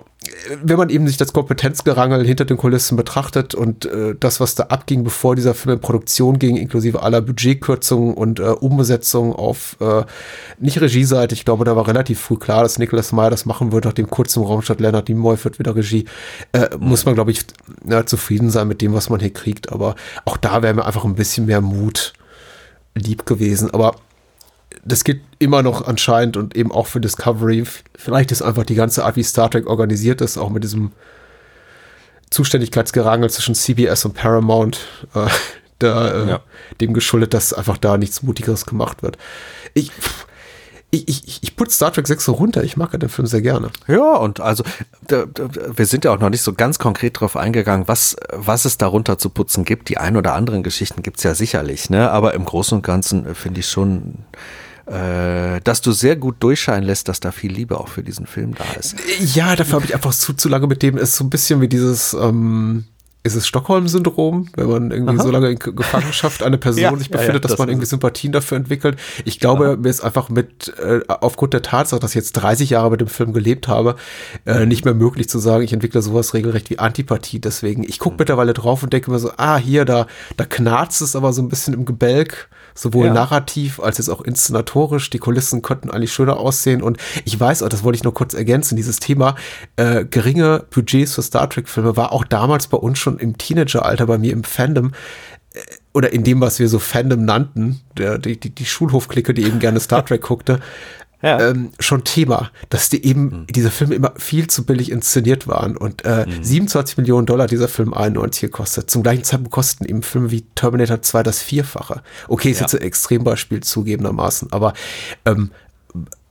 wenn 0.64 0.78
man 0.78 0.90
eben 0.90 1.08
sich 1.08 1.18
das 1.18 1.34
Kompetenzgerangel 1.34 2.26
hinter 2.26 2.46
den 2.46 2.58
Kulissen 2.58 2.96
betrachtet 2.96 3.56
und 3.56 3.86
äh, 3.86 4.16
das, 4.20 4.40
was 4.40 4.56
da 4.56 4.66
abging, 4.66 5.04
bevor 5.04 5.36
dieser 5.36 5.54
Film 5.54 5.76
in 5.76 5.82
Produktion 5.82 6.40
ging, 6.40 6.56
inklusive 6.56 7.02
aller 7.02 7.22
Budgetkürzungen 7.22 8.14
und 8.14 8.40
äh, 8.40 8.44
Umbesetzungen 8.44 9.34
auf 9.34 9.78
äh, 9.80 10.04
nicht 10.60 10.80
Regieseite, 10.80 11.34
ich 11.34 11.46
glaube, 11.46 11.66
da 11.66 11.76
war 11.76 11.88
relativ 11.88 12.20
früh 12.20 12.38
klar, 12.38 12.64
dass 12.64 12.80
Nicholas 12.80 13.12
Meyer 13.12 13.32
das 13.32 13.46
machen 13.46 13.72
wird, 13.72 13.86
nach 13.86 13.94
dem 13.94 14.10
kurzen 14.10 14.44
Raumstadt 14.44 14.80
Leonard 14.80 15.10
Nimoy 15.10 15.38
wird 15.44 15.60
wieder 15.60 15.76
Regie, 15.76 16.06
äh, 16.54 16.70
mhm. 16.78 16.90
muss 16.90 17.06
man, 17.06 17.16
glaube 17.16 17.32
ich, 17.32 17.46
ja, 17.88 18.06
zufrieden 18.06 18.50
sein 18.50 18.68
mit 18.68 18.82
dem, 18.82 18.94
was 18.94 19.10
man 19.10 19.20
hier 19.20 19.34
kriegt. 19.34 19.72
Aber 19.72 19.96
auch 20.26 20.38
da 20.38 20.62
wäre 20.62 20.74
mir 20.74 20.86
einfach 20.86 21.06
ein 21.06 21.16
bisschen 21.16 21.48
mehr 21.48 21.62
Mut 21.62 22.14
lieb 22.94 23.26
gewesen. 23.26 23.72
Aber 23.72 23.96
das 24.84 25.04
geht 25.04 25.22
immer 25.40 25.64
noch 25.64 25.86
anscheinend 25.88 26.38
und 26.38 26.56
eben 26.56 26.72
auch 26.72 26.88
für 26.88 27.00
Discovery. 27.00 27.64
Vielleicht 27.96 28.32
ist 28.32 28.42
einfach 28.42 28.66
die 28.66 28.76
ganze 28.76 29.06
Art, 29.06 29.16
wie 29.16 29.24
Star 29.24 29.50
Trek 29.50 29.68
organisiert 29.68 30.22
ist, 30.22 30.38
auch 30.38 30.50
mit 30.50 30.64
diesem 30.64 30.92
Zuständigkeitsgerangel 32.30 33.30
zwischen 33.30 33.56
CBS 33.56 34.06
und 34.06 34.14
Paramount, 34.14 34.80
äh, 35.14 35.28
da, 35.80 36.24
äh, 36.24 36.30
ja. 36.30 36.40
dem 36.82 36.94
geschuldet, 36.94 37.34
dass 37.34 37.54
einfach 37.54 37.78
da 37.78 37.98
nichts 37.98 38.24
Mutigeres 38.24 38.66
gemacht 38.66 39.04
wird. 39.04 39.18
Ich, 39.74 39.92
ich, 40.92 41.28
ich, 41.28 41.44
ich 41.44 41.56
putze 41.56 41.76
Star 41.76 41.92
Trek 41.92 42.08
6 42.08 42.26
so 42.26 42.32
runter. 42.34 42.64
Ich 42.64 42.78
mag 42.78 42.98
den 42.98 43.10
Film 43.10 43.28
sehr 43.28 43.42
gerne. 43.42 43.70
Ja, 43.88 44.16
und 44.16 44.40
also 44.40 44.64
da, 45.08 45.26
da, 45.26 45.50
wir 45.76 45.86
sind 45.86 46.06
ja 46.06 46.14
auch 46.14 46.20
noch 46.20 46.30
nicht 46.30 46.42
so 46.42 46.54
ganz 46.54 46.80
konkret 46.80 47.20
drauf 47.20 47.36
eingegangen, 47.36 47.88
was, 47.88 48.16
was 48.32 48.66
es 48.66 48.78
darunter 48.78 49.18
zu 49.18 49.30
putzen 49.30 49.66
gibt. 49.66 49.90
Die 49.90 49.98
ein 49.98 50.16
oder 50.16 50.34
anderen 50.34 50.64
Geschichten 50.64 51.04
gibt 51.04 51.18
es 51.18 51.24
ja 51.24 51.36
sicherlich, 51.36 51.90
ne? 51.90 52.12
Aber 52.12 52.34
im 52.34 52.46
Großen 52.46 52.78
und 52.78 52.84
Ganzen 52.84 53.26
äh, 53.26 53.36
finde 53.36 53.60
ich 53.60 53.68
schon 53.68 54.20
äh, 54.88 55.62
dass 55.64 55.82
du 55.82 55.92
sehr 55.92 56.16
gut 56.16 56.36
durchscheinen 56.40 56.84
lässt, 56.84 57.08
dass 57.08 57.20
da 57.20 57.32
viel 57.32 57.52
Liebe 57.52 57.80
auch 57.80 57.88
für 57.88 58.04
diesen 58.04 58.28
Film 58.28 58.54
da 58.56 58.66
ist. 58.80 58.96
Ja, 59.36 59.56
dafür 59.56 59.76
habe 59.76 59.86
ich 59.86 59.94
einfach 59.94 60.14
zu, 60.14 60.34
zu 60.34 60.50
lange 60.50 60.68
mit 60.68 60.84
dem, 60.84 60.98
ist 60.98 61.16
so 61.16 61.24
ein 61.24 61.30
bisschen 61.30 61.62
wie 61.62 61.68
dieses, 61.68 62.14
ähm, 62.14 62.86
ist 63.26 63.34
es 63.34 63.48
Stockholm-Syndrom, 63.48 64.50
wenn 64.56 64.70
man 64.70 64.92
irgendwie 64.92 65.16
Aha. 65.16 65.24
so 65.24 65.32
lange 65.32 65.50
in 65.50 65.58
Gefangenschaft 65.58 66.44
eine 66.44 66.60
Person 66.60 66.84
ja, 66.84 66.96
sich 66.96 67.10
befindet, 67.10 67.30
ja, 67.30 67.34
ja, 67.34 67.40
dass 67.40 67.52
das 67.52 67.58
man 67.58 67.70
irgendwie 67.70 67.88
Sympathien 67.88 68.32
dafür 68.32 68.58
entwickelt. 68.58 69.00
Ich 69.26 69.40
glaube, 69.40 69.66
Aha. 69.66 69.76
mir 69.78 69.90
ist 69.90 70.02
einfach 70.02 70.30
mit, 70.30 70.72
äh, 70.78 71.00
aufgrund 71.08 71.54
der 71.54 71.64
Tatsache, 71.64 72.00
dass 72.00 72.12
ich 72.12 72.16
jetzt 72.16 72.34
30 72.34 72.70
Jahre 72.70 72.92
mit 72.92 73.02
dem 73.02 73.08
Film 73.08 73.34
gelebt 73.34 73.68
habe, 73.68 73.96
äh, 74.46 74.68
nicht 74.68 74.86
mehr 74.86 74.94
möglich 74.94 75.28
zu 75.28 75.40
sagen, 75.40 75.64
ich 75.64 75.74
entwickle 75.74 76.04
sowas 76.04 76.36
regelrecht 76.36 76.70
wie 76.70 76.78
Antipathie. 76.78 77.40
Deswegen, 77.40 77.84
ich 77.84 77.98
gucke 77.98 78.14
mhm. 78.14 78.20
mittlerweile 78.20 78.54
drauf 78.54 78.84
und 78.84 78.94
denke 78.94 79.10
mir 79.10 79.18
so, 79.18 79.32
ah, 79.38 79.58
hier, 79.58 79.86
da, 79.86 80.06
da 80.38 80.46
knarzt 80.46 81.02
es 81.02 81.16
aber 81.16 81.34
so 81.34 81.42
ein 81.42 81.50
bisschen 81.50 81.74
im 81.74 81.86
Gebälk 81.86 82.48
sowohl 82.76 83.08
ja. 83.08 83.14
narrativ 83.14 83.80
als 83.80 83.98
jetzt 83.98 84.10
auch 84.10 84.22
inszenatorisch. 84.22 85.10
Die 85.10 85.18
Kulissen 85.18 85.62
könnten 85.62 85.90
eigentlich 85.90 86.14
schöner 86.14 86.38
aussehen. 86.38 86.82
Und 86.84 86.98
ich 87.24 87.40
weiß, 87.40 87.64
auch, 87.64 87.70
das 87.70 87.84
wollte 87.84 87.96
ich 87.96 88.04
nur 88.04 88.14
kurz 88.14 88.34
ergänzen, 88.34 88.76
dieses 88.76 89.00
Thema 89.00 89.36
äh, 89.78 90.06
geringe 90.06 90.66
Budgets 90.70 91.16
für 91.16 91.24
Star 91.24 91.50
Trek-Filme 91.50 91.96
war 91.98 92.12
auch 92.12 92.26
damals 92.26 92.68
bei 92.68 92.78
uns 92.78 93.00
schon 93.00 93.18
im 93.18 93.38
Teenageralter 93.38 94.06
bei 94.06 94.18
mir 94.18 94.34
im 94.34 94.44
Fandom 94.44 94.92
äh, 95.54 95.60
oder 95.94 96.12
in 96.12 96.24
dem, 96.24 96.42
was 96.42 96.60
wir 96.60 96.68
so 96.68 96.78
Fandom 96.78 97.24
nannten, 97.24 97.80
der, 97.98 98.18
die, 98.18 98.38
die, 98.38 98.54
die 98.54 98.66
Schulhofklicke, 98.66 99.34
die 99.34 99.44
eben 99.44 99.60
gerne 99.60 99.80
Star 99.80 100.06
Trek 100.06 100.22
guckte, 100.22 100.60
ja. 101.26 101.50
ähm, 101.50 101.72
schon 101.80 102.04
Thema, 102.04 102.52
dass 102.70 102.90
die 102.90 103.04
eben 103.04 103.24
mhm. 103.24 103.48
diese 103.50 103.72
Filme 103.72 103.96
immer 103.96 104.14
viel 104.18 104.48
zu 104.48 104.64
billig 104.66 104.92
inszeniert 104.92 105.48
waren 105.48 105.76
und 105.76 106.06
äh, 106.06 106.26
mhm. 106.28 106.44
27 106.44 106.98
Millionen 106.98 107.26
Dollar 107.26 107.48
dieser 107.48 107.68
Film 107.68 107.94
91 107.94 108.42
gekostet. 108.42 108.92
Zum 108.92 109.02
gleichen 109.02 109.24
Zeitpunkt 109.24 109.52
kosten 109.52 109.86
eben 109.86 110.04
Filme 110.04 110.30
wie 110.30 110.42
Terminator 110.54 111.02
2 111.02 111.24
das 111.24 111.42
Vierfache. 111.42 112.04
Okay, 112.28 112.52
ist 112.52 112.60
ja. 112.60 112.66
jetzt 112.66 112.76
ein 112.76 112.82
Extrembeispiel 112.82 113.62
zugegebenermaßen, 113.62 114.52
aber 114.52 114.74
ähm, 115.26 115.52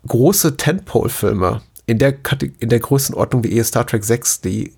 große 0.06 0.56
Tentpole-Filme 0.56 1.62
in 1.86 1.98
der, 1.98 2.14
in 2.60 2.68
der 2.68 2.80
Größenordnung 2.80 3.42
wie 3.44 3.52
eh 3.58 3.64
Star 3.64 3.86
Trek 3.86 4.04
6, 4.04 4.42
die 4.42 4.72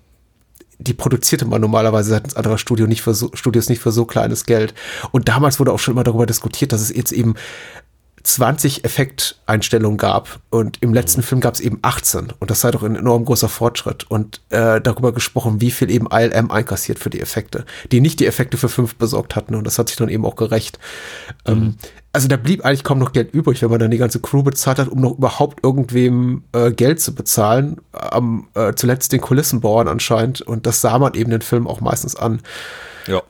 die 0.79 0.93
produzierte 0.93 1.45
man 1.45 1.59
normalerweise 1.59 2.11
seitens 2.11 2.35
anderer 2.35 2.59
Studio 2.59 2.85
nicht 2.85 3.01
für 3.01 3.15
so, 3.15 3.31
Studios 3.33 3.67
nicht 3.67 3.81
für 3.81 3.91
so 3.91 4.05
kleines 4.05 4.45
Geld. 4.45 4.75
Und 5.11 5.27
damals 5.27 5.59
wurde 5.59 5.71
auch 5.71 5.79
schon 5.79 5.95
immer 5.95 6.03
darüber 6.03 6.27
diskutiert, 6.27 6.71
dass 6.71 6.81
es 6.81 6.95
jetzt 6.95 7.11
eben 7.11 7.33
20 8.27 8.83
Effekteinstellungen 8.83 9.97
gab 9.97 10.41
und 10.49 10.81
im 10.81 10.93
letzten. 10.93 11.23
Film 11.23 11.39
gab 11.39 11.53
es 11.53 11.61
eben 11.61 11.79
18 11.81 12.33
und 12.39 12.51
das 12.51 12.59
sei 12.59 12.71
doch 12.71 12.83
ein 12.83 12.97
enorm 12.97 13.23
großer 13.23 13.47
Fortschritt 13.47 14.03
und 14.11 14.41
äh, 14.49 14.81
darüber 14.81 15.13
gesprochen, 15.13 15.61
wie 15.61 15.71
viel 15.71 15.89
eben 15.89 16.07
ILM 16.11 16.51
einkassiert 16.51 16.99
für 16.99 17.09
die 17.09 17.21
Effekte, 17.21 17.65
die 17.91 18.01
nicht 18.01 18.19
die 18.19 18.27
Effekte 18.27 18.57
für 18.57 18.67
fünf 18.67 18.95
besorgt 18.95 19.37
hatten 19.37 19.55
und 19.55 19.65
das 19.65 19.79
hat 19.79 19.87
sich 19.87 19.97
dann 19.97 20.09
eben 20.09 20.25
auch 20.25 20.35
gerecht. 20.35 20.77
Mhm. 21.47 21.53
Ähm, 21.53 21.75
also 22.11 22.27
da 22.27 22.35
blieb 22.35 22.65
eigentlich 22.65 22.83
kaum 22.83 22.99
noch 22.99 23.13
Geld 23.13 23.33
übrig, 23.33 23.61
wenn 23.61 23.69
man 23.69 23.79
dann 23.79 23.91
die 23.91 23.97
ganze 23.97 24.19
Crew 24.19 24.43
bezahlt 24.43 24.79
hat, 24.79 24.89
um 24.89 24.99
noch 24.99 25.17
überhaupt 25.17 25.63
irgendwem 25.63 26.43
äh, 26.51 26.71
Geld 26.71 26.99
zu 26.99 27.15
bezahlen. 27.15 27.77
Am 27.93 28.49
äh, 28.55 28.73
zuletzt 28.75 29.13
den 29.13 29.21
Kulissenbauern 29.21 29.87
anscheinend 29.87 30.41
und 30.41 30.65
das 30.65 30.81
sah 30.81 30.99
man 30.99 31.13
eben 31.13 31.31
den 31.31 31.41
Film 31.41 31.65
auch 31.65 31.79
meistens 31.79 32.17
an. 32.17 32.41
Ja. 33.07 33.21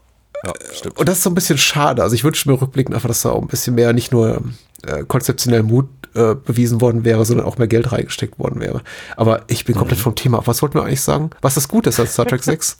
Ja, 0.46 0.54
stimmt. 0.72 0.98
Und 0.98 1.10
das 1.10 1.18
ist 1.18 1.24
so 1.24 1.30
ein 1.30 1.36
bisschen 1.36 1.58
schade. 1.58 2.04
Also 2.04 2.16
ich 2.16 2.24
wünsche 2.24 2.50
mir 2.50 2.60
rückblickend 2.60 2.96
einfach, 2.96 3.08
dass 3.08 3.22
da 3.22 3.32
auch 3.32 3.42
ein 3.42 3.48
bisschen 3.48 3.76
mehr 3.76 3.94
nicht 3.94 4.12
nur 4.12 4.42
äh, 4.84 5.04
konzeptionell 5.04 5.64
Mut 5.64 5.88
äh, 6.14 6.36
bewiesen 6.36 6.82
worden 6.82 7.06
wäre, 7.06 7.26
sondern 7.26 7.46
auch 7.46 7.58
mehr 7.58 7.68
Geld 7.68 7.92
reingesteckt 7.92 8.40
worden 8.40 8.60
wäre. 8.60 8.82
Aber 9.16 9.44
ich 9.48 9.66
bin 9.66 9.76
komplett 9.76 10.00
mhm. 10.00 10.04
vom 10.04 10.16
Thema. 10.16 10.46
Was 10.46 10.62
wollten 10.62 10.76
wir 10.76 10.84
eigentlich 10.84 11.02
sagen? 11.02 11.30
Was 11.42 11.56
das 11.56 11.68
Gute 11.68 11.90
ist 11.90 12.00
an 12.00 12.08
Star 12.08 12.26
Trek 12.26 12.44
6? 12.44 12.78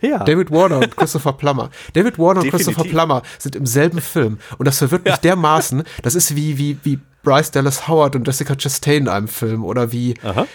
Ja. 0.00 0.24
David 0.24 0.50
Warner 0.50 0.78
und 0.78 0.96
Christopher 0.96 1.34
Plummer. 1.34 1.70
David 1.92 2.18
Warner 2.18 2.40
und 2.40 2.50
Christopher 2.50 2.84
Plummer 2.84 3.22
sind 3.38 3.56
im 3.56 3.66
selben 3.66 4.00
Film. 4.00 4.38
Und 4.56 4.66
das 4.66 4.78
verwirrt 4.78 5.04
mich 5.04 5.14
ja. 5.14 5.20
dermaßen. 5.20 5.82
Das 6.02 6.14
ist 6.14 6.36
wie, 6.36 6.56
wie, 6.56 6.78
wie 6.84 6.98
Bryce 7.22 7.50
Dallas 7.50 7.86
Howard 7.86 8.16
und 8.16 8.26
Jessica 8.26 8.54
Chastain 8.54 9.02
in 9.02 9.08
einem 9.08 9.28
Film 9.28 9.64
oder 9.64 9.92
wie, 9.92 10.14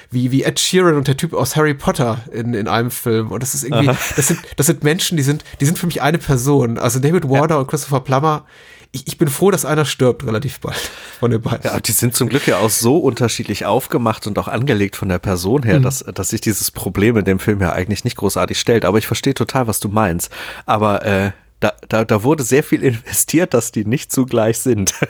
wie, 0.09 0.31
wie 0.31 0.43
Ed 0.43 0.59
Sheeran 0.59 0.95
und 0.95 1.07
der 1.07 1.15
Typ 1.15 1.33
aus 1.33 1.55
Harry 1.55 1.75
Potter 1.75 2.21
in, 2.31 2.53
in 2.53 2.67
einem 2.67 2.89
Film. 2.89 3.31
Und 3.31 3.43
das 3.43 3.53
ist 3.53 3.63
irgendwie, 3.63 3.87
das 4.15 4.27
sind, 4.27 4.39
das 4.55 4.65
sind 4.65 4.83
Menschen, 4.83 5.17
die 5.17 5.23
sind, 5.23 5.43
die 5.59 5.65
sind 5.65 5.77
für 5.77 5.85
mich 5.85 6.01
eine 6.01 6.17
Person. 6.17 6.79
Also 6.79 6.99
David 6.99 7.29
Warner 7.29 7.55
ja. 7.55 7.59
und 7.59 7.67
Christopher 7.67 7.99
Plummer, 7.99 8.45
ich, 8.91 9.07
ich 9.07 9.17
bin 9.17 9.27
froh, 9.27 9.51
dass 9.51 9.65
einer 9.65 9.85
stirbt 9.85 10.25
relativ 10.25 10.59
bald 10.59 10.77
von 11.19 11.31
den 11.31 11.41
beiden. 11.41 11.61
Ja, 11.63 11.79
die 11.79 11.91
sind 11.91 12.15
zum 12.15 12.29
Glück 12.29 12.47
ja 12.47 12.57
auch 12.57 12.69
so 12.69 12.97
unterschiedlich 12.97 13.65
aufgemacht 13.65 14.27
und 14.27 14.37
auch 14.39 14.47
angelegt 14.47 14.95
von 14.95 15.09
der 15.09 15.19
Person 15.19 15.63
her, 15.63 15.79
mhm. 15.79 15.83
dass, 15.83 15.99
dass 15.99 16.29
sich 16.29 16.41
dieses 16.41 16.71
Problem 16.71 17.17
in 17.17 17.25
dem 17.25 17.39
Film 17.39 17.61
ja 17.61 17.73
eigentlich 17.73 18.03
nicht 18.03 18.17
großartig 18.17 18.59
stellt. 18.59 18.85
Aber 18.85 18.97
ich 18.97 19.07
verstehe 19.07 19.33
total, 19.33 19.67
was 19.67 19.79
du 19.79 19.89
meinst. 19.89 20.29
Aber 20.65 21.05
äh, 21.05 21.31
da, 21.59 21.73
da, 21.89 22.05
da 22.05 22.23
wurde 22.23 22.43
sehr 22.43 22.63
viel 22.63 22.83
investiert, 22.83 23.53
dass 23.53 23.71
die 23.71 23.85
nicht 23.85 24.11
zugleich 24.11 24.59
sind. 24.59 24.93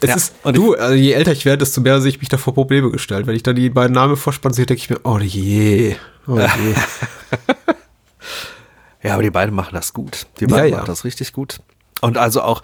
Es 0.00 0.08
ja, 0.08 0.16
ist, 0.16 0.34
und 0.42 0.56
du, 0.56 0.74
also 0.74 0.94
je 0.94 1.12
älter 1.12 1.32
ich 1.32 1.44
werde, 1.44 1.58
desto 1.58 1.80
mehr 1.80 2.00
sehe 2.00 2.08
ich 2.08 2.20
mich 2.20 2.28
da 2.28 2.38
vor 2.38 2.54
Probleme 2.54 2.90
gestellt. 2.90 3.26
Wenn 3.26 3.36
ich 3.36 3.42
dann 3.42 3.54
die 3.54 3.68
beiden 3.68 3.94
Namen 3.94 4.16
vorspanne 4.16 4.54
sehe, 4.54 4.66
denke 4.66 4.82
ich 4.82 4.90
mir, 4.90 5.00
oh 5.04 5.18
je, 5.18 5.96
oh 6.26 6.38
je. 6.38 6.46
Ja, 9.04 9.14
aber 9.14 9.22
die 9.22 9.30
beiden 9.30 9.54
machen 9.54 9.74
das 9.74 9.92
gut. 9.92 10.26
Die 10.40 10.46
beiden 10.46 10.70
ja, 10.70 10.76
machen 10.78 10.86
das 10.86 11.04
richtig 11.04 11.32
gut. 11.32 11.60
Und 12.00 12.16
also 12.16 12.42
auch, 12.42 12.62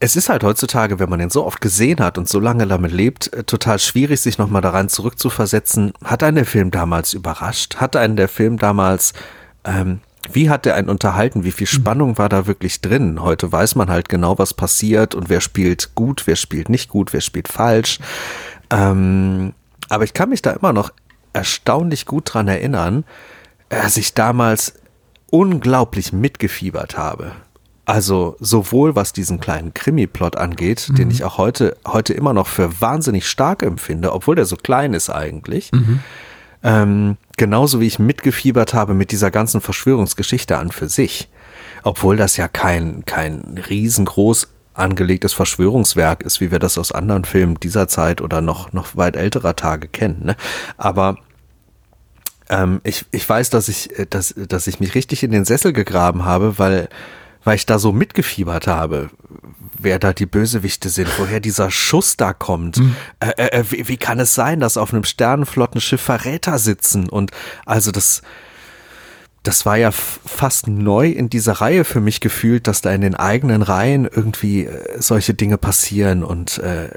es 0.00 0.16
ist 0.16 0.30
halt 0.30 0.42
heutzutage, 0.42 0.98
wenn 0.98 1.10
man 1.10 1.18
den 1.18 1.30
so 1.30 1.44
oft 1.44 1.60
gesehen 1.60 2.00
hat 2.00 2.16
und 2.16 2.28
so 2.28 2.40
lange 2.40 2.66
damit 2.66 2.92
lebt, 2.92 3.32
äh, 3.34 3.44
total 3.44 3.78
schwierig, 3.78 4.20
sich 4.20 4.38
nochmal 4.38 4.62
daran 4.62 4.88
zurückzuversetzen. 4.88 5.92
Hat 6.02 6.22
einen 6.22 6.36
der 6.36 6.46
Film 6.46 6.70
damals 6.70 7.12
überrascht? 7.12 7.76
Hat 7.76 7.94
einen 7.94 8.16
der 8.16 8.28
Film 8.28 8.58
damals, 8.58 9.12
ähm, 9.64 10.00
wie 10.32 10.48
hat 10.48 10.64
der 10.64 10.76
einen 10.76 10.88
unterhalten? 10.88 11.44
Wie 11.44 11.52
viel 11.52 11.66
hm. 11.66 11.80
Spannung 11.80 12.18
war 12.18 12.30
da 12.30 12.46
wirklich 12.46 12.80
drin? 12.80 13.20
Heute 13.20 13.52
weiß 13.52 13.74
man 13.74 13.90
halt 13.90 14.08
genau, 14.08 14.38
was 14.38 14.54
passiert 14.54 15.14
und 15.14 15.28
wer 15.28 15.42
spielt 15.42 15.94
gut, 15.94 16.26
wer 16.26 16.36
spielt 16.36 16.70
nicht 16.70 16.88
gut, 16.88 17.12
wer 17.12 17.20
spielt 17.20 17.48
falsch. 17.48 17.98
Ähm, 18.70 19.52
aber 19.90 20.04
ich 20.04 20.14
kann 20.14 20.30
mich 20.30 20.40
da 20.40 20.52
immer 20.52 20.72
noch 20.72 20.90
erstaunlich 21.34 22.06
gut 22.06 22.32
dran 22.32 22.48
erinnern, 22.48 23.04
dass 23.68 23.98
ich 23.98 24.14
damals 24.14 24.72
unglaublich 25.30 26.12
mitgefiebert 26.12 26.96
habe. 26.96 27.32
Also 27.84 28.36
sowohl 28.38 28.96
was 28.96 29.14
diesen 29.14 29.40
kleinen 29.40 29.72
Krimi-Plot 29.72 30.36
angeht, 30.36 30.88
mhm. 30.90 30.94
den 30.96 31.10
ich 31.10 31.24
auch 31.24 31.38
heute, 31.38 31.76
heute 31.86 32.12
immer 32.12 32.34
noch 32.34 32.46
für 32.46 32.80
wahnsinnig 32.80 33.26
stark 33.26 33.62
empfinde, 33.62 34.12
obwohl 34.12 34.36
der 34.36 34.44
so 34.44 34.56
klein 34.56 34.92
ist 34.92 35.08
eigentlich. 35.08 35.72
Mhm. 35.72 36.00
Ähm, 36.62 37.16
genauso 37.36 37.80
wie 37.80 37.86
ich 37.86 37.98
mitgefiebert 37.98 38.74
habe 38.74 38.92
mit 38.92 39.10
dieser 39.10 39.30
ganzen 39.30 39.60
Verschwörungsgeschichte 39.60 40.58
an 40.58 40.70
für 40.70 40.88
sich. 40.88 41.30
Obwohl 41.82 42.16
das 42.16 42.36
ja 42.36 42.48
kein, 42.48 43.04
kein 43.06 43.58
riesengroß 43.70 44.48
angelegtes 44.74 45.32
Verschwörungswerk 45.32 46.22
ist, 46.22 46.40
wie 46.40 46.50
wir 46.50 46.58
das 46.58 46.78
aus 46.78 46.92
anderen 46.92 47.24
Filmen 47.24 47.58
dieser 47.58 47.88
Zeit 47.88 48.20
oder 48.20 48.40
noch, 48.40 48.72
noch 48.72 48.96
weit 48.96 49.16
älterer 49.16 49.56
Tage 49.56 49.88
kennen. 49.88 50.24
Ne? 50.24 50.36
Aber 50.76 51.16
ähm, 52.50 52.80
ich, 52.84 53.04
ich 53.10 53.28
weiß, 53.28 53.50
dass 53.50 53.68
ich, 53.68 53.98
äh, 53.98 54.06
dass, 54.08 54.34
dass 54.36 54.66
ich 54.66 54.80
mich 54.80 54.94
richtig 54.94 55.22
in 55.22 55.30
den 55.30 55.44
Sessel 55.44 55.72
gegraben 55.72 56.24
habe, 56.24 56.58
weil, 56.58 56.88
weil 57.44 57.56
ich 57.56 57.66
da 57.66 57.78
so 57.78 57.92
mitgefiebert 57.92 58.66
habe, 58.66 59.10
wer 59.78 59.98
da 59.98 60.12
die 60.12 60.26
Bösewichte 60.26 60.88
sind, 60.88 61.08
woher 61.18 61.40
dieser 61.40 61.70
Schuss 61.70 62.16
da 62.16 62.32
kommt. 62.32 62.78
Mhm. 62.78 62.96
Äh, 63.20 63.48
äh, 63.48 63.64
wie, 63.70 63.88
wie 63.88 63.96
kann 63.96 64.18
es 64.20 64.34
sein, 64.34 64.60
dass 64.60 64.76
auf 64.76 64.92
einem 64.92 65.04
Sternenflottenschiff 65.04 66.00
Verräter 66.00 66.58
sitzen? 66.58 67.08
Und 67.08 67.30
also 67.64 67.90
das, 67.90 68.22
das 69.42 69.64
war 69.66 69.76
ja 69.76 69.90
fast 69.92 70.68
neu 70.68 71.08
in 71.08 71.30
dieser 71.30 71.54
Reihe 71.54 71.84
für 71.84 72.00
mich 72.00 72.20
gefühlt, 72.20 72.66
dass 72.66 72.80
da 72.80 72.92
in 72.92 73.00
den 73.00 73.14
eigenen 73.14 73.62
Reihen 73.62 74.06
irgendwie 74.06 74.64
äh, 74.64 75.00
solche 75.00 75.34
Dinge 75.34 75.58
passieren 75.58 76.24
und 76.24 76.58
äh, 76.58 76.88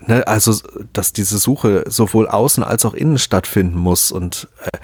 Ne, 0.00 0.26
also, 0.26 0.54
dass 0.92 1.12
diese 1.12 1.38
Suche 1.38 1.84
sowohl 1.88 2.28
außen 2.28 2.62
als 2.62 2.84
auch 2.84 2.94
innen 2.94 3.18
stattfinden 3.18 3.78
muss 3.78 4.12
und 4.12 4.48
äh, 4.72 4.78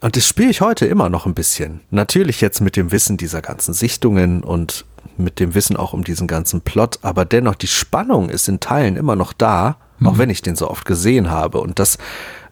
und 0.00 0.16
das 0.16 0.26
spiele 0.26 0.50
ich 0.50 0.60
heute 0.60 0.86
immer 0.86 1.08
noch 1.08 1.26
ein 1.26 1.34
bisschen. 1.34 1.80
Natürlich 1.90 2.40
jetzt 2.40 2.60
mit 2.60 2.76
dem 2.76 2.92
Wissen 2.92 3.16
dieser 3.16 3.42
ganzen 3.42 3.74
Sichtungen 3.74 4.42
und 4.44 4.84
mit 5.16 5.40
dem 5.40 5.54
Wissen 5.54 5.76
auch 5.76 5.92
um 5.92 6.04
diesen 6.04 6.26
ganzen 6.26 6.60
Plot, 6.60 7.00
aber 7.02 7.24
dennoch 7.24 7.56
die 7.56 7.66
Spannung 7.66 8.28
ist 8.28 8.48
in 8.48 8.60
Teilen 8.60 8.96
immer 8.96 9.16
noch 9.16 9.32
da, 9.32 9.76
mhm. 9.98 10.06
auch 10.06 10.18
wenn 10.18 10.30
ich 10.30 10.42
den 10.42 10.56
so 10.56 10.70
oft 10.70 10.84
gesehen 10.84 11.30
habe. 11.30 11.60
Und 11.60 11.78
das, 11.78 11.98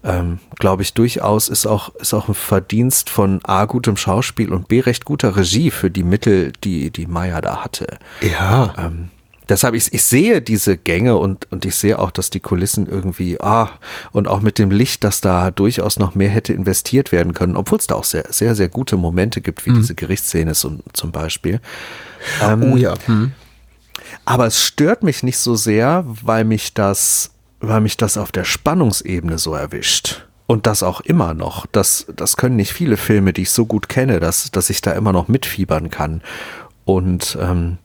ähm, 0.03 0.41
glaube 0.59 0.83
ich, 0.83 0.95
durchaus 0.95 1.49
ist 1.49 1.67
auch, 1.67 1.95
ist 1.97 2.15
auch 2.15 2.29
ein 2.29 2.35
Verdienst 2.35 3.11
von 3.11 3.41
A, 3.45 3.67
gutem 3.67 3.97
Schauspiel 3.97 4.53
und 4.53 4.67
B, 4.67 4.81
recht 4.81 5.05
guter 5.05 5.37
Regie 5.37 5.71
für 5.71 5.91
die 5.91 6.03
Mittel, 6.03 6.53
die 6.65 6.91
die 6.91 7.07
Maya 7.07 7.41
da 7.41 7.63
hatte. 7.63 7.99
Ja. 8.21 8.75
Ähm, 8.79 9.11
deshalb, 9.49 9.75
ich, 9.75 9.93
ich 9.93 10.05
sehe 10.05 10.43
diese 10.43 10.77
Gänge 10.77 11.17
und, 11.17 11.51
und 11.51 11.65
ich 11.65 11.75
sehe 11.75 11.99
auch, 11.99 12.11
dass 12.11 12.31
die 12.31 12.41
Kulissen 12.41 12.87
irgendwie, 12.87 13.41
ah, 13.41 13.71
und 14.13 14.29
auch 14.29 14.41
mit 14.41 14.59
dem 14.59 14.71
Licht, 14.71 15.05
dass 15.05 15.21
da 15.21 15.51
durchaus 15.51 15.99
noch 15.99 16.15
mehr 16.15 16.29
hätte 16.29 16.53
investiert 16.53 17.13
werden 17.13 17.35
können, 17.35 17.57
obwohl 17.57 17.79
es 17.79 17.87
da 17.87 17.95
auch 17.95 18.05
sehr, 18.05 18.27
sehr, 18.31 18.55
sehr 18.55 18.69
gute 18.69 18.97
Momente 18.97 19.41
gibt, 19.41 19.67
wie 19.67 19.71
mhm. 19.71 19.77
diese 19.77 19.95
Gerichtsszene 19.95 20.55
zum, 20.55 20.81
zum 20.93 21.13
Beispiel. 21.13 21.61
Ähm, 22.43 22.73
oh 22.73 22.77
ja. 22.77 22.95
Mhm. 23.07 23.33
Aber 24.25 24.47
es 24.47 24.63
stört 24.63 25.03
mich 25.03 25.23
nicht 25.23 25.39
so 25.39 25.55
sehr, 25.55 26.05
weil 26.07 26.45
mich 26.45 26.75
das, 26.75 27.31
weil 27.61 27.81
mich 27.81 27.97
das 27.97 28.19
auf 28.19 28.33
der 28.33 28.45
Spannungsebene 28.45 29.39
so 29.39 29.55
erwischt. 29.55 30.27
Und 30.49 30.69
das 30.69 30.85
auch 30.85 31.01
immer 31.01 31.35
noch. 31.35 31.67
Das, 31.67 32.07
das 32.15 32.37
können 32.37 32.55
nicht 32.55 32.73
viele 32.73 32.97
Filme, 32.97 33.33
die 33.33 33.43
ich 33.43 33.51
so 33.51 33.67
gut 33.67 33.89
kenne, 33.89 34.21
dass, 34.21 34.49
dass 34.53 34.71
ich 34.71 34.81
da 34.81 34.93
immer 34.93 35.13
noch 35.13 35.27
mitfiebern 35.27 35.91
kann. 35.91 36.23
Und 36.85 37.37
ähm, 37.41 37.79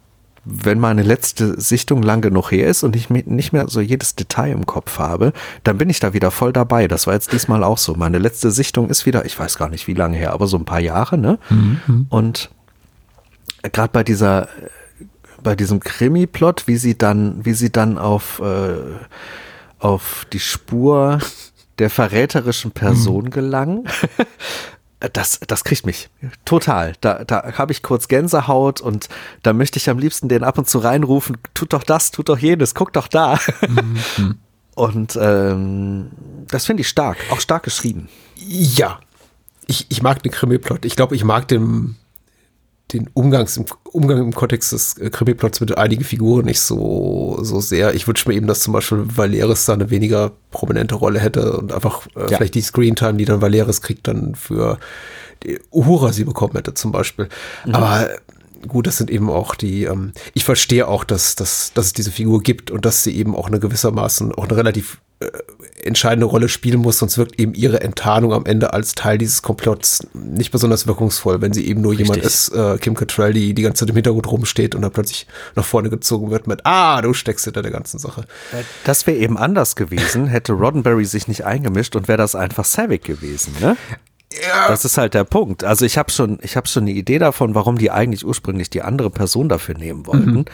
wenn 0.44 0.80
meine 0.80 1.04
letzte 1.04 1.60
Sichtung 1.62 2.02
lang 2.02 2.22
genug 2.22 2.52
her 2.52 2.68
ist 2.68 2.84
und 2.84 2.96
ich 2.96 3.10
nicht 3.10 3.54
mehr 3.54 3.68
so 3.68 3.80
jedes 3.80 4.16
Detail 4.16 4.52
im 4.52 4.66
Kopf 4.66 4.98
habe, 4.98 5.34
dann 5.64 5.78
bin 5.78 5.90
ich 5.90 6.00
da 6.00 6.14
wieder 6.14 6.32
voll 6.32 6.52
dabei. 6.52 6.88
Das 6.88 7.06
war 7.06 7.14
jetzt 7.14 7.32
diesmal 7.32 7.64
auch 7.64 7.78
so. 7.78 7.94
Meine 7.94 8.18
letzte 8.18 8.50
Sichtung 8.50 8.90
ist 8.90 9.06
wieder, 9.06 9.26
ich 9.26 9.38
weiß 9.38 9.58
gar 9.58 9.70
nicht 9.70 9.88
wie 9.88 9.94
lange 9.94 10.18
her, 10.18 10.34
aber 10.34 10.48
so 10.48 10.58
ein 10.58 10.66
paar 10.66 10.80
Jahre, 10.80 11.18
ne? 11.18 11.38
Mhm. 11.50 12.08
Und 12.10 12.50
gerade 13.72 13.92
bei 13.94 14.04
dieser, 14.04 14.50
bei 15.44 15.56
diesem 15.56 15.80
Krimi-Plot, 15.80 16.68
wie 16.68 16.78
sie 16.78 16.98
dann, 16.98 17.46
wie 17.46 17.54
sie 17.54 17.72
dann 17.72 18.00
auf, 18.00 18.40
äh, 18.40 18.74
auf 19.78 20.26
die 20.34 20.40
Spur 20.40 21.20
der 21.78 21.92
verräterischen 21.92 22.72
Person 22.72 23.26
mhm. 23.26 23.30
gelangen. 23.30 23.88
Das, 25.14 25.40
das 25.48 25.64
kriegt 25.64 25.86
mich 25.86 26.10
total. 26.46 26.94
Da, 27.02 27.24
da 27.24 27.54
habe 27.58 27.72
ich 27.72 27.82
kurz 27.82 28.08
Gänsehaut 28.08 28.82
und 28.82 29.10
da 29.44 29.54
möchte 29.54 29.78
ich 29.78 29.90
am 29.90 29.98
liebsten 29.98 30.30
den 30.30 30.44
ab 30.44 30.58
und 30.58 30.70
zu 30.70 30.80
reinrufen, 30.80 31.38
tut 31.54 31.74
doch 31.74 31.84
das, 31.84 32.12
tut 32.12 32.30
doch 32.30 32.38
jenes, 32.38 32.76
guck 32.76 32.94
doch 32.94 33.08
da. 33.08 33.40
Mhm. 34.18 34.40
Und 34.74 35.20
ähm, 35.22 36.12
das 36.48 36.66
finde 36.66 36.82
ich 36.82 36.88
stark, 36.88 37.18
auch 37.30 37.42
stark 37.42 37.64
geschrieben. 37.64 38.08
Ja. 38.36 39.02
ich, 39.68 39.86
ich 39.90 40.02
mag 40.02 40.24
den 40.24 40.32
Krimi-Plot. 40.32 40.86
Ich 40.86 40.96
glaube, 40.96 41.14
ich 41.14 41.26
mag 41.26 41.48
den, 41.50 41.98
den 42.94 43.10
Umgangs, 43.14 43.58
im 43.58 43.66
Umgang 43.84 44.20
im 44.20 44.34
Kontext 44.34 44.72
des 44.72 44.98
äh, 44.98 45.10
Krimi-Plots 45.10 45.60
mit 45.62 45.78
einigen 45.78 46.04
Figuren 46.04 46.46
nicht 46.46 46.60
so, 46.60 47.40
so 47.42 47.60
sehr. 47.60 47.94
Ich 47.94 48.08
wünsche 48.08 48.28
mir 48.30 48.36
eben, 48.36 48.48
dass 48.48 48.62
zum 48.62 48.74
Beispiel 48.74 49.04
Valeris 49.16 49.66
da 49.66 49.74
eine 49.74 49.90
weniger 49.90 50.32
prominente 50.52 50.96
Rolle 50.96 51.20
hätte 51.20 51.58
und 51.58 51.72
einfach 51.72 52.08
äh, 52.16 52.22
ja. 52.22 52.38
vielleicht 52.38 52.56
die 52.56 52.62
Screentime, 52.62 53.18
die 53.18 53.26
dann 53.26 53.42
Valeris 53.42 53.82
kriegt, 53.82 54.08
dann 54.08 54.36
für 54.36 54.80
die 55.44 55.60
Uhura 55.72 56.14
sie 56.14 56.24
bekommen 56.24 56.54
hätte 56.54 56.74
zum 56.74 56.92
Beispiel. 56.92 57.30
Mhm. 57.66 57.76
Aber 57.76 58.10
gut, 58.68 58.88
das 58.88 58.98
sind 58.98 59.10
eben 59.10 59.30
auch 59.30 59.56
die, 59.56 59.84
ähm, 59.84 60.12
ich 60.34 60.44
verstehe 60.44 60.88
auch, 60.88 61.04
dass, 61.04 61.36
dass, 61.36 61.74
dass 61.74 61.88
es 61.88 61.94
diese 61.94 62.12
Figur 62.12 62.42
gibt 62.42 62.72
und 62.72 62.86
dass 62.86 63.04
sie 63.04 63.16
eben 63.16 63.36
auch 63.36 63.48
eine 63.48 63.60
gewissermaßen 63.60 64.34
auch 64.34 64.48
eine 64.48 64.58
relativ 64.58 64.96
äh, 64.96 65.11
entscheidende 65.84 66.26
Rolle 66.26 66.50
spielen 66.50 66.80
muss, 66.80 67.00
sonst 67.00 67.18
wirkt 67.18 67.40
eben 67.40 67.54
ihre 67.54 67.82
Enttarnung 67.82 68.34
am 68.34 68.46
Ende 68.46 68.74
als 68.74 68.94
Teil 68.94 69.18
dieses 69.18 69.42
Komplotts 69.42 70.08
nicht 70.14 70.52
besonders 70.52 70.88
wirkungsvoll, 70.88 71.42
wenn 71.42 71.54
sie 71.54 71.68
eben 71.68 71.82
nur 71.82 71.92
Richtig. 71.92 72.08
jemand 72.08 72.26
ist, 72.26 72.50
äh, 72.50 72.78
Kim 72.78 72.96
Cattrall, 72.96 73.34
die 73.34 73.54
die 73.54 73.62
ganze 73.62 73.82
Zeit 73.82 73.90
im 73.90 73.96
Hintergrund 73.96 74.32
rumsteht 74.32 74.76
und 74.76 74.82
dann 74.82 74.92
plötzlich 74.92 75.28
nach 75.56 75.66
vorne 75.66 75.90
gezogen 75.90 76.32
wird 76.32 76.48
mit, 76.48 76.66
ah, 76.66 77.02
du 77.02 77.14
steckst 77.14 77.46
hinter 77.46 77.62
der 77.62 77.72
ganzen 77.72 78.00
Sache. 78.00 78.26
Das 78.84 79.08
wäre 79.08 79.18
eben 79.18 79.38
anders 79.38 79.76
gewesen, 79.76 80.28
hätte 80.28 80.54
Roddenberry 80.54 81.06
sich 81.06 81.28
nicht 81.28 81.46
eingemischt 81.46 81.96
und 81.96 82.08
wäre 82.08 82.18
das 82.18 82.36
einfach 82.36 82.66
Savick 82.66 83.04
gewesen, 83.04 83.54
ne? 83.60 83.78
Ja. 84.48 84.70
Das 84.70 84.86
ist 84.86 84.98
halt 84.98 85.14
der 85.14 85.26
Punkt. 85.26 85.66
Also 85.66 85.86
ich 85.86 85.98
habe 85.98 86.10
schon, 86.10 86.40
ich 86.42 86.56
habe 86.56 86.68
schon 86.68 86.84
eine 86.84 86.92
Idee 86.92 87.20
davon, 87.20 87.54
warum 87.54 87.78
die 87.78 87.92
eigentlich 87.92 88.26
ursprünglich 88.26 88.70
die 88.70 88.82
andere 88.82 89.10
Person 89.10 89.50
dafür 89.50 89.78
nehmen 89.78 90.08
wollten. 90.08 90.32
Mhm. 90.32 90.46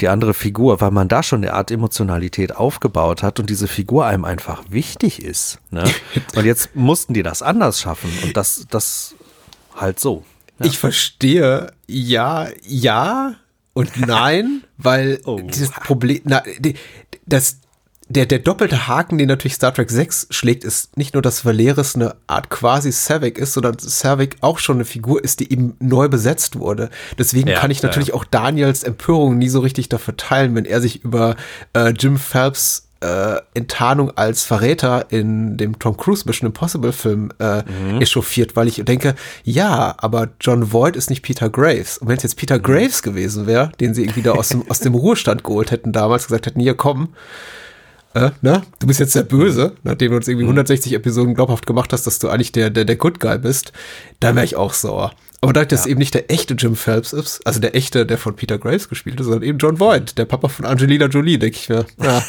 Die 0.00 0.08
andere 0.08 0.34
Figur, 0.34 0.80
weil 0.80 0.90
man 0.90 1.08
da 1.08 1.22
schon 1.22 1.42
eine 1.42 1.54
Art 1.54 1.70
Emotionalität 1.70 2.54
aufgebaut 2.54 3.22
hat 3.22 3.40
und 3.40 3.50
diese 3.50 3.68
Figur 3.68 4.06
einem 4.06 4.24
einfach 4.24 4.64
wichtig 4.68 5.22
ist. 5.22 5.58
Ne? 5.70 5.84
Und 6.34 6.44
jetzt 6.44 6.74
mussten 6.74 7.14
die 7.14 7.22
das 7.22 7.42
anders 7.42 7.80
schaffen 7.80 8.10
und 8.22 8.36
das, 8.36 8.66
das 8.70 9.14
halt 9.74 10.00
so. 10.00 10.24
Ja. 10.58 10.66
Ich 10.66 10.78
verstehe, 10.78 11.72
ja, 11.86 12.48
ja 12.66 13.36
und 13.72 13.96
nein, 13.98 14.62
weil 14.78 15.20
oh. 15.24 15.38
dieses 15.40 15.70
Problem, 15.70 16.20
na, 16.24 16.42
das, 17.26 17.58
der, 18.08 18.26
der 18.26 18.38
doppelte 18.38 18.86
Haken, 18.86 19.18
den 19.18 19.28
natürlich 19.28 19.54
Star 19.54 19.74
Trek 19.74 19.90
6 19.90 20.28
schlägt, 20.30 20.64
ist 20.64 20.96
nicht 20.96 21.14
nur, 21.14 21.22
dass 21.22 21.44
Valeris 21.44 21.96
eine 21.96 22.14
Art 22.28 22.50
quasi 22.50 22.92
Savick 22.92 23.36
ist, 23.36 23.52
sondern 23.52 23.78
Savick 23.78 24.36
auch 24.42 24.58
schon 24.58 24.76
eine 24.76 24.84
Figur 24.84 25.22
ist, 25.24 25.40
die 25.40 25.52
eben 25.52 25.74
neu 25.80 26.08
besetzt 26.08 26.58
wurde. 26.58 26.90
Deswegen 27.18 27.48
ja, 27.48 27.58
kann 27.58 27.70
ich 27.70 27.82
natürlich 27.82 28.08
ja. 28.08 28.14
auch 28.14 28.24
Daniels 28.24 28.84
Empörung 28.84 29.38
nie 29.38 29.48
so 29.48 29.58
richtig 29.58 29.88
dafür 29.88 30.16
teilen, 30.16 30.54
wenn 30.54 30.66
er 30.66 30.80
sich 30.80 31.02
über 31.04 31.34
äh, 31.72 31.90
Jim 31.90 32.16
Phelps 32.16 32.86
äh, 33.00 33.40
Enttarnung 33.54 34.10
als 34.16 34.44
Verräter 34.44 35.06
in 35.10 35.56
dem 35.56 35.78
Tom 35.78 35.96
Cruise 35.96 36.24
Mission 36.26 36.46
Impossible 36.46 36.92
Film 36.92 37.30
äh, 37.40 37.62
mhm. 37.62 38.00
echauffiert, 38.00 38.56
weil 38.56 38.68
ich 38.68 38.82
denke, 38.84 39.16
ja, 39.42 39.94
aber 39.98 40.28
John 40.40 40.72
Voight 40.72 40.96
ist 40.96 41.10
nicht 41.10 41.22
Peter 41.22 41.50
Graves. 41.50 41.98
Und 41.98 42.08
wenn 42.08 42.16
es 42.16 42.22
jetzt 42.22 42.36
Peter 42.36 42.58
mhm. 42.58 42.62
Graves 42.62 43.02
gewesen 43.02 43.46
wäre, 43.46 43.72
den 43.80 43.94
sie 43.94 44.02
irgendwie 44.02 44.22
da 44.22 44.32
aus 44.32 44.48
dem, 44.48 44.70
aus 44.70 44.80
dem 44.80 44.94
Ruhestand 44.94 45.44
geholt 45.44 45.72
hätten 45.72 45.92
damals, 45.92 46.26
gesagt 46.26 46.46
hätten, 46.46 46.60
hier 46.60 46.74
komm, 46.74 47.08
äh, 48.16 48.30
ne? 48.40 48.62
du 48.78 48.86
bist 48.86 48.98
jetzt 48.98 49.14
der 49.14 49.24
Böse, 49.24 49.74
nachdem 49.82 50.10
du 50.10 50.16
uns 50.16 50.26
irgendwie 50.26 50.46
160 50.46 50.92
mhm. 50.92 50.96
Episoden 50.96 51.34
glaubhaft 51.34 51.66
gemacht 51.66 51.92
hast, 51.92 52.06
dass 52.06 52.18
du 52.18 52.28
eigentlich 52.28 52.52
der, 52.52 52.70
der, 52.70 52.86
der 52.86 52.96
Good 52.96 53.20
Guy 53.20 53.38
bist, 53.38 53.72
dann 54.20 54.34
wäre 54.36 54.46
ich 54.46 54.56
auch 54.56 54.72
sauer. 54.72 55.12
Aber 55.42 55.52
da 55.52 55.64
das 55.66 55.84
ja. 55.84 55.90
eben 55.90 55.98
nicht 55.98 56.14
der 56.14 56.30
echte 56.30 56.54
Jim 56.54 56.76
Phelps 56.76 57.12
ist, 57.12 57.46
also 57.46 57.60
der 57.60 57.76
echte, 57.76 58.06
der 58.06 58.16
von 58.16 58.34
Peter 58.34 58.58
Graves 58.58 58.88
gespielt 58.88 59.20
ist, 59.20 59.26
sondern 59.26 59.42
eben 59.42 59.58
John 59.58 59.78
Voight, 59.78 60.16
der 60.16 60.24
Papa 60.24 60.48
von 60.48 60.64
Angelina 60.64 61.06
Jolie, 61.06 61.38
denke 61.38 61.58
ich 61.58 61.68
mir. 61.68 61.84
Ja. 62.02 62.24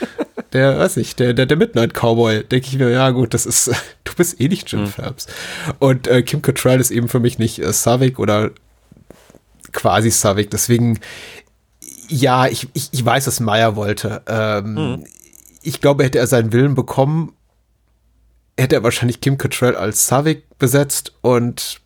der, 0.52 0.78
weiß 0.78 0.96
ich, 0.98 1.16
der, 1.16 1.34
der, 1.34 1.46
der 1.46 1.56
Midnight 1.56 1.92
Cowboy, 1.92 2.44
denke 2.44 2.68
ich 2.68 2.78
mir, 2.78 2.90
ja 2.90 3.10
gut, 3.10 3.34
das 3.34 3.44
ist, 3.44 3.72
du 4.04 4.12
bist 4.16 4.40
eh 4.40 4.46
nicht 4.46 4.70
Jim 4.70 4.82
mhm. 4.82 4.86
Phelps. 4.86 5.26
Und 5.80 6.06
äh, 6.06 6.22
Kim 6.22 6.40
Cattrall 6.40 6.80
ist 6.80 6.92
eben 6.92 7.08
für 7.08 7.20
mich 7.20 7.40
nicht 7.40 7.58
äh, 7.58 7.72
Savik 7.72 8.20
oder 8.20 8.52
quasi 9.72 10.10
Savik, 10.12 10.50
deswegen, 10.50 11.00
ja, 12.08 12.46
ich, 12.46 12.68
ich, 12.74 12.90
ich 12.92 13.04
weiß, 13.04 13.26
was 13.26 13.40
Meyer 13.40 13.74
wollte. 13.74 14.22
Ähm, 14.28 14.74
mhm 14.74 15.04
ich 15.62 15.80
glaube, 15.80 16.04
hätte 16.04 16.18
er 16.18 16.26
seinen 16.26 16.52
Willen 16.52 16.74
bekommen, 16.74 17.32
hätte 18.58 18.76
er 18.76 18.82
wahrscheinlich 18.82 19.20
Kim 19.20 19.38
Cattrall 19.38 19.76
als 19.76 20.06
Savik 20.06 20.44
besetzt 20.58 21.14
und 21.22 21.80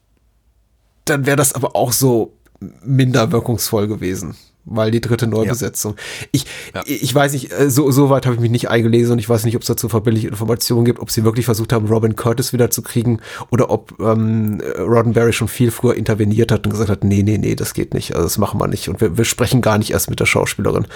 dann 1.05 1.27
wäre 1.27 1.37
das 1.37 1.55
aber 1.55 1.77
auch 1.77 1.93
so 1.93 2.33
minder 2.61 3.33
wirkungsvoll 3.33 3.87
gewesen 3.87 4.37
weil 4.67 4.91
die 4.91 5.01
dritte 5.01 5.27
Neubesetzung. 5.27 5.95
Ja. 5.97 6.27
Ich, 6.33 6.47
ja. 6.75 6.83
ich 6.85 7.15
weiß 7.15 7.33
nicht, 7.33 7.53
äh, 7.53 7.71
so, 7.71 7.91
so 7.91 8.11
weit 8.11 8.27
habe 8.27 8.35
ich 8.35 8.41
mich 8.41 8.51
nicht 8.51 8.69
eingelesen 8.69 9.13
und 9.13 9.19
ich 9.21 9.29
weiß 9.29 9.45
nicht, 9.45 9.57
ob 9.57 9.63
es 9.63 9.69
dazu 9.69 9.89
verbindliche 9.89 10.29
Informationen 10.29 10.85
gibt, 10.85 10.99
ob 10.99 11.11
sie 11.11 11.25
wirklich 11.25 11.47
versucht 11.47 11.73
haben, 11.73 11.87
Robin 11.87 12.17
Curtis 12.17 12.53
wieder 12.53 12.71
zu 12.71 12.83
kriegen 12.83 13.21
oder 13.51 13.71
ob 13.71 13.99
ähm, 14.01 14.61
Roddenberry 14.79 15.33
schon 15.33 15.49
viel 15.49 15.71
früher 15.71 15.95
interveniert 15.95 16.51
hat 16.53 16.67
und 16.67 16.73
gesagt 16.73 16.91
hat, 16.91 17.05
nee, 17.05 17.23
nee, 17.23 17.39
nee, 17.39 17.55
das 17.55 17.75
geht 17.75 17.95
nicht, 17.95 18.13
also 18.15 18.25
das 18.25 18.39
machen 18.39 18.61
wir 18.61 18.67
nicht 18.67 18.89
und 18.89 19.01
wir, 19.01 19.17
wir 19.17 19.25
sprechen 19.25 19.63
gar 19.63 19.79
nicht 19.79 19.93
erst 19.93 20.11
mit 20.11 20.21
der 20.21 20.27
Schauspielerin. 20.27 20.87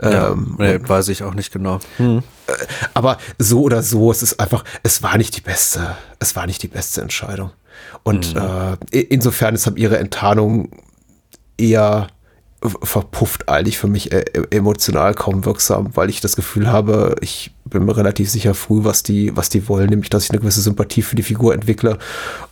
Ja, 0.00 0.30
ähm, 0.30 0.54
nee, 0.58 0.78
weiß 0.80 1.08
ich 1.08 1.24
auch 1.24 1.34
nicht 1.34 1.52
genau. 1.52 1.80
Hm. 1.96 2.22
Äh, 2.46 2.52
aber 2.94 3.18
so 3.38 3.62
oder 3.62 3.82
so, 3.82 4.10
es 4.10 4.22
ist 4.22 4.38
einfach, 4.38 4.64
es 4.84 5.02
war 5.02 5.18
nicht 5.18 5.36
die 5.36 5.40
beste, 5.40 5.96
es 6.20 6.36
war 6.36 6.46
nicht 6.46 6.62
die 6.62 6.68
beste 6.68 7.00
Entscheidung. 7.00 7.50
Und 8.02 8.34
mhm. 8.34 8.76
äh, 8.90 9.00
insofern 9.00 9.54
ist 9.54 9.70
ihre 9.76 9.98
Enttarnung 9.98 10.70
eher 11.56 12.08
verpufft 12.60 13.48
eigentlich 13.48 13.78
für 13.78 13.86
mich 13.86 14.10
äh, 14.10 14.24
emotional 14.50 15.14
kaum 15.14 15.44
wirksam, 15.44 15.90
weil 15.94 16.10
ich 16.10 16.20
das 16.20 16.34
Gefühl 16.34 16.70
habe, 16.72 17.14
ich 17.20 17.52
bin 17.64 17.84
mir 17.84 17.96
relativ 17.96 18.30
sicher 18.30 18.54
früh, 18.54 18.82
was 18.82 19.04
die, 19.04 19.36
was 19.36 19.48
die 19.48 19.68
wollen, 19.68 19.90
nämlich 19.90 20.10
dass 20.10 20.24
ich 20.24 20.30
eine 20.30 20.40
gewisse 20.40 20.60
Sympathie 20.60 21.02
für 21.02 21.14
die 21.14 21.22
Figur 21.22 21.54
entwickle, 21.54 21.98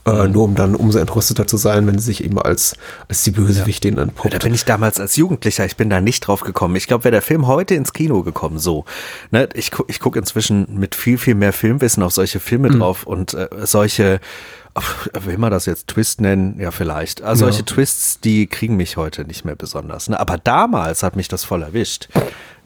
äh, 0.05 0.27
mhm. 0.27 0.31
nur 0.31 0.43
um 0.45 0.55
dann 0.55 0.75
umso 0.75 0.99
entrüsteter 0.99 1.45
zu 1.45 1.57
sein, 1.57 1.85
wenn 1.87 1.99
sie 1.99 2.05
sich 2.05 2.23
eben 2.23 2.39
als, 2.39 2.75
als 3.09 3.23
die 3.23 3.31
Bösewichtin 3.31 3.97
ja. 3.97 4.03
entpuppt. 4.03 4.33
Da 4.33 4.37
bin 4.37 4.53
ich 4.53 4.63
damals 4.63 4.99
als 4.99 5.17
Jugendlicher, 5.17 5.65
ich 5.65 5.75
bin 5.75 5.89
da 5.89 5.99
nicht 5.99 6.21
drauf 6.21 6.41
gekommen. 6.41 6.77
Ich 6.77 6.87
glaube, 6.87 7.03
wäre 7.03 7.11
der 7.13 7.21
Film 7.21 7.47
heute 7.47 7.75
ins 7.75 7.91
Kino 7.91 8.23
gekommen, 8.23 8.59
so. 8.59 8.85
Ne, 9.31 9.49
ich, 9.55 9.71
ich 9.87 9.99
gucke 9.99 10.19
inzwischen 10.19 10.79
mit 10.79 10.95
viel, 10.95 11.17
viel 11.17 11.35
mehr 11.35 11.51
Filmwissen 11.51 12.01
auf 12.03 12.13
solche 12.13 12.39
Filme 12.39 12.69
mhm. 12.69 12.79
drauf 12.79 13.03
und 13.03 13.33
äh, 13.33 13.49
solche 13.63 14.21
will 15.19 15.37
man 15.37 15.51
das 15.51 15.65
jetzt 15.65 15.87
Twist 15.87 16.21
nennen? 16.21 16.59
Ja, 16.59 16.71
vielleicht. 16.71 17.21
Also 17.21 17.45
ja. 17.45 17.51
solche 17.51 17.65
Twists, 17.65 18.19
die 18.19 18.47
kriegen 18.47 18.75
mich 18.75 18.97
heute 18.97 19.25
nicht 19.25 19.45
mehr 19.45 19.55
besonders. 19.55 20.09
Ne? 20.09 20.19
Aber 20.19 20.37
damals 20.37 21.03
hat 21.03 21.15
mich 21.15 21.27
das 21.27 21.43
voll 21.43 21.63
erwischt. 21.63 22.07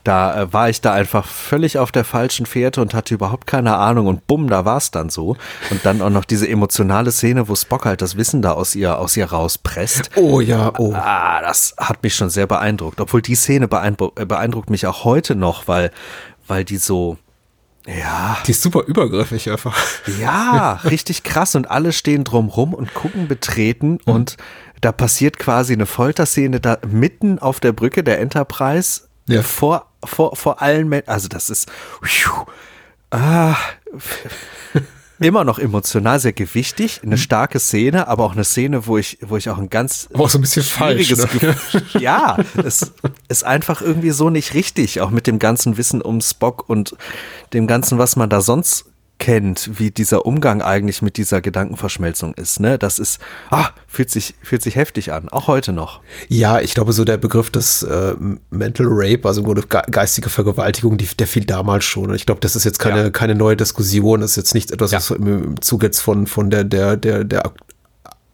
Da 0.04 0.42
äh, 0.42 0.54
war 0.54 0.70
ich 0.70 0.82
da 0.82 0.94
einfach 0.94 1.26
völlig 1.28 1.78
auf 1.78 1.92
der 1.92 2.04
falschen 2.04 2.46
Fährte 2.46 2.82
und 2.82 2.94
hatte 2.94 3.14
überhaupt 3.14 3.46
keine 3.46 3.76
Ahnung 3.76 4.08
und 4.08 4.26
bumm, 4.26 4.50
da 4.50 4.66
war 4.66 4.78
es 4.78 4.92
dann 4.92 5.10
so. 5.10 5.38
Und 5.70 5.86
dann 5.86 6.02
auch 6.02 6.10
noch 6.10 6.26
diese 6.26 6.48
emotionale 6.48 7.12
Szene, 7.12 7.48
wo 7.48 7.56
Spock 7.56 7.86
halt 7.86 8.02
das 8.02 8.18
Wissen 8.18 8.42
da 8.42 8.54
aus 8.54 8.76
ihr, 8.76 8.98
aus 8.98 9.16
ihr 9.16 9.26
rauspresst. 9.26 10.12
Oh 10.16 10.42
ja, 10.42 10.74
oh. 10.78 10.94
Ah, 10.96 11.42
das 11.42 11.76
hat 11.78 12.02
mich 12.04 12.16
schon 12.16 12.30
sehr 12.30 12.48
beeindruckt. 12.48 13.00
Obwohl 13.00 13.22
die 13.22 13.36
Szene 13.36 13.68
beeindruckt, 13.68 14.28
beeindruckt 14.28 14.70
mich 14.70 14.88
auch 14.88 15.04
heute 15.04 15.36
noch, 15.36 15.68
weil, 15.68 15.92
weil 16.48 16.66
die 16.66 16.78
so, 16.78 17.18
ja. 17.88 18.38
Die 18.46 18.52
ist 18.52 18.62
super 18.62 18.84
übergriffig 18.84 19.50
einfach. 19.50 19.78
Ja, 20.20 20.74
richtig 20.84 21.24
krass. 21.24 21.56
Und 21.56 21.70
alle 21.70 21.94
stehen 21.94 22.24
drumrum 22.24 22.74
und 22.74 22.94
gucken 22.94 23.28
betreten. 23.28 24.00
Mhm. 24.06 24.14
Und 24.14 24.38
da 24.82 24.92
passiert 24.92 25.40
quasi 25.40 25.74
eine 25.74 25.86
Folterszene 25.86 26.60
da 26.60 26.78
mitten 26.88 27.40
auf 27.40 27.60
der 27.60 27.72
Brücke 27.72 28.04
der 28.04 28.20
Enterprise. 28.20 29.02
Ja. 29.28 29.42
Vor, 29.42 29.88
vor, 30.04 30.36
vor 30.36 30.62
allen 30.62 30.90
Menschen. 30.90 31.10
Also 31.10 31.28
das 31.28 31.50
ist. 31.50 31.72
Ah, 33.12 33.56
immer 35.22 35.44
noch 35.44 35.60
emotional, 35.60 36.20
sehr 36.20 36.34
gewichtig, 36.34 37.02
eine 37.04 37.18
starke 37.18 37.60
Szene, 37.60 38.08
aber 38.08 38.26
auch 38.26 38.34
eine 38.34 38.44
Szene, 38.44 38.88
wo 38.88 38.98
ich, 38.98 39.20
wo 39.22 39.38
ich 39.38 39.50
auch 39.50 39.58
ein 39.58 39.70
ganz 39.70 40.10
aber 40.14 40.24
auch 40.24 40.30
so 40.30 40.38
ein 40.38 40.42
bisschen 40.42 40.64
falsch, 40.64 41.12
ne? 41.12 41.56
ja, 42.00 42.38
es 42.64 42.92
ist 43.28 43.44
einfach 43.46 43.82
irgendwie 43.82 44.12
so 44.12 44.30
nicht 44.30 44.54
richtig, 44.54 45.00
auch 45.02 45.12
mit 45.12 45.28
dem 45.28 45.40
ganzen 45.40 45.78
Wissen 45.78 46.02
um 46.02 46.22
Spock 46.22 46.68
und 46.68 46.96
dem 47.54 47.68
ganzen, 47.68 47.98
was 47.98 48.16
man 48.16 48.30
da 48.30 48.42
sonst 48.42 48.91
kennt, 49.22 49.80
wie 49.80 49.92
dieser 49.92 50.26
Umgang 50.26 50.64
eigentlich 50.64 51.04
mit 51.04 51.16
dieser 51.16 51.42
Gedankenverschmelzung 51.42 52.34
ist. 52.34 52.60
Ne? 52.60 52.80
Das 52.80 52.98
ist, 52.98 53.22
ah, 53.52 53.70
fühlt 53.88 54.10
sich, 54.10 54.34
fühlt 54.42 54.64
sich 54.64 54.76
heftig 54.76 55.14
an, 55.14 55.30
auch 55.30 55.46
heute 55.46 55.74
noch. 55.74 56.02
Ja, 56.28 56.60
ich 56.60 56.74
glaube, 56.74 56.92
so 56.92 57.06
der 57.06 57.18
Begriff 57.18 57.52
des 57.52 57.84
äh, 57.84 58.16
Mental 58.50 58.88
Rape, 58.90 59.28
also 59.28 59.42
im 59.42 59.46
Grunde 59.46 59.62
geistige 59.68 60.30
Vergewaltigung, 60.30 60.98
die, 60.98 61.06
der 61.06 61.28
fiel 61.28 61.46
damals 61.46 61.86
schon. 61.86 62.14
Ich 62.16 62.26
glaube, 62.26 62.42
das 62.42 62.56
ist 62.56 62.64
jetzt 62.64 62.80
keine, 62.80 63.04
ja. 63.04 63.10
keine 63.12 63.36
neue 63.36 63.56
Diskussion, 63.56 64.22
das 64.22 64.32
ist 64.32 64.38
jetzt 64.38 64.54
nicht 64.56 64.72
etwas, 64.72 64.90
ja. 64.90 64.98
was 64.98 65.12
im, 65.12 65.44
im 65.44 65.62
Zug 65.62 65.84
jetzt 65.84 66.00
von, 66.00 66.26
von 66.26 66.50
der, 66.50 66.64
der, 66.64 66.98
der, 66.98 67.24
der 67.24 67.54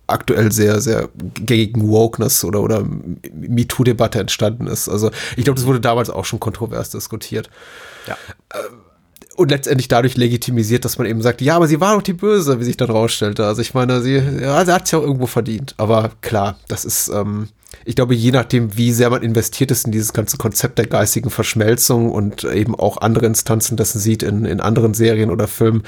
aktuell 0.08 0.54
sehr, 0.54 0.80
sehr 0.80 1.10
gängigen 1.36 1.90
Wokeness 1.90 2.46
oder, 2.46 2.62
oder 2.62 2.86
MeToo-Debatte 3.34 4.22
entstanden 4.22 4.68
ist. 4.68 4.88
Also 4.88 5.12
ich 5.36 5.44
glaube, 5.44 5.60
das 5.60 5.68
wurde 5.68 5.82
damals 5.82 6.10
auch 6.10 6.24
schon 6.24 6.40
kontrovers 6.40 6.92
diskutiert. 6.92 7.50
Ja. 8.08 8.16
Ähm, 8.54 8.87
und 9.38 9.52
letztendlich 9.52 9.88
dadurch 9.88 10.18
legitimisiert, 10.18 10.84
dass 10.84 10.98
man 10.98 11.06
eben 11.06 11.22
sagt, 11.22 11.42
ja, 11.42 11.56
aber 11.56 11.68
sie 11.68 11.80
war 11.80 11.96
doch 11.96 12.02
die 12.02 12.14
Böse, 12.14 12.60
wie 12.60 12.64
sich 12.64 12.76
dann 12.76 12.90
rausstellte. 12.90 13.46
Also 13.46 13.62
ich 13.62 13.76
meine, 13.76 14.02
sie, 14.02 14.16
ja, 14.16 14.66
sie 14.66 14.74
hat 14.74 14.86
es 14.86 14.92
ja 14.92 14.98
auch 14.98 15.04
irgendwo 15.04 15.28
verdient. 15.28 15.76
Aber 15.78 16.12
klar, 16.22 16.58
das 16.68 16.86
ist, 16.86 17.10
ähm, 17.10 17.48
ich 17.86 17.96
glaube, 17.96 18.16
je 18.16 18.32
nachdem, 18.32 18.76
wie 18.76 18.92
sehr 18.92 19.12
man 19.12 19.22
investiert 19.22 19.70
ist 19.70 19.86
in 19.86 19.92
dieses 19.92 20.12
ganze 20.12 20.38
Konzept 20.38 20.80
der 20.80 20.88
geistigen 20.88 21.30
Verschmelzung 21.30 22.12
und 22.12 22.46
eben 22.46 22.74
auch 22.74 22.98
andere 22.98 23.28
Instanzen 23.28 23.78
dessen 23.78 24.00
sieht 24.00 24.24
in, 24.24 24.46
in 24.46 24.60
anderen 24.60 24.96
Serien 24.96 25.30
oder 25.30 25.48
Filmen, 25.48 25.84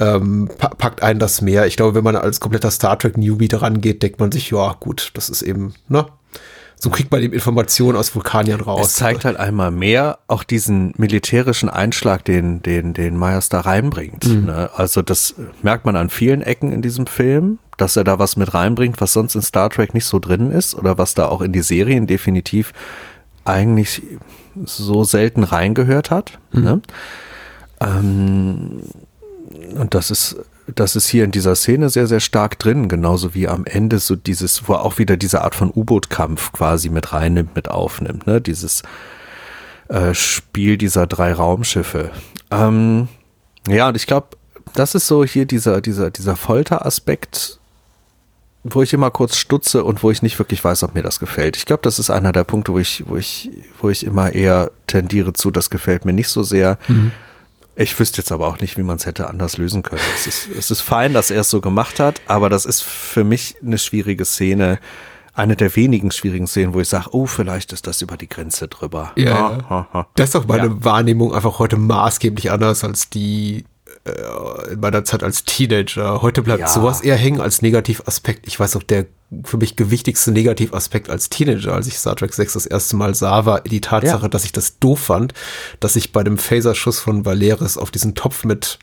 ähm, 0.00 0.50
packt 0.58 1.00
einen 1.00 1.20
das 1.20 1.40
mehr. 1.40 1.68
Ich 1.68 1.76
glaube, 1.76 1.94
wenn 1.94 2.04
man 2.04 2.16
als 2.16 2.40
kompletter 2.40 2.72
Star 2.72 2.98
Trek 2.98 3.16
Newbie 3.16 3.46
daran 3.46 3.80
geht, 3.80 4.02
denkt 4.02 4.18
man 4.18 4.32
sich, 4.32 4.50
ja, 4.50 4.76
gut, 4.80 5.12
das 5.14 5.30
ist 5.30 5.42
eben, 5.42 5.74
ne, 5.88 6.06
so 6.80 6.90
kriegt 6.90 7.10
man 7.10 7.22
eben 7.22 7.32
Informationen 7.32 7.96
aus 7.96 8.14
Vulkaniern 8.14 8.60
raus. 8.60 8.86
Es 8.86 8.94
zeigt 8.94 9.24
halt 9.24 9.36
einmal 9.36 9.70
mehr 9.70 10.18
auch 10.28 10.44
diesen 10.44 10.94
militärischen 10.96 11.68
Einschlag, 11.68 12.24
den, 12.24 12.62
den, 12.62 12.94
den 12.94 13.18
Myers 13.18 13.48
da 13.48 13.60
reinbringt. 13.60 14.26
Mhm. 14.26 14.46
Ne? 14.46 14.70
Also 14.74 15.02
das 15.02 15.34
merkt 15.62 15.84
man 15.84 15.96
an 15.96 16.08
vielen 16.08 16.40
Ecken 16.42 16.72
in 16.72 16.80
diesem 16.80 17.06
Film, 17.06 17.58
dass 17.78 17.96
er 17.96 18.04
da 18.04 18.18
was 18.18 18.36
mit 18.36 18.54
reinbringt, 18.54 19.00
was 19.00 19.12
sonst 19.12 19.34
in 19.34 19.42
Star 19.42 19.70
Trek 19.70 19.92
nicht 19.92 20.04
so 20.04 20.18
drin 20.20 20.50
ist 20.52 20.76
oder 20.76 20.98
was 20.98 21.14
da 21.14 21.26
auch 21.26 21.40
in 21.40 21.52
die 21.52 21.62
Serien 21.62 22.06
definitiv 22.06 22.72
eigentlich 23.44 24.02
so 24.64 25.04
selten 25.04 25.42
reingehört 25.42 26.10
hat. 26.10 26.38
Mhm. 26.52 26.62
Ne? 26.62 26.80
Ähm, 27.80 28.82
und 29.76 29.94
das 29.94 30.10
ist 30.10 30.36
das 30.74 30.96
ist 30.96 31.08
hier 31.08 31.24
in 31.24 31.30
dieser 31.30 31.54
Szene 31.54 31.88
sehr, 31.88 32.06
sehr 32.06 32.20
stark 32.20 32.58
drin, 32.58 32.88
genauso 32.88 33.34
wie 33.34 33.48
am 33.48 33.64
Ende 33.64 33.98
so 33.98 34.16
dieses, 34.16 34.68
wo 34.68 34.74
auch 34.74 34.98
wieder 34.98 35.16
diese 35.16 35.42
Art 35.42 35.54
von 35.54 35.70
U-Boot-Kampf 35.74 36.52
quasi 36.52 36.90
mit 36.90 37.12
reinnimmt, 37.12 37.56
mit 37.56 37.70
aufnimmt, 37.70 38.26
ne? 38.26 38.40
Dieses 38.40 38.82
äh, 39.88 40.14
Spiel 40.14 40.76
dieser 40.76 41.06
drei 41.06 41.32
Raumschiffe. 41.32 42.10
Ähm, 42.50 43.08
ja, 43.66 43.88
und 43.88 43.96
ich 43.96 44.06
glaube, 44.06 44.28
das 44.74 44.94
ist 44.94 45.06
so 45.06 45.24
hier 45.24 45.46
dieser, 45.46 45.80
dieser, 45.80 46.10
dieser 46.10 46.36
Folteraspekt, 46.36 47.58
wo 48.64 48.82
ich 48.82 48.92
immer 48.92 49.10
kurz 49.10 49.36
stutze 49.36 49.84
und 49.84 50.02
wo 50.02 50.10
ich 50.10 50.22
nicht 50.22 50.38
wirklich 50.38 50.62
weiß, 50.62 50.82
ob 50.82 50.94
mir 50.94 51.02
das 51.02 51.20
gefällt. 51.20 51.56
Ich 51.56 51.64
glaube, 51.64 51.82
das 51.82 51.98
ist 51.98 52.10
einer 52.10 52.32
der 52.32 52.44
Punkte, 52.44 52.72
wo 52.72 52.78
ich, 52.78 53.04
wo 53.06 53.16
ich, 53.16 53.50
wo 53.80 53.88
ich 53.88 54.04
immer 54.04 54.32
eher 54.32 54.70
tendiere 54.86 55.32
zu, 55.32 55.50
das 55.50 55.70
gefällt 55.70 56.04
mir 56.04 56.12
nicht 56.12 56.28
so 56.28 56.42
sehr. 56.42 56.78
Mhm. 56.88 57.12
Ich 57.80 57.96
wüsste 58.00 58.18
jetzt 58.18 58.32
aber 58.32 58.48
auch 58.48 58.58
nicht, 58.58 58.76
wie 58.76 58.82
man 58.82 58.96
es 58.96 59.06
hätte 59.06 59.28
anders 59.28 59.56
lösen 59.56 59.84
können. 59.84 60.02
Es 60.16 60.26
ist, 60.26 60.48
es 60.48 60.70
ist 60.72 60.80
fein, 60.80 61.14
dass 61.14 61.30
er 61.30 61.42
es 61.42 61.50
so 61.50 61.60
gemacht 61.60 62.00
hat, 62.00 62.20
aber 62.26 62.48
das 62.48 62.64
ist 62.64 62.82
für 62.82 63.22
mich 63.22 63.54
eine 63.64 63.78
schwierige 63.78 64.24
Szene. 64.24 64.80
Eine 65.32 65.54
der 65.54 65.76
wenigen 65.76 66.10
schwierigen 66.10 66.48
Szenen, 66.48 66.74
wo 66.74 66.80
ich 66.80 66.88
sage, 66.88 67.10
oh, 67.12 67.26
vielleicht 67.26 67.72
ist 67.72 67.86
das 67.86 68.02
über 68.02 68.16
die 68.16 68.28
Grenze 68.28 68.66
drüber. 68.66 69.12
Ja, 69.14 69.32
ha, 69.32 69.64
ha, 69.70 69.88
ha. 69.92 70.08
das 70.16 70.30
ist 70.30 70.34
auch 70.36 70.48
meine 70.48 70.66
ja. 70.66 70.84
Wahrnehmung 70.84 71.32
einfach 71.32 71.60
heute 71.60 71.76
maßgeblich 71.76 72.50
anders 72.50 72.82
als 72.82 73.08
die 73.10 73.64
in 74.70 74.80
meiner 74.80 75.04
Zeit 75.04 75.22
als 75.22 75.44
Teenager. 75.44 76.22
Heute 76.22 76.42
bleibt 76.42 76.60
ja. 76.60 76.68
sowas 76.68 77.00
eher 77.00 77.16
hängen 77.16 77.40
als 77.40 77.62
Negativaspekt. 77.62 78.46
Ich 78.46 78.58
weiß 78.58 78.76
auch, 78.76 78.82
der 78.82 79.06
für 79.44 79.58
mich 79.58 79.76
gewichtigste 79.76 80.32
Negativaspekt 80.32 81.10
als 81.10 81.28
Teenager, 81.28 81.74
als 81.74 81.86
ich 81.86 81.98
Star 81.98 82.16
Trek 82.16 82.32
6 82.32 82.54
das 82.54 82.66
erste 82.66 82.96
Mal 82.96 83.14
sah, 83.14 83.44
war 83.44 83.60
die 83.60 83.80
Tatsache, 83.80 84.22
ja. 84.22 84.28
dass 84.28 84.44
ich 84.44 84.52
das 84.52 84.78
doof 84.78 85.00
fand, 85.00 85.34
dass 85.80 85.96
ich 85.96 86.12
bei 86.12 86.24
dem 86.24 86.38
Phaserschuss 86.38 86.98
von 86.98 87.24
Valeris 87.24 87.76
auf 87.76 87.90
diesen 87.90 88.14
Topf 88.14 88.44
mit 88.44 88.78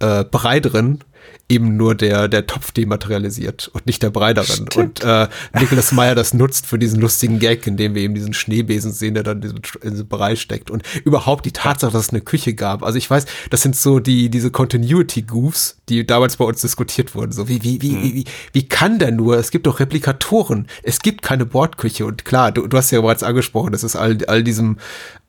äh, 0.00 0.24
Brei 0.24 0.60
drin 0.60 1.00
eben 1.48 1.76
nur 1.76 1.94
der, 1.94 2.28
der 2.28 2.46
Topf 2.46 2.72
dematerialisiert 2.72 3.68
und 3.72 3.86
nicht 3.86 4.02
der 4.02 4.10
Brei 4.10 4.34
darin. 4.34 4.66
Und 4.76 5.02
äh, 5.02 5.28
Nicholas 5.58 5.92
Meyer 5.92 6.14
das 6.14 6.34
nutzt 6.34 6.66
für 6.66 6.78
diesen 6.78 7.00
lustigen 7.00 7.38
Gag, 7.38 7.66
in 7.66 7.76
dem 7.76 7.94
wir 7.94 8.02
eben 8.02 8.14
diesen 8.14 8.34
Schneebesen 8.34 8.92
sehen, 8.92 9.14
der 9.14 9.22
dann 9.22 9.38
in 9.38 9.42
diesem, 9.42 9.60
in 9.82 9.90
diesem 9.92 10.08
Brei 10.08 10.36
steckt. 10.36 10.70
Und 10.70 10.82
überhaupt 11.04 11.46
die 11.46 11.52
Tatsache, 11.52 11.92
dass 11.92 12.06
es 12.06 12.10
eine 12.10 12.20
Küche 12.20 12.54
gab. 12.54 12.82
Also 12.82 12.98
ich 12.98 13.08
weiß, 13.08 13.24
das 13.50 13.62
sind 13.62 13.76
so 13.76 13.98
die, 13.98 14.28
diese 14.28 14.50
Continuity-Goofs, 14.50 15.78
die 15.88 16.06
damals 16.06 16.36
bei 16.36 16.44
uns 16.44 16.60
diskutiert 16.60 17.14
wurden. 17.14 17.32
So, 17.32 17.48
wie, 17.48 17.62
wie, 17.62 17.80
wie, 17.80 17.92
mhm. 17.92 18.02
wie, 18.02 18.14
wie, 18.14 18.24
wie 18.52 18.68
kann 18.68 18.98
der 18.98 19.10
nur? 19.10 19.38
Es 19.38 19.50
gibt 19.50 19.66
doch 19.66 19.80
Replikatoren. 19.80 20.66
Es 20.82 21.00
gibt 21.00 21.22
keine 21.22 21.46
Bordküche. 21.46 22.04
Und 22.04 22.26
klar, 22.26 22.52
du, 22.52 22.66
du 22.66 22.76
hast 22.76 22.90
ja 22.90 23.00
bereits 23.00 23.22
angesprochen, 23.22 23.72
das 23.72 23.84
ist 23.84 23.96
all, 23.96 24.18
all 24.26 24.42
diesem, 24.42 24.76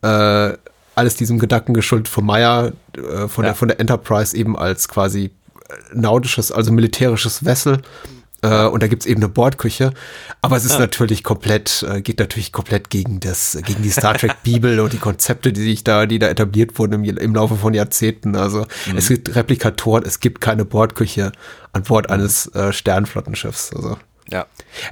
äh, 0.01 0.53
alles 0.95 1.15
diesem 1.15 1.39
Gedanken 1.39 1.73
geschuldet 1.73 2.09
von 2.09 2.25
Meyer, 2.25 2.73
äh, 2.97 3.27
von, 3.29 3.45
ja. 3.45 3.51
der, 3.51 3.55
von 3.55 3.69
der 3.69 3.79
Enterprise 3.79 4.35
eben 4.35 4.57
als 4.57 4.89
quasi 4.89 5.31
nautisches, 5.93 6.51
also 6.51 6.71
militärisches 6.71 7.45
Wessel. 7.45 7.81
Äh, 8.41 8.65
und 8.67 8.81
da 8.81 8.87
gibt's 8.87 9.05
eben 9.05 9.21
eine 9.21 9.29
Bordküche. 9.29 9.91
Aber 10.41 10.55
es 10.55 10.65
ist 10.65 10.73
ja. 10.73 10.79
natürlich 10.79 11.23
komplett, 11.23 11.85
äh, 11.89 12.01
geht 12.01 12.19
natürlich 12.19 12.51
komplett 12.51 12.89
gegen 12.89 13.19
das, 13.19 13.57
gegen 13.65 13.83
die 13.83 13.89
Star 13.89 14.13
Trek 14.13 14.43
Bibel 14.43 14.79
und 14.79 14.93
die 14.93 14.97
Konzepte, 14.97 15.51
die 15.51 15.61
sich 15.61 15.83
da, 15.83 16.05
die 16.05 16.19
da 16.19 16.27
etabliert 16.27 16.79
wurden 16.79 17.03
im, 17.03 17.17
im 17.17 17.35
Laufe 17.35 17.55
von 17.55 17.73
Jahrzehnten. 17.73 18.35
Also 18.35 18.65
mhm. 18.87 18.97
es 18.97 19.09
gibt 19.09 19.35
Replikatoren, 19.35 20.05
es 20.05 20.19
gibt 20.19 20.41
keine 20.41 20.65
Bordküche 20.65 21.31
an 21.73 21.83
Bord 21.83 22.09
eines 22.09 22.47
äh, 22.55 22.71
Sternflottenschiffs. 22.71 23.73
Also. 23.75 23.97
Ja. 24.31 24.45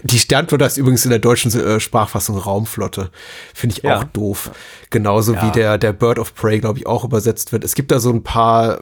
Die 0.04 0.20
Sternflotte 0.20 0.66
ist 0.66 0.78
übrigens 0.78 1.06
in 1.06 1.12
der 1.12 1.20
deutschen 1.20 1.54
äh, 1.54 1.80
Sprachfassung 1.80 2.38
Raumflotte. 2.38 3.12
Finde 3.54 3.78
ich 3.78 3.84
ja. 3.84 4.00
auch 4.00 4.04
doof. 4.06 4.52
Genauso 4.90 5.36
ja. 5.36 5.44
wie 5.44 5.52
der, 5.52 5.78
der 5.78 5.94
Bird 5.94 6.20
of 6.20 6.34
Prey, 6.34 6.60
glaube 6.60 6.80
ich, 6.80 6.88
auch 6.88 7.04
übersetzt 7.04 7.52
wird. 7.52 7.64
Es 7.64 7.76
gibt 7.76 7.92
da 7.92 8.00
so 8.00 8.12
ein 8.12 8.24
paar 8.24 8.80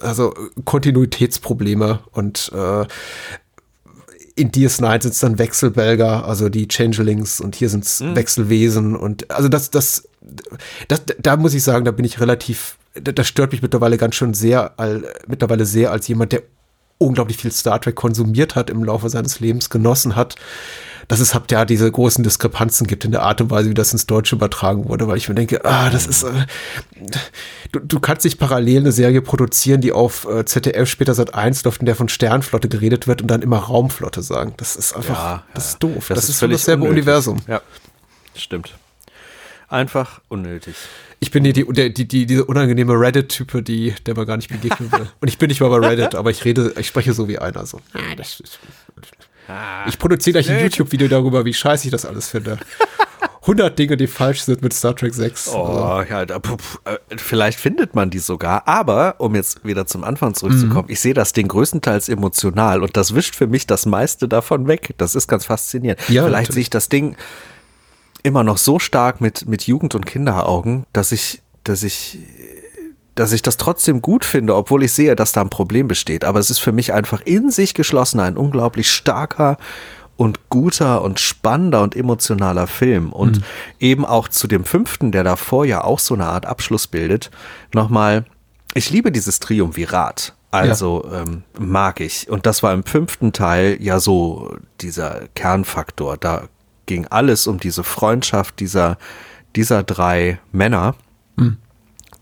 also 0.00 0.34
Kontinuitätsprobleme 0.64 2.00
und 2.12 2.50
äh, 2.54 2.86
in 4.38 4.52
DS9 4.52 5.02
sind 5.02 5.12
es 5.12 5.18
dann 5.18 5.38
Wechselbelger, 5.38 6.24
also 6.24 6.48
die 6.48 6.68
Changelings 6.68 7.40
und 7.40 7.56
hier 7.56 7.68
sind 7.68 7.84
es 7.84 8.00
mhm. 8.00 8.14
Wechselwesen 8.14 8.94
und 8.94 9.30
also 9.30 9.48
das, 9.48 9.70
das, 9.70 10.08
das, 10.86 11.02
da 11.18 11.36
muss 11.36 11.54
ich 11.54 11.64
sagen, 11.64 11.84
da 11.84 11.90
bin 11.90 12.04
ich 12.04 12.20
relativ, 12.20 12.76
das 12.94 13.26
stört 13.26 13.50
mich 13.50 13.62
mittlerweile 13.62 13.98
ganz 13.98 14.14
schön 14.14 14.34
sehr, 14.34 14.78
all, 14.78 15.02
mittlerweile 15.26 15.66
sehr 15.66 15.90
als 15.90 16.06
jemand, 16.06 16.32
der 16.32 16.42
unglaublich 16.98 17.36
viel 17.36 17.52
Star 17.52 17.80
Trek 17.80 17.96
konsumiert 17.96 18.54
hat 18.54 18.70
im 18.70 18.84
Laufe 18.84 19.08
seines 19.08 19.40
Lebens, 19.40 19.70
genossen 19.70 20.14
hat, 20.14 20.36
dass 21.08 21.20
es 21.20 21.34
halt 21.34 21.50
ja 21.50 21.64
diese 21.64 21.90
großen 21.90 22.22
Diskrepanzen 22.22 22.86
gibt 22.86 23.04
in 23.06 23.12
der 23.12 23.22
Art 23.22 23.40
und 23.40 23.50
Weise, 23.50 23.70
wie 23.70 23.74
das 23.74 23.92
ins 23.92 24.06
Deutsche 24.06 24.36
übertragen 24.36 24.88
wurde, 24.88 25.08
weil 25.08 25.16
ich 25.16 25.28
mir 25.28 25.34
denke, 25.34 25.64
ah, 25.64 25.88
das 25.88 26.06
ist, 26.06 26.22
äh, 26.22 26.46
du, 27.72 27.80
du 27.80 27.98
kannst 27.98 28.24
nicht 28.24 28.38
parallel 28.38 28.80
eine 28.80 28.92
Serie 28.92 29.22
produzieren, 29.22 29.80
die 29.80 29.92
auf 29.92 30.28
äh, 30.28 30.44
ZDF 30.44 30.88
später 30.88 31.14
seit 31.14 31.34
1 31.34 31.64
läuft, 31.64 31.80
in 31.80 31.86
der 31.86 31.96
von 31.96 32.10
Sternflotte 32.10 32.68
geredet 32.68 33.06
wird 33.08 33.22
und 33.22 33.28
dann 33.28 33.40
immer 33.40 33.58
Raumflotte 33.58 34.22
sagen. 34.22 34.52
Das 34.58 34.76
ist 34.76 34.94
einfach, 34.94 35.16
ja, 35.16 35.44
das 35.54 35.70
ist 35.70 35.82
doof. 35.82 36.08
Das, 36.08 36.16
das 36.16 36.24
ist, 36.24 36.30
ist 36.30 36.38
völlig 36.40 36.58
dasselbe 36.58 36.82
unnötig. 36.82 37.02
Universum. 37.04 37.38
Ja, 37.48 37.62
stimmt. 38.34 38.74
Einfach 39.68 40.20
unnötig. 40.28 40.76
Ich 41.20 41.30
bin 41.30 41.42
die, 41.42 41.52
die, 41.52 41.64
die, 41.64 42.08
die 42.08 42.26
diese 42.26 42.44
unangenehme 42.44 42.92
Reddit-Type, 42.94 43.62
die, 43.62 43.94
der 44.06 44.14
man 44.14 44.26
gar 44.26 44.36
nicht 44.36 44.48
begegnen 44.48 44.92
will. 44.92 45.08
Und 45.20 45.28
ich 45.28 45.38
bin 45.38 45.48
nicht 45.48 45.60
mal 45.60 45.68
bei 45.68 45.88
Reddit, 45.88 46.14
aber 46.14 46.30
ich 46.30 46.44
rede, 46.44 46.74
ich 46.78 46.86
spreche 46.86 47.12
so 47.12 47.28
wie 47.28 47.38
einer. 47.38 47.66
So. 47.66 47.80
Ah, 47.92 48.14
das 48.16 48.40
ist, 48.40 48.58
ich 49.86 49.98
produziere 49.98 50.40
gleich 50.40 50.50
ein 50.50 50.62
YouTube-Video 50.64 51.08
darüber, 51.08 51.44
wie 51.44 51.54
scheiße 51.54 51.86
ich 51.86 51.90
das 51.90 52.04
alles 52.04 52.28
finde. 52.28 52.58
100 53.48 53.78
Dinge, 53.78 53.96
die 53.96 54.06
falsch 54.06 54.42
sind 54.42 54.60
mit 54.60 54.74
Star 54.74 54.94
Trek 54.94 55.14
6. 55.14 55.54
Oh, 55.54 55.64
also. 55.64 56.10
ja, 56.12 56.26
da, 56.26 56.36
äh, 56.36 56.98
vielleicht 57.16 57.58
findet 57.58 57.94
man 57.94 58.10
die 58.10 58.18
sogar. 58.18 58.68
Aber, 58.68 59.14
um 59.18 59.34
jetzt 59.34 59.64
wieder 59.64 59.86
zum 59.86 60.04
Anfang 60.04 60.34
zurückzukommen, 60.34 60.84
mhm. 60.86 60.92
ich 60.92 61.00
sehe 61.00 61.14
das 61.14 61.32
Ding 61.32 61.48
größtenteils 61.48 62.10
emotional 62.10 62.82
und 62.82 62.96
das 62.98 63.14
wischt 63.14 63.34
für 63.34 63.46
mich 63.46 63.66
das 63.66 63.86
meiste 63.86 64.28
davon 64.28 64.68
weg. 64.68 64.94
Das 64.98 65.14
ist 65.14 65.28
ganz 65.28 65.46
faszinierend. 65.46 65.98
Ja, 66.10 66.24
vielleicht 66.24 66.52
sehe 66.52 66.60
ich 66.60 66.68
das 66.68 66.90
Ding 66.90 67.16
immer 68.22 68.44
noch 68.44 68.58
so 68.58 68.78
stark 68.78 69.22
mit, 69.22 69.48
mit 69.48 69.66
Jugend- 69.66 69.94
und 69.94 70.04
Kinderaugen, 70.04 70.84
dass 70.92 71.10
ich, 71.10 71.40
dass 71.64 71.82
ich 71.82 72.18
dass 73.18 73.32
ich 73.32 73.42
das 73.42 73.56
trotzdem 73.56 74.00
gut 74.00 74.24
finde, 74.24 74.54
obwohl 74.54 74.84
ich 74.84 74.92
sehe, 74.92 75.16
dass 75.16 75.32
da 75.32 75.40
ein 75.40 75.50
Problem 75.50 75.88
besteht. 75.88 76.24
Aber 76.24 76.38
es 76.38 76.50
ist 76.50 76.60
für 76.60 76.70
mich 76.70 76.92
einfach 76.92 77.20
in 77.22 77.50
sich 77.50 77.74
geschlossen 77.74 78.20
ein 78.20 78.36
unglaublich 78.36 78.90
starker 78.90 79.58
und 80.16 80.48
guter 80.50 81.02
und 81.02 81.18
spannender 81.18 81.82
und 81.82 81.96
emotionaler 81.96 82.68
Film. 82.68 83.12
Und 83.12 83.38
mhm. 83.38 83.44
eben 83.80 84.04
auch 84.04 84.28
zu 84.28 84.46
dem 84.46 84.64
fünften, 84.64 85.10
der 85.10 85.24
davor 85.24 85.64
ja 85.64 85.82
auch 85.82 85.98
so 85.98 86.14
eine 86.14 86.26
Art 86.26 86.46
Abschluss 86.46 86.86
bildet, 86.86 87.30
nochmal, 87.74 88.24
ich 88.74 88.90
liebe 88.90 89.10
dieses 89.10 89.40
Triumvirat. 89.40 90.34
Also 90.50 91.04
ja. 91.10 91.22
ähm, 91.22 91.42
mag 91.58 92.00
ich. 92.00 92.28
Und 92.30 92.46
das 92.46 92.62
war 92.62 92.72
im 92.72 92.84
fünften 92.84 93.32
Teil 93.32 93.78
ja 93.80 93.98
so 93.98 94.56
dieser 94.80 95.22
Kernfaktor. 95.34 96.16
Da 96.16 96.44
ging 96.86 97.06
alles 97.08 97.48
um 97.48 97.58
diese 97.58 97.82
Freundschaft 97.82 98.60
dieser, 98.60 98.96
dieser 99.56 99.82
drei 99.82 100.38
Männer. 100.52 100.94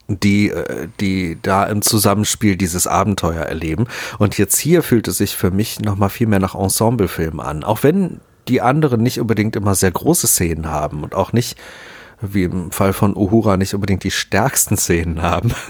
Die, 0.08 0.50
äh, 0.50 0.88
die 1.00 1.38
da 1.42 1.64
im 1.64 1.82
Zusammenspiel 1.82 2.56
dieses 2.56 2.86
Abenteuer 2.86 3.42
erleben. 3.42 3.86
Und 4.18 4.38
jetzt 4.38 4.56
hier 4.58 4.82
fühlt 4.82 5.08
es 5.08 5.18
sich 5.18 5.36
für 5.36 5.50
mich 5.50 5.80
nochmal 5.80 6.10
viel 6.10 6.28
mehr 6.28 6.38
nach 6.38 6.54
Ensemblefilm 6.54 7.40
an. 7.40 7.64
Auch 7.64 7.82
wenn 7.82 8.20
die 8.46 8.60
anderen 8.60 9.02
nicht 9.02 9.20
unbedingt 9.20 9.56
immer 9.56 9.74
sehr 9.74 9.90
große 9.90 10.28
Szenen 10.28 10.70
haben 10.70 11.02
und 11.02 11.14
auch 11.16 11.32
nicht, 11.32 11.58
wie 12.20 12.44
im 12.44 12.70
Fall 12.70 12.92
von 12.92 13.16
Uhura, 13.16 13.56
nicht 13.56 13.74
unbedingt 13.74 14.04
die 14.04 14.12
stärksten 14.12 14.76
Szenen 14.76 15.22
haben. 15.22 15.52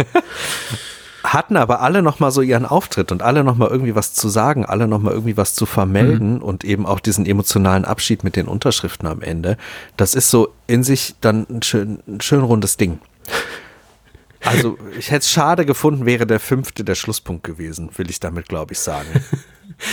hatten 1.33 1.57
aber 1.57 1.81
alle 1.81 2.03
nochmal 2.03 2.31
so 2.31 2.41
ihren 2.41 2.67
Auftritt 2.67 3.13
und 3.13 3.23
alle 3.23 3.45
nochmal 3.45 3.69
irgendwie 3.69 3.95
was 3.95 4.15
zu 4.15 4.29
sagen, 4.29 4.65
alle 4.65 4.89
nochmal 4.89 5.13
irgendwie 5.13 5.37
was 5.37 5.55
zu 5.55 5.67
vermelden 5.67 6.35
mhm. 6.35 6.43
und 6.43 6.65
eben 6.65 6.87
auch 6.87 7.01
diesen 7.01 7.27
emotionalen 7.27 7.85
Abschied 7.85 8.25
mit 8.25 8.37
den 8.37 8.47
Unterschriften 8.47 9.09
am 9.09 9.23
Ende. 9.23 9.57
Das 9.97 10.15
ist 10.15 10.31
so 10.31 10.49
in 10.67 10.85
sich 10.85 11.17
dann 11.21 11.47
ein 11.51 11.63
schön, 11.63 11.99
ein 12.07 12.21
schön 12.21 12.43
rundes 12.43 12.77
Ding. 12.77 13.01
Also 14.45 14.79
ich 14.99 15.11
hätte 15.11 15.21
es 15.25 15.31
schade 15.31 15.67
gefunden, 15.67 16.07
wäre 16.07 16.27
der 16.27 16.41
fünfte 16.41 16.85
der 16.85 16.95
Schlusspunkt 16.95 17.45
gewesen, 17.45 17.91
will 17.97 18.09
ich 18.11 18.21
damit, 18.21 18.49
glaube 18.49 18.73
ich, 18.75 18.79
sagen. 18.79 19.09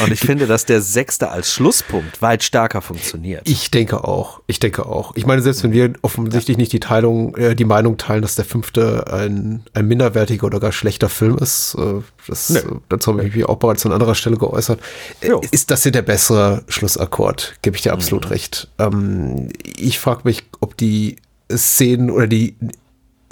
Und 0.02 0.12
ich 0.14 0.20
finde, 0.22 0.46
dass 0.48 0.66
der 0.66 0.82
sechste 0.82 1.30
als 1.30 1.52
Schlusspunkt 1.52 2.22
weit 2.22 2.44
stärker 2.44 2.82
funktioniert. 2.82 3.50
Ich 3.50 3.70
denke 3.72 4.04
auch. 4.04 4.40
Ich 4.48 4.60
denke 4.60 4.86
auch. 4.86 5.14
Ich 5.16 5.26
meine, 5.26 5.42
selbst 5.42 5.64
wenn 5.64 5.74
wir 5.74 5.92
offensichtlich 6.04 6.58
nicht 6.58 6.72
die 6.72 6.80
Teilung, 6.80 7.36
äh, 7.36 7.56
die 7.56 7.66
Meinung 7.66 7.98
teilen, 7.98 8.22
dass 8.22 8.36
der 8.36 8.46
fünfte 8.46 9.12
ein, 9.12 9.64
ein 9.74 9.88
minderwertiger 9.88 10.46
oder 10.46 10.60
gar 10.60 10.72
schlechter 10.72 11.10
Film 11.10 11.38
ist, 11.40 11.76
äh, 11.78 12.02
das, 12.28 12.50
Nee. 12.52 12.60
äh, 12.60 12.64
dazu 12.88 13.12
habe 13.12 13.26
ich 13.28 13.36
mich 13.36 13.46
auch 13.46 13.58
bereits 13.58 13.86
an 13.86 13.92
anderer 13.92 14.16
Stelle 14.16 14.38
geäußert, 14.38 14.80
äh, 15.22 15.30
Jo. 15.30 15.42
ist 15.52 15.70
das 15.72 15.84
hier 15.84 15.92
der 15.92 16.04
bessere 16.04 16.64
Schlussakkord? 16.70 17.56
Gebe 17.64 17.76
ich 17.76 17.82
dir 17.82 17.94
absolut 17.94 18.30
recht. 18.30 18.70
Ähm, 18.80 19.50
ich 19.76 20.00
frage 20.00 20.22
mich, 20.24 20.44
ob 20.62 20.78
die 20.78 21.18
Szenen 21.52 22.10
oder 22.12 22.28
die 22.28 22.56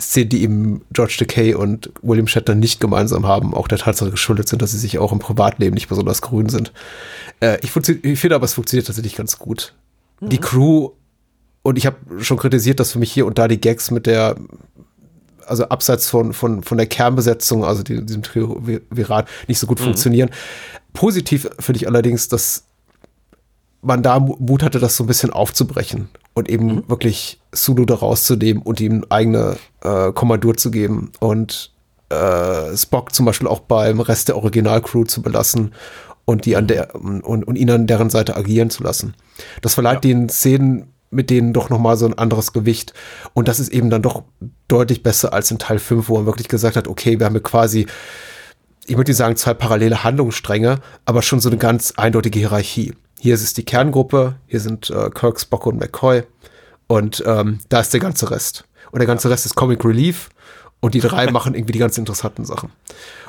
Szenen, 0.01 0.29
die 0.29 0.43
eben 0.43 0.81
George 0.91 1.15
Takei 1.19 1.55
und 1.55 1.91
William 2.01 2.27
Shatner 2.27 2.55
nicht 2.55 2.79
gemeinsam 2.79 3.27
haben, 3.27 3.53
auch 3.53 3.67
der 3.67 3.77
Tatsache 3.77 4.11
geschuldet 4.11 4.47
sind, 4.49 4.61
dass 4.61 4.71
sie 4.71 4.77
sich 4.77 4.99
auch 4.99 5.11
im 5.11 5.19
Privatleben 5.19 5.73
nicht 5.73 5.89
besonders 5.89 6.21
grün 6.21 6.49
sind. 6.49 6.73
Äh, 7.39 7.59
ich, 7.61 7.75
ich 7.75 8.19
finde 8.19 8.35
aber, 8.35 8.45
es 8.45 8.53
funktioniert 8.53 8.87
tatsächlich 8.87 9.15
ganz 9.15 9.37
gut. 9.37 9.73
Die 10.23 10.37
Crew, 10.37 10.91
und 11.63 11.77
ich 11.77 11.87
habe 11.87 11.97
schon 12.19 12.37
kritisiert, 12.37 12.79
dass 12.79 12.91
für 12.91 12.99
mich 12.99 13.11
hier 13.11 13.25
und 13.25 13.39
da 13.39 13.47
die 13.47 13.59
Gags 13.59 13.89
mit 13.89 14.05
der, 14.05 14.35
also 15.47 15.65
abseits 15.65 16.09
von, 16.09 16.33
von, 16.33 16.63
von 16.63 16.77
der 16.77 16.85
Kernbesetzung, 16.85 17.65
also 17.65 17.81
die, 17.81 18.05
diesem 18.05 18.21
Triumvirat, 18.21 19.27
nicht 19.47 19.57
so 19.57 19.65
gut 19.65 19.79
funktionieren. 19.79 20.29
Positiv 20.93 21.49
finde 21.59 21.77
ich 21.77 21.87
allerdings, 21.87 22.27
dass 22.27 22.65
man 23.81 24.03
da 24.03 24.19
Mu- 24.19 24.37
Mut 24.39 24.63
hatte, 24.63 24.79
das 24.79 24.95
so 24.97 25.03
ein 25.03 25.07
bisschen 25.07 25.31
aufzubrechen 25.31 26.09
und 26.33 26.49
eben 26.49 26.87
wirklich 26.89 27.39
Sulu 27.51 27.85
da 27.85 27.95
rauszunehmen 27.95 28.61
und 28.63 28.79
ihm 28.79 29.05
eigene 29.09 29.57
äh, 29.83 30.11
Kommandur 30.11 30.55
zu 30.57 30.71
geben 30.71 31.11
und 31.19 31.71
äh, 32.09 32.75
Spock 32.77 33.13
zum 33.13 33.25
Beispiel 33.25 33.47
auch 33.47 33.61
beim 33.61 33.99
Rest 33.99 34.27
der 34.27 34.37
Originalcrew 34.37 35.05
zu 35.05 35.21
belassen 35.21 35.73
und 36.25 36.45
die 36.45 36.55
an 36.55 36.67
der 36.67 36.93
und, 36.95 37.23
und 37.23 37.55
ihn 37.55 37.69
an 37.71 37.87
deren 37.87 38.09
Seite 38.09 38.35
agieren 38.35 38.69
zu 38.69 38.83
lassen. 38.83 39.15
Das 39.61 39.73
verleiht 39.73 40.03
den 40.03 40.29
Szenen 40.29 40.87
mit 41.13 41.29
denen 41.29 41.51
doch 41.51 41.69
nochmal 41.69 41.97
so 41.97 42.05
ein 42.05 42.17
anderes 42.17 42.53
Gewicht. 42.53 42.93
Und 43.33 43.49
das 43.49 43.59
ist 43.59 43.67
eben 43.67 43.89
dann 43.89 44.01
doch 44.01 44.23
deutlich 44.69 45.03
besser 45.03 45.33
als 45.33 45.51
in 45.51 45.59
Teil 45.59 45.77
5, 45.77 46.07
wo 46.07 46.15
man 46.15 46.25
wirklich 46.25 46.47
gesagt 46.47 46.77
hat, 46.77 46.87
okay, 46.87 47.19
wir 47.19 47.25
haben 47.25 47.33
hier 47.33 47.43
quasi, 47.43 47.85
ich 48.85 48.95
würde 48.95 49.13
sagen, 49.13 49.35
zwei 49.35 49.53
parallele 49.53 50.05
Handlungsstränge, 50.05 50.79
aber 51.03 51.21
schon 51.21 51.41
so 51.41 51.49
eine 51.49 51.57
ganz 51.57 51.93
eindeutige 51.97 52.39
Hierarchie. 52.39 52.93
Hier 53.23 53.35
ist 53.35 53.43
es 53.43 53.53
die 53.53 53.63
Kerngruppe, 53.63 54.33
hier 54.47 54.59
sind 54.59 54.89
äh, 54.89 55.11
Kirk, 55.11 55.39
Spock 55.39 55.67
und 55.67 55.79
McCoy 55.79 56.23
und 56.87 57.21
ähm, 57.27 57.59
da 57.69 57.79
ist 57.79 57.93
der 57.93 57.99
ganze 57.99 58.31
Rest. 58.31 58.65
Und 58.89 58.97
der 58.97 59.05
ganze 59.05 59.29
Rest 59.29 59.45
ist 59.45 59.53
Comic 59.53 59.85
Relief 59.85 60.31
und 60.79 60.95
die 60.95 61.01
drei 61.01 61.29
machen 61.31 61.53
irgendwie 61.53 61.73
die 61.73 61.77
ganz 61.77 61.99
interessanten 61.99 62.45
Sachen. 62.45 62.71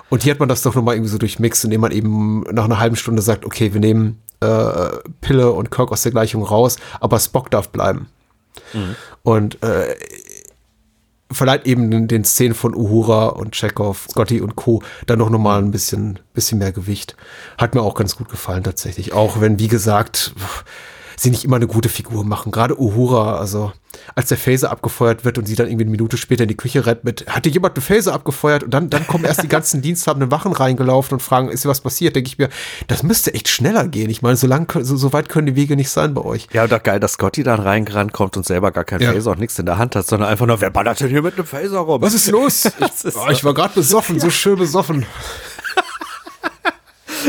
Und 0.08 0.22
hier 0.22 0.32
hat 0.32 0.40
man 0.40 0.48
das 0.48 0.62
doch 0.62 0.74
nochmal 0.74 0.94
irgendwie 0.94 1.10
so 1.10 1.18
durchmixt, 1.18 1.64
indem 1.64 1.82
man 1.82 1.92
eben 1.92 2.40
nach 2.44 2.64
einer 2.64 2.78
halben 2.78 2.96
Stunde 2.96 3.20
sagt, 3.20 3.44
okay, 3.44 3.74
wir 3.74 3.80
nehmen 3.82 4.22
äh, 4.40 4.88
Pille 5.20 5.52
und 5.52 5.70
Kirk 5.70 5.92
aus 5.92 6.00
der 6.00 6.12
Gleichung 6.12 6.42
raus, 6.42 6.78
aber 6.98 7.20
Spock 7.20 7.50
darf 7.50 7.68
bleiben. 7.68 8.08
Und 9.22 9.62
äh, 9.62 9.94
verleiht 11.32 11.66
eben 11.66 12.08
den, 12.08 12.24
Szenen 12.24 12.54
von 12.54 12.74
Uhura 12.74 13.26
und 13.26 13.54
Chekhov, 13.54 14.06
Scotty 14.10 14.40
und 14.40 14.56
Co. 14.56 14.82
dann 15.06 15.18
doch 15.18 15.30
nochmal 15.30 15.60
ein 15.60 15.70
bisschen, 15.70 16.18
bisschen 16.34 16.58
mehr 16.58 16.72
Gewicht. 16.72 17.16
Hat 17.58 17.74
mir 17.74 17.82
auch 17.82 17.94
ganz 17.94 18.16
gut 18.16 18.28
gefallen 18.28 18.62
tatsächlich. 18.62 19.12
Auch 19.12 19.40
wenn, 19.40 19.58
wie 19.58 19.68
gesagt, 19.68 20.34
sie 21.22 21.30
nicht 21.30 21.44
immer 21.44 21.56
eine 21.56 21.66
gute 21.66 21.88
Figur 21.88 22.24
machen. 22.24 22.52
Gerade 22.52 22.78
Uhura, 22.80 23.38
also 23.38 23.72
als 24.14 24.28
der 24.28 24.38
Phaser 24.38 24.70
abgefeuert 24.70 25.24
wird 25.24 25.38
und 25.38 25.46
sie 25.46 25.54
dann 25.54 25.66
irgendwie 25.66 25.84
eine 25.84 25.90
Minute 25.90 26.16
später 26.16 26.44
in 26.44 26.48
die 26.48 26.56
Küche 26.56 26.84
rennt 26.86 27.04
mit, 27.04 27.26
hatte 27.28 27.48
jemand 27.48 27.76
einen 27.76 27.82
Phaser 27.82 28.12
abgefeuert? 28.12 28.64
Und 28.64 28.72
dann, 28.72 28.90
dann 28.90 29.06
kommen 29.06 29.24
erst 29.24 29.42
die 29.42 29.48
ganzen 29.56 29.82
diensthabenden 29.82 30.30
Wachen 30.30 30.52
reingelaufen 30.52 31.14
und 31.14 31.20
fragen, 31.20 31.48
ist 31.50 31.62
hier 31.62 31.70
was 31.70 31.80
passiert? 31.80 32.16
Denke 32.16 32.28
ich 32.28 32.38
mir, 32.38 32.48
das 32.88 33.02
müsste 33.02 33.34
echt 33.34 33.48
schneller 33.48 33.86
gehen. 33.88 34.10
Ich 34.10 34.22
meine, 34.22 34.36
so 34.36 34.46
lang, 34.46 34.72
so, 34.84 34.96
so 34.96 35.12
weit 35.12 35.28
können 35.28 35.46
die 35.46 35.56
Wege 35.56 35.76
nicht 35.76 35.90
sein 35.90 36.14
bei 36.14 36.22
euch. 36.22 36.48
Ja, 36.52 36.64
und 36.64 36.74
auch 36.74 36.82
geil, 36.82 37.00
dass 37.00 37.12
Scotty 37.12 37.42
dann 37.42 37.60
reingerannt 37.60 38.12
kommt 38.12 38.36
und 38.36 38.46
selber 38.46 38.72
gar 38.72 38.84
kein 38.84 39.00
Ja. 39.00 39.12
Phaser 39.12 39.32
und 39.32 39.40
nichts 39.40 39.58
in 39.58 39.66
der 39.66 39.78
Hand 39.78 39.94
hat, 39.94 40.06
sondern 40.06 40.28
einfach 40.28 40.46
nur, 40.46 40.60
wer 40.60 40.70
ballert 40.70 41.00
denn 41.00 41.08
hier 41.08 41.22
mit 41.22 41.34
einem 41.34 41.46
Phaser 41.46 41.78
rum? 41.78 42.02
Was 42.02 42.14
ist 42.14 42.30
los? 42.30 42.70
Ich, 42.82 43.04
ist 43.04 43.16
oh, 43.16 43.30
ich 43.30 43.44
war 43.44 43.54
gerade 43.54 43.74
besoffen, 43.74 44.18
so 44.18 44.30
schön 44.30 44.56
besoffen. 44.58 45.06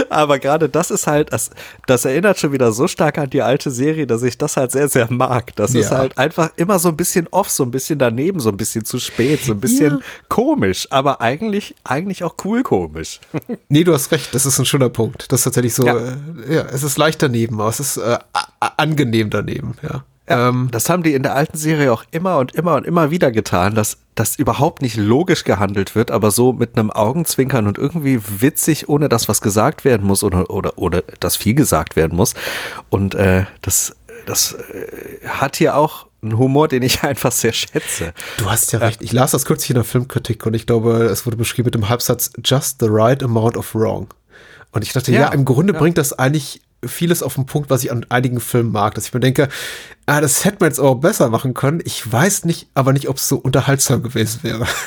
Aber 0.10 0.40
gerade 0.40 0.70
das 0.70 0.92
ist 0.92 1.08
halt, 1.08 1.32
das, 1.34 1.50
das 1.88 2.06
erinnert 2.06 2.40
schon 2.40 2.52
wieder 2.52 2.72
so 2.72 2.88
stark 2.88 3.18
an 3.18 3.30
die 3.30 3.42
alte 3.42 3.72
Serie, 3.72 4.08
dass 4.08 4.24
ich 4.24 4.38
das 4.38 4.58
halt 4.58 4.72
sehr, 4.72 4.88
sehr 4.90 5.12
mag. 5.12 5.56
Das 5.56 5.74
ist 5.76 5.92
Ja. 5.92 5.98
halt 5.98 6.18
einfach 6.18 6.52
immer 6.56 6.80
so 6.80 6.90
ein 6.90 6.98
bisschen 6.98 7.28
off, 7.32 7.50
so 7.50 7.64
ein 7.64 7.72
bisschen 7.72 8.00
daneben, 8.00 8.40
so 8.40 8.50
ein 8.50 8.58
bisschen 8.58 8.86
zu 8.86 9.00
spät, 9.00 9.42
so 9.44 9.54
ein 9.54 9.60
bisschen 9.60 10.02
komisch, 10.30 10.88
aber 10.92 11.22
eigentlich, 11.22 11.76
eigentlich 11.84 12.24
auch 12.24 12.36
cool 12.46 12.64
komisch. 12.64 13.20
Nee, 13.70 13.84
du 13.84 13.94
hast 13.94 14.12
recht, 14.12 14.34
das 14.34 14.46
ist 14.46 14.60
ein 14.60 14.66
schöner 14.66 14.90
Punkt. 14.90 15.32
Das 15.32 15.42
ist 15.42 15.44
tatsächlich 15.46 15.74
so, 15.74 15.86
Ja. 15.86 15.96
ja, 15.98 16.08
äh, 16.48 16.54
ja 16.56 16.62
es 16.72 16.84
ist 16.84 16.98
leicht 16.98 17.22
daneben, 17.22 17.60
aber 17.60 17.70
es 17.70 17.80
ist 17.80 17.98
äh, 17.98 18.18
angenehm 18.78 19.30
daneben, 19.30 19.76
ja. 19.82 20.04
Ähm, 20.36 20.70
Das 20.72 20.90
haben 20.90 21.04
die 21.04 21.14
in 21.14 21.24
der 21.24 21.36
alten 21.36 21.58
Serie 21.58 21.92
auch 21.92 22.04
immer 22.12 22.38
und 22.38 22.54
immer 22.54 22.76
und 22.76 22.86
immer 22.86 23.12
wieder 23.12 23.32
getan, 23.32 23.76
dass 23.76 23.98
das 24.16 24.36
überhaupt 24.36 24.82
nicht 24.82 24.96
logisch 24.98 25.44
gehandelt 25.44 25.96
wird, 25.96 26.12
aber 26.12 26.32
so 26.32 26.54
mit 26.54 26.78
einem 26.78 26.92
Augenzwinkern 26.92 27.68
und 27.68 27.78
irgendwie 27.78 28.20
witzig, 28.40 28.90
ohne 28.90 29.10
dass 29.10 29.28
was 29.28 29.42
gesagt 29.42 29.86
werden 29.86 30.06
muss 30.06 30.24
oder 30.24 30.50
oder 30.50 30.78
oder 30.78 31.04
dass 31.20 31.36
viel 31.36 31.56
gesagt 31.56 31.96
werden 31.96 32.16
muss. 32.16 32.34
Und 32.90 33.16
äh, 33.16 33.46
das 33.62 33.96
das 34.26 34.54
äh, 34.54 35.28
hat 35.28 35.56
hier 35.58 35.76
auch 35.76 36.08
einen 36.22 36.38
Humor, 36.38 36.68
den 36.68 36.84
ich 36.84 37.04
einfach 37.04 37.32
sehr 37.32 37.54
schätze. 37.54 38.14
du 38.38 38.50
hast 38.50 38.72
ja 38.72 38.80
recht. 38.80 39.02
Ich 39.02 39.12
las 39.12 39.32
das 39.32 39.46
kürzlich 39.46 39.72
in 39.72 39.76
der 39.76 39.84
Filmkritik 39.84 40.46
und 40.46 40.54
ich 40.54 40.66
glaube, 40.66 41.04
es 41.06 41.26
wurde 41.26 41.38
beschrieben 41.38 41.68
mit 41.68 41.76
dem 41.76 41.90
Halbsatz 41.90 42.32
just 42.44 42.80
the 42.80 42.88
right 42.90 43.22
amount 43.24 43.58
of 43.58 43.74
wrong. 43.76 44.08
Und 44.72 44.84
ich 44.84 44.94
dachte, 44.94 45.12
ja, 45.12 45.22
Ja, 45.22 45.28
im 45.30 45.46
Grunde 45.46 45.74
ja. 45.74 45.80
bringt 45.80 45.98
das 45.98 46.14
eigentlich 46.14 46.62
vieles 46.88 47.24
auf 47.24 47.36
den 47.36 47.46
Punkt, 47.46 47.70
was 47.70 47.84
ich 47.84 47.92
an 47.92 48.06
einigen 48.10 48.40
Filmen 48.40 48.72
mag, 48.72 48.96
dass 48.96 49.08
ich 49.08 49.14
mir 49.14 49.20
denke, 49.20 49.50
ah, 50.06 50.22
das 50.22 50.46
hätte 50.46 50.58
man 50.60 50.70
jetzt 50.70 50.80
auch 50.80 50.96
besser 50.96 51.30
machen 51.30 51.54
können. 51.54 51.82
Ich 51.84 52.12
weiß 52.12 52.46
nicht, 52.46 52.68
aber 52.74 52.94
nicht, 52.94 53.10
ob 53.10 53.18
es 53.18 53.28
so 53.28 53.38
unterhaltsam 53.38 54.04
gewesen 54.04 54.40
wäre. 54.44 54.68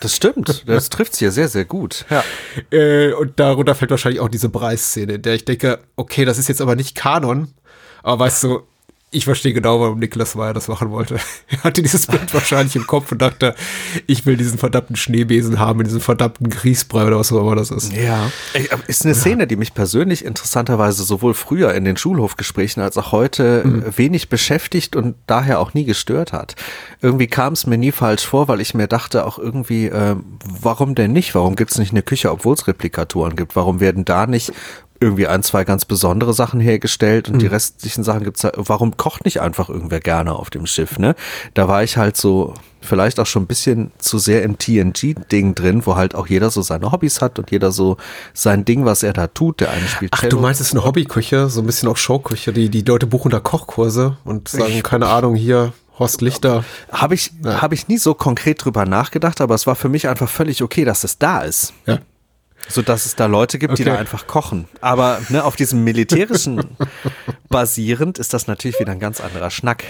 Das 0.00 0.14
stimmt. 0.16 0.64
Das 0.66 0.90
trifft 0.90 1.16
hier 1.16 1.30
sehr, 1.30 1.48
sehr 1.48 1.64
gut. 1.64 2.04
Ja. 2.10 2.24
Äh, 2.70 3.12
und 3.12 3.38
darunter 3.40 3.74
fällt 3.74 3.90
wahrscheinlich 3.90 4.20
auch 4.20 4.28
diese 4.28 4.50
Preis-Szene, 4.50 5.14
in 5.14 5.22
der 5.22 5.34
ich 5.34 5.44
denke, 5.44 5.78
okay, 5.96 6.24
das 6.24 6.36
ist 6.36 6.48
jetzt 6.48 6.60
aber 6.60 6.76
nicht 6.76 6.94
Kanon, 6.94 7.54
aber 8.02 8.24
weißt 8.24 8.42
du, 8.42 8.62
ich 9.14 9.24
verstehe 9.24 9.52
genau, 9.52 9.80
warum 9.80 9.98
Niklas 9.98 10.34
Meyer 10.34 10.52
das 10.52 10.68
machen 10.68 10.90
wollte. 10.90 11.18
Er 11.48 11.62
hatte 11.62 11.82
dieses 11.82 12.06
Bild 12.06 12.34
wahrscheinlich 12.34 12.74
im 12.74 12.86
Kopf 12.86 13.12
und 13.12 13.22
dachte, 13.22 13.54
ich 14.06 14.26
will 14.26 14.36
diesen 14.36 14.58
verdammten 14.58 14.96
Schneebesen 14.96 15.58
haben, 15.58 15.80
in 15.80 15.84
diesem 15.84 16.00
verdammten 16.00 16.50
Grießbrei 16.50 17.06
oder 17.06 17.18
was 17.18 17.32
auch 17.32 17.40
immer 17.40 17.54
das 17.54 17.70
ist. 17.70 17.92
Ja. 17.92 18.30
Ist 18.86 19.04
eine 19.04 19.14
Szene, 19.14 19.46
die 19.46 19.56
mich 19.56 19.74
persönlich 19.74 20.24
interessanterweise 20.24 21.04
sowohl 21.04 21.34
früher 21.34 21.72
in 21.74 21.84
den 21.84 21.96
Schulhofgesprächen 21.96 22.82
als 22.82 22.98
auch 22.98 23.12
heute 23.12 23.62
äh, 23.62 23.98
wenig 23.98 24.28
beschäftigt 24.28 24.96
und 24.96 25.14
daher 25.26 25.60
auch 25.60 25.74
nie 25.74 25.84
gestört 25.84 26.32
hat. 26.32 26.56
Irgendwie 27.00 27.26
kam 27.26 27.52
es 27.52 27.66
mir 27.66 27.78
nie 27.78 27.92
falsch 27.92 28.26
vor, 28.26 28.48
weil 28.48 28.60
ich 28.60 28.74
mir 28.74 28.88
dachte 28.88 29.26
auch 29.26 29.38
irgendwie, 29.38 29.86
äh, 29.86 30.16
warum 30.60 30.94
denn 30.94 31.12
nicht? 31.12 31.34
Warum 31.34 31.56
gibt 31.56 31.70
es 31.70 31.78
nicht 31.78 31.92
eine 31.92 32.02
Küche, 32.02 32.32
obwohl 32.32 32.54
es 32.54 32.66
Replikatoren 32.66 33.36
gibt? 33.36 33.54
Warum 33.54 33.80
werden 33.80 34.04
da 34.04 34.26
nicht 34.26 34.52
irgendwie 35.04 35.26
ein, 35.26 35.42
zwei 35.42 35.64
ganz 35.64 35.84
besondere 35.84 36.34
Sachen 36.34 36.58
hergestellt 36.60 37.28
und 37.28 37.40
die 37.40 37.46
restlichen 37.46 38.02
Sachen 38.04 38.24
gibt's 38.24 38.42
da, 38.42 38.52
warum 38.56 38.96
kocht 38.96 39.24
nicht 39.24 39.40
einfach 39.40 39.68
irgendwer 39.68 40.00
gerne 40.00 40.34
auf 40.34 40.50
dem 40.50 40.66
Schiff, 40.66 40.98
ne? 40.98 41.14
Da 41.54 41.68
war 41.68 41.82
ich 41.84 41.96
halt 41.96 42.16
so 42.16 42.54
vielleicht 42.80 43.18
auch 43.20 43.26
schon 43.26 43.44
ein 43.44 43.46
bisschen 43.46 43.92
zu 43.98 44.18
sehr 44.18 44.42
im 44.42 44.58
TNG-Ding 44.58 45.54
drin, 45.54 45.86
wo 45.86 45.96
halt 45.96 46.14
auch 46.14 46.26
jeder 46.26 46.50
so 46.50 46.60
seine 46.62 46.92
Hobbys 46.92 47.22
hat 47.22 47.38
und 47.38 47.50
jeder 47.50 47.72
so 47.72 47.96
sein 48.34 48.64
Ding, 48.64 48.84
was 48.84 49.02
er 49.02 49.12
da 49.14 49.26
tut. 49.26 49.60
Der 49.60 49.70
eine 49.70 49.86
spielt 49.88 50.12
Ach, 50.14 50.20
Cello. 50.20 50.36
du 50.36 50.40
meinst, 50.42 50.60
es 50.60 50.66
ist 50.68 50.72
eine 50.74 50.84
Hobbyküche, 50.84 51.48
so 51.48 51.60
ein 51.60 51.66
bisschen 51.66 51.88
auch 51.88 51.96
Showküche, 51.96 52.52
die, 52.52 52.68
die 52.68 52.82
Leute 52.82 53.06
buchen 53.06 53.30
da 53.30 53.40
Kochkurse 53.40 54.18
und 54.24 54.48
sagen, 54.48 54.82
keine 54.82 55.06
Ahnung, 55.08 55.34
hier, 55.34 55.72
Horst 55.98 56.20
Lichter. 56.20 56.64
Habe 56.92 57.14
ich, 57.14 57.30
Ja. 57.42 57.62
hab 57.62 57.72
ich 57.72 57.88
nie 57.88 57.98
so 57.98 58.14
konkret 58.14 58.64
drüber 58.64 58.84
nachgedacht, 58.84 59.40
aber 59.40 59.54
es 59.54 59.66
war 59.66 59.76
für 59.76 59.88
mich 59.88 60.08
einfach 60.08 60.28
völlig 60.28 60.62
okay, 60.62 60.84
dass 60.84 61.04
es 61.04 61.18
da 61.18 61.40
ist. 61.42 61.72
Ja. 61.86 61.98
So 62.68 62.82
dass 62.82 63.06
es 63.06 63.14
da 63.14 63.26
Leute 63.26 63.58
gibt, 63.58 63.78
die 63.78 63.82
Okay. 63.82 63.92
da 63.92 63.98
einfach 63.98 64.26
kochen. 64.26 64.66
Aber 64.80 65.20
ne, 65.28 65.44
auf 65.44 65.56
diesem 65.56 65.84
militärischen 65.84 66.76
basierend 67.48 68.18
ist 68.18 68.32
das 68.34 68.46
natürlich 68.46 68.80
wieder 68.80 68.92
ein 68.92 69.00
ganz 69.00 69.20
anderer 69.20 69.50
Schnack. 69.50 69.84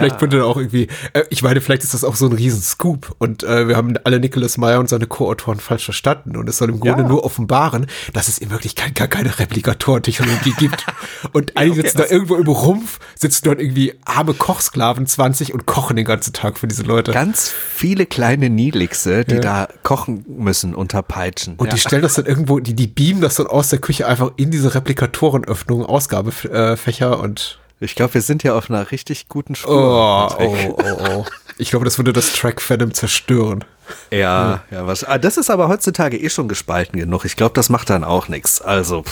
Vielleicht 0.00 0.18
könnte 0.18 0.38
er 0.38 0.46
auch 0.46 0.56
irgendwie, 0.56 0.88
äh, 1.12 1.24
ich 1.30 1.42
meine, 1.42 1.60
vielleicht 1.60 1.82
ist 1.82 1.94
das 1.94 2.04
auch 2.04 2.16
so 2.16 2.26
ein 2.26 2.32
Riesenscoop 2.32 3.14
und 3.18 3.42
äh, 3.42 3.68
wir 3.68 3.76
haben 3.76 3.94
alle 4.04 4.20
Nicholas 4.20 4.58
Meyer 4.58 4.80
und 4.80 4.88
seine 4.88 5.06
Co-Autoren 5.06 5.60
falsch 5.60 5.84
verstanden 5.84 6.36
und 6.36 6.48
es 6.48 6.58
soll 6.58 6.70
im 6.70 6.80
Grunde 6.80 7.04
nur 7.04 7.24
offenbaren, 7.24 7.86
dass 8.12 8.28
es 8.28 8.38
in 8.38 8.50
Wirklichkeit 8.50 8.94
gar 8.94 9.08
keine 9.08 9.38
Replikatoren-Technologie 9.38 10.54
gibt. 10.58 10.84
Und 11.32 11.56
einige 11.56 11.80
okay, 11.80 11.88
sitzen 11.88 11.98
da 11.98 12.04
irgendwo 12.06 12.36
im 12.36 12.46
Rumpf, 12.46 12.98
sitzen 13.14 13.44
dort 13.44 13.60
irgendwie 13.60 13.94
arme 14.04 14.34
Kochsklaven 14.34 15.06
20 15.06 15.54
und 15.54 15.66
kochen 15.66 15.96
den 15.96 16.04
ganzen 16.04 16.32
Tag 16.32 16.58
für 16.58 16.66
diese 16.66 16.82
Leute. 16.82 17.12
Ganz 17.12 17.50
viele 17.50 18.06
kleine 18.06 18.50
Nilixe, 18.50 19.24
die 19.24 19.40
da 19.40 19.68
kochen 19.82 20.24
müssen 20.28 20.74
unter 20.74 21.02
Peitschen. 21.02 21.56
und 21.56 21.72
die 21.72 21.78
stellen 21.78 22.02
das 22.02 22.14
dann 22.14 22.26
irgendwo, 22.26 22.60
die, 22.60 22.74
die 22.74 22.86
beamen 22.86 23.20
das 23.20 23.36
dann 23.36 23.46
aus 23.46 23.68
der 23.68 23.78
Küche 23.78 24.06
einfach 24.06 24.32
in 24.36 24.50
diese 24.50 24.74
Replikatorenöffnung, 24.74 25.84
Ausgabefächer 25.84 27.20
und 27.20 27.58
Ich 27.78 27.94
glaube, 27.94 28.14
wir 28.14 28.22
sind 28.22 28.42
ja 28.42 28.54
auf 28.54 28.70
einer 28.70 28.90
richtig 28.90 29.28
guten 29.28 29.54
Spur. 29.54 30.34
oh, 30.38 30.42
oh, 30.42 30.78
oh, 30.82 31.08
oh. 31.08 31.24
Ich 31.58 31.70
glaube, 31.70 31.84
das 31.84 31.98
würde 31.98 32.12
das 32.12 32.32
Track 32.34 32.68
Venom 32.68 32.92
zerstören. 32.92 33.64
Ja, 34.10 34.64
ja, 34.70 34.86
was. 34.86 35.04
Ah, 35.04 35.18
das 35.18 35.36
ist 35.36 35.50
aber 35.50 35.68
heutzutage 35.68 36.18
eh 36.18 36.28
schon 36.28 36.48
gespalten 36.48 36.98
genug. 36.98 37.24
Ich 37.24 37.36
glaube, 37.36 37.54
das 37.54 37.68
macht 37.68 37.90
dann 37.90 38.04
auch 38.04 38.28
nichts. 38.28 38.60
Also 38.60 39.04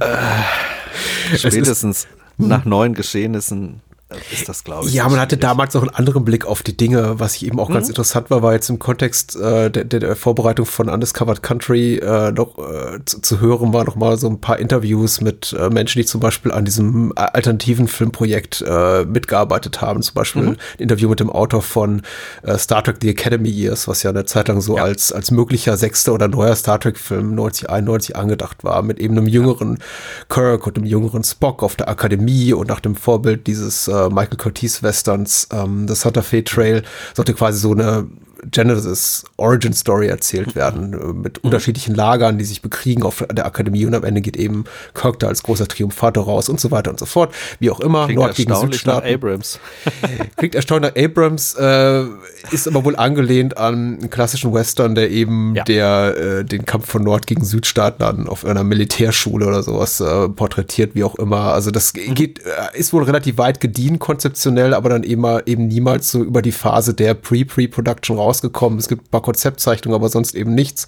äh, 0.00 1.36
spätestens 1.36 2.06
nach 2.36 2.64
neuen 2.64 2.94
Geschehnissen 2.94 3.80
ist 4.32 4.48
das, 4.48 4.64
glaube 4.64 4.86
ich. 4.86 4.94
Ja, 4.94 5.06
man 5.06 5.20
hatte 5.20 5.36
damals 5.36 5.74
noch 5.74 5.82
einen 5.82 5.94
anderen 5.94 6.24
Blick 6.24 6.46
auf 6.46 6.62
die 6.62 6.74
Dinge. 6.74 7.20
Was 7.20 7.36
ich 7.36 7.46
eben 7.46 7.60
auch 7.60 7.68
mhm. 7.68 7.74
ganz 7.74 7.88
interessant 7.88 8.30
war, 8.30 8.42
war 8.42 8.54
jetzt 8.54 8.70
im 8.70 8.78
Kontext 8.78 9.36
äh, 9.36 9.70
der, 9.70 9.84
der, 9.84 10.16
Vorbereitung 10.16 10.64
von 10.64 10.88
Undiscovered 10.88 11.42
Country 11.42 11.96
äh, 11.96 12.32
noch 12.32 12.56
äh, 12.58 13.04
zu, 13.04 13.20
zu, 13.20 13.40
hören, 13.40 13.74
war 13.74 13.84
noch 13.84 13.96
mal 13.96 14.16
so 14.16 14.26
ein 14.28 14.40
paar 14.40 14.58
Interviews 14.58 15.20
mit 15.20 15.54
äh, 15.58 15.68
Menschen, 15.68 16.00
die 16.00 16.06
zum 16.06 16.22
Beispiel 16.22 16.52
an 16.52 16.64
diesem 16.64 17.12
alternativen 17.16 17.86
Filmprojekt 17.86 18.64
äh, 18.66 19.04
mitgearbeitet 19.04 19.82
haben. 19.82 20.00
Zum 20.00 20.14
Beispiel 20.14 20.42
mhm. 20.42 20.48
ein 20.48 20.58
Interview 20.78 21.10
mit 21.10 21.20
dem 21.20 21.28
Autor 21.28 21.60
von 21.60 22.00
äh, 22.42 22.56
Star 22.56 22.82
Trek 22.82 22.96
The 23.02 23.10
Academy 23.10 23.50
Years, 23.50 23.88
was 23.88 24.02
ja 24.02 24.10
eine 24.10 24.24
Zeit 24.24 24.48
lang 24.48 24.62
so 24.62 24.76
ja. 24.76 24.84
als, 24.84 25.12
als 25.12 25.30
möglicher 25.30 25.76
sechster 25.76 26.14
oder 26.14 26.28
neuer 26.28 26.56
Star 26.56 26.80
Trek-Film 26.80 27.34
9091 27.34 28.16
angedacht 28.16 28.64
war, 28.64 28.80
mit 28.82 28.98
eben 29.00 29.18
einem 29.18 29.26
jüngeren 29.26 29.78
Kirk 30.30 30.66
und 30.66 30.78
einem 30.78 30.86
jüngeren 30.86 31.24
Spock 31.24 31.62
auf 31.62 31.76
der 31.76 31.88
Akademie 31.88 32.54
und 32.54 32.68
nach 32.68 32.80
dem 32.80 32.96
Vorbild 32.96 33.46
dieses 33.46 33.86
äh, 34.06 34.08
Michael 34.08 34.36
Curtis 34.36 34.82
Westerns, 34.82 35.48
ähm, 35.52 35.86
das 35.86 36.00
Santa 36.02 36.22
Fe 36.22 36.44
Trail, 36.44 36.82
sollte 37.14 37.34
quasi 37.34 37.58
so 37.58 37.72
eine 37.72 38.06
Genesis 38.50 39.24
Origin 39.36 39.72
Story 39.72 40.08
erzählt 40.08 40.54
werden, 40.54 40.94
äh, 40.94 41.12
mit 41.12 41.38
mhm. 41.38 41.48
unterschiedlichen 41.48 41.94
Lagern, 41.94 42.38
die 42.38 42.44
sich 42.44 42.62
bekriegen 42.62 43.02
auf 43.02 43.24
der 43.30 43.46
Akademie 43.46 43.84
und 43.86 43.94
am 43.94 44.04
Ende 44.04 44.20
geht 44.20 44.36
eben 44.36 44.64
Kirk 44.94 45.18
da 45.18 45.28
als 45.28 45.42
großer 45.42 45.68
Triumphator 45.68 46.24
raus 46.24 46.48
und 46.48 46.60
so 46.60 46.70
weiter 46.70 46.90
und 46.90 46.98
so 46.98 47.06
fort. 47.06 47.34
Wie 47.58 47.70
auch 47.70 47.80
immer, 47.80 48.06
Klingt 48.06 48.20
Nord 48.20 48.34
gegen 48.36 48.54
Südstaaten. 48.54 49.12
Abrams. 49.12 49.58
Klingt 50.36 50.54
erstaunlich 50.54 50.92
nach 50.94 51.02
Abrams, 51.02 51.54
äh, 51.54 52.04
ist 52.50 52.68
aber 52.68 52.84
wohl 52.84 52.96
angelehnt 52.96 53.56
an 53.56 53.98
einen 53.98 54.10
klassischen 54.10 54.52
Western, 54.52 54.94
der 54.94 55.10
eben 55.10 55.54
ja. 55.54 55.64
der 55.64 56.16
äh, 56.16 56.44
den 56.44 56.64
Kampf 56.64 56.88
von 56.88 57.02
Nord 57.02 57.26
gegen 57.26 57.44
Südstaaten 57.44 58.02
an 58.02 58.28
auf 58.28 58.44
einer 58.44 58.64
Militärschule 58.64 59.46
oder 59.46 59.62
sowas 59.62 60.00
äh, 60.00 60.28
porträtiert, 60.28 60.94
wie 60.94 61.04
auch 61.04 61.16
immer. 61.16 61.52
Also 61.52 61.70
das 61.70 61.92
mhm. 61.94 62.14
geht, 62.14 62.40
äh, 62.40 62.78
ist 62.78 62.92
wohl 62.92 63.02
relativ 63.02 63.38
weit 63.38 63.60
gediehen 63.60 63.98
konzeptionell, 63.98 64.74
aber 64.74 64.88
dann 64.88 65.02
eben, 65.02 65.24
eben 65.46 65.68
niemals 65.68 66.10
so 66.10 66.22
über 66.22 66.42
die 66.42 66.52
Phase 66.52 66.94
der 66.94 67.14
Pre-Pre-Production 67.14 68.16
raus 68.16 68.27
rausgekommen. 68.28 68.78
Es 68.78 68.88
gibt 68.88 69.06
ein 69.06 69.10
paar 69.10 69.22
Konzeptzeichnungen, 69.22 69.94
aber 69.94 70.08
sonst 70.08 70.34
eben 70.34 70.54
nichts. 70.54 70.86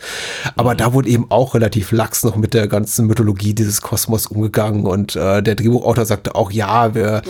Aber 0.57 0.75
mhm. 0.75 0.79
da 0.79 0.93
wurde 0.93 1.09
eben 1.09 1.27
auch 1.31 1.55
relativ 1.55 1.93
lax 1.93 2.25
noch 2.25 2.37
mit 2.37 2.55
der 2.55 2.69
ganzen 2.69 3.07
Mythologie 3.07 3.55
dieses 3.55 3.81
Kosmos 3.81 4.27
umgegangen. 4.27 4.87
Und 4.87 5.17
äh, 5.17 5.43
der 5.43 5.55
Drehbuchautor 5.55 6.05
sagte 6.05 6.35
auch, 6.35 6.51
ja, 6.51 6.95
wir, 6.95 7.23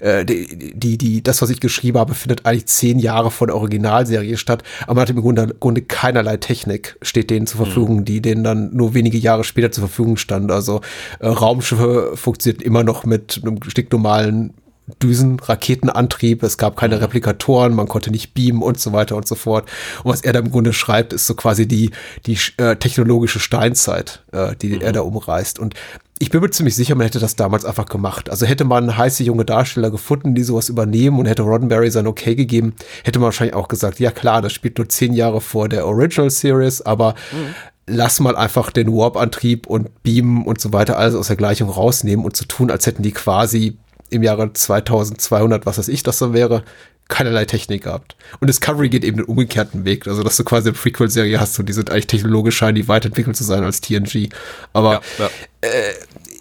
äh, 0.00 0.24
die, 0.24 0.74
die, 0.74 0.98
die, 0.98 1.22
das, 1.22 1.42
was 1.42 1.50
ich 1.50 1.60
geschrieben 1.60 1.98
habe, 1.98 2.14
findet 2.14 2.46
eigentlich 2.46 2.66
zehn 2.66 2.98
Jahre 2.98 3.30
vor 3.30 3.46
der 3.46 3.56
Originalserie 3.56 4.36
statt. 4.36 4.62
Aber 4.84 4.94
man 4.94 5.02
hat 5.02 5.10
im 5.10 5.20
Grunde, 5.20 5.54
Grunde 5.58 5.82
keinerlei 5.82 6.36
Technik 6.36 6.96
steht 7.02 7.30
denen 7.30 7.46
zur 7.46 7.64
Verfügung, 7.64 7.98
mhm. 7.98 8.04
die 8.04 8.22
denen 8.22 8.44
dann 8.44 8.74
nur 8.74 8.94
wenige 8.94 9.18
Jahre 9.18 9.44
später 9.44 9.72
zur 9.72 9.88
Verfügung 9.88 10.16
stand. 10.16 10.50
Also 10.50 10.80
äh, 11.20 11.26
Raumschiffe 11.26 12.12
funktionieren 12.14 12.62
immer 12.62 12.84
noch 12.84 13.04
mit 13.04 13.40
einem 13.42 13.60
stinknormalen 13.62 14.54
Düsenraketenantrieb, 15.02 16.42
es 16.42 16.58
gab 16.58 16.76
keine 16.76 16.96
mhm. 16.96 17.02
Replikatoren, 17.02 17.74
man 17.74 17.88
konnte 17.88 18.10
nicht 18.10 18.34
beamen 18.34 18.62
und 18.62 18.78
so 18.78 18.92
weiter 18.92 19.16
und 19.16 19.26
so 19.26 19.34
fort. 19.34 19.68
Und 20.04 20.12
was 20.12 20.20
er 20.22 20.32
da 20.32 20.38
im 20.38 20.50
Grunde 20.50 20.72
schreibt, 20.72 21.12
ist 21.12 21.26
so 21.26 21.34
quasi 21.34 21.66
die, 21.66 21.90
die 22.26 22.38
äh, 22.58 22.76
technologische 22.76 23.40
Steinzeit, 23.40 24.22
äh, 24.32 24.54
die 24.56 24.76
mhm. 24.76 24.82
er 24.82 24.92
da 24.92 25.00
umreißt. 25.00 25.58
Und 25.58 25.74
ich 26.18 26.30
bin 26.30 26.40
mir 26.40 26.50
ziemlich 26.50 26.76
sicher, 26.76 26.94
man 26.94 27.04
hätte 27.04 27.18
das 27.18 27.36
damals 27.36 27.64
einfach 27.64 27.86
gemacht. 27.86 28.30
Also 28.30 28.46
hätte 28.46 28.64
man 28.64 28.96
heiße 28.96 29.22
junge 29.22 29.44
Darsteller 29.44 29.90
gefunden, 29.90 30.34
die 30.34 30.44
sowas 30.44 30.68
übernehmen 30.68 31.18
und 31.18 31.26
hätte 31.26 31.42
Roddenberry 31.42 31.90
sein 31.90 32.06
Okay 32.06 32.34
gegeben, 32.34 32.74
hätte 33.04 33.18
man 33.18 33.26
wahrscheinlich 33.26 33.56
auch 33.56 33.68
gesagt, 33.68 34.00
ja 34.00 34.10
klar, 34.10 34.40
das 34.40 34.52
spielt 34.52 34.78
nur 34.78 34.88
zehn 34.88 35.12
Jahre 35.12 35.40
vor 35.40 35.68
der 35.68 35.86
Original 35.86 36.30
Series, 36.30 36.80
aber 36.80 37.14
mhm 37.32 37.54
lass 37.86 38.20
mal 38.20 38.36
einfach 38.36 38.70
den 38.70 38.92
Warp-Antrieb 38.92 39.66
und 39.66 40.02
Beamen 40.02 40.44
und 40.44 40.60
so 40.60 40.72
weiter 40.72 40.98
alles 40.98 41.14
aus 41.14 41.28
der 41.28 41.36
Gleichung 41.36 41.70
rausnehmen 41.70 42.24
und 42.24 42.36
zu 42.36 42.42
so 42.42 42.48
tun, 42.48 42.70
als 42.70 42.86
hätten 42.86 43.02
die 43.02 43.12
quasi 43.12 43.78
im 44.10 44.22
Jahre 44.22 44.52
2200, 44.52 45.66
was 45.66 45.78
weiß 45.78 45.88
ich, 45.88 46.02
das 46.02 46.18
dann 46.18 46.32
wäre, 46.32 46.62
keinerlei 47.08 47.44
Technik 47.44 47.84
gehabt. 47.84 48.16
Und 48.40 48.48
Discovery 48.48 48.88
geht 48.88 49.04
eben 49.04 49.18
den 49.18 49.26
umgekehrten 49.26 49.84
Weg, 49.84 50.06
also 50.08 50.22
dass 50.22 50.36
du 50.36 50.44
quasi 50.44 50.68
eine 50.68 50.76
Prequel-Serie 50.76 51.38
hast 51.38 51.58
und 51.58 51.68
die 51.68 51.72
sind 51.72 51.90
eigentlich 51.90 52.08
technologisch 52.08 52.56
scheinen 52.56 52.74
die 52.74 52.88
weiterentwickelt 52.88 53.36
zu 53.36 53.44
sein 53.44 53.62
als 53.62 53.80
TNG. 53.80 54.28
Aber 54.72 54.94
ja, 54.94 55.00
ja. 55.18 55.30
Äh, 55.60 55.92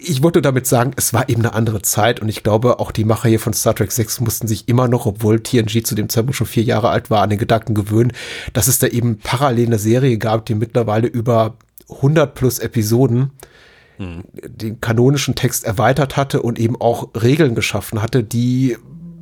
ich 0.07 0.21
wollte 0.21 0.41
damit 0.41 0.67
sagen, 0.67 0.91
es 0.97 1.13
war 1.13 1.29
eben 1.29 1.41
eine 1.41 1.53
andere 1.53 1.81
Zeit 1.81 2.19
und 2.19 2.29
ich 2.29 2.43
glaube, 2.43 2.79
auch 2.79 2.91
die 2.91 3.05
Macher 3.05 3.29
hier 3.29 3.39
von 3.39 3.53
Star 3.53 3.73
Trek 3.73 3.91
6 3.91 4.19
mussten 4.19 4.47
sich 4.47 4.67
immer 4.67 4.87
noch, 4.87 5.07
obwohl 5.07 5.41
TNG 5.41 5.83
zu 5.83 5.95
dem 5.95 6.09
Zeitpunkt 6.09 6.35
schon 6.35 6.47
vier 6.47 6.63
Jahre 6.63 6.89
alt 6.89 7.09
war, 7.09 7.23
an 7.23 7.31
den 7.31 7.39
Gedanken 7.39 7.73
gewöhnen, 7.73 8.13
dass 8.53 8.67
es 8.67 8.77
da 8.77 8.87
eben 8.87 9.17
parallel 9.17 9.67
eine 9.67 9.79
Serie 9.79 10.17
gab, 10.17 10.45
die 10.45 10.53
mittlerweile 10.53 11.07
über 11.07 11.57
100 11.89 12.35
plus 12.35 12.59
Episoden 12.59 13.31
mhm. 13.97 14.23
den 14.33 14.81
kanonischen 14.81 15.35
Text 15.35 15.63
erweitert 15.65 16.17
hatte 16.17 16.41
und 16.41 16.59
eben 16.59 16.79
auch 16.79 17.09
Regeln 17.15 17.55
geschaffen 17.55 18.01
hatte, 18.01 18.23
die 18.23 18.77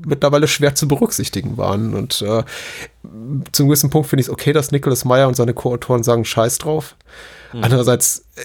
mittlerweile 0.05 0.47
schwer 0.47 0.75
zu 0.75 0.87
berücksichtigen 0.87 1.57
waren. 1.57 1.93
Und 1.93 2.21
äh, 2.21 2.43
zum 3.51 3.67
gewissen 3.67 3.89
Punkt 3.89 4.09
finde 4.09 4.21
ich 4.21 4.27
es 4.27 4.33
okay, 4.33 4.53
dass 4.53 4.71
Nicholas 4.71 5.05
Meyer 5.05 5.27
und 5.27 5.35
seine 5.35 5.53
Co-Autoren 5.53 6.03
sagen 6.03 6.25
Scheiß 6.25 6.57
drauf. 6.57 6.95
Mhm. 7.53 7.63
Andererseits, 7.63 8.25
äh, 8.35 8.41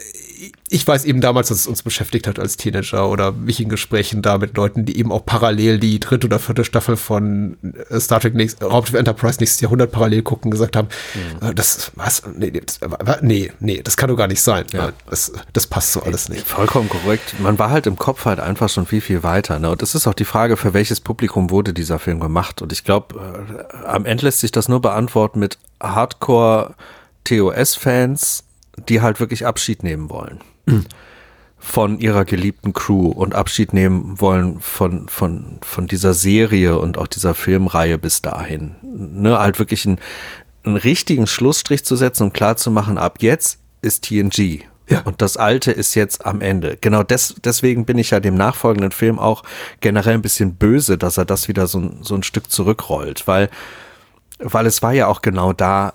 ich 0.69 0.87
weiß 0.87 1.05
eben 1.05 1.21
damals, 1.21 1.49
dass 1.49 1.59
es 1.59 1.67
uns 1.67 1.83
beschäftigt 1.83 2.27
hat 2.27 2.39
als 2.39 2.57
Teenager 2.57 3.09
oder 3.09 3.33
mich 3.33 3.61
in 3.61 3.69
Gesprächen 3.69 4.23
da 4.23 4.39
mit 4.39 4.57
Leuten, 4.57 4.85
die 4.85 4.99
eben 4.99 5.13
auch 5.13 5.25
parallel 5.25 5.79
die 5.79 5.99
dritte 6.01 6.27
oder 6.27 6.39
vierte 6.39 6.65
Staffel 6.65 6.97
von 6.97 7.57
äh, 7.91 7.99
Star 8.01 8.21
Trek 8.21 8.35
nächst, 8.35 8.63
Raumschiff 8.63 8.95
Enterprise 8.95 9.39
nächstes 9.41 9.61
Jahrhundert 9.61 9.93
parallel 9.93 10.23
gucken, 10.23 10.51
gesagt 10.51 10.77
haben, 10.77 10.89
mhm. 11.15 11.55
das, 11.55 11.93
was, 11.95 12.23
nee, 12.37 12.51
das, 12.51 12.81
nee, 13.23 13.53
nee, 13.61 13.83
das 13.83 13.97
kann 13.97 14.09
doch 14.09 14.17
gar 14.17 14.29
nicht 14.29 14.43
sein. 14.43 14.67
Ja. 14.73 14.93
Das, 15.09 15.33
das 15.53 15.67
passt 15.67 15.93
so 15.93 16.03
alles 16.03 16.29
nicht. 16.29 16.47
Vollkommen 16.47 16.89
korrekt. 16.89 17.35
Man 17.41 17.59
war 17.59 17.71
halt 17.71 17.87
im 17.87 17.97
Kopf 17.97 18.25
halt 18.25 18.41
einfach 18.41 18.69
schon 18.69 18.87
viel, 18.87 19.01
viel 19.01 19.23
weiter. 19.23 19.59
Ne? 19.59 19.71
Und 19.71 19.83
das 19.83 19.95
ist 19.95 20.07
auch 20.07 20.15
die 20.15 20.25
Frage, 20.25 20.57
für 20.57 20.75
welches 20.75 21.01
Publikum 21.01 21.51
wurde 21.51 21.73
dieser 21.73 21.99
Film 21.99 22.21
gemacht. 22.21 22.63
Und 22.63 22.73
ich 22.73 22.85
glaube, 22.85 23.69
äh, 23.83 23.87
am 23.87 24.05
Ende 24.05 24.27
lässt 24.27 24.41
sich 24.41 24.53
das 24.53 24.69
nur 24.69 24.81
beantworten 24.81 25.39
mit 25.39 25.59
Hardcore 25.81 26.75
TOS-Fans, 27.25 28.45
die 28.89 29.01
halt 29.01 29.21
wirklich 29.21 29.47
Abschied 29.47 29.83
nehmen 29.83 30.11
wollen. 30.11 30.41
Von 31.59 31.99
ihrer 31.99 32.25
geliebten 32.25 32.73
Crew 32.73 33.09
und 33.09 33.35
Abschied 33.35 33.73
nehmen 33.73 34.21
wollen 34.21 34.61
von, 34.61 35.09
von, 35.09 35.59
von 35.63 35.87
dieser 35.87 36.15
Serie 36.15 36.79
und 36.79 36.99
auch 36.99 37.09
dieser 37.09 37.35
Filmreihe 37.35 37.99
bis 37.99 38.23
dahin. 38.23 38.77
Ne, 38.83 39.39
halt 39.39 39.59
wirklich 39.59 39.87
einen, 39.87 39.99
einen 40.65 40.77
richtigen 40.77 41.27
Schlussstrich 41.27 41.85
zu 41.85 41.97
setzen 41.97 42.25
und 42.25 42.35
klar 42.35 42.57
zu 42.57 42.71
machen, 42.71 42.99
ab 42.99 43.17
jetzt 43.21 43.59
ist 43.83 44.05
TNG. 44.05 44.65
Ja. 44.89 45.03
Und 45.03 45.21
das 45.21 45.37
Alte 45.37 45.71
ist 45.71 45.95
jetzt 45.95 46.25
am 46.25 46.41
Ende. 46.41 46.79
Genau 46.81 47.03
des, 47.03 47.35
deswegen 47.45 47.85
bin 47.85 47.99
ich 47.99 48.11
ja 48.11 48.21
dem 48.21 48.35
nachfolgenden 48.35 48.91
Film 48.91 49.19
auch 49.19 49.43
generell 49.81 50.15
ein 50.15 50.23
bisschen 50.23 50.55
böse, 50.55 50.97
dass 50.97 51.19
er 51.19 51.25
das 51.25 51.49
wieder 51.49 51.67
so, 51.67 51.91
so 52.01 52.15
ein 52.15 52.23
Stück 52.23 52.51
zurückrollt, 52.51 53.27
weil, 53.27 53.51
weil 54.39 54.67
es 54.67 54.83
war 54.83 54.93
ja 54.93 55.07
auch 55.07 55.21
genau 55.21 55.53
da 55.53 55.93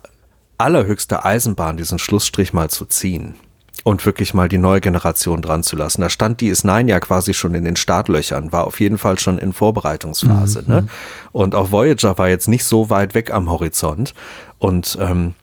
allerhöchste 0.57 1.25
Eisenbahn, 1.25 1.77
diesen 1.77 1.99
Schlussstrich 1.99 2.53
mal 2.53 2.69
zu 2.69 2.85
ziehen 2.85 3.35
und 3.83 4.05
wirklich 4.05 4.33
mal 4.33 4.47
die 4.47 4.57
neue 4.57 4.81
Generation 4.81 5.41
dran 5.41 5.63
zu 5.63 5.75
lassen. 5.75 6.01
Da 6.01 6.09
stand 6.09 6.41
DS9 6.41 6.87
ja 6.87 6.99
quasi 6.99 7.33
schon 7.33 7.53
in 7.53 7.65
den 7.65 7.75
Startlöchern, 7.75 8.51
war 8.51 8.65
auf 8.65 8.79
jeden 8.79 8.97
Fall 8.97 9.19
schon 9.19 9.37
in 9.37 9.53
Vorbereitungsphase. 9.53 10.63
Mhm. 10.63 10.73
Ne? 10.73 10.87
Und 11.31 11.55
auch 11.55 11.71
Voyager 11.71 12.17
war 12.17 12.29
jetzt 12.29 12.47
nicht 12.47 12.63
so 12.63 12.89
weit 12.89 13.13
weg 13.13 13.31
am 13.31 13.49
Horizont. 13.49 14.13
Und 14.59 14.97
ähm, 15.01 15.35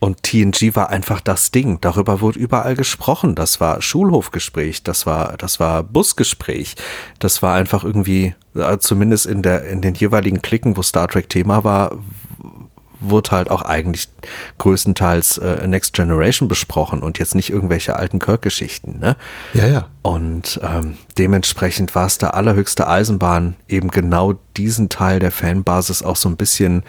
und 0.00 0.22
TNG 0.22 0.74
war 0.74 0.88
einfach 0.88 1.20
das 1.20 1.50
Ding. 1.50 1.78
Darüber 1.82 2.22
wurde 2.22 2.38
überall 2.38 2.74
gesprochen. 2.74 3.34
Das 3.34 3.60
war 3.60 3.82
Schulhofgespräch, 3.82 4.82
das 4.82 5.04
war, 5.04 5.36
das 5.36 5.60
war 5.60 5.82
Busgespräch. 5.82 6.74
Das 7.18 7.42
war 7.42 7.54
einfach 7.54 7.84
irgendwie, 7.84 8.34
äh, 8.54 8.78
zumindest 8.78 9.26
in 9.26 9.42
der, 9.42 9.68
in 9.68 9.82
den 9.82 9.94
jeweiligen 9.94 10.40
Klicken, 10.40 10.78
wo 10.78 10.82
Star 10.82 11.06
Trek 11.06 11.28
Thema 11.28 11.64
war, 11.64 11.98
wurde 13.00 13.30
halt 13.32 13.50
auch 13.50 13.62
eigentlich 13.62 14.08
größtenteils 14.58 15.38
äh, 15.38 15.66
Next 15.66 15.94
Generation 15.94 16.48
besprochen 16.48 17.02
und 17.02 17.18
jetzt 17.18 17.34
nicht 17.34 17.50
irgendwelche 17.50 17.96
alten 17.96 18.18
Kirk-Geschichten. 18.18 18.98
Ne? 18.98 19.16
Ja, 19.54 19.66
ja. 19.66 19.88
Und 20.02 20.60
ähm, 20.62 20.96
dementsprechend 21.18 21.94
war 21.94 22.06
es 22.06 22.18
der 22.18 22.34
allerhöchste 22.34 22.86
Eisenbahn, 22.88 23.56
eben 23.68 23.90
genau 23.90 24.34
diesen 24.56 24.88
Teil 24.88 25.18
der 25.18 25.32
Fanbasis 25.32 26.02
auch 26.02 26.16
so 26.16 26.28
ein 26.28 26.36
bisschen 26.36 26.82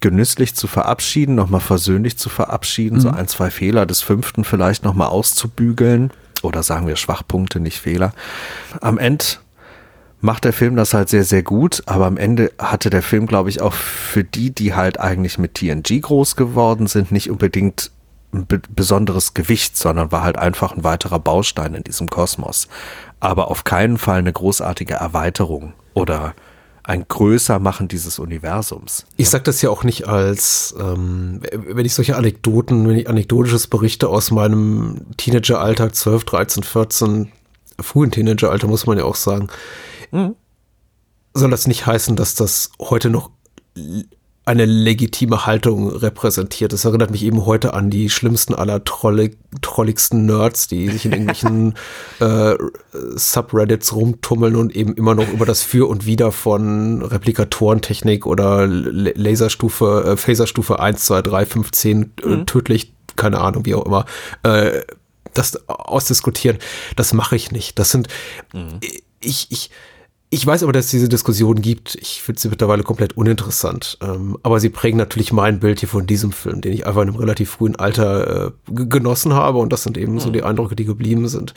genüsslich 0.00 0.54
zu 0.54 0.66
verabschieden, 0.66 1.34
nochmal 1.34 1.60
versöhnlich 1.60 2.16
zu 2.16 2.28
verabschieden, 2.28 2.96
mhm. 2.96 3.00
so 3.00 3.10
ein, 3.10 3.28
zwei 3.28 3.50
Fehler 3.50 3.86
des 3.86 4.00
fünften 4.00 4.44
vielleicht 4.44 4.84
nochmal 4.84 5.08
auszubügeln. 5.08 6.10
Oder 6.42 6.62
sagen 6.62 6.86
wir 6.86 6.96
Schwachpunkte, 6.96 7.60
nicht 7.60 7.78
Fehler. 7.78 8.12
Am 8.80 8.96
Ende 8.96 9.24
macht 10.20 10.44
der 10.44 10.52
Film 10.52 10.76
das 10.76 10.94
halt 10.94 11.08
sehr, 11.08 11.24
sehr 11.24 11.42
gut, 11.42 11.82
aber 11.86 12.06
am 12.06 12.16
Ende 12.16 12.52
hatte 12.58 12.90
der 12.90 13.02
Film, 13.02 13.26
glaube 13.26 13.48
ich, 13.48 13.60
auch 13.60 13.72
für 13.72 14.24
die, 14.24 14.50
die 14.50 14.74
halt 14.74 15.00
eigentlich 15.00 15.38
mit 15.38 15.54
TNG 15.54 16.00
groß 16.02 16.36
geworden 16.36 16.86
sind, 16.86 17.10
nicht 17.10 17.30
unbedingt 17.30 17.90
ein 18.32 18.46
besonderes 18.74 19.34
Gewicht, 19.34 19.76
sondern 19.76 20.12
war 20.12 20.22
halt 20.22 20.38
einfach 20.38 20.76
ein 20.76 20.84
weiterer 20.84 21.18
Baustein 21.18 21.74
in 21.74 21.84
diesem 21.84 22.08
Kosmos. 22.08 22.68
Aber 23.18 23.50
auf 23.50 23.64
keinen 23.64 23.98
Fall 23.98 24.18
eine 24.18 24.32
großartige 24.32 24.94
Erweiterung 24.94 25.72
oder 25.94 26.34
ein 26.84 27.06
Größermachen 27.06 27.88
dieses 27.88 28.18
Universums. 28.18 29.04
Ich 29.16 29.30
sage 29.30 29.44
das 29.44 29.62
ja 29.62 29.70
auch 29.70 29.84
nicht 29.84 30.08
als, 30.08 30.74
ähm, 30.80 31.40
wenn 31.52 31.84
ich 31.84 31.94
solche 31.94 32.16
Anekdoten, 32.16 32.88
wenn 32.88 32.96
ich 32.96 33.08
anekdotisches 33.08 33.66
berichte 33.66 34.08
aus 34.08 34.30
meinem 34.30 35.00
Teenageralter, 35.16 35.92
12, 35.92 36.24
13, 36.24 36.62
14, 36.62 37.32
frühen 37.80 38.10
Teenageralter, 38.10 38.66
muss 38.66 38.86
man 38.86 38.98
ja 38.98 39.04
auch 39.04 39.14
sagen, 39.14 39.48
mhm. 40.10 40.34
soll 41.34 41.50
das 41.50 41.66
nicht 41.66 41.86
heißen, 41.86 42.16
dass 42.16 42.34
das 42.34 42.70
heute 42.78 43.10
noch 43.10 43.30
eine 44.50 44.64
legitime 44.64 45.46
Haltung 45.46 45.88
repräsentiert. 45.88 46.72
Das 46.72 46.84
erinnert 46.84 47.10
mich 47.10 47.22
eben 47.22 47.46
heute 47.46 47.72
an 47.72 47.88
die 47.88 48.08
schlimmsten 48.08 48.54
aller 48.54 48.82
trollig, 48.82 49.38
trolligsten 49.60 50.26
Nerds, 50.26 50.66
die 50.66 50.88
sich 50.88 51.04
in 51.04 51.12
irgendwelchen 51.12 51.74
äh, 52.20 52.56
Subreddits 52.92 53.94
rumtummeln 53.94 54.56
und 54.56 54.74
eben 54.74 54.94
immer 54.94 55.14
noch 55.14 55.28
über 55.28 55.46
das 55.46 55.62
Für 55.62 55.88
und 55.88 56.06
Wider 56.06 56.32
von 56.32 57.02
Replikatorentechnik 57.02 58.26
oder 58.26 58.66
Laserstufe, 58.66 60.04
äh, 60.06 60.16
Phaserstufe 60.16 60.80
1, 60.80 61.04
2, 61.04 61.22
3, 61.22 61.46
5, 61.46 61.70
10 61.70 62.02
äh, 62.02 62.26
mhm. 62.26 62.46
tödlich, 62.46 62.94
keine 63.14 63.40
Ahnung, 63.40 63.66
wie 63.66 63.74
auch 63.74 63.86
immer, 63.86 64.04
äh, 64.42 64.80
das 65.32 65.68
ausdiskutieren. 65.68 66.58
Das 66.96 67.12
mache 67.12 67.36
ich 67.36 67.52
nicht. 67.52 67.78
Das 67.78 67.92
sind, 67.92 68.08
mhm. 68.52 68.80
ich, 69.20 69.46
ich, 69.50 69.70
ich 70.32 70.46
weiß 70.46 70.62
aber, 70.62 70.72
dass 70.72 70.84
es 70.84 70.90
diese 70.92 71.08
Diskussion 71.08 71.60
gibt. 71.60 71.96
Ich 71.96 72.22
finde 72.22 72.40
sie 72.40 72.48
mittlerweile 72.48 72.84
komplett 72.84 73.16
uninteressant. 73.16 73.98
Ähm, 74.00 74.38
aber 74.44 74.60
sie 74.60 74.68
prägen 74.68 74.96
natürlich 74.96 75.32
mein 75.32 75.58
Bild 75.58 75.80
hier 75.80 75.88
von 75.88 76.06
diesem 76.06 76.30
Film, 76.30 76.60
den 76.60 76.72
ich 76.72 76.86
einfach 76.86 77.02
in 77.02 77.08
einem 77.08 77.18
relativ 77.18 77.50
frühen 77.50 77.74
Alter 77.74 78.46
äh, 78.46 78.72
genossen 78.72 79.34
habe. 79.34 79.58
Und 79.58 79.72
das 79.72 79.82
sind 79.82 79.98
eben 79.98 80.14
mhm. 80.14 80.20
so 80.20 80.30
die 80.30 80.44
Eindrücke, 80.44 80.76
die 80.76 80.84
geblieben 80.84 81.26
sind. 81.26 81.54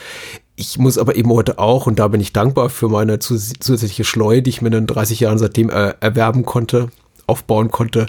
Ich 0.55 0.79
muss 0.79 0.97
aber 0.97 1.15
eben 1.15 1.31
heute 1.31 1.59
auch, 1.59 1.85
und 1.85 1.99
da 1.99 2.07
bin 2.07 2.19
ich 2.19 2.33
dankbar 2.33 2.71
für 2.71 2.89
meine 2.89 3.19
zus 3.19 3.53
zusätzliche 3.59 4.05
Schleu, 4.05 4.41
die 4.41 4.49
ich 4.49 4.63
mir 4.63 4.69
in 4.69 4.73
den 4.73 4.87
30 4.87 5.19
Jahren 5.19 5.37
seitdem 5.37 5.69
äh, 5.69 5.93
erwerben 5.99 6.43
konnte, 6.43 6.89
aufbauen 7.27 7.69
konnte, 7.69 8.07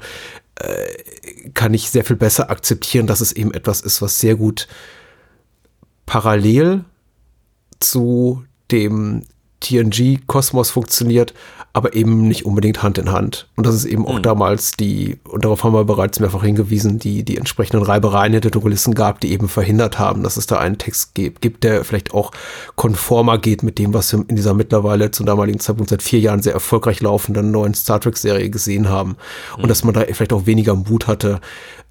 äh, 0.57 1.51
kann 1.53 1.75
ich 1.75 1.91
sehr 1.91 2.07
viel 2.07 2.17
besser 2.17 2.49
akzeptieren, 2.49 3.07
dass 3.07 3.21
es 3.21 3.33
eben 3.33 3.53
etwas 3.53 3.83
ist, 3.83 4.01
was 4.01 4.19
sehr 4.19 4.37
gut 4.37 4.67
parallel 6.07 6.85
zu 7.81 8.45
dem 8.71 9.25
TNG-Kosmos 9.65 10.71
funktioniert, 10.71 11.35
aber 11.73 11.95
eben 11.95 12.29
nicht 12.29 12.47
unbedingt 12.47 12.85
Hand 12.85 12.99
in 12.99 13.11
Hand. 13.11 13.49
Und 13.57 13.67
das 13.67 13.75
ist 13.75 13.85
eben 13.85 14.07
auch 14.07 14.19
mhm. 14.19 14.23
damals 14.23 14.73
die, 14.73 15.19
und 15.29 15.45
darauf 15.45 15.65
haben 15.65 15.73
wir 15.73 15.85
bereits 15.85 16.21
mehrfach 16.21 16.45
hingewiesen, 16.45 17.01
die, 17.01 17.25
die 17.25 17.37
entsprechenden 17.37 17.83
Reibereien 17.83 18.33
hinter 18.33 18.51
den 18.51 18.63
Kulissen 18.63 18.95
gab, 18.95 19.19
die 19.21 19.33
eben 19.33 19.49
verhindert 19.49 19.99
haben, 19.99 20.23
dass 20.23 20.37
es 20.37 20.47
da 20.47 20.59
einen 20.59 20.79
Text 20.79 21.15
gibt, 21.15 21.41
gibt, 21.41 21.65
der 21.65 21.85
vielleicht 21.85 22.15
auch 22.15 22.31
konformer 22.77 23.39
geht 23.39 23.65
mit 23.65 23.79
dem, 23.79 23.93
was 23.93 24.13
wir 24.13 24.25
in 24.29 24.37
dieser 24.37 24.55
mittlerweile 24.55 25.11
zum 25.11 25.27
damaligen 25.27 25.59
Zeitpunkt 25.59 25.91
seit 25.91 26.03
vier 26.03 26.21
Jahren 26.21 26.43
sehr 26.43 26.53
erfolgreich 26.53 27.01
laufenden 27.01 27.51
neuen 27.51 27.75
Star 27.75 28.01
Trek-Serie 28.01 28.51
gesehen 28.51 28.89
haben. 28.89 29.17
Und 29.57 29.65
mhm. 29.65 29.69
dass 29.69 29.83
man 29.83 29.95
da 29.95 30.03
vielleicht 30.03 30.33
auch 30.33 30.47
weniger 30.47 30.77
Mut 30.77 31.09
hatte, 31.09 31.41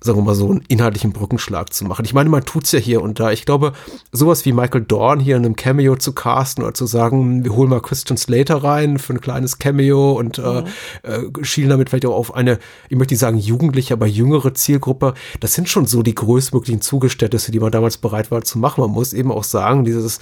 sagen 0.04 0.20
wir 0.20 0.24
mal 0.24 0.36
so, 0.36 0.50
einen 0.50 0.64
inhaltlichen 0.68 1.14
Brückenschlag 1.14 1.74
zu 1.74 1.86
machen. 1.86 2.04
Ich 2.06 2.14
meine, 2.14 2.30
man 2.30 2.44
tut's 2.44 2.74
ja 2.74 2.80
hier 2.80 3.02
und 3.02 3.20
da. 3.20 3.32
Ich 3.32 3.46
glaube, 3.46 3.72
sowas 4.12 4.46
wie 4.46 4.52
Michael 4.52 4.82
Dorn 4.82 5.20
hier 5.20 5.38
in 5.38 5.46
einem 5.46 5.56
Cameo 5.56 5.96
zu 5.96 6.12
casten 6.12 6.64
oder 6.64 6.74
zu 6.74 6.86
sagen, 6.86 7.44
wir 7.46 7.56
holen 7.56 7.70
mal 7.70 7.82
Christian 7.82 8.18
Slater 8.18 8.64
rein 8.64 9.00
für 9.00 9.14
ein 9.14 9.22
kleines 9.22 9.60
Cameo 9.60 10.14
und 10.14 10.40
äh, 10.40 10.62
mhm. 10.62 10.66
äh, 11.04 11.46
schielen 11.46 11.70
damit 11.70 11.90
vielleicht 11.90 12.06
auch 12.06 12.16
auf 12.16 12.36
eine, 12.36 12.60
ich 12.90 12.98
möchte 12.98 13.14
nicht 13.14 13.22
sagen 13.22 13.38
jugendliche, 13.38 13.94
aber 13.94 14.06
jüngere 14.06 14.54
Zielgruppe. 14.54 15.14
Das 15.40 15.54
sind 15.54 15.70
schon 15.70 15.86
so 15.86 16.04
die 16.04 16.16
größtmöglichen 16.16 16.82
Zugeständnisse, 16.82 17.52
die 17.52 17.60
man 17.60 17.72
damals 17.72 17.98
bereit 17.98 18.30
war 18.30 18.44
zu 18.44 18.60
machen. 18.60 18.82
Man 18.82 18.92
muss 18.92 19.14
eben 19.14 19.32
auch 19.32 19.46
sagen, 19.46 19.86
dieses 19.86 20.18
äh, 20.18 20.22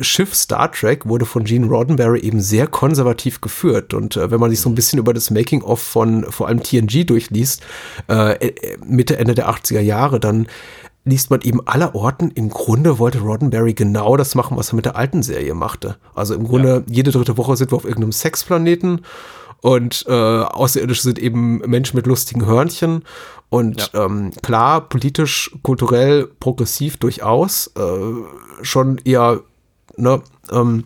Schiff 0.00 0.34
Star 0.34 0.70
Trek 0.70 1.06
wurde 1.06 1.26
von 1.26 1.44
Gene 1.44 1.66
Roddenberry 1.66 2.20
eben 2.20 2.40
sehr 2.40 2.66
konservativ 2.66 3.40
geführt. 3.40 3.94
Und 3.94 4.16
äh, 4.16 4.30
wenn 4.30 4.40
man 4.40 4.50
sich 4.50 4.60
so 4.60 4.68
ein 4.68 4.74
bisschen 4.74 4.98
über 4.98 5.12
das 5.12 5.30
Making-of 5.30 5.80
von 5.80 6.24
vor 6.30 6.48
allem 6.48 6.62
TNG 6.62 7.04
durchliest, 7.06 7.62
äh, 8.08 8.34
äh, 8.34 8.78
Mitte, 8.84 9.18
Ende 9.18 9.34
der 9.34 9.48
80er 9.48 9.80
Jahre, 9.80 10.20
dann 10.20 10.46
liest 11.04 11.30
man 11.30 11.40
eben 11.42 11.66
aller 11.66 11.94
Orten, 11.94 12.30
im 12.32 12.48
Grunde 12.48 12.98
wollte 12.98 13.20
Roddenberry 13.20 13.74
genau 13.74 14.16
das 14.16 14.34
machen, 14.34 14.56
was 14.56 14.72
er 14.72 14.76
mit 14.76 14.84
der 14.84 14.96
alten 14.96 15.22
Serie 15.22 15.54
machte. 15.54 15.96
Also 16.14 16.34
im 16.34 16.44
Grunde, 16.44 16.84
ja. 16.86 16.94
jede 16.94 17.12
dritte 17.12 17.36
Woche 17.36 17.56
sind 17.56 17.70
wir 17.70 17.76
auf 17.76 17.84
irgendeinem 17.84 18.12
Sexplaneten 18.12 19.02
und 19.62 20.04
äh, 20.08 20.12
Außerirdische 20.12 21.02
sind 21.02 21.18
eben 21.18 21.58
Menschen 21.58 21.96
mit 21.96 22.06
lustigen 22.06 22.44
Hörnchen. 22.44 23.04
Und 23.48 23.92
ja. 23.92 24.04
ähm, 24.04 24.32
klar, 24.42 24.80
politisch, 24.88 25.50
kulturell, 25.62 26.28
progressiv 26.40 26.96
durchaus, 26.98 27.72
äh, 27.76 28.62
schon 28.62 28.98
eher 29.04 29.42
ne, 29.96 30.22
ähm, 30.50 30.84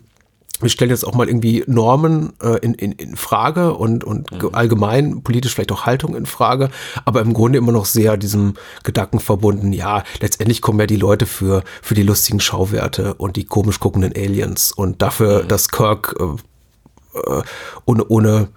wir 0.60 0.68
stellen 0.68 0.90
jetzt 0.90 1.06
auch 1.06 1.14
mal 1.14 1.28
irgendwie 1.28 1.64
Normen 1.66 2.34
äh, 2.42 2.58
in, 2.58 2.74
in, 2.74 2.92
in 2.92 3.16
Frage 3.16 3.74
und, 3.74 4.04
und 4.04 4.30
mhm. 4.30 4.50
allgemein 4.52 5.22
politisch 5.22 5.54
vielleicht 5.54 5.72
auch 5.72 5.86
Haltung 5.86 6.14
in 6.14 6.26
Frage, 6.26 6.70
aber 7.04 7.22
im 7.22 7.32
Grunde 7.32 7.58
immer 7.58 7.72
noch 7.72 7.86
sehr 7.86 8.16
diesem 8.16 8.54
Gedanken 8.84 9.20
verbunden, 9.20 9.72
ja, 9.72 10.04
letztendlich 10.20 10.60
kommen 10.60 10.80
ja 10.80 10.86
die 10.86 10.96
Leute 10.96 11.26
für, 11.26 11.62
für 11.82 11.94
die 11.94 12.02
lustigen 12.02 12.40
Schauwerte 12.40 13.14
und 13.14 13.36
die 13.36 13.44
komisch 13.44 13.80
guckenden 13.80 14.12
Aliens 14.14 14.72
und 14.72 15.02
dafür, 15.02 15.44
mhm. 15.44 15.48
dass 15.48 15.68
Kirk 15.68 16.16
äh, 16.20 17.18
äh 17.18 17.42
ohne, 17.86 18.04
ohne, 18.08 18.48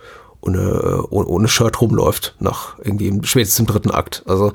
ohne, 0.41 1.03
ohne, 1.09 1.27
ohne 1.27 1.47
Shirt 1.47 1.79
rumläuft, 1.79 2.35
nach 2.39 2.77
irgendwie 2.79 3.17
spätestens 3.23 3.59
im 3.59 3.67
dritten 3.67 3.91
Akt. 3.91 4.23
Also 4.27 4.51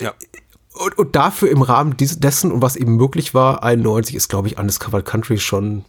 ja 0.00 0.12
und, 0.76 0.98
und 0.98 1.16
dafür 1.16 1.50
im 1.50 1.62
Rahmen 1.62 1.96
dessen 1.98 2.52
und 2.52 2.62
was 2.62 2.76
eben 2.76 2.96
möglich 2.96 3.34
war, 3.34 3.62
91 3.62 4.14
ist, 4.14 4.28
glaube 4.28 4.48
ich, 4.48 4.58
Undiscovered 4.58 5.04
Country 5.04 5.38
schon 5.38 5.84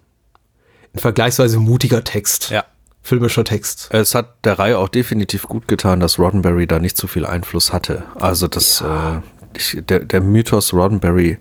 ein 0.93 0.99
vergleichsweise 0.99 1.59
mutiger 1.59 2.03
Text. 2.03 2.49
Ja. 2.49 2.65
Filmischer 3.01 3.45
Text. 3.45 3.87
Es 3.91 4.15
hat 4.15 4.43
der 4.43 4.59
Reihe 4.59 4.77
auch 4.77 4.89
definitiv 4.89 5.43
gut 5.43 5.67
getan, 5.67 6.01
dass 6.01 6.19
Roddenberry 6.19 6.67
da 6.67 6.79
nicht 6.79 6.97
so 6.97 7.07
viel 7.07 7.25
Einfluss 7.25 7.71
hatte. 7.71 8.03
Also 8.15 8.47
das, 8.47 8.81
ja. 8.81 9.17
äh, 9.17 9.21
ich, 9.55 9.81
der, 9.87 9.99
der 10.01 10.21
Mythos 10.21 10.73
Roddenberry 10.73 11.37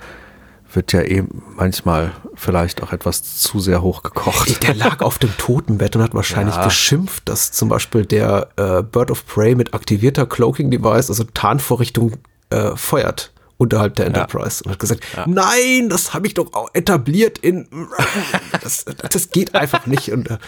wird 0.73 0.93
ja 0.93 1.02
eben 1.02 1.43
manchmal 1.56 2.12
vielleicht 2.35 2.82
auch 2.82 2.93
etwas 2.93 3.39
zu 3.40 3.59
sehr 3.59 3.82
hochgekocht. 3.82 4.62
Der 4.62 4.74
lag 4.74 5.01
auf 5.01 5.18
dem 5.18 5.36
Totenbett 5.39 5.97
und 5.97 6.02
hat 6.02 6.14
wahrscheinlich 6.14 6.55
ja. 6.55 6.64
geschimpft, 6.64 7.28
dass 7.28 7.51
zum 7.51 7.68
Beispiel 7.68 8.05
der 8.05 8.48
äh, 8.56 8.82
Bird 8.82 9.10
of 9.10 9.27
Prey 9.27 9.55
mit 9.55 9.74
aktivierter 9.74 10.27
Cloaking 10.27 10.70
Device, 10.70 11.09
also 11.09 11.24
Tarnvorrichtung, 11.24 12.12
äh, 12.51 12.77
feuert 12.77 13.32
unterhalb 13.58 13.94
der 13.96 14.06
Enterprise 14.06 14.62
ja. 14.62 14.66
und 14.66 14.72
hat 14.72 14.78
gesagt, 14.78 15.04
ja. 15.16 15.24
nein, 15.26 15.88
das 15.88 16.14
habe 16.14 16.26
ich 16.26 16.34
doch 16.34 16.52
auch 16.52 16.68
etabliert 16.74 17.38
in 17.38 17.68
das, 18.60 18.84
das 19.10 19.30
geht 19.30 19.54
einfach 19.54 19.86
nicht 19.86 20.12
und 20.12 20.30
äh, 20.30 20.38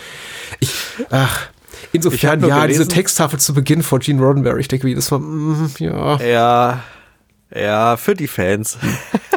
ich 0.60 0.74
ach 1.10 1.48
insofern 1.92 2.40
ja 2.40 2.62
gelesen, 2.62 2.82
diese 2.82 2.88
Texttafel 2.88 3.38
zu 3.38 3.54
Beginn 3.54 3.82
von 3.82 4.00
Gene 4.00 4.20
Roddenberry, 4.20 4.60
ich 4.60 4.68
denke, 4.68 4.86
wie 4.86 4.94
das 4.94 5.10
war 5.10 5.20
mm, 5.20 5.70
ja 5.78 6.20
ja 6.20 6.82
ja 7.54 7.96
für 7.96 8.14
die 8.14 8.28
Fans 8.28 8.78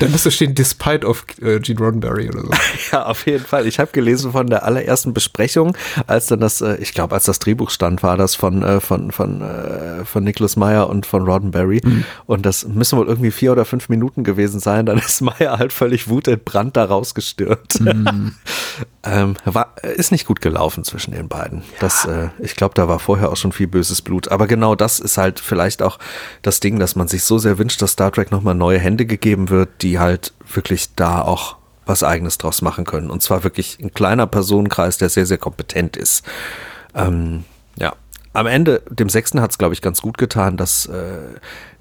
Dann 0.00 0.10
müsste 0.10 0.30
stehen, 0.30 0.54
despite 0.54 1.06
of 1.06 1.24
äh, 1.42 1.60
Gene 1.60 1.78
Roddenberry 1.78 2.28
oder 2.28 2.40
so. 2.40 2.50
ja, 2.92 3.06
auf 3.06 3.26
jeden 3.26 3.44
Fall. 3.44 3.66
Ich 3.66 3.78
habe 3.78 3.92
gelesen 3.92 4.32
von 4.32 4.48
der 4.48 4.64
allerersten 4.64 5.12
Besprechung, 5.12 5.76
als 6.06 6.26
dann 6.26 6.40
das, 6.40 6.60
äh, 6.60 6.76
ich 6.76 6.92
glaube, 6.92 7.14
als 7.14 7.26
das 7.26 7.38
Drehbuch 7.38 7.70
stand, 7.70 8.02
war 8.02 8.16
das 8.16 8.34
von, 8.34 8.62
äh, 8.62 8.80
von, 8.80 9.12
von, 9.12 9.42
äh, 9.42 10.04
von 10.04 10.24
Nicholas 10.24 10.56
Meyer 10.56 10.88
und 10.88 11.06
von 11.06 11.22
Roddenberry. 11.22 11.82
Mhm. 11.84 12.04
Und 12.26 12.46
das 12.46 12.66
müssen 12.66 12.98
wohl 12.98 13.08
irgendwie 13.08 13.30
vier 13.30 13.52
oder 13.52 13.64
fünf 13.64 13.88
Minuten 13.88 14.24
gewesen 14.24 14.58
sein. 14.58 14.86
Dann 14.86 14.98
ist 14.98 15.20
Meyer 15.20 15.58
halt 15.58 15.72
völlig 15.72 16.08
wutentbrannt 16.08 16.76
da 16.76 16.84
rausgestürzt. 16.84 17.80
Mhm. 17.82 18.34
ähm, 19.02 19.36
war, 19.44 19.74
ist 19.82 20.12
nicht 20.12 20.26
gut 20.26 20.40
gelaufen 20.40 20.84
zwischen 20.84 21.12
den 21.12 21.28
beiden. 21.28 21.62
Das, 21.78 22.06
äh, 22.06 22.28
ich 22.38 22.56
glaube, 22.56 22.74
da 22.74 22.88
war 22.88 22.98
vorher 22.98 23.30
auch 23.30 23.36
schon 23.36 23.52
viel 23.52 23.66
böses 23.66 24.00
Blut. 24.00 24.28
Aber 24.28 24.46
genau 24.46 24.74
das 24.74 24.98
ist 24.98 25.18
halt 25.18 25.40
vielleicht 25.40 25.82
auch 25.82 25.98
das 26.42 26.60
Ding, 26.60 26.78
dass 26.78 26.96
man 26.96 27.08
sich 27.08 27.24
so 27.24 27.38
sehr 27.38 27.58
wünscht, 27.58 27.82
dass 27.82 27.92
Star 27.92 28.12
Trek 28.12 28.30
nochmal 28.30 28.54
neue 28.54 28.78
Hände 28.78 29.04
gegeben 29.04 29.50
wird, 29.50 29.68
die 29.82 29.90
die 29.90 29.98
halt 29.98 30.32
wirklich 30.52 30.94
da 30.94 31.20
auch 31.20 31.56
was 31.84 32.04
eigenes 32.04 32.38
draus 32.38 32.62
machen 32.62 32.84
können. 32.84 33.10
Und 33.10 33.22
zwar 33.22 33.42
wirklich 33.42 33.78
ein 33.80 33.92
kleiner 33.92 34.28
Personenkreis, 34.28 34.98
der 34.98 35.08
sehr, 35.08 35.26
sehr 35.26 35.38
kompetent 35.38 35.96
ist. 35.96 36.24
Ähm, 36.94 37.44
ja, 37.76 37.94
am 38.32 38.46
Ende, 38.46 38.82
dem 38.88 39.08
Sechsten 39.08 39.40
hat 39.40 39.50
es, 39.50 39.58
glaube 39.58 39.74
ich, 39.74 39.82
ganz 39.82 40.00
gut 40.00 40.16
getan, 40.16 40.56
dass, 40.56 40.86
äh, 40.86 41.18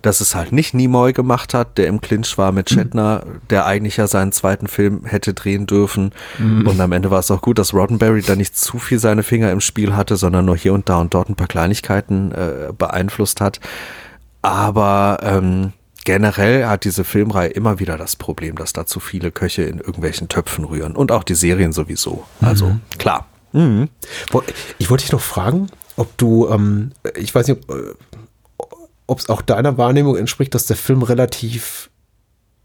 dass 0.02 0.22
es 0.22 0.36
halt 0.36 0.52
nicht 0.52 0.74
Nimoy 0.74 1.14
gemacht 1.14 1.54
hat, 1.54 1.78
der 1.78 1.88
im 1.88 2.02
Clinch 2.02 2.38
war 2.38 2.52
mit 2.52 2.70
Shatner, 2.70 3.24
mhm. 3.26 3.42
der 3.50 3.66
eigentlich 3.66 3.98
ja 3.98 4.08
seinen 4.08 4.32
zweiten 4.32 4.68
Film 4.68 5.06
hätte 5.06 5.34
drehen 5.34 5.66
dürfen. 5.66 6.12
Mhm. 6.38 6.68
Und 6.68 6.80
am 6.80 6.92
Ende 6.92 7.12
war 7.12 7.20
es 7.20 7.32
auch 7.32 7.42
gut, 7.42 7.60
dass 7.60 7.74
Roddenberry 7.74 8.22
da 8.22 8.36
nicht 8.36 8.58
zu 8.58 8.80
viel 8.80 9.00
seine 9.00 9.24
Finger 9.24 9.52
im 9.52 9.62
Spiel 9.62 9.96
hatte, 9.96 10.16
sondern 10.16 10.46
nur 10.46 10.58
hier 10.58 10.74
und 10.74 10.90
da 10.90 10.98
und 10.98 11.14
dort 11.14 11.30
ein 11.30 11.36
paar 11.36 11.48
Kleinigkeiten 11.48 12.32
äh, 12.32 12.72
beeinflusst 12.78 13.42
hat. 13.42 13.60
Aber 14.42 15.20
ähm, 15.22 15.74
generell 16.06 16.66
hat 16.66 16.86
diese 16.86 17.04
Filmreihe 17.04 17.50
immer 17.50 17.80
wieder 17.80 17.98
das 17.98 18.16
Problem, 18.16 18.56
dass 18.56 18.74
da 18.74 18.86
zu 18.86 19.00
viele 19.00 19.32
Köche 19.32 19.64
in 19.64 19.80
irgendwelchen 19.80 20.30
Töpfen 20.30 20.64
rühren. 20.66 20.96
Und 20.96 21.12
auch 21.12 21.24
die 21.24 21.36
Serien 21.36 21.74
sowieso. 21.74 22.24
Also 22.42 22.68
mhm. 22.68 22.82
klar. 22.98 23.28
Mhm. 23.52 23.90
Ich 24.78 24.90
wollte 24.90 25.04
dich 25.04 25.12
noch 25.12 25.22
fragen, 25.22 25.68
ob 25.96 26.18
du, 26.18 26.48
ähm, 26.48 26.92
ich 27.16 27.34
weiß 27.34 27.48
nicht, 27.48 27.60
ob 27.68 27.98
es 29.18 29.30
auch 29.30 29.42
deiner 29.42 29.78
Wahrnehmung 29.78 30.16
entspricht, 30.16 30.54
dass 30.54 30.66
der 30.66 30.76
Film 30.76 31.02
relativ 31.02 31.90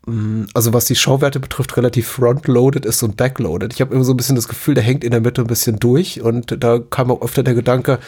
mh, 0.06 0.46
also 0.54 0.72
was 0.72 0.84
die 0.86 0.96
Schauwerte 0.96 1.40
betrifft, 1.40 1.76
relativ 1.76 2.08
frontloaded 2.08 2.84
ist 2.84 3.02
und 3.02 3.16
backloaded. 3.16 3.72
Ich 3.72 3.80
habe 3.80 3.94
immer 3.94 4.04
so 4.04 4.12
ein 4.12 4.16
bisschen 4.16 4.36
das 4.36 4.48
Gefühl, 4.48 4.74
der 4.74 4.84
hängt 4.84 5.04
in 5.04 5.10
der 5.10 5.20
Mitte 5.20 5.40
ein 5.40 5.46
bisschen 5.46 5.78
durch 5.78 6.20
und 6.20 6.62
da 6.62 6.78
kam 6.78 7.10
auch 7.10 7.22
öfter 7.22 7.42
der 7.42 7.54
Gedanke, 7.54 7.98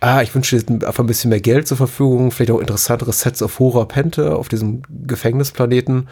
ah, 0.00 0.22
ich 0.22 0.34
wünsche 0.34 0.56
einfach 0.56 1.00
ein 1.00 1.06
bisschen 1.06 1.30
mehr 1.30 1.40
Geld 1.40 1.68
zur 1.68 1.76
Verfügung, 1.76 2.30
vielleicht 2.30 2.50
auch 2.50 2.60
interessantere 2.60 3.12
Sets 3.12 3.42
auf 3.42 3.58
hoher 3.58 3.88
Pente, 3.88 4.36
auf 4.36 4.48
diesem 4.48 4.82
Gefängnisplaneten. 5.06 6.08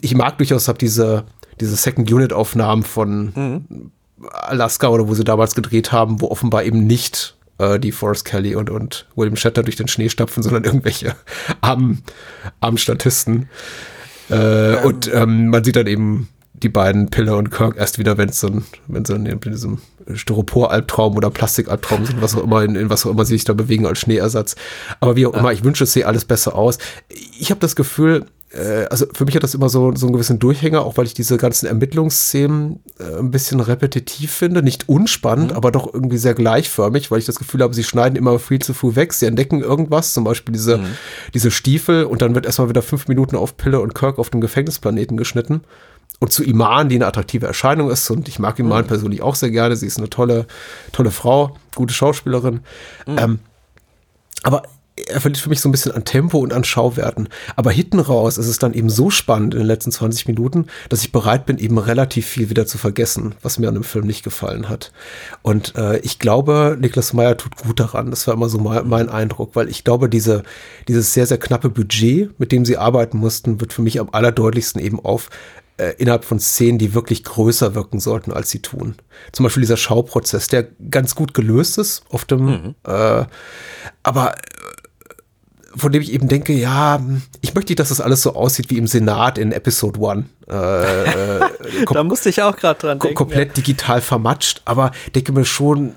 Ich 0.00 0.14
mag 0.14 0.38
durchaus 0.38 0.68
hab 0.68 0.78
diese, 0.78 1.24
diese 1.60 1.76
Second 1.76 2.10
Unit 2.12 2.32
Aufnahmen 2.32 2.82
von 2.82 3.32
mhm. 3.34 3.90
Alaska 4.32 4.88
oder 4.88 5.08
wo 5.08 5.14
sie 5.14 5.24
damals 5.24 5.54
gedreht 5.54 5.92
haben, 5.92 6.20
wo 6.20 6.30
offenbar 6.30 6.64
eben 6.64 6.86
nicht 6.86 7.37
äh, 7.58 7.78
die 7.78 7.92
Forrest 7.92 8.24
Kelly 8.24 8.54
und, 8.54 8.70
und 8.70 9.06
William 9.16 9.36
Shatter 9.36 9.62
durch 9.62 9.76
den 9.76 9.88
Schnee 9.88 10.08
stapfen, 10.08 10.42
sondern 10.42 10.64
irgendwelche 10.64 11.14
armen, 11.60 12.02
armen 12.60 12.78
Statisten. 12.78 13.48
Äh, 14.30 14.74
ähm. 14.74 14.84
Und 14.84 15.10
ähm, 15.12 15.48
man 15.48 15.64
sieht 15.64 15.76
dann 15.76 15.86
eben 15.86 16.28
die 16.52 16.68
beiden 16.68 17.08
Pille 17.08 17.36
und 17.36 17.50
Kirk 17.50 17.76
erst 17.76 17.98
wieder, 17.98 18.18
wenn 18.18 18.30
es 18.30 18.44
wenn 18.88 19.04
sie 19.04 19.14
in 19.14 19.40
diesem 19.40 19.78
Styropor-Albtraum 20.12 21.16
oder 21.16 21.30
Plastik-Albtraum 21.30 22.04
sind, 22.04 22.20
was 22.20 22.34
auch 22.34 22.42
immer, 22.42 22.64
in, 22.64 22.74
in, 22.74 22.90
was 22.90 23.06
auch 23.06 23.10
immer 23.10 23.24
sie 23.24 23.34
sich 23.34 23.44
da 23.44 23.52
bewegen 23.52 23.86
als 23.86 24.00
Schneeersatz. 24.00 24.56
Aber 25.00 25.16
wie 25.16 25.26
auch 25.26 25.34
immer, 25.34 25.52
ich 25.52 25.64
wünsche, 25.64 25.84
es 25.84 25.92
sehe 25.92 26.06
alles 26.06 26.24
besser 26.24 26.56
aus. 26.56 26.78
Ich 27.38 27.50
habe 27.50 27.60
das 27.60 27.76
Gefühl, 27.76 28.26
also 28.88 29.06
für 29.12 29.26
mich 29.26 29.36
hat 29.36 29.42
das 29.42 29.54
immer 29.54 29.68
so, 29.68 29.94
so 29.94 30.06
einen 30.06 30.14
gewissen 30.14 30.38
Durchhänger, 30.38 30.82
auch 30.82 30.96
weil 30.96 31.04
ich 31.04 31.12
diese 31.12 31.36
ganzen 31.36 31.66
Ermittlungsszenen 31.66 32.80
äh, 32.98 33.18
ein 33.18 33.30
bisschen 33.30 33.60
repetitiv 33.60 34.32
finde. 34.32 34.62
Nicht 34.62 34.88
unspannend, 34.88 35.50
mhm. 35.50 35.56
aber 35.56 35.70
doch 35.70 35.92
irgendwie 35.92 36.16
sehr 36.16 36.34
gleichförmig, 36.34 37.10
weil 37.10 37.18
ich 37.18 37.26
das 37.26 37.38
Gefühl 37.38 37.62
habe, 37.62 37.74
sie 37.74 37.84
schneiden 37.84 38.16
immer 38.16 38.38
viel 38.38 38.58
zu 38.60 38.72
früh 38.72 38.94
weg. 38.94 39.12
Sie 39.12 39.26
entdecken 39.26 39.60
irgendwas, 39.60 40.14
zum 40.14 40.24
Beispiel 40.24 40.52
diese, 40.52 40.78
mhm. 40.78 40.86
diese 41.34 41.50
Stiefel 41.50 42.04
und 42.04 42.22
dann 42.22 42.34
wird 42.34 42.46
erstmal 42.46 42.70
wieder 42.70 42.82
fünf 42.82 43.06
Minuten 43.06 43.36
auf 43.36 43.58
Pille 43.58 43.80
und 43.80 43.94
Kirk 43.94 44.18
auf 44.18 44.30
dem 44.30 44.40
Gefängnisplaneten 44.40 45.18
geschnitten. 45.18 45.60
Und 46.20 46.32
zu 46.32 46.42
Iman, 46.42 46.88
die 46.88 46.96
eine 46.96 47.06
attraktive 47.06 47.46
Erscheinung 47.46 47.90
ist, 47.90 48.10
und 48.10 48.28
ich 48.28 48.38
mag 48.38 48.58
Iman 48.58 48.84
mhm. 48.84 48.88
persönlich 48.88 49.22
auch 49.22 49.34
sehr 49.34 49.50
gerne. 49.50 49.76
Sie 49.76 49.86
ist 49.86 49.98
eine 49.98 50.10
tolle, 50.10 50.46
tolle 50.92 51.10
Frau, 51.10 51.56
gute 51.74 51.92
Schauspielerin. 51.92 52.60
Mhm. 53.06 53.18
Ähm, 53.18 53.38
aber 54.42 54.62
er 55.06 55.20
verliert 55.20 55.40
für 55.40 55.48
mich 55.48 55.60
so 55.60 55.68
ein 55.68 55.72
bisschen 55.72 55.92
an 55.92 56.04
Tempo 56.04 56.38
und 56.38 56.52
an 56.52 56.64
Schauwerten. 56.64 57.28
Aber 57.56 57.70
hinten 57.70 58.00
raus 58.00 58.38
ist 58.38 58.46
es 58.46 58.58
dann 58.58 58.74
eben 58.74 58.90
so 58.90 59.10
spannend 59.10 59.54
in 59.54 59.60
den 59.60 59.66
letzten 59.66 59.92
20 59.92 60.28
Minuten, 60.28 60.66
dass 60.88 61.02
ich 61.02 61.12
bereit 61.12 61.46
bin, 61.46 61.58
eben 61.58 61.78
relativ 61.78 62.26
viel 62.26 62.50
wieder 62.50 62.66
zu 62.66 62.78
vergessen, 62.78 63.34
was 63.42 63.58
mir 63.58 63.68
an 63.68 63.74
dem 63.74 63.84
Film 63.84 64.06
nicht 64.06 64.22
gefallen 64.22 64.68
hat. 64.68 64.92
Und 65.42 65.74
äh, 65.76 65.98
ich 65.98 66.18
glaube, 66.18 66.76
Niklas 66.80 67.12
Meyer 67.12 67.36
tut 67.36 67.56
gut 67.56 67.80
daran. 67.80 68.10
Das 68.10 68.26
war 68.26 68.34
immer 68.34 68.48
so 68.48 68.58
mein, 68.58 68.88
mein 68.88 69.08
Eindruck, 69.08 69.54
weil 69.54 69.68
ich 69.68 69.84
glaube, 69.84 70.08
diese, 70.08 70.42
dieses 70.88 71.12
sehr, 71.14 71.26
sehr 71.26 71.38
knappe 71.38 71.68
Budget, 71.68 72.38
mit 72.38 72.52
dem 72.52 72.64
sie 72.64 72.76
arbeiten 72.76 73.18
mussten, 73.18 73.60
wird 73.60 73.72
für 73.72 73.82
mich 73.82 74.00
am 74.00 74.10
allerdeutlichsten 74.10 74.80
eben 74.80 75.00
auf 75.00 75.30
äh, 75.78 75.94
innerhalb 75.98 76.24
von 76.24 76.40
Szenen, 76.40 76.78
die 76.78 76.92
wirklich 76.92 77.24
größer 77.24 77.74
wirken 77.74 78.00
sollten, 78.00 78.32
als 78.32 78.50
sie 78.50 78.60
tun. 78.60 78.96
Zum 79.32 79.44
Beispiel 79.44 79.60
dieser 79.62 79.76
Schauprozess, 79.76 80.48
der 80.48 80.64
ganz 80.90 81.14
gut 81.14 81.34
gelöst 81.34 81.78
ist 81.78 82.02
auf 82.10 82.24
dem, 82.24 82.44
mhm. 82.44 82.74
äh, 82.84 83.24
aber 84.02 84.34
von 85.76 85.92
dem 85.92 86.02
ich 86.02 86.12
eben 86.12 86.28
denke, 86.28 86.52
ja, 86.52 87.00
ich 87.40 87.54
möchte 87.54 87.70
nicht, 87.70 87.78
dass 87.80 87.90
das 87.90 88.00
alles 88.00 88.22
so 88.22 88.34
aussieht 88.34 88.70
wie 88.70 88.78
im 88.78 88.86
Senat 88.86 89.38
in 89.38 89.52
Episode 89.52 90.00
One. 90.00 90.24
Äh, 90.48 90.54
äh, 90.54 91.40
da 91.92 92.02
musste 92.04 92.30
ich 92.30 92.42
auch 92.42 92.56
gerade 92.56 92.80
dran 92.80 92.98
denken. 92.98 93.14
Komplett 93.14 93.48
ja. 93.48 93.54
digital 93.54 94.00
vermatscht, 94.00 94.62
aber 94.64 94.92
denke 95.14 95.32
mir 95.32 95.44
schon, 95.44 95.94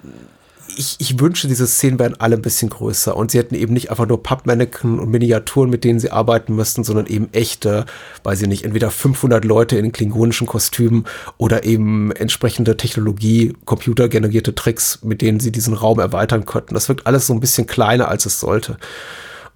ich, 0.77 0.95
ich 0.99 1.19
wünsche, 1.19 1.47
diese 1.47 1.67
Szenen 1.67 1.99
wären 1.99 2.15
alle 2.19 2.35
ein 2.35 2.41
bisschen 2.41 2.69
größer 2.69 3.15
und 3.15 3.31
sie 3.31 3.37
hätten 3.37 3.55
eben 3.55 3.73
nicht 3.73 3.89
einfach 3.91 4.07
nur 4.07 4.21
Pappmannequin 4.21 4.99
und 4.99 5.09
Miniaturen, 5.09 5.69
mit 5.69 5.83
denen 5.83 5.99
sie 5.99 6.11
arbeiten 6.11 6.55
müssten, 6.55 6.83
sondern 6.83 7.07
eben 7.07 7.29
echte, 7.33 7.85
weiß 8.23 8.41
ich 8.41 8.47
nicht, 8.47 8.63
entweder 8.63 8.91
500 8.91 9.43
Leute 9.45 9.77
in 9.77 9.91
klingonischen 9.91 10.47
Kostümen 10.47 11.05
oder 11.37 11.63
eben 11.63 12.11
entsprechende 12.11 12.77
Technologie, 12.77 13.53
computergenerierte 13.65 14.55
Tricks, 14.55 14.99
mit 15.03 15.21
denen 15.21 15.39
sie 15.39 15.51
diesen 15.51 15.73
Raum 15.73 15.99
erweitern 15.99 16.45
könnten. 16.45 16.73
Das 16.73 16.89
wirkt 16.89 17.07
alles 17.07 17.27
so 17.27 17.33
ein 17.33 17.39
bisschen 17.39 17.67
kleiner, 17.67 18.07
als 18.07 18.25
es 18.25 18.39
sollte. 18.39 18.77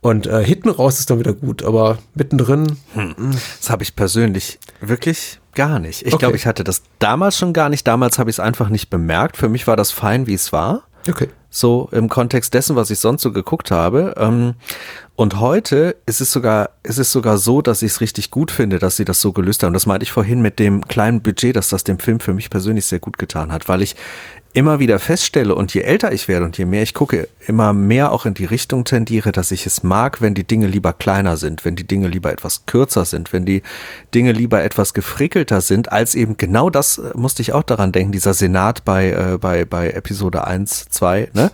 Und 0.06 0.28
äh, 0.28 0.46
hinten 0.46 0.70
raus 0.70 1.00
ist 1.00 1.10
dann 1.10 1.18
wieder 1.18 1.34
gut, 1.34 1.64
aber 1.64 1.98
mittendrin. 2.14 2.78
Hm. 2.94 3.16
Das 3.60 3.72
habe 3.72 3.82
ich 3.82 3.96
persönlich 3.96 4.60
wirklich 4.80 5.40
gar 5.56 5.80
nicht. 5.80 6.04
Ich 6.06 6.14
okay. 6.14 6.20
glaube, 6.20 6.36
ich 6.36 6.46
hatte 6.46 6.64
das 6.64 6.84
damals 7.00 7.40
schon 7.40 7.54
gar 7.54 7.70
nicht. 7.70 7.88
Damals 7.88 8.20
habe 8.20 8.30
ich 8.30 8.36
es 8.36 8.40
einfach 8.40 8.70
nicht 8.70 8.92
bemerkt. 8.92 9.36
Für 9.36 9.50
mich 9.50 9.66
war 9.66 9.76
das 9.76 9.90
fein, 9.90 10.28
wie 10.28 10.36
es 10.36 10.54
war. 10.54 10.84
Okay. 11.10 11.30
So 11.50 11.90
im 11.92 12.08
Kontext 12.08 12.54
dessen, 12.54 12.76
was 12.76 12.92
ich 12.92 13.00
sonst 13.00 13.24
so 13.24 13.32
geguckt 13.32 13.72
habe. 13.72 14.14
Ähm, 14.18 14.54
und 15.16 15.40
heute 15.40 15.96
ist 16.06 16.22
es 16.22 16.32
sogar, 16.32 16.70
ist 16.84 17.00
es 17.00 17.12
sogar 17.12 17.40
so, 17.40 17.64
dass 17.64 17.82
ich 17.82 17.94
es 17.94 18.02
richtig 18.02 18.30
gut 18.30 18.52
finde, 18.52 18.78
dass 18.78 18.98
sie 18.98 19.06
das 19.06 19.22
so 19.22 19.34
gelöst 19.34 19.64
haben. 19.64 19.74
Das 19.74 19.88
meinte 19.88 20.04
ich 20.04 20.12
vorhin 20.12 20.40
mit 20.40 20.60
dem 20.60 20.88
kleinen 20.88 21.24
Budget, 21.24 21.56
dass 21.56 21.70
das 21.70 21.84
dem 21.84 21.98
Film 21.98 22.20
für 22.20 22.36
mich 22.36 22.52
persönlich 22.52 22.86
sehr 22.86 23.00
gut 23.00 23.18
getan 23.18 23.52
hat, 23.52 23.68
weil 23.70 23.82
ich 23.82 23.96
immer 24.56 24.80
wieder 24.80 25.00
feststelle 25.00 25.54
und 25.54 25.74
je 25.74 25.82
älter 25.82 26.14
ich 26.14 26.30
werde 26.30 26.46
und 26.46 26.58
je 26.58 26.64
mehr 26.64 26.82
ich 26.82 26.94
gucke, 26.94 27.28
immer 27.46 27.74
mehr 27.74 28.14
auch 28.14 28.26
in 28.26 28.34
die 28.34 28.46
Richtung 28.46 28.86
tendiere, 28.86 29.34
dass 29.34 29.52
ich 29.52 29.66
es 29.66 29.84
mag, 29.84 30.22
wenn 30.22 30.34
die 30.34 30.46
Dinge 30.46 30.68
lieber 30.68 30.94
kleiner 30.94 31.36
sind, 31.36 31.66
wenn 31.66 31.76
die 31.76 31.86
Dinge 31.86 32.08
lieber 32.08 32.32
etwas 32.32 32.66
kürzer 32.66 33.04
sind, 33.04 33.34
wenn 33.34 33.46
die 33.46 33.64
Dinge 34.14 34.32
lieber 34.32 34.64
etwas 34.64 34.94
gefrickelter 34.94 35.60
sind, 35.60 35.92
als 35.92 36.16
eben 36.16 36.38
genau 36.38 36.70
das 36.70 36.98
äh, 36.98 37.12
musste 37.16 37.42
ich 37.42 37.52
auch 37.52 37.64
daran 37.64 37.92
denken, 37.92 38.14
dieser 38.14 38.34
Senat 38.34 38.86
bei, 38.86 39.12
äh, 39.12 39.38
bei, 39.38 39.66
bei 39.66 39.90
Episode 39.90 40.48
1, 40.48 40.86
2, 40.90 41.32
ne? 41.34 41.52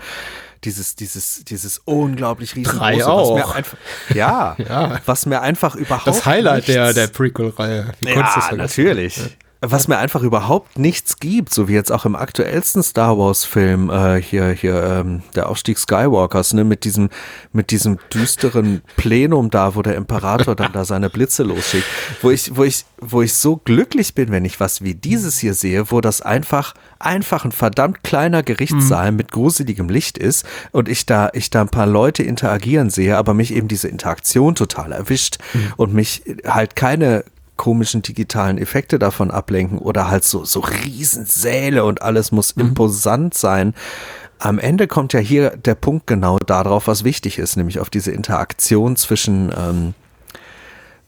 dieses, 0.63 0.95
dieses, 0.95 1.43
dieses 1.43 1.79
unglaublich 1.85 2.55
riesengroße, 2.55 2.99
Drei 2.99 3.05
auch. 3.05 3.35
was 3.35 3.47
mir 3.47 3.55
einfach, 3.55 3.77
ja, 4.13 4.55
ja, 4.69 5.01
was 5.07 5.25
mir 5.25 5.41
einfach 5.41 5.73
überhaupt 5.73 6.05
das 6.05 6.25
Highlight 6.27 6.67
nichts, 6.67 6.73
der, 6.73 6.93
der 6.93 7.07
Prequel-Reihe. 7.07 7.93
Ja, 8.01 8.51
natürlich. 8.55 9.17
Ja 9.17 9.23
was 9.63 9.87
mir 9.87 9.99
einfach 9.99 10.23
überhaupt 10.23 10.79
nichts 10.79 11.19
gibt, 11.19 11.53
so 11.53 11.67
wie 11.67 11.73
jetzt 11.73 11.91
auch 11.91 12.05
im 12.05 12.15
aktuellsten 12.15 12.81
Star 12.81 13.19
Wars 13.19 13.45
Film 13.45 13.91
äh, 13.91 14.19
hier 14.19 14.49
hier 14.49 14.83
ähm, 14.83 15.21
der 15.35 15.49
Aufstieg 15.49 15.77
Skywalkers, 15.77 16.53
ne, 16.53 16.63
mit 16.63 16.83
diesem 16.83 17.09
mit 17.53 17.69
diesem 17.69 17.99
düsteren 18.11 18.81
Plenum 18.97 19.51
da, 19.51 19.75
wo 19.75 19.83
der 19.83 19.95
Imperator 19.95 20.55
dann 20.55 20.71
da 20.71 20.83
seine 20.83 21.11
Blitze 21.11 21.43
losschickt, 21.43 21.85
wo 22.23 22.31
ich 22.31 22.55
wo 22.55 22.63
ich 22.63 22.85
wo 22.99 23.21
ich 23.21 23.35
so 23.35 23.57
glücklich 23.57 24.15
bin, 24.15 24.31
wenn 24.31 24.45
ich 24.45 24.59
was 24.59 24.81
wie 24.81 24.95
dieses 24.95 25.37
hier 25.37 25.53
sehe, 25.53 25.91
wo 25.91 26.01
das 26.01 26.23
einfach 26.23 26.73
einfach 26.97 27.45
ein 27.45 27.51
verdammt 27.51 28.03
kleiner 28.03 28.41
Gerichtssaal 28.41 29.11
mhm. 29.11 29.17
mit 29.17 29.31
gruseligem 29.31 29.89
Licht 29.89 30.17
ist 30.17 30.43
und 30.71 30.89
ich 30.89 31.05
da 31.05 31.29
ich 31.33 31.51
da 31.51 31.61
ein 31.61 31.69
paar 31.69 31.87
Leute 31.87 32.23
interagieren 32.23 32.89
sehe, 32.89 33.15
aber 33.15 33.35
mich 33.35 33.53
eben 33.53 33.67
diese 33.67 33.89
Interaktion 33.89 34.55
total 34.55 34.91
erwischt 34.91 35.37
mhm. 35.53 35.73
und 35.77 35.93
mich 35.93 36.23
halt 36.45 36.75
keine 36.75 37.25
komischen 37.61 38.01
digitalen 38.01 38.57
Effekte 38.57 38.97
davon 38.97 39.29
ablenken 39.29 39.77
oder 39.77 40.09
halt 40.09 40.23
so, 40.23 40.43
so 40.45 40.61
Riesensäle 40.61 41.85
und 41.85 42.01
alles 42.01 42.31
muss 42.31 42.55
mhm. 42.55 42.69
imposant 42.69 43.35
sein. 43.35 43.75
Am 44.39 44.57
Ende 44.57 44.87
kommt 44.87 45.13
ja 45.13 45.19
hier 45.19 45.51
der 45.51 45.75
Punkt 45.75 46.07
genau 46.07 46.39
darauf, 46.39 46.87
was 46.87 47.03
wichtig 47.03 47.37
ist, 47.37 47.57
nämlich 47.57 47.79
auf 47.79 47.91
diese 47.91 48.11
Interaktion 48.11 48.95
zwischen 48.95 49.53
ähm, 49.55 49.93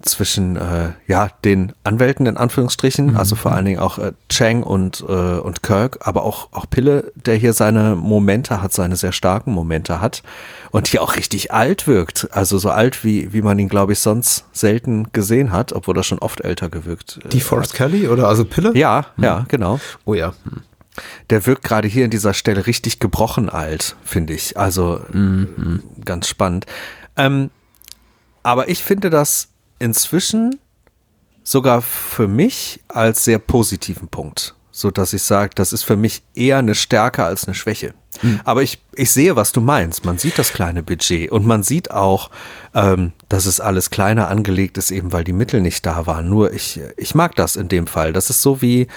zwischen 0.03 0.55
äh, 0.55 0.91
ja 1.07 1.29
den 1.43 1.73
Anwälten 1.83 2.25
in 2.25 2.37
Anführungsstrichen, 2.37 3.11
mhm. 3.11 3.17
also 3.17 3.35
vor 3.35 3.53
allen 3.53 3.65
Dingen 3.65 3.79
auch 3.79 3.97
äh, 3.97 4.11
Chang 4.29 4.63
und 4.63 5.03
äh, 5.07 5.11
und 5.11 5.63
Kirk, 5.63 5.99
aber 6.01 6.23
auch 6.23 6.49
auch 6.51 6.69
Pille, 6.69 7.11
der 7.15 7.35
hier 7.35 7.53
seine 7.53 7.95
Momente 7.95 8.61
hat, 8.61 8.73
seine 8.73 8.95
sehr 8.95 9.11
starken 9.11 9.53
Momente 9.53 10.01
hat 10.01 10.23
und 10.71 10.87
hier 10.87 11.01
auch 11.01 11.15
richtig 11.15 11.51
alt 11.51 11.87
wirkt, 11.87 12.27
also 12.31 12.57
so 12.57 12.69
alt 12.69 13.03
wie 13.03 13.33
wie 13.33 13.41
man 13.41 13.57
ihn 13.59 13.69
glaube 13.69 13.93
ich 13.93 13.99
sonst 13.99 14.45
selten 14.51 15.11
gesehen 15.13 15.51
hat, 15.51 15.73
obwohl 15.73 15.97
er 15.97 16.03
schon 16.03 16.19
oft 16.19 16.41
älter 16.41 16.69
gewirkt. 16.69 17.19
Äh, 17.23 17.29
Die 17.29 17.41
Forrest 17.41 17.73
Kelly 17.73 18.07
oder 18.07 18.27
also 18.27 18.45
Pille? 18.45 18.71
Ja, 18.75 19.05
mhm. 19.15 19.23
ja, 19.23 19.45
genau. 19.47 19.79
Oh 20.05 20.13
ja. 20.13 20.33
Mhm. 20.43 20.61
Der 21.31 21.47
wirkt 21.47 21.63
gerade 21.63 21.87
hier 21.87 22.05
in 22.05 22.11
dieser 22.11 22.35
Stelle 22.35 22.67
richtig 22.67 22.99
gebrochen 22.99 23.49
alt, 23.49 23.95
finde 24.03 24.33
ich. 24.33 24.57
Also 24.57 25.01
mhm. 25.11 25.81
ganz 26.05 26.27
spannend. 26.27 26.67
Ähm, 27.17 27.49
aber 28.43 28.69
ich 28.69 28.83
finde 28.83 29.09
das 29.09 29.47
inzwischen 29.83 30.59
sogar 31.43 31.81
für 31.81 32.27
mich 32.27 32.79
als 32.87 33.25
sehr 33.25 33.37
positiven 33.37 34.07
Punkt, 34.07 34.55
so 34.71 34.91
dass 34.91 35.11
ich 35.11 35.23
sage, 35.23 35.51
das 35.55 35.73
ist 35.73 35.83
für 35.83 35.97
mich 35.97 36.23
eher 36.33 36.59
eine 36.59 36.73
Stärke 36.73 37.25
als 37.25 37.45
eine 37.45 37.53
Schwäche. 37.53 37.93
Mhm. 38.21 38.39
Aber 38.45 38.63
ich, 38.63 38.81
ich 38.95 39.11
sehe, 39.11 39.35
was 39.35 39.51
du 39.51 39.59
meinst. 39.59 40.05
Man 40.05 40.17
sieht 40.17 40.39
das 40.39 40.53
kleine 40.53 40.83
Budget 40.83 41.31
und 41.31 41.45
man 41.45 41.63
sieht 41.63 41.91
auch, 41.91 42.29
ähm, 42.73 43.11
dass 43.27 43.45
es 43.45 43.59
alles 43.59 43.89
kleiner 43.89 44.29
angelegt 44.29 44.77
ist, 44.77 44.89
eben 44.89 45.11
weil 45.11 45.25
die 45.25 45.33
Mittel 45.33 45.59
nicht 45.59 45.85
da 45.85 46.05
waren. 46.07 46.29
Nur 46.29 46.53
ich, 46.53 46.79
ich 46.95 47.13
mag 47.13 47.35
das 47.35 47.57
in 47.57 47.67
dem 47.67 47.87
Fall. 47.87 48.13
Das 48.13 48.29
ist 48.29 48.41
so 48.41 48.61
wie, 48.61 48.87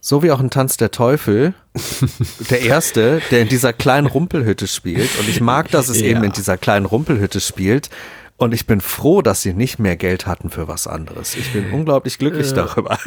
so 0.00 0.22
wie 0.22 0.30
auch 0.32 0.40
ein 0.40 0.50
Tanz 0.50 0.76
der 0.76 0.90
Teufel, 0.90 1.54
der 2.50 2.60
erste, 2.60 3.22
der 3.30 3.40
in 3.40 3.48
dieser 3.48 3.72
kleinen 3.72 4.06
Rumpelhütte 4.06 4.66
spielt. 4.66 5.18
Und 5.18 5.30
ich 5.30 5.40
mag, 5.40 5.70
dass 5.70 5.88
es 5.88 6.00
ja. 6.00 6.08
eben 6.08 6.24
in 6.24 6.32
dieser 6.32 6.58
kleinen 6.58 6.84
Rumpelhütte 6.84 7.40
spielt, 7.40 7.88
und 8.36 8.52
ich 8.52 8.66
bin 8.66 8.80
froh, 8.80 9.22
dass 9.22 9.42
sie 9.42 9.54
nicht 9.54 9.78
mehr 9.78 9.96
Geld 9.96 10.26
hatten 10.26 10.50
für 10.50 10.68
was 10.68 10.86
anderes. 10.86 11.34
Ich 11.36 11.52
bin 11.52 11.72
unglaublich 11.72 12.18
glücklich 12.18 12.50
ja. 12.50 12.54
darüber. 12.54 12.98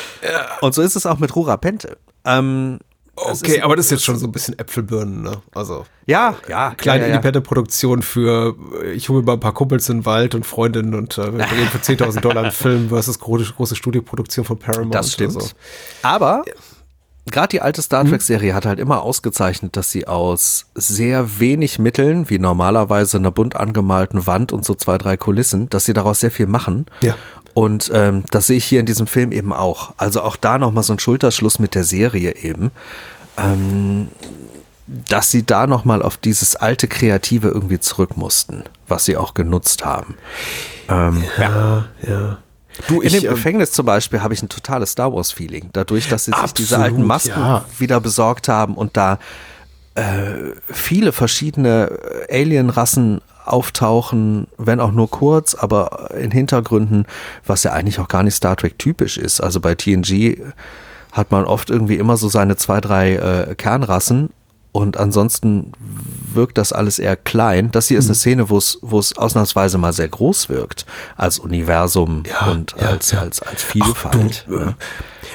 Und 0.60 0.74
so 0.74 0.82
ist 0.82 0.96
es 0.96 1.06
auch 1.06 1.18
mit 1.18 1.34
Rura 1.34 1.56
Pente. 1.56 1.98
Ähm, 2.24 2.78
Okay, 3.14 3.60
aber 3.60 3.76
das 3.76 3.86
ist 3.86 3.90
jetzt 3.90 4.04
schon 4.04 4.16
so 4.16 4.26
ein 4.26 4.32
bisschen 4.32 4.58
Äpfelbirnen, 4.58 5.22
ne? 5.22 5.42
Also. 5.54 5.84
Ja, 6.06 6.34
ja. 6.48 6.74
Kleine 6.74 7.02
ja, 7.02 7.08
ja, 7.08 7.14
Independent-Produktion 7.14 8.02
für, 8.02 8.56
äh, 8.82 8.92
ich 8.92 9.08
hole 9.10 9.20
mir 9.20 9.26
mal 9.26 9.32
ein 9.34 9.40
paar 9.40 9.52
Kumpels 9.52 9.88
in 9.90 9.98
den 9.98 10.06
Wald 10.06 10.34
und 10.34 10.46
Freundinnen 10.46 10.94
und 10.94 11.18
äh, 11.18 11.32
wir 11.32 11.40
reden 11.40 11.68
für 11.68 11.78
10.000 12.04 12.20
Dollar 12.20 12.44
einen 12.44 12.52
Film 12.52 12.88
versus 12.88 13.18
große, 13.18 13.52
große 13.52 13.76
Studioproduktion 13.76 14.46
von 14.46 14.58
Paramount. 14.58 14.94
Das 14.94 15.12
stimmt. 15.12 15.36
Also. 15.36 15.50
Aber 16.02 16.42
gerade 17.30 17.48
die 17.48 17.60
alte 17.60 17.82
Star 17.82 18.04
Trek-Serie 18.04 18.54
hat 18.54 18.66
halt 18.66 18.78
immer 18.78 19.02
ausgezeichnet, 19.02 19.76
dass 19.76 19.90
sie 19.90 20.06
aus 20.06 20.66
sehr 20.74 21.38
wenig 21.38 21.78
Mitteln, 21.78 22.28
wie 22.28 22.38
normalerweise 22.38 23.18
einer 23.18 23.30
bunt 23.30 23.56
angemalten 23.56 24.26
Wand 24.26 24.52
und 24.52 24.64
so 24.64 24.74
zwei, 24.74 24.98
drei 24.98 25.16
Kulissen, 25.16 25.70
dass 25.70 25.84
sie 25.84 25.92
daraus 25.92 26.20
sehr 26.20 26.30
viel 26.30 26.46
machen. 26.46 26.86
Ja. 27.00 27.14
Und 27.54 27.90
ähm, 27.94 28.24
das 28.30 28.46
sehe 28.46 28.56
ich 28.56 28.64
hier 28.64 28.80
in 28.80 28.86
diesem 28.86 29.06
Film 29.06 29.30
eben 29.30 29.52
auch. 29.52 29.92
Also 29.98 30.22
auch 30.22 30.36
da 30.36 30.58
nochmal 30.58 30.82
so 30.82 30.94
ein 30.94 30.98
Schulterschluss 30.98 31.58
mit 31.58 31.74
der 31.74 31.84
Serie 31.84 32.34
eben. 32.36 32.70
Ähm, 33.36 34.08
dass 35.08 35.30
sie 35.30 35.44
da 35.44 35.66
nochmal 35.66 36.02
auf 36.02 36.16
dieses 36.16 36.56
alte 36.56 36.88
Kreative 36.88 37.48
irgendwie 37.48 37.80
zurück 37.80 38.16
mussten, 38.16 38.64
was 38.88 39.04
sie 39.04 39.16
auch 39.16 39.32
genutzt 39.32 39.84
haben. 39.84 40.16
Ähm, 40.88 41.24
Ja, 41.38 41.84
ja. 42.06 42.38
Du, 42.88 43.00
in 43.00 43.12
dem 43.12 43.24
ähm, 43.24 43.30
Gefängnis 43.30 43.72
zum 43.72 43.86
Beispiel 43.86 44.22
habe 44.22 44.34
ich 44.34 44.42
ein 44.42 44.48
totales 44.48 44.92
Star 44.92 45.12
Wars-Feeling. 45.12 45.70
Dadurch, 45.72 46.08
dass 46.08 46.24
sie 46.24 46.32
sich 46.32 46.52
diese 46.52 46.78
alten 46.78 47.04
Masken 47.04 47.40
ja. 47.40 47.64
wieder 47.78 48.00
besorgt 48.00 48.48
haben 48.48 48.74
und 48.74 48.96
da 48.96 49.18
äh, 49.94 50.54
viele 50.70 51.12
verschiedene 51.12 51.98
äh, 52.28 52.40
Alien-Rassen 52.42 53.20
auftauchen, 53.44 54.46
wenn 54.56 54.80
auch 54.80 54.92
nur 54.92 55.10
kurz, 55.10 55.54
aber 55.54 56.10
in 56.18 56.30
Hintergründen, 56.30 57.06
was 57.44 57.64
ja 57.64 57.72
eigentlich 57.72 57.98
auch 57.98 58.08
gar 58.08 58.22
nicht 58.22 58.34
Star 58.34 58.56
Trek 58.56 58.78
typisch 58.78 59.18
ist. 59.18 59.40
Also 59.40 59.60
bei 59.60 59.74
TNG 59.74 60.38
hat 61.10 61.30
man 61.30 61.44
oft 61.44 61.68
irgendwie 61.68 61.96
immer 61.96 62.16
so 62.16 62.28
seine 62.28 62.56
zwei, 62.56 62.80
drei 62.80 63.16
äh, 63.16 63.54
Kernrassen 63.54 64.30
und 64.72 64.96
ansonsten 64.96 65.72
wirkt 66.34 66.56
das 66.58 66.72
alles 66.72 66.98
eher 66.98 67.14
klein. 67.16 67.70
Das 67.72 67.88
hier 67.88 67.98
ist 67.98 68.06
Mhm. 68.06 68.10
eine 68.10 68.14
Szene, 68.16 68.50
wo 68.50 68.56
es, 68.58 68.78
wo 68.82 68.98
es 68.98 69.16
ausnahmsweise 69.16 69.76
mal 69.78 69.92
sehr 69.92 70.08
groß 70.08 70.48
wirkt, 70.48 70.86
als 71.16 71.38
Universum 71.38 72.22
Ja, 72.26 72.50
und 72.50 72.74
ja, 72.80 72.88
als, 72.88 73.10
ja. 73.10 73.20
als, 73.20 73.40
als 73.42 73.62
Vielfalt. 73.62 74.44
du, 74.48 74.56
äh. 74.56 74.72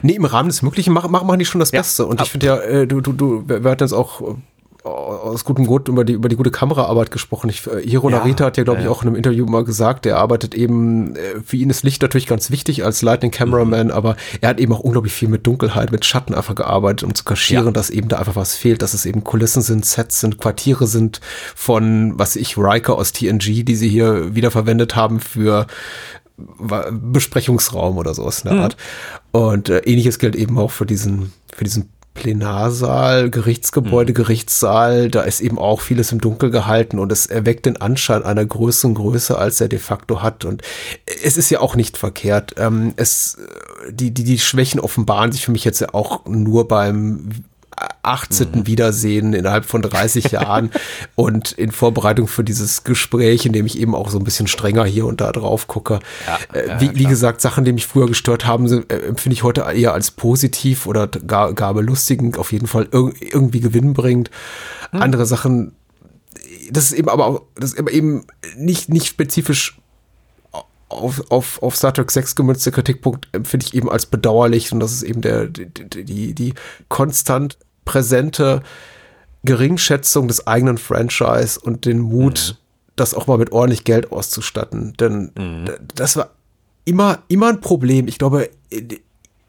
Nee, 0.02 0.14
im 0.16 0.26
Rahmen 0.26 0.50
des 0.50 0.62
Möglichen 0.62 0.92
machen, 0.94 1.12
machen 1.12 1.40
die 1.40 1.46
schon 1.46 1.60
das. 1.60 1.72
Beste. 1.72 2.06
Und 2.06 2.22
ich 2.22 2.30
finde 2.32 2.46
ja, 2.48 2.58
äh, 2.58 2.88
du, 2.88 3.02
du, 3.02 3.14
du, 3.14 3.44
wir 3.48 3.64
wir 3.64 3.72
hatten 3.72 3.84
jetzt 3.84 3.94
auch 3.94 4.22
äh, 4.22 4.36
aus 4.88 5.44
gutem 5.46 5.66
Grund 5.66 5.88
über 5.88 6.04
die, 6.06 6.14
über 6.14 6.30
die 6.30 6.36
gute 6.36 6.52
Kameraarbeit 6.52 7.12
gesprochen. 7.12 7.50
Ich, 7.50 7.68
äh, 7.68 7.82
Hiro 7.88 8.10
Ja, 8.10 8.18
Narita 8.18 8.46
hat 8.46 8.58
ja, 8.58 8.64
glaube 8.64 8.80
ich, 8.80 8.86
ja. 8.86 8.92
auch 8.92 9.02
in 9.04 9.08
einem 9.10 9.16
Interview 9.18 9.46
mal 9.46 9.64
gesagt, 9.64 10.06
er 10.06 10.18
arbeitet 10.18 10.56
eben, 10.56 11.16
äh, 11.16 11.42
für 11.46 11.58
ihn 11.58 11.70
ist 11.70 11.84
Licht 11.84 12.02
natürlich 12.02 12.28
ganz 12.28 12.50
wichtig 12.52 12.84
als 12.86 13.02
Lightning 13.02 13.32
Cameraman, 13.32 13.92
aber 13.92 14.16
er 14.42 14.50
hat 14.50 14.60
eben 14.60 14.74
auch 14.74 14.80
unglaublich 14.80 15.14
viel 15.14 15.28
mit 15.30 15.46
Dunkelheit, 15.46 15.92
mit 15.92 16.06
Schatten 16.06 16.34
einfach 16.34 16.56
gearbeitet, 16.56 17.04
um 17.04 17.14
zu 17.14 17.24
kaschieren, 17.24 17.66
Ja. 17.68 17.72
dass 17.72 17.90
eben 17.90 18.08
da 18.08 18.18
einfach 18.18 18.36
was 18.36 18.56
fehlt, 18.56 18.82
dass 18.82 18.94
es 18.94 19.06
eben 19.06 19.24
Kulissen 19.24 19.62
sind, 19.62 19.86
Sets 19.86 20.20
sind, 20.20 20.38
Quartiere 20.40 20.88
sind 20.88 21.22
von, 21.56 22.18
was 22.18 22.36
ich, 22.36 22.58
Riker 22.58 22.96
aus 22.96 23.12
TNG, 23.12 23.64
die 23.64 23.76
sie 23.76 23.90
hier 23.90 24.36
wiederverwendet 24.36 24.96
haben 24.96 25.20
für 25.20 25.68
Besprechungsraum 26.92 27.98
oder 27.98 28.14
sowas 28.14 28.42
in 28.44 28.52
der 28.52 28.60
Art. 28.62 28.78
Und 29.32 29.70
äh, 29.70 29.80
ähnliches 29.80 30.20
gilt 30.20 30.36
eben 30.36 30.58
auch 30.58 30.72
für 30.72 30.86
diesen, 30.86 31.34
für 31.54 31.64
diesen 31.64 31.90
Plenarsaal, 32.18 33.30
Gerichtsgebäude, 33.30 34.12
Gerichtssaal. 34.12 35.10
Da 35.10 35.22
ist 35.22 35.40
eben 35.40 35.60
auch 35.60 35.82
vieles 35.82 36.12
im 36.12 36.20
Dunkel 36.20 36.50
gehalten 36.50 37.00
und 37.00 37.12
es 37.12 37.28
erweckt 37.28 37.66
den 37.66 37.78
Anschein 37.78 38.24
einer 38.24 38.46
größeren 38.46 38.96
Größe, 38.96 39.38
als 39.38 39.62
er 39.62 39.70
de 39.70 39.80
facto 39.80 40.22
hat. 40.22 40.44
Und 40.44 40.64
es 41.24 41.38
ist 41.38 41.50
ja 41.50 41.60
auch 41.60 41.76
nicht 41.76 41.98
verkehrt. 41.98 42.56
Ähm, 42.58 42.94
es, 42.98 43.36
äh, 43.36 43.94
die, 43.94 44.12
die, 44.12 44.24
die 44.24 44.40
Schwächen 44.40 44.80
offenbaren 44.80 45.32
sich 45.32 45.46
für 45.46 45.52
mich 45.52 45.64
jetzt 45.64 45.80
ja 45.80 45.94
auch 45.94 46.26
nur 46.26 46.68
beim 46.68 47.30
18. 48.04 48.66
Wiedersehen 48.66 49.34
innerhalb 49.34 49.66
von 49.66 49.82
30 49.82 50.26
Jahren 50.32 50.72
und 51.16 51.52
in 51.52 51.72
Vorbereitung 51.72 52.28
für 52.28 52.44
dieses 52.44 52.84
Gespräch, 52.84 53.46
in 53.46 53.54
dem 53.54 53.66
ich 53.66 53.80
eben 53.80 53.96
auch 53.96 54.10
so 54.10 54.18
ein 54.18 54.24
bisschen 54.24 54.48
strenger 54.48 54.86
hier 54.86 55.06
und 55.06 55.22
da 55.22 55.32
drauf 55.32 55.68
gucke. 55.68 56.00
äh, 56.54 56.80
wie, 56.80 56.96
wie 56.96 57.06
gesagt, 57.06 57.42
Sachen, 57.42 57.66
die 57.66 57.74
mich 57.74 57.88
früher 57.88 58.08
gestört 58.08 58.46
haben, 58.46 58.68
sind, 58.68 58.92
äh, 58.92 59.00
empfinde 59.00 59.34
ich 59.34 59.44
heute 59.44 59.62
eher 59.74 59.94
als 59.94 60.12
positiv 60.12 60.88
oder 60.88 61.08
gar, 61.08 61.54
gar 61.54 61.74
belustigend, 61.74 62.38
auf 62.38 62.52
jeden 62.52 62.68
Fall 62.68 62.88
ir 62.92 63.12
irgendwie 63.20 63.60
gewinnbringend. 63.60 64.32
Andere 64.92 65.26
Sachen, 65.26 65.74
das 66.72 66.86
ist 66.86 66.94
eben 66.94 67.10
aber 67.10 67.26
auch, 67.26 67.42
das 67.56 67.74
ist 67.74 67.90
eben 67.90 68.26
nicht, 68.56 68.90
nicht 68.90 69.08
spezifisch 69.08 69.78
auf, 70.90 71.22
auf, 71.30 71.62
auf 71.62 71.76
Star 71.76 71.94
Trek 71.94 72.10
6 72.10 72.36
gemünzte 72.36 72.72
Kritikpunkt 72.72 73.28
empfinde 73.34 73.66
ich 73.66 73.74
eben 73.74 73.90
als 73.90 74.06
bedauerlich 74.06 74.72
und 74.72 74.80
das 74.80 74.94
ist 74.94 75.04
eben 75.04 75.22
der, 75.22 75.48
die, 75.48 75.66
die, 75.70 76.34
die 76.34 76.54
konstant 76.88 77.58
präsente 77.88 78.62
Geringschätzung 79.44 80.28
des 80.28 80.46
eigenen 80.46 80.78
Franchise 80.78 81.60
und 81.60 81.86
den 81.86 82.00
Mut, 82.00 82.58
das 82.96 83.14
auch 83.14 83.28
mal 83.28 83.38
mit 83.38 83.52
ordentlich 83.52 83.84
Geld 83.84 84.12
auszustatten. 84.12 84.94
Denn 85.00 85.32
d- 85.36 85.72
das 85.96 86.18
war 86.18 86.32
immer, 86.86 87.20
immer 87.28 87.48
ein 87.50 87.62
Problem. 87.62 88.08
Ich 88.08 88.18
glaube, 88.18 88.50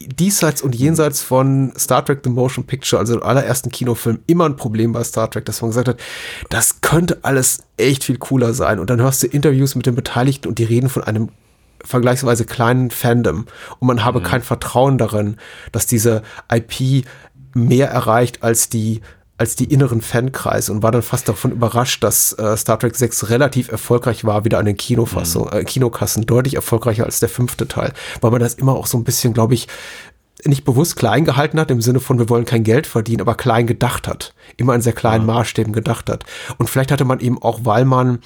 diesseits 0.01 0.61
und 0.61 0.75
jenseits 0.75 1.21
von 1.21 1.73
Star 1.77 2.05
Trek 2.05 2.21
The 2.23 2.29
Motion 2.29 2.65
Picture, 2.65 2.99
also 2.99 3.13
dem 3.15 3.23
allerersten 3.23 3.69
Kinofilm, 3.71 4.19
immer 4.27 4.45
ein 4.45 4.55
Problem 4.55 4.93
bei 4.93 5.03
Star 5.03 5.29
Trek, 5.29 5.45
dass 5.45 5.61
man 5.61 5.71
gesagt 5.71 5.89
hat, 5.89 5.99
das 6.49 6.81
könnte 6.81 7.19
alles 7.23 7.63
echt 7.77 8.05
viel 8.05 8.17
cooler 8.17 8.53
sein. 8.53 8.79
Und 8.79 8.89
dann 8.89 9.01
hörst 9.01 9.23
du 9.23 9.27
Interviews 9.27 9.75
mit 9.75 9.85
den 9.85 9.95
Beteiligten 9.95 10.47
und 10.47 10.57
die 10.59 10.63
reden 10.63 10.89
von 10.89 11.03
einem 11.03 11.29
vergleichsweise 11.83 12.43
kleinen 12.45 12.91
Fandom 12.91 13.45
und 13.79 13.87
man 13.87 14.03
habe 14.03 14.21
kein 14.21 14.41
Vertrauen 14.41 14.97
darin, 14.97 15.37
dass 15.71 15.85
diese 15.85 16.23
IP 16.51 17.05
mehr 17.67 17.89
erreicht 17.89 18.43
als 18.43 18.69
die 18.69 19.01
als 19.37 19.55
die 19.55 19.71
inneren 19.71 20.01
Fankreise 20.01 20.73
und 20.73 20.83
war 20.83 20.91
dann 20.91 21.01
fast 21.01 21.29
davon 21.29 21.53
überrascht, 21.53 22.03
dass 22.03 22.33
äh, 22.33 22.57
Star 22.57 22.77
Trek 22.77 22.93
6 22.93 23.29
relativ 23.29 23.71
erfolgreich 23.71 24.25
war, 24.25 24.43
wieder 24.43 24.59
an 24.59 24.65
den 24.65 24.75
Kinofassung, 24.75 25.47
äh, 25.49 25.63
Kinokassen, 25.63 26.25
deutlich 26.25 26.55
erfolgreicher 26.55 27.05
als 27.05 27.21
der 27.21 27.29
fünfte 27.29 27.65
Teil, 27.65 27.93
weil 28.19 28.31
man 28.31 28.41
das 28.41 28.55
immer 28.55 28.73
auch 28.73 28.85
so 28.85 28.97
ein 28.97 29.05
bisschen, 29.05 29.33
glaube 29.33 29.53
ich, 29.53 29.69
nicht 30.43 30.65
bewusst 30.65 30.97
klein 30.97 31.23
gehalten 31.23 31.57
hat, 31.57 31.71
im 31.71 31.81
Sinne 31.81 32.01
von, 32.01 32.19
wir 32.19 32.27
wollen 32.27 32.43
kein 32.43 32.65
Geld 32.65 32.85
verdienen, 32.85 33.21
aber 33.21 33.35
klein 33.35 33.65
gedacht 33.65 34.09
hat. 34.09 34.33
Immer 34.57 34.75
in 34.75 34.81
sehr 34.81 34.93
kleinen 34.93 35.25
Maßstäben 35.25 35.71
gedacht 35.71 36.09
hat. 36.09 36.25
Und 36.57 36.69
vielleicht 36.69 36.91
hatte 36.91 37.05
man 37.05 37.19
eben 37.21 37.41
auch, 37.41 37.61
weil 37.63 37.85
man 37.85 38.19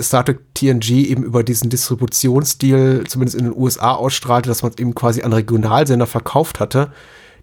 Star 0.00 0.24
Trek 0.24 0.40
TNG 0.54 0.90
eben 0.90 1.22
über 1.22 1.42
diesen 1.42 1.70
Distributionsstil, 1.70 3.04
zumindest 3.06 3.38
in 3.38 3.44
den 3.46 3.56
USA, 3.56 3.92
ausstrahlte, 3.92 4.48
dass 4.48 4.62
man 4.62 4.72
es 4.72 4.78
eben 4.78 4.94
quasi 4.94 5.22
an 5.22 5.32
Regionalsender 5.32 6.06
verkauft 6.06 6.60
hatte, 6.60 6.92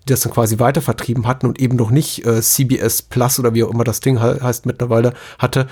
die 0.08 0.14
das 0.14 0.22
dann 0.22 0.34
quasi 0.34 0.60
weiter 0.60 0.82
vertrieben 0.82 1.28
hatten 1.28 1.48
und 1.48 1.60
eben 1.60 1.76
noch 1.76 1.90
nicht 1.90 2.26
äh, 2.26 2.42
CBS 2.42 3.02
Plus 3.02 3.40
oder 3.40 3.54
wie 3.54 3.64
auch 3.64 3.72
immer 3.72 3.84
das 3.84 4.00
Ding 4.00 4.22
he 4.22 4.40
heißt 4.42 4.66
mittlerweile 4.66 5.14
hatte, 5.40 5.68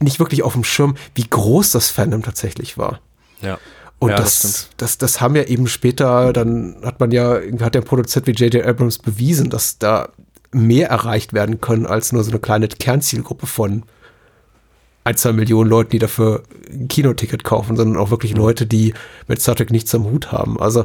nicht 0.00 0.18
wirklich 0.18 0.42
auf 0.42 0.54
dem 0.54 0.64
Schirm, 0.64 0.96
wie 1.14 1.28
groß 1.28 1.72
das 1.72 1.90
Fandom 1.90 2.22
tatsächlich 2.22 2.78
war. 2.78 3.00
Ja. 3.40 3.58
Und 3.98 4.10
Ja, 4.10 4.16
das 4.16 4.40
das, 4.40 4.68
das, 4.76 4.98
das, 4.98 5.20
haben 5.20 5.36
ja 5.36 5.44
eben 5.44 5.68
später, 5.68 6.32
dann 6.32 6.76
hat 6.84 6.98
man 6.98 7.12
ja, 7.12 7.38
hat 7.60 7.76
der 7.76 7.82
Produzent 7.82 8.26
wie 8.26 8.32
J.J. 8.32 8.66
Abrams 8.66 8.98
bewiesen, 8.98 9.48
dass 9.48 9.78
da 9.78 10.08
mehr 10.50 10.88
erreicht 10.88 11.32
werden 11.32 11.60
können 11.60 11.86
als 11.86 12.12
nur 12.12 12.24
so 12.24 12.30
eine 12.30 12.40
kleine 12.40 12.66
Kernzielgruppe 12.68 13.46
von 13.46 13.84
ein, 15.04 15.16
zwei 15.16 15.32
Millionen 15.32 15.70
Leuten, 15.70 15.90
die 15.90 15.98
dafür 15.98 16.42
ein 16.70 16.88
Kinoticket 16.88 17.44
kaufen, 17.44 17.76
sondern 17.76 18.00
auch 18.00 18.10
wirklich 18.10 18.36
Leute, 18.36 18.66
die 18.66 18.94
mit 19.26 19.40
Star 19.40 19.56
Trek 19.56 19.70
nichts 19.70 19.94
am 19.94 20.04
Hut 20.04 20.30
haben. 20.30 20.60
Also 20.60 20.84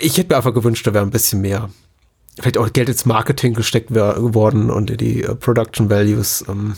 ich 0.00 0.16
hätte 0.16 0.30
mir 0.30 0.36
einfach 0.36 0.54
gewünscht, 0.54 0.86
da 0.86 0.94
wäre 0.94 1.04
ein 1.04 1.10
bisschen 1.10 1.40
mehr, 1.40 1.70
vielleicht 2.36 2.58
auch 2.58 2.72
Geld 2.72 2.88
ins 2.88 3.06
Marketing 3.06 3.54
gesteckt 3.54 3.94
worden 3.94 4.70
und 4.70 4.90
in 4.90 4.96
die 4.96 5.22
äh, 5.22 5.34
Production 5.34 5.90
Values. 5.90 6.44
Ähm. 6.48 6.74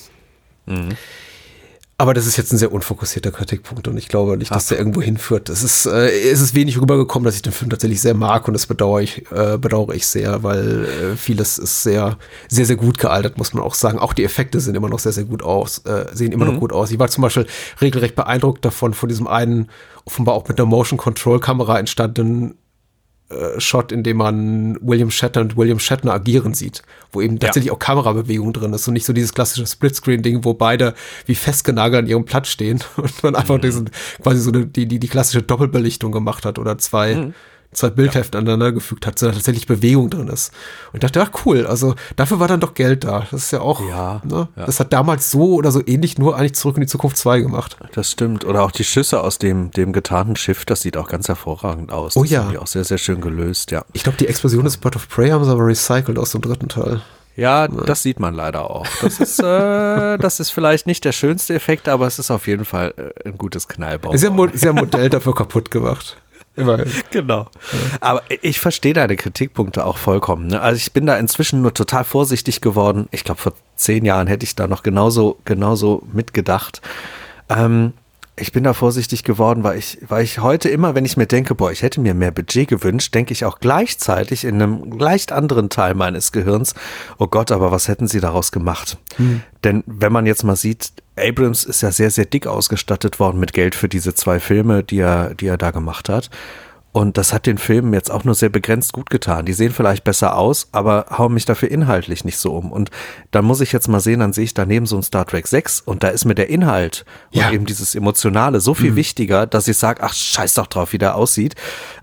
Aber 2.01 2.15
das 2.15 2.27
ist 2.27 2.39
jetzt 2.39 2.51
ein 2.51 2.57
sehr 2.57 2.73
unfokussierter 2.73 3.31
Kritikpunkt 3.31 3.87
und 3.87 3.99
ich 3.99 4.09
glaube 4.09 4.39
nicht, 4.39 4.51
dass 4.51 4.69
der 4.69 4.79
irgendwo 4.79 5.03
hinführt. 5.03 5.51
Es 5.51 5.63
ist, 5.63 5.85
äh, 5.85 6.31
es 6.31 6.41
ist 6.41 6.55
wenig 6.55 6.81
rübergekommen, 6.81 7.27
dass 7.27 7.37
ich 7.37 7.43
den 7.43 7.53
Film 7.53 7.69
tatsächlich 7.69 8.01
sehr 8.01 8.15
mag 8.15 8.49
und 8.49 8.55
das 8.55 8.67
bedauere 8.67 9.03
ich, 9.03 9.31
äh, 9.31 9.59
bedauere 9.59 9.95
ich 9.95 10.07
sehr, 10.07 10.43
weil 10.43 10.87
äh, 10.87 11.17
vieles 11.17 11.59
ist 11.59 11.83
sehr, 11.83 12.17
sehr, 12.49 12.65
sehr 12.65 12.77
gut 12.77 12.97
gealtert, 12.97 13.37
muss 13.37 13.53
man 13.53 13.63
auch 13.63 13.75
sagen. 13.75 13.99
Auch 13.99 14.15
die 14.15 14.25
Effekte 14.25 14.61
sind 14.61 14.77
immer 14.77 14.89
noch 14.89 14.99
sehr, 14.99 15.13
sehr 15.13 15.25
gut 15.25 15.43
aus, 15.43 15.85
äh, 15.85 16.07
sehen 16.15 16.33
immer 16.33 16.47
noch 16.47 16.59
gut 16.59 16.73
aus. 16.73 16.91
Ich 16.91 16.99
war 16.99 17.09
zum 17.09 17.21
Beispiel 17.21 17.47
regelrecht 17.83 18.15
beeindruckt 18.15 18.65
davon, 18.65 18.95
von 18.95 19.11
diesem 19.11 19.27
einen, 19.27 19.69
offenbar 20.07 20.37
auch 20.37 20.49
mit 20.49 20.59
der 20.59 20.65
Motion 20.65 20.97
Control 20.97 21.39
Kamera 21.39 21.79
entstandenen 21.79 22.55
Shot, 23.59 23.93
in 23.93 24.03
dem 24.03 24.17
man 24.17 24.77
William 24.81 25.11
Shatner 25.11 25.43
und 25.43 25.57
William 25.57 25.79
Shatner 25.79 26.13
agieren 26.13 26.55
sieht, 26.55 26.83
wo 27.13 27.21
eben 27.21 27.39
tatsächlich 27.39 27.71
auch 27.71 27.79
Kamerabewegung 27.79 28.53
drin 28.53 28.73
ist 28.73 28.89
und 28.89 28.95
nicht 28.95 29.07
so 29.07 29.13
dieses 29.13 29.33
klassische 29.33 29.67
Splitscreen-Ding, 29.67 30.45
wo 30.45 30.55
beide 30.55 30.95
wie 31.27 31.37
festgenagelt 31.37 32.05
an 32.05 32.09
ihrem 32.09 32.25
Platz 32.25 32.49
stehen 32.49 32.83
und 32.97 33.23
man 33.23 33.37
einfach 33.37 33.61
diesen, 33.61 33.91
quasi 34.23 34.41
so 34.41 34.51
eine, 34.51 34.67
die, 34.67 34.87
die, 34.87 34.99
die 34.99 35.09
klassische 35.09 35.43
Doppelbelichtung 35.43 36.11
gemacht 36.11 36.45
hat 36.45 36.59
oder 36.59 36.79
zwei, 36.79 37.33
zwei 37.73 37.91
Bildheften 37.91 38.35
ja. 38.35 38.41
aneinander 38.41 38.73
gefügt 38.73 39.07
hat, 39.07 39.19
so 39.19 39.27
da 39.27 39.33
tatsächlich 39.33 39.67
Bewegung 39.67 40.11
drin 40.11 40.29
ist. 40.29 40.53
Und 40.93 40.97
ich 40.97 41.01
dachte, 41.01 41.23
ach 41.23 41.45
cool, 41.45 41.67
also 41.67 41.95
dafür 42.17 42.41
war 42.41 42.49
dann 42.49 42.61
doch 42.61 42.75
Geld 42.75 43.05
da. 43.05 43.27
Das 43.31 43.45
ist 43.45 43.51
ja 43.53 43.61
auch, 43.61 43.81
ja, 43.89 44.21
ne? 44.25 44.49
ja. 44.57 44.67
das 44.67 44.81
hat 44.81 44.93
damals 44.93 45.31
so 45.31 45.55
oder 45.55 45.71
so 45.71 45.81
ähnlich 45.87 46.19
nur 46.19 46.37
eigentlich 46.37 46.55
zurück 46.55 46.77
in 46.77 46.83
die 46.83 46.89
Zukunft 46.89 47.17
2 47.17 47.41
gemacht. 47.41 47.77
Das 47.93 48.11
stimmt. 48.11 48.45
Oder 48.45 48.63
auch 48.63 48.73
die 48.73 48.85
Schüsse 48.85 49.23
aus 49.23 49.39
dem, 49.39 49.71
dem 49.71 49.93
getarnten 49.93 50.37
Schiff, 50.37 50.65
das 50.65 50.83
sieht 50.83 50.97
auch 50.97 51.09
ganz 51.09 51.29
hervorragend 51.29 51.93
aus. 51.93 52.17
Oh 52.17 52.23
das 52.23 52.31
ja. 52.31 52.45
haben 52.45 52.51
die 52.51 52.59
auch 52.59 52.67
sehr, 52.67 52.85
sehr 52.85 52.99
schön 52.99 53.21
gelöst, 53.21 53.71
ja. 53.71 53.85
Ich 53.93 54.03
glaube, 54.03 54.19
die 54.19 54.27
Explosion 54.27 54.65
des 54.65 54.77
Bird 54.77 54.97
of 54.97 55.09
Prey 55.09 55.31
haben 55.31 55.45
sie 55.45 55.51
aber 55.51 55.67
recycelt 55.67 56.19
aus 56.19 56.33
dem 56.33 56.41
dritten 56.41 56.69
Teil. 56.69 57.03
Ja, 57.37 57.69
das 57.69 58.03
sieht 58.03 58.21
man 58.21 58.35
leider 58.35 58.71
auch. 58.71 58.87
Das 59.01 59.21
ist, 59.21 59.39
äh, 59.39 59.43
das 60.19 60.41
ist 60.41 60.51
vielleicht 60.51 60.87
nicht 60.87 61.05
der 61.05 61.13
schönste 61.13 61.55
Effekt, 61.55 61.89
aber 61.89 62.07
es 62.07 62.19
ist 62.19 62.31
auf 62.31 62.47
jeden 62.47 62.65
Fall 62.65 62.93
äh, 62.97 63.29
ein 63.29 63.39
gutes 63.39 63.69
Knallbau. 63.69 64.15
Ja, 64.15 64.31
Mo 64.31 64.45
ist 64.45 64.65
ja 64.65 64.73
Modell 64.73 65.09
dafür 65.09 65.35
kaputt 65.35 65.71
gemacht. 65.71 66.17
Immerhin. 66.57 66.91
Genau. 67.11 67.49
Aber 68.01 68.23
ich 68.43 68.61
verstehe 68.61 68.93
deine 68.93 69.17
Kritikpunkte 69.17 69.85
auch 69.85 69.99
vollkommen. 69.99 70.49
Ne? 70.49 70.61
Also 70.61 70.77
ich 70.77 70.93
bin 70.93 71.07
da 71.07 71.17
inzwischen 71.17 71.63
nur 71.63 71.75
total 71.75 72.05
vorsichtig 72.05 72.61
geworden. 72.61 73.09
Ich 73.11 73.25
glaube, 73.25 73.41
vor 73.41 73.53
zehn 73.77 74.05
Jahren 74.05 74.27
hätte 74.27 74.45
ich 74.45 74.55
da 74.55 74.67
noch 74.67 74.83
genauso, 74.83 75.39
genauso 75.45 76.03
mitgedacht. 76.13 76.81
Ähm, 77.49 77.95
ich 78.41 78.53
bin 78.53 78.65
da 78.65 78.73
vorsichtig 78.73 79.23
geworden, 79.23 79.65
weil 79.65 79.79
ich, 79.79 79.99
weil 80.09 80.25
ich 80.25 80.39
heute 80.39 80.69
immer, 80.69 80.95
wenn 80.95 81.05
ich 81.05 81.17
mir 81.17 81.27
denke, 81.27 81.55
boah, 81.55 81.71
ich 81.71 81.83
hätte 81.83 82.01
mir 82.01 82.15
mehr 82.15 82.31
Budget 82.31 82.69
gewünscht, 82.69 83.15
denke 83.15 83.33
ich 83.33 83.45
auch 83.45 83.59
gleichzeitig 83.59 84.45
in 84.45 84.55
einem 84.55 84.99
leicht 84.99 85.33
anderen 85.33 85.69
Teil 85.69 85.95
meines 85.95 86.33
Gehirns, 86.33 86.75
oh 87.19 87.27
Gott, 87.27 87.53
aber 87.53 87.71
was 87.71 87.89
hätten 87.89 88.09
sie 88.09 88.21
daraus 88.21 88.51
gemacht? 88.51 88.97
Hm. 89.17 89.43
Denn 89.63 89.85
wenn 89.87 90.13
man 90.13 90.27
jetzt 90.27 90.43
mal 90.43 90.57
sieht, 90.57 90.93
Abrams 91.21 91.65
ist 91.65 91.83
ja 91.83 91.93
sehr, 91.93 92.11
sehr 92.11 92.25
dick 92.25 92.47
ausgestattet 92.47 93.21
worden 93.21 93.41
mit 93.41 93.53
Geld 93.53 93.75
für 93.75 93.89
diese 93.89 94.15
zwei 94.15 94.41
Filme, 94.41 94.83
die 94.83 94.99
er, 94.99 95.35
die 95.35 95.47
er 95.47 95.57
da 95.57 95.71
gemacht 95.71 96.09
hat. 96.09 96.31
Und 96.93 97.19
das 97.19 97.33
hat 97.33 97.47
den 97.47 97.59
Filmen 97.59 97.95
jetzt 97.95 98.11
auch 98.11 98.25
nur 98.25 98.35
sehr 98.35 98.49
begrenzt 98.49 98.93
gut 98.93 99.11
getan. 99.11 99.47
Die 99.47 99.53
sehen 99.53 99.73
vielleicht 99.73 100.03
besser 100.03 100.37
aus, 100.37 100.69
aber 100.73 101.07
hauen 101.17 101.35
mich 101.35 101.45
dafür 101.45 101.71
inhaltlich 101.71 102.25
nicht 102.25 102.37
so 102.37 102.53
um. 102.53 102.73
Und 102.73 102.91
dann 103.31 103.45
muss 103.45 103.61
ich 103.61 103.71
jetzt 103.71 103.87
mal 103.87 104.01
sehen, 104.01 104.19
dann 104.19 104.33
sehe 104.33 104.45
ich 104.45 104.55
daneben 104.55 104.87
so 104.87 104.97
ein 104.97 105.05
Star 105.05 105.25
Trek 105.25 105.47
6 105.47 105.83
und 105.83 106.03
da 106.03 106.09
ist 106.09 106.25
mir 106.25 106.35
der 106.35 106.49
Inhalt 106.49 107.05
ja. 107.31 107.47
und 107.47 107.55
eben 107.55 107.67
dieses 107.67 107.95
Emotionale 107.95 108.61
so 108.61 108.75
viel 108.75 108.93
mhm. 108.93 108.97
wichtiger, 108.97 109.47
dass 109.47 109.69
ich 109.69 109.77
sage, 109.77 110.03
ach, 110.03 110.13
scheiß 110.13 110.55
doch 110.55 110.67
drauf, 110.67 110.93
wie 110.93 110.99
der 110.99 111.15
aussieht. 111.15 111.55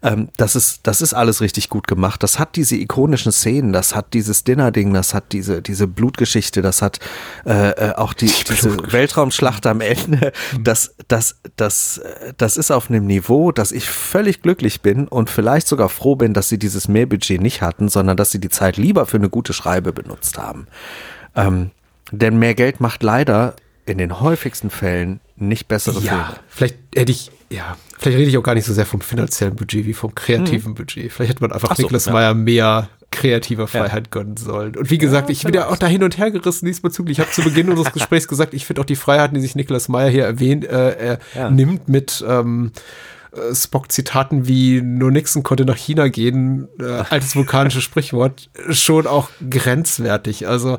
Ähm, 0.03 0.29
das, 0.37 0.55
ist, 0.55 0.79
das 0.83 1.01
ist 1.01 1.13
alles 1.13 1.41
richtig 1.41 1.67
gut 1.67 1.85
gemacht. 1.87 2.23
Das 2.23 2.39
hat 2.39 2.55
diese 2.55 2.77
ikonischen 2.77 3.33
Szenen, 3.33 3.73
das 3.73 3.93
hat 3.93 4.13
dieses 4.13 4.45
Dinner-Ding, 4.45 4.93
das 4.93 5.13
hat 5.13 5.33
diese, 5.33 5.61
diese 5.61 5.87
Blutgeschichte, 5.87 6.61
das 6.61 6.81
hat 6.81 6.99
äh, 7.45 7.71
äh 7.71 7.95
auch 7.95 8.13
die, 8.13 8.27
die 8.27 8.43
diese 8.45 8.93
Weltraumschlacht 8.93 9.65
am 9.65 9.81
Ende. 9.81 10.31
Mhm. 10.53 10.63
Das, 10.63 10.95
das, 11.09 11.35
das, 11.57 11.99
das 12.37 12.55
ist 12.55 12.71
auf 12.71 12.89
einem 12.89 13.05
Niveau, 13.05 13.51
dass 13.51 13.73
ich 13.73 13.85
völlig 13.89 14.41
glücklich 14.41 14.76
bin 14.81 15.07
und 15.07 15.29
vielleicht 15.29 15.67
sogar 15.67 15.89
froh 15.89 16.15
bin, 16.15 16.33
dass 16.33 16.49
sie 16.49 16.59
dieses 16.59 16.87
Mehrbudget 16.87 17.41
nicht 17.41 17.61
hatten, 17.61 17.89
sondern 17.89 18.17
dass 18.17 18.31
sie 18.31 18.39
die 18.39 18.49
Zeit 18.49 18.77
lieber 18.77 19.05
für 19.05 19.17
eine 19.17 19.29
gute 19.29 19.53
Schreibe 19.53 19.93
benutzt 19.93 20.37
haben. 20.37 20.67
Ähm, 21.35 21.71
denn 22.11 22.39
mehr 22.39 22.55
Geld 22.55 22.79
macht 22.79 23.03
leider 23.03 23.55
in 23.85 23.97
den 23.97 24.19
häufigsten 24.19 24.69
Fällen 24.69 25.19
nicht 25.35 25.67
bessere 25.67 26.01
ja, 26.01 26.11
Filme. 26.11 26.35
Vielleicht 26.49 26.75
hätte 26.95 27.11
ich, 27.11 27.31
ja, 27.49 27.77
vielleicht 27.97 28.17
rede 28.17 28.29
ich 28.29 28.37
auch 28.37 28.43
gar 28.43 28.55
nicht 28.55 28.65
so 28.65 28.73
sehr 28.73 28.85
vom 28.85 29.01
finanziellen 29.01 29.55
Budget 29.55 29.85
wie 29.85 29.93
vom 29.93 30.13
kreativen 30.15 30.71
mhm. 30.71 30.75
Budget. 30.75 31.11
Vielleicht 31.11 31.31
hätte 31.31 31.41
man 31.41 31.51
einfach 31.51 31.75
so, 31.75 31.83
Niklas 31.83 32.05
ja. 32.05 32.13
Meyer 32.13 32.33
mehr 32.33 32.89
kreative 33.11 33.67
Freiheit 33.67 34.07
ja. 34.07 34.09
gönnen 34.09 34.35
sollen. 34.35 34.75
Und 34.75 34.89
wie 34.89 34.97
gesagt, 34.97 35.29
ja, 35.29 35.33
ich 35.33 35.43
bin 35.43 35.53
ja 35.53 35.69
auch 35.69 35.77
da 35.77 35.87
hin 35.87 36.03
und 36.03 36.17
her 36.17 36.31
gerissen 36.31 36.65
diesbezüglich. 36.65 37.17
Ich 37.17 37.21
habe 37.21 37.31
zu 37.31 37.41
Beginn 37.41 37.69
unseres 37.69 37.93
Gesprächs 37.93 38.27
gesagt, 38.27 38.53
ich 38.53 38.65
finde 38.65 38.81
auch 38.81 38.85
die 38.85 38.97
Freiheiten, 38.97 39.35
die 39.35 39.41
sich 39.41 39.55
Niklas 39.55 39.87
Meyer 39.87 40.09
hier 40.09 40.25
erwähnt, 40.25 40.65
äh, 40.65 41.17
nimmt 41.49 41.87
mit 41.87 42.23
ähm, 42.27 42.71
äh, 43.31 43.53
Spock-Zitaten 43.53 44.47
wie 44.47 44.81
nur 44.81 45.11
Nixon 45.11 45.43
konnte 45.43 45.65
nach 45.65 45.77
China 45.77 46.07
gehen, 46.07 46.67
äh, 46.79 46.83
altes 47.09 47.35
vulkanisches 47.35 47.83
Sprichwort, 47.83 48.49
schon 48.69 49.07
auch 49.07 49.29
grenzwertig. 49.49 50.47
Also, 50.47 50.77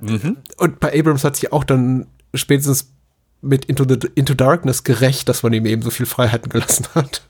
mhm. 0.00 0.38
und 0.56 0.80
bei 0.80 0.98
Abrams 0.98 1.24
hat 1.24 1.36
sich 1.36 1.52
auch 1.52 1.64
dann 1.64 2.06
spätestens 2.34 2.92
mit 3.40 3.64
Into, 3.66 3.84
the, 3.88 3.98
Into 4.14 4.34
Darkness 4.34 4.84
gerecht, 4.84 5.28
dass 5.28 5.42
man 5.42 5.52
ihm 5.52 5.66
eben 5.66 5.82
so 5.82 5.90
viel 5.90 6.06
Freiheiten 6.06 6.50
gelassen 6.50 6.86
hat. 6.94 7.22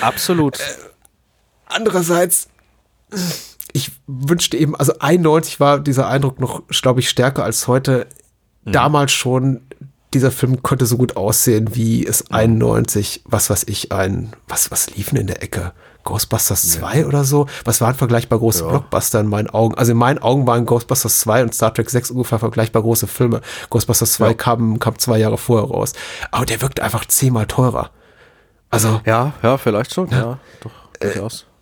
Absolut. 0.00 0.58
Äh, 0.58 0.62
andererseits, 1.66 2.48
ich 3.72 3.92
wünschte 4.06 4.56
eben, 4.56 4.74
also 4.76 4.98
91 4.98 5.60
war 5.60 5.80
dieser 5.80 6.08
Eindruck 6.08 6.40
noch, 6.40 6.62
glaube 6.68 7.00
ich, 7.00 7.08
stärker 7.08 7.44
als 7.44 7.68
heute. 7.68 8.06
Mhm. 8.64 8.72
Damals 8.72 9.12
schon 9.12 9.62
dieser 10.14 10.30
Film 10.30 10.62
konnte 10.62 10.86
so 10.86 10.96
gut 10.96 11.16
aussehen, 11.16 11.74
wie 11.74 12.06
es 12.06 12.30
91, 12.30 13.22
was 13.24 13.50
weiß 13.50 13.64
ich, 13.68 13.92
ein, 13.92 14.32
was, 14.48 14.70
was 14.70 14.94
liefen 14.96 15.16
in 15.16 15.26
der 15.26 15.42
Ecke? 15.42 15.72
Ghostbusters 16.04 16.70
2 16.72 17.00
ja. 17.00 17.06
oder 17.06 17.24
so? 17.24 17.46
Was 17.64 17.80
waren 17.80 17.94
vergleichbar 17.94 18.38
große 18.38 18.62
ja. 18.62 18.70
Blockbuster 18.70 19.20
in 19.20 19.26
meinen 19.26 19.48
Augen? 19.48 19.74
Also 19.74 19.92
in 19.92 19.98
meinen 19.98 20.18
Augen 20.18 20.46
waren 20.46 20.66
Ghostbusters 20.66 21.20
2 21.20 21.42
und 21.44 21.54
Star 21.54 21.72
Trek 21.72 21.90
6 21.90 22.10
ungefähr 22.10 22.38
vergleichbar 22.38 22.82
große 22.82 23.06
Filme. 23.06 23.40
Ghostbusters 23.70 24.12
2 24.14 24.26
ja. 24.28 24.34
kam, 24.34 24.78
kam 24.78 24.98
zwei 24.98 25.18
Jahre 25.18 25.38
vorher 25.38 25.68
raus. 25.68 25.94
Aber 26.30 26.44
der 26.44 26.60
wirkt 26.60 26.80
einfach 26.80 27.06
zehnmal 27.06 27.46
teurer. 27.46 27.90
Also. 28.70 29.00
Ja, 29.06 29.32
ja, 29.42 29.56
vielleicht 29.56 29.94
schon. 29.94 30.10
Ja, 30.10 30.38
doch, 30.60 30.70
durchaus. 31.00 31.42
Äh, 31.42 31.53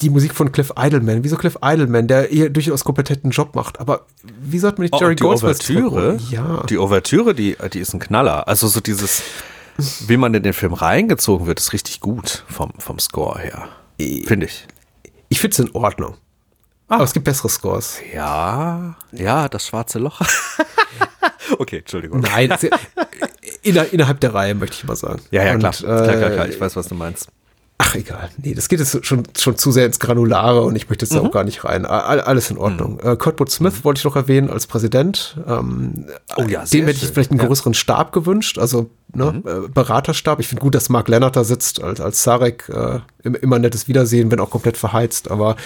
die 0.00 0.10
Musik 0.10 0.34
von 0.34 0.50
Cliff 0.52 0.72
Idleman. 0.76 1.24
Wieso 1.24 1.36
Cliff 1.36 1.58
Idleman, 1.62 2.08
der 2.08 2.30
eher 2.30 2.50
durchaus 2.50 2.84
kompetenten 2.84 3.30
Job 3.30 3.54
macht. 3.54 3.80
Aber 3.80 4.06
wie 4.40 4.58
sollte 4.58 4.78
man 4.78 4.84
nicht 4.84 4.94
oh, 4.94 5.00
Jerry 5.00 5.16
die 5.16 5.24
Ouvertüre, 5.24 6.18
Ja. 6.30 6.64
Die 6.68 6.78
Ouvertüre, 6.78 7.34
die, 7.34 7.56
die 7.72 7.80
ist 7.80 7.92
ein 7.92 8.00
Knaller. 8.00 8.48
Also 8.48 8.66
so 8.68 8.80
dieses, 8.80 9.22
wie 10.06 10.16
man 10.16 10.34
in 10.34 10.42
den 10.42 10.54
Film 10.54 10.72
reingezogen 10.72 11.46
wird, 11.46 11.60
ist 11.60 11.72
richtig 11.72 12.00
gut 12.00 12.44
vom, 12.48 12.72
vom 12.78 12.98
Score 12.98 13.38
her. 13.40 13.68
Finde 14.26 14.46
ich. 14.46 14.66
Ich 15.28 15.40
finde 15.40 15.54
es 15.54 15.58
in 15.58 15.74
Ordnung. 15.74 16.16
Ah. 16.88 16.96
Aber 16.96 17.04
es 17.04 17.12
gibt 17.12 17.24
bessere 17.24 17.50
Scores. 17.50 17.98
Ja, 18.14 18.96
ja, 19.12 19.48
das 19.48 19.66
schwarze 19.66 19.98
Loch. 19.98 20.20
okay, 21.58 21.78
Entschuldigung. 21.78 22.20
Nein, 22.20 22.56
inner, 23.62 23.92
innerhalb 23.92 24.20
der 24.20 24.32
Reihe 24.32 24.54
möchte 24.54 24.76
ich 24.76 24.84
mal 24.84 24.96
sagen. 24.96 25.20
Ja, 25.30 25.44
ja, 25.44 25.56
klar. 25.58 25.74
Und, 25.78 25.84
klar, 25.84 26.16
klar, 26.16 26.30
klar. 26.30 26.48
Ich 26.48 26.58
weiß, 26.58 26.76
was 26.76 26.88
du 26.88 26.94
meinst. 26.94 27.28
Ach, 27.80 27.94
egal. 27.94 28.28
Nee, 28.38 28.54
das 28.54 28.68
geht 28.68 28.80
jetzt 28.80 29.06
schon, 29.06 29.22
schon 29.38 29.56
zu 29.56 29.70
sehr 29.70 29.86
ins 29.86 30.00
Granulare 30.00 30.62
und 30.62 30.74
ich 30.74 30.88
möchte 30.88 31.06
jetzt 31.06 31.14
mhm. 31.14 31.28
auch 31.28 31.30
gar 31.30 31.44
nicht 31.44 31.64
rein. 31.64 31.86
Alles 31.86 32.50
in 32.50 32.58
Ordnung. 32.58 32.98
Mhm. 33.02 33.12
Äh, 33.12 33.16
Kurtwood 33.16 33.50
Smith 33.50 33.74
mhm. 33.78 33.84
wollte 33.84 34.00
ich 34.00 34.04
noch 34.04 34.16
erwähnen 34.16 34.50
als 34.50 34.66
Präsident. 34.66 35.38
Ähm, 35.46 36.06
oh 36.36 36.42
ja, 36.42 36.64
Dem 36.64 36.86
hätte 36.86 37.04
ich 37.04 37.12
vielleicht 37.12 37.30
einen 37.30 37.40
ja. 37.40 37.46
größeren 37.46 37.74
Stab 37.74 38.12
gewünscht, 38.12 38.58
also 38.58 38.90
ne, 39.14 39.32
mhm. 39.44 39.48
äh, 39.48 39.68
Beraterstab. 39.68 40.40
Ich 40.40 40.48
finde 40.48 40.62
gut, 40.62 40.74
dass 40.74 40.88
Mark 40.88 41.06
Lennart 41.06 41.36
da 41.36 41.44
sitzt 41.44 41.80
als, 41.80 42.00
als 42.00 42.24
Sarek. 42.24 42.68
Äh, 42.68 42.98
immer 43.42 43.58
nettes 43.58 43.88
Wiedersehen, 43.88 44.30
wenn 44.30 44.40
auch 44.40 44.50
komplett 44.50 44.76
verheizt. 44.76 45.30
Aber 45.30 45.56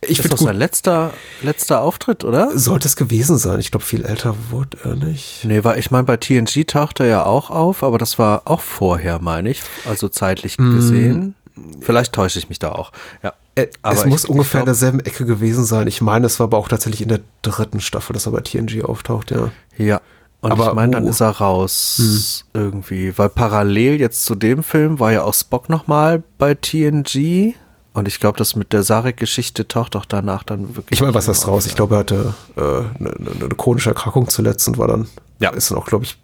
ich 0.00 0.18
finde 0.18 0.30
Das 0.30 0.40
ist 0.40 0.46
sein 0.46 0.56
letzter, 0.56 1.12
letzter 1.42 1.80
Auftritt, 1.80 2.24
oder? 2.24 2.56
Sollte 2.56 2.86
es 2.88 2.96
gewesen 2.96 3.38
sein. 3.38 3.60
Ich 3.60 3.70
glaube, 3.70 3.84
viel 3.84 4.04
älter 4.04 4.34
wurde 4.50 4.78
er 4.84 4.96
nicht. 4.96 5.44
Nee, 5.44 5.64
war, 5.64 5.78
ich 5.78 5.90
meine, 5.90 6.04
bei 6.04 6.16
TNG 6.16 6.66
tauchte 6.66 7.04
er 7.04 7.08
ja 7.08 7.26
auch 7.26 7.50
auf, 7.50 7.82
aber 7.82 7.98
das 7.98 8.18
war 8.18 8.42
auch 8.44 8.60
vorher, 8.60 9.20
meine 9.20 9.50
ich. 9.50 9.62
Also 9.88 10.08
zeitlich 10.08 10.58
mm. 10.58 10.74
gesehen. 10.74 11.34
Vielleicht 11.80 12.12
täusche 12.12 12.38
ich 12.38 12.48
mich 12.48 12.58
da 12.58 12.72
auch. 12.72 12.92
Ja. 13.22 13.32
Äh, 13.54 13.68
aber 13.82 13.94
es 13.94 14.06
muss 14.06 14.24
ich, 14.24 14.30
ungefähr 14.30 14.46
ich 14.46 14.50
glaub, 14.50 14.62
in 14.62 14.66
derselben 14.66 15.00
Ecke 15.00 15.24
gewesen 15.24 15.64
sein. 15.64 15.86
Ich 15.86 16.00
meine, 16.00 16.26
es 16.26 16.38
war 16.38 16.44
aber 16.44 16.58
auch 16.58 16.68
tatsächlich 16.68 17.02
in 17.02 17.08
der 17.08 17.20
dritten 17.42 17.80
Staffel, 17.80 18.12
dass 18.12 18.26
er 18.26 18.32
bei 18.32 18.40
TNG 18.40 18.84
auftaucht, 18.84 19.30
ja. 19.30 19.50
Ja. 19.76 20.00
Und 20.40 20.52
aber, 20.52 20.68
ich 20.68 20.74
meine, 20.74 20.92
dann 20.92 21.04
oh. 21.04 21.08
ist 21.08 21.20
er 21.20 21.30
raus 21.30 22.44
hm. 22.54 22.62
irgendwie, 22.62 23.18
weil 23.18 23.28
parallel 23.28 23.98
jetzt 24.00 24.24
zu 24.24 24.36
dem 24.36 24.62
Film 24.62 25.00
war 25.00 25.12
ja 25.12 25.24
auch 25.24 25.34
Spock 25.34 25.68
nochmal 25.68 26.22
bei 26.38 26.54
TNG. 26.54 27.54
Und 27.92 28.06
ich 28.06 28.20
glaube, 28.20 28.38
das 28.38 28.54
mit 28.54 28.72
der 28.72 28.84
Sarek-Geschichte 28.84 29.66
taucht 29.66 29.96
auch 29.96 30.04
danach 30.04 30.44
dann 30.44 30.76
wirklich. 30.76 30.98
Ich 30.98 31.00
meine, 31.00 31.14
was 31.14 31.26
heißt 31.26 31.48
raus? 31.48 31.66
Ich 31.66 31.74
glaube, 31.74 31.96
er 31.96 31.98
hatte 31.98 32.34
äh, 32.56 32.60
eine, 32.60 33.10
eine, 33.40 33.54
chronische 33.56 33.88
Erkrankung 33.88 34.28
zuletzt 34.28 34.68
und 34.68 34.78
war 34.78 34.86
dann, 34.86 35.08
ja, 35.40 35.50
ist 35.50 35.72
dann 35.72 35.78
auch, 35.78 35.86
glaube 35.86 36.04
ich, 36.04 36.16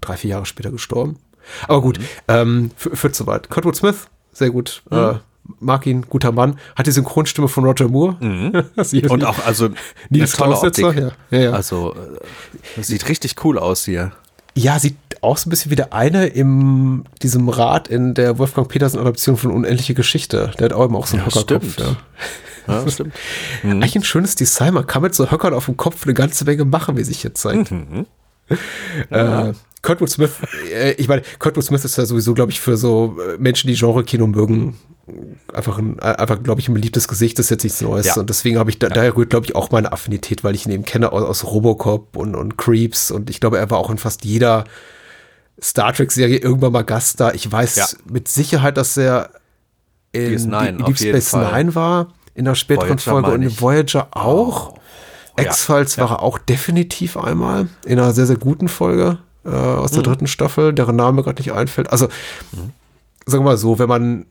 drei, 0.00 0.16
vier 0.16 0.30
Jahre 0.30 0.46
später 0.46 0.70
gestorben. 0.70 1.18
Aber 1.68 1.82
gut, 1.82 1.98
mhm. 1.98 2.04
ähm, 2.28 2.70
führt 2.76 3.14
zu 3.14 3.26
weit. 3.26 3.50
Kurtwood 3.50 3.76
Smith, 3.76 4.06
sehr 4.34 4.50
gut. 4.50 4.82
Mhm. 4.90 4.98
Äh, 4.98 5.14
mag 5.60 5.86
ihn, 5.86 6.02
guter 6.08 6.32
Mann. 6.32 6.58
Hat 6.76 6.86
die 6.86 6.92
Synchronstimme 6.92 7.48
von 7.48 7.64
Roger 7.64 7.88
Moore. 7.88 8.16
Mhm. 8.20 8.52
Und 9.08 9.24
auch, 9.24 9.44
also, 9.46 9.70
eine 10.12 10.26
tolle 10.26 10.56
Optik. 10.56 10.84
Ja, 10.84 11.12
ja, 11.30 11.38
ja. 11.38 11.50
Also, 11.52 11.94
äh, 12.76 12.82
sieht 12.82 13.08
richtig 13.08 13.36
cool 13.44 13.58
aus 13.58 13.84
hier. 13.84 14.12
Ja, 14.56 14.78
sieht 14.78 14.96
auch 15.20 15.36
so 15.36 15.48
ein 15.48 15.50
bisschen 15.50 15.70
wie 15.70 15.76
der 15.76 15.92
eine 15.92 16.26
in 16.26 17.04
diesem 17.22 17.48
Rad 17.48 17.88
in 17.88 18.14
der 18.14 18.38
Wolfgang 18.38 18.68
Petersen 18.68 19.00
Adaption 19.00 19.36
von 19.36 19.50
Unendliche 19.50 19.94
Geschichte. 19.94 20.52
Der 20.58 20.66
hat 20.66 20.72
auch 20.72 20.84
immer 20.84 20.98
auch 20.98 21.06
so 21.06 21.16
einen 21.16 21.26
ja, 21.26 21.34
Hockerkopf. 21.34 21.78
Ja. 21.78 21.96
Ja, 22.66 22.88
stimmt. 22.90 23.14
Mhm. 23.62 23.70
Eigentlich 23.72 23.96
ein 23.96 24.04
schönes 24.04 24.34
Design. 24.34 24.74
Man 24.74 24.86
kann 24.86 25.02
mit 25.02 25.14
so 25.14 25.30
Höckern 25.30 25.54
auf 25.54 25.66
dem 25.66 25.76
Kopf 25.76 26.04
eine 26.04 26.14
ganze 26.14 26.44
Menge 26.44 26.64
machen, 26.64 26.96
wie 26.96 27.04
sich 27.04 27.22
jetzt 27.22 27.40
zeigt. 27.40 27.70
Mhm. 27.70 28.06
Äh, 29.10 29.52
Kurtwood 29.84 30.10
Smith, 30.10 30.32
äh, 30.72 30.92
ich 30.92 31.08
meine, 31.08 31.22
Kurtwood 31.38 31.64
Smith 31.64 31.84
ist 31.84 31.96
ja 31.96 32.06
sowieso, 32.06 32.34
glaube 32.34 32.50
ich, 32.50 32.60
für 32.60 32.76
so 32.76 33.16
äh, 33.20 33.36
Menschen, 33.38 33.68
die 33.68 33.74
Genre-Kino 33.74 34.26
mögen, 34.26 34.76
einfach, 35.52 35.78
ein, 35.78 35.98
äh, 35.98 36.06
einfach 36.06 36.42
glaube 36.42 36.60
ich, 36.60 36.68
ein 36.68 36.74
beliebtes 36.74 37.06
Gesicht, 37.06 37.38
das 37.38 37.46
ist 37.46 37.50
jetzt 37.50 37.64
nichts 37.64 37.80
Neues. 37.82 38.06
Ja. 38.06 38.16
Und 38.16 38.30
deswegen 38.30 38.58
habe 38.58 38.70
ich, 38.70 38.78
da, 38.78 38.88
ja. 38.88 38.94
daher 38.94 39.16
rührt, 39.16 39.30
glaube 39.30 39.46
ich, 39.46 39.54
auch 39.54 39.70
meine 39.70 39.92
Affinität, 39.92 40.42
weil 40.42 40.54
ich 40.54 40.66
ihn 40.66 40.72
eben 40.72 40.84
kenne 40.84 41.12
aus, 41.12 41.22
aus 41.22 41.44
Robocop 41.44 42.16
und, 42.16 42.34
und 42.34 42.56
Creeps 42.56 43.10
und 43.10 43.30
ich 43.30 43.40
glaube, 43.40 43.58
er 43.58 43.70
war 43.70 43.78
auch 43.78 43.90
in 43.90 43.98
fast 43.98 44.24
jeder 44.24 44.64
Star 45.62 45.92
Trek-Serie 45.92 46.38
irgendwann 46.38 46.72
mal 46.72 46.82
Gast 46.82 47.20
da. 47.20 47.32
Ich 47.32 47.50
weiß 47.50 47.76
ja. 47.76 47.86
mit 48.10 48.26
Sicherheit, 48.26 48.76
dass 48.76 48.96
er 48.96 49.30
in 50.12 50.50
DS9 50.50 50.84
Deep 50.84 50.98
Space. 50.98 51.32
Nine 51.34 51.74
war, 51.74 52.08
in 52.34 52.46
der 52.46 52.54
späteren 52.54 52.98
Voyager 52.98 53.10
Folge 53.10 53.30
und 53.32 53.42
in. 53.42 53.60
Voyager 53.60 54.08
auch. 54.12 54.72
Oh. 55.36 55.42
X-Files 55.42 55.98
war 55.98 56.10
er 56.12 56.22
auch 56.22 56.38
definitiv 56.38 57.16
einmal 57.16 57.68
in 57.84 57.98
einer 57.98 58.12
sehr, 58.12 58.26
sehr 58.26 58.36
guten 58.36 58.68
Folge 58.68 59.18
äh, 59.44 59.48
aus 59.50 59.90
Mhm. 59.92 59.94
der 59.96 60.02
dritten 60.04 60.26
Staffel, 60.26 60.72
deren 60.72 60.96
Name 60.96 61.22
gerade 61.22 61.40
nicht 61.40 61.52
einfällt. 61.52 61.90
Also, 61.90 62.08
sagen 63.26 63.44
wir 63.44 63.50
mal 63.50 63.56
so, 63.56 63.78
wenn 63.78 63.88
man 63.88 64.26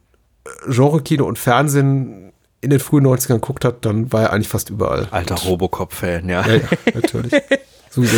äh, 0.45 0.71
Genre-Kino 0.71 1.25
und 1.25 1.37
Fernsehen 1.39 2.31
in 2.61 2.69
den 2.69 2.79
frühen 2.79 3.05
90ern 3.05 3.39
guckt 3.39 3.65
hat, 3.65 3.85
dann 3.85 4.11
war 4.13 4.23
er 4.23 4.33
eigentlich 4.33 4.47
fast 4.47 4.69
überall. 4.69 5.07
Alter 5.11 5.35
Robocop-Fan, 5.35 6.29
ja. 6.29 6.45
Ja, 6.47 6.55
ja, 6.55 6.61
natürlich. 6.93 7.33
Sowieso 7.89 8.17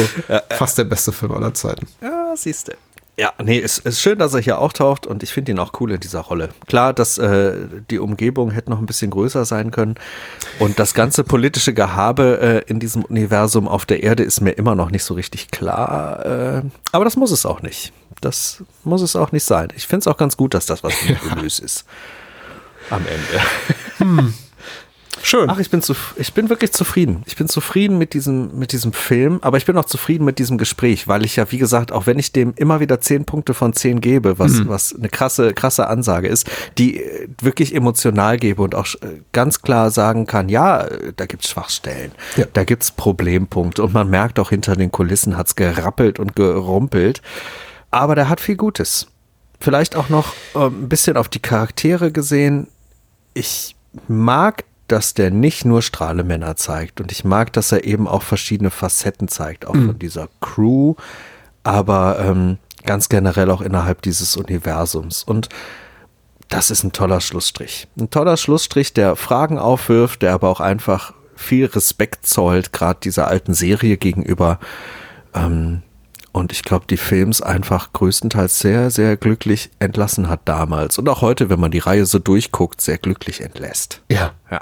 fast 0.51 0.77
der 0.77 0.85
beste 0.85 1.11
Film 1.11 1.31
aller 1.33 1.53
Zeiten. 1.53 1.85
Ja, 2.01 2.33
siehst 2.37 2.69
du. 2.69 2.73
Ja, 3.17 3.31
nee, 3.41 3.59
es 3.61 3.77
ist 3.77 4.01
schön, 4.01 4.19
dass 4.19 4.33
er 4.33 4.41
hier 4.41 4.59
auftaucht 4.59 5.07
und 5.07 5.23
ich 5.23 5.31
finde 5.31 5.53
ihn 5.53 5.59
auch 5.59 5.71
cool 5.79 5.91
in 5.93 5.99
dieser 6.01 6.19
Rolle. 6.19 6.49
Klar, 6.67 6.91
dass 6.91 7.17
äh, 7.17 7.53
die 7.89 7.99
Umgebung 7.99 8.51
hätte 8.51 8.69
noch 8.69 8.79
ein 8.79 8.85
bisschen 8.85 9.09
größer 9.09 9.45
sein 9.45 9.71
können 9.71 9.95
und 10.59 10.79
das 10.79 10.93
ganze 10.93 11.23
politische 11.23 11.73
Gehabe 11.73 12.63
äh, 12.67 12.69
in 12.69 12.81
diesem 12.81 13.05
Universum 13.05 13.69
auf 13.69 13.85
der 13.85 14.03
Erde 14.03 14.23
ist 14.23 14.41
mir 14.41 14.51
immer 14.51 14.75
noch 14.75 14.91
nicht 14.91 15.05
so 15.05 15.13
richtig 15.13 15.49
klar. 15.49 16.25
Äh, 16.25 16.61
aber 16.91 17.05
das 17.05 17.15
muss 17.15 17.31
es 17.31 17.45
auch 17.45 17.61
nicht. 17.61 17.93
Das 18.19 18.63
muss 18.83 19.01
es 19.01 19.15
auch 19.15 19.31
nicht 19.31 19.45
sein. 19.45 19.69
Ich 19.77 19.87
finde 19.87 20.01
es 20.01 20.07
auch 20.07 20.17
ganz 20.17 20.35
gut, 20.35 20.53
dass 20.53 20.65
das 20.65 20.83
was 20.83 20.93
nebulös 21.07 21.59
ist. 21.59 21.85
Am 22.89 23.01
Ende. 23.07 24.33
Schön. 25.25 25.49
Ach, 25.49 25.57
ich 25.57 25.71
bin, 25.71 25.81
zu, 25.81 25.95
ich 26.17 26.33
bin 26.33 26.49
wirklich 26.49 26.71
zufrieden. 26.71 27.23
Ich 27.25 27.35
bin 27.35 27.47
zufrieden 27.47 27.97
mit 27.97 28.13
diesem, 28.13 28.59
mit 28.59 28.71
diesem 28.71 28.93
Film, 28.93 29.39
aber 29.41 29.57
ich 29.57 29.65
bin 29.65 29.75
auch 29.75 29.85
zufrieden 29.85 30.23
mit 30.23 30.37
diesem 30.37 30.59
Gespräch, 30.59 31.07
weil 31.07 31.25
ich 31.25 31.35
ja, 31.35 31.51
wie 31.51 31.57
gesagt, 31.57 31.91
auch 31.91 32.05
wenn 32.05 32.19
ich 32.19 32.31
dem 32.31 32.53
immer 32.57 32.79
wieder 32.79 33.01
zehn 33.01 33.25
Punkte 33.25 33.55
von 33.55 33.73
zehn 33.73 34.01
gebe, 34.01 34.37
was, 34.37 34.67
was 34.67 34.93
eine 34.93 35.09
krasse, 35.09 35.55
krasse 35.55 35.87
Ansage 35.87 36.27
ist, 36.27 36.47
die 36.77 37.01
äh, 37.01 37.27
wirklich 37.41 37.73
emotional 37.73 38.37
gebe 38.37 38.61
und 38.61 38.75
auch 38.75 38.85
äh, 39.01 39.21
ganz 39.31 39.63
klar 39.63 39.89
sagen 39.89 40.27
kann, 40.27 40.47
ja, 40.47 40.81
äh, 40.81 41.11
da 41.15 41.25
gibt's 41.25 41.49
Schwachstellen, 41.49 42.11
Ja. 42.35 42.45
da 42.53 42.63
gibt's 42.63 42.91
Problempunkte 42.91 43.81
und 43.81 43.93
man 43.95 44.07
merkt 44.07 44.37
auch 44.37 44.51
hinter 44.51 44.75
den 44.75 44.91
Kulissen 44.91 45.37
hat's 45.37 45.55
gerappelt 45.55 46.19
und 46.19 46.35
gerumpelt, 46.35 47.23
aber 47.89 48.13
der 48.13 48.29
hat 48.29 48.41
viel 48.41 48.57
Gutes. 48.57 49.07
Vielleicht 49.59 49.95
auch 49.95 50.09
noch 50.09 50.33
ähm, 50.53 50.83
ein 50.83 50.89
bisschen 50.89 51.17
auf 51.17 51.29
die 51.29 51.39
Charaktere 51.39 52.11
gesehen. 52.11 52.67
Ich 53.33 53.75
mag, 54.07 54.63
dass 54.87 55.13
der 55.13 55.31
nicht 55.31 55.65
nur 55.65 55.81
Strahlemänner 55.81 56.55
zeigt 56.55 57.01
und 57.01 57.11
ich 57.11 57.23
mag, 57.23 57.53
dass 57.53 57.71
er 57.71 57.83
eben 57.83 58.07
auch 58.07 58.21
verschiedene 58.21 58.69
Facetten 58.69 59.27
zeigt, 59.27 59.65
auch 59.65 59.73
von 59.73 59.99
dieser 59.99 60.29
Crew, 60.41 60.95
aber 61.63 62.19
ähm, 62.19 62.57
ganz 62.85 63.09
generell 63.09 63.49
auch 63.49 63.61
innerhalb 63.61 64.01
dieses 64.01 64.37
Universums. 64.37 65.23
Und 65.23 65.49
das 66.49 66.69
ist 66.69 66.83
ein 66.83 66.91
toller 66.91 67.21
Schlussstrich. 67.21 67.87
Ein 67.99 68.09
toller 68.09 68.37
Schlussstrich, 68.37 68.93
der 68.93 69.15
Fragen 69.15 69.57
aufwirft, 69.57 70.21
der 70.21 70.33
aber 70.33 70.49
auch 70.49 70.59
einfach 70.59 71.13
viel 71.35 71.65
Respekt 71.65 72.27
zollt, 72.27 72.71
gerade 72.71 72.99
dieser 73.01 73.27
alten 73.27 73.53
Serie 73.53 73.97
gegenüber. 73.97 74.59
Ähm, 75.33 75.81
und 76.31 76.51
ich 76.51 76.63
glaube, 76.63 76.85
die 76.89 76.97
Films 76.97 77.41
einfach 77.41 77.93
größtenteils 77.93 78.59
sehr, 78.59 78.91
sehr 78.91 79.15
glücklich 79.17 79.69
entlassen 79.79 80.29
hat 80.29 80.41
damals. 80.45 80.97
Und 80.97 81.07
auch 81.07 81.21
heute, 81.21 81.49
wenn 81.49 81.59
man 81.59 81.71
die 81.71 81.79
Reihe 81.79 82.05
so 82.05 82.19
durchguckt, 82.19 82.81
sehr 82.81 82.97
glücklich 82.97 83.41
entlässt. 83.41 84.01
Ja, 84.09 84.33
Ja. 84.51 84.61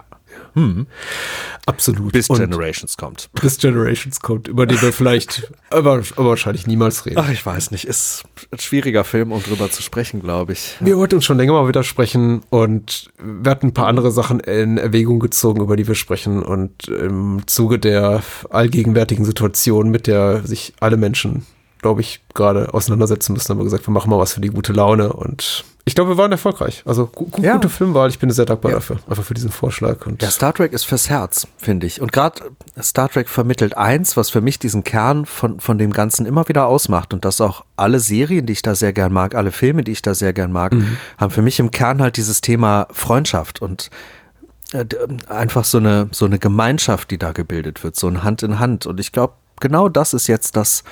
Absolut. 1.65 2.13
Bis 2.13 2.29
Und 2.29 2.39
Generations 2.39 2.97
kommt. 2.97 3.29
bis 3.33 3.57
Generations 3.57 4.19
kommt, 4.19 4.47
über 4.47 4.65
den 4.65 4.81
wir 4.81 4.93
vielleicht, 4.93 5.51
aber, 5.69 6.03
aber 6.15 6.29
wahrscheinlich 6.29 6.67
niemals 6.67 7.05
reden. 7.05 7.17
Ach, 7.19 7.29
ich 7.29 7.45
weiß 7.45 7.71
nicht. 7.71 7.85
Ist 7.85 8.23
ein 8.51 8.59
schwieriger 8.59 9.03
Film, 9.03 9.31
um 9.31 9.41
drüber 9.41 9.69
zu 9.71 9.81
sprechen, 9.81 10.21
glaube 10.21 10.53
ich. 10.53 10.75
Wir 10.79 10.97
wollten 10.97 11.15
uns 11.15 11.25
schon 11.25 11.37
länger 11.37 11.53
mal 11.53 11.67
widersprechen 11.67 12.41
und 12.49 13.11
wir 13.17 13.51
hatten 13.51 13.67
ein 13.67 13.73
paar 13.73 13.87
andere 13.87 14.11
Sachen 14.11 14.39
in 14.39 14.77
Erwägung 14.77 15.19
gezogen, 15.19 15.61
über 15.61 15.75
die 15.75 15.87
wir 15.87 15.95
sprechen. 15.95 16.43
Und 16.43 16.87
im 16.87 17.41
Zuge 17.47 17.79
der 17.79 18.21
allgegenwärtigen 18.49 19.25
Situation, 19.25 19.89
mit 19.89 20.07
der 20.07 20.45
sich 20.45 20.73
alle 20.79 20.97
Menschen, 20.97 21.45
glaube 21.83 22.01
ich, 22.01 22.23
gerade 22.33 22.73
auseinandersetzen 22.73 23.33
müssen, 23.33 23.49
haben 23.49 23.59
wir 23.59 23.63
gesagt, 23.65 23.87
wir 23.87 23.91
machen 23.93 24.09
mal 24.09 24.17
was 24.17 24.33
für 24.33 24.41
die 24.41 24.47
gute 24.49 24.73
Laune. 24.73 25.13
Und 25.13 25.63
ich 25.85 25.93
glaube, 25.93 26.11
wir 26.11 26.17
waren 26.17 26.31
erfolgreich. 26.31 26.81
Also 26.85 27.05
gu 27.05 27.25
gu 27.27 27.41
Ja. 27.43 27.53
gute 27.53 27.69
Filmwahl. 27.69 28.09
Ich 28.09 28.17
bin 28.17 28.31
sehr 28.31 28.45
dankbar 28.45 28.71
Ja. 28.71 28.77
dafür, 28.77 28.97
einfach 29.07 29.23
für 29.23 29.35
diesen 29.35 29.51
Vorschlag. 29.51 30.05
Und 30.07 30.23
Ja, 30.23 30.31
Star 30.31 30.53
Trek 30.53 30.73
ist 30.73 30.85
fürs 30.85 31.09
Herz, 31.09 31.45
finde 31.57 31.85
ich. 31.85 32.01
Und 32.01 32.11
gerade 32.11 32.41
Star 32.81 33.09
Trek 33.09 33.29
vermittelt 33.29 33.77
eins, 33.77 34.17
was 34.17 34.31
für 34.31 34.41
mich 34.41 34.57
diesen 34.57 34.83
Kern 34.83 35.25
von, 35.27 35.59
von 35.59 35.77
dem 35.77 35.91
Ganzen 35.93 36.25
immer 36.25 36.47
wieder 36.47 36.65
ausmacht. 36.65 37.13
Und 37.13 37.23
das 37.25 37.39
auch 37.41 37.65
alle 37.75 37.99
Serien, 37.99 38.45
die 38.47 38.53
ich 38.53 38.61
da 38.63 38.73
sehr 38.73 38.93
gern 38.93 39.13
mag, 39.13 39.35
alle 39.35 39.51
Filme, 39.51 39.83
die 39.83 39.91
ich 39.91 40.01
da 40.01 40.15
sehr 40.15 40.33
gern 40.33 40.51
mag, 40.51 40.73
haben 41.19 41.31
für 41.31 41.41
mich 41.43 41.59
im 41.59 41.69
Kern 41.69 42.01
halt 42.01 42.17
dieses 42.17 42.41
Thema 42.41 42.87
Freundschaft 42.91 43.61
und 43.61 43.89
äh, 44.71 44.85
d- 44.85 44.97
einfach 45.27 45.65
so 45.65 45.77
eine, 45.77 46.07
so 46.11 46.25
eine 46.25 46.39
Gemeinschaft, 46.39 47.11
die 47.11 47.17
da 47.19 47.31
gebildet 47.31 47.83
wird, 47.83 47.95
so 47.95 48.07
ein 48.07 48.23
Hand 48.23 48.41
in 48.41 48.57
Hand. 48.59 48.85
Und 48.87 48.99
ich 48.99 49.11
glaube, 49.11 49.33
genau 49.59 49.87
das 49.87 50.13
ist 50.15 50.25
jetzt 50.27 50.55
das, 50.55 50.83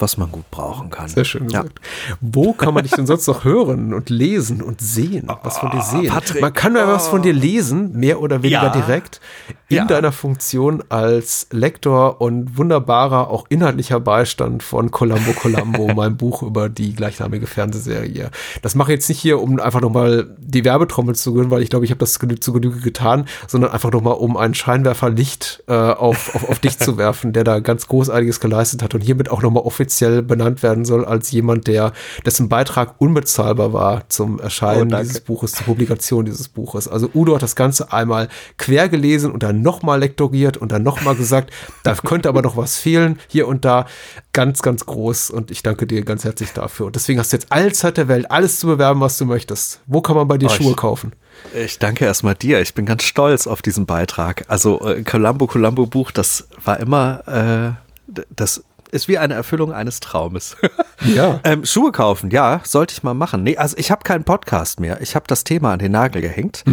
was 0.00 0.16
man 0.16 0.30
gut 0.30 0.50
brauchen 0.50 0.90
kann. 0.90 1.08
Sehr 1.08 1.24
schön 1.24 1.48
Ja. 1.48 1.62
gesagt. 1.62 1.80
Wo 2.20 2.52
kann 2.52 2.74
man 2.74 2.84
dich 2.84 2.92
denn 2.92 3.06
sonst 3.06 3.26
noch 3.26 3.44
hören 3.44 3.92
und 3.94 4.10
lesen 4.10 4.62
und 4.62 4.80
sehen, 4.80 5.28
was 5.42 5.58
von 5.58 5.70
dir 5.70 5.80
sehen? 5.82 6.08
Patrick, 6.08 6.40
man 6.40 6.52
kann 6.54 6.74
ja 6.76 6.86
was 6.88 7.08
von 7.08 7.22
dir 7.22 7.32
lesen, 7.32 7.92
mehr 7.98 8.20
oder 8.20 8.42
weniger 8.42 8.62
Ja. 8.64 8.68
direkt, 8.70 9.20
in 9.68 9.76
Ja. 9.78 9.84
deiner 9.84 10.12
Funktion 10.12 10.82
als 10.88 11.48
Lektor 11.50 12.20
und 12.20 12.56
wunderbarer, 12.56 13.28
auch 13.28 13.44
inhaltlicher 13.50 14.00
Beistand 14.00 14.62
von 14.62 14.90
Columbo 14.90 15.32
Columbo, 15.32 15.88
meinem 15.94 16.16
Buch 16.16 16.42
über 16.42 16.68
die 16.68 16.94
gleichnamige 16.94 17.46
Fernsehserie. 17.46 18.30
Das 18.62 18.74
mache 18.74 18.92
ich 18.92 18.96
jetzt 18.98 19.08
nicht 19.08 19.20
hier, 19.20 19.40
um 19.42 19.60
einfach 19.60 19.80
nochmal 19.80 20.34
die 20.38 20.64
Werbetrommel 20.64 21.14
zu 21.16 21.32
rühren, 21.32 21.50
weil 21.50 21.62
ich 21.62 21.70
glaube, 21.70 21.84
ich 21.84 21.90
habe 21.90 21.98
das 21.98 22.18
zu 22.40 22.52
Genüge 22.52 22.80
getan, 22.80 23.26
sondern 23.46 23.70
einfach 23.72 23.90
nochmal, 23.90 24.14
um 24.14 24.36
einen 24.36 24.54
Scheinwerfer 24.54 25.10
Licht 25.10 25.62
äh, 25.66 25.74
auf, 25.74 26.34
auf, 26.34 26.48
auf 26.48 26.58
dich 26.60 26.78
zu 26.78 26.96
werfen, 26.96 27.32
der 27.32 27.44
da 27.44 27.58
ganz 27.60 27.88
Großartiges 27.88 28.40
geleistet 28.40 28.82
hat 28.82 28.94
und 28.94 29.00
hiermit 29.02 29.30
auch 29.30 29.42
nochmal 29.42 29.64
offiziell 29.64 29.87
benannt 30.22 30.62
werden 30.62 30.84
soll 30.84 31.04
als 31.04 31.30
jemand, 31.30 31.66
der 31.66 31.92
dessen 32.24 32.48
Beitrag 32.48 32.94
unbezahlbar 32.98 33.72
war 33.72 34.08
zum 34.08 34.38
Erscheinen 34.40 34.92
Oh, 34.92 34.98
dieses 34.98 35.20
Buches, 35.20 35.52
zur 35.52 35.66
Publikation 35.66 36.24
dieses 36.24 36.48
Buches. 36.48 36.88
Also 36.88 37.10
Udo 37.14 37.34
hat 37.34 37.42
das 37.42 37.56
Ganze 37.56 37.92
einmal 37.92 38.28
quer 38.56 38.88
gelesen 38.88 39.30
und 39.32 39.42
dann 39.42 39.62
nochmal 39.62 40.00
lektoriert 40.00 40.56
und 40.56 40.72
dann 40.72 40.82
nochmal 40.82 41.16
gesagt, 41.16 41.52
da 41.82 41.94
könnte 41.94 42.28
aber 42.28 42.42
noch 42.42 42.56
was 42.56 42.76
fehlen, 42.76 43.18
hier 43.28 43.48
und 43.48 43.64
da. 43.64 43.86
Ganz, 44.32 44.62
ganz 44.62 44.86
groß 44.86 45.30
und 45.30 45.50
ich 45.50 45.62
danke 45.62 45.86
dir 45.86 46.04
ganz 46.04 46.22
herzlich 46.24 46.52
dafür. 46.52 46.86
Und 46.86 46.94
deswegen 46.96 47.18
hast 47.18 47.32
du 47.32 47.36
jetzt 47.36 47.50
alle 47.50 47.72
Zeit 47.72 47.96
der 47.96 48.06
Welt, 48.08 48.30
alles 48.30 48.60
zu 48.60 48.66
bewerben, 48.68 49.00
was 49.00 49.18
du 49.18 49.24
möchtest. 49.24 49.80
Wo 49.86 50.00
kann 50.00 50.14
man 50.14 50.28
bei 50.28 50.38
dir 50.38 50.46
Oh, 50.46 50.50
Schuhe 50.52 50.74
kaufen? 50.74 51.12
Ich 51.54 51.78
danke 51.78 52.04
erstmal 52.04 52.34
dir. 52.34 52.60
Ich 52.60 52.74
bin 52.74 52.84
ganz 52.86 53.02
stolz 53.04 53.46
auf 53.46 53.62
diesen 53.62 53.86
Beitrag. 53.86 54.44
Also 54.48 54.80
äh, 54.80 55.02
Columbo 55.02 55.46
Columbo 55.46 55.86
Buch, 55.86 56.10
das 56.10 56.48
war 56.64 56.78
immer, 56.80 57.76
äh, 58.06 58.22
das 58.34 58.62
ist 58.90 59.08
wie 59.08 59.18
eine 59.18 59.34
Erfüllung 59.34 59.72
eines 59.72 60.00
Traumes. 60.00 60.56
Ja. 61.04 61.38
ähm, 61.44 61.64
Schuhe 61.64 61.92
kaufen, 61.92 62.28
ja, 62.30 62.60
sollte 62.64 62.92
ich 62.92 63.04
mal 63.04 63.14
machen. 63.14 63.44
Nee, 63.44 63.56
also 63.56 63.76
ich 63.78 63.92
habe 63.92 64.02
keinen 64.02 64.24
Podcast 64.24 64.80
mehr. 64.80 65.00
Ich 65.00 65.14
habe 65.14 65.26
das 65.28 65.44
Thema 65.44 65.72
an 65.72 65.78
den 65.78 65.92
Nagel 65.92 66.20
gehängt. 66.20 66.64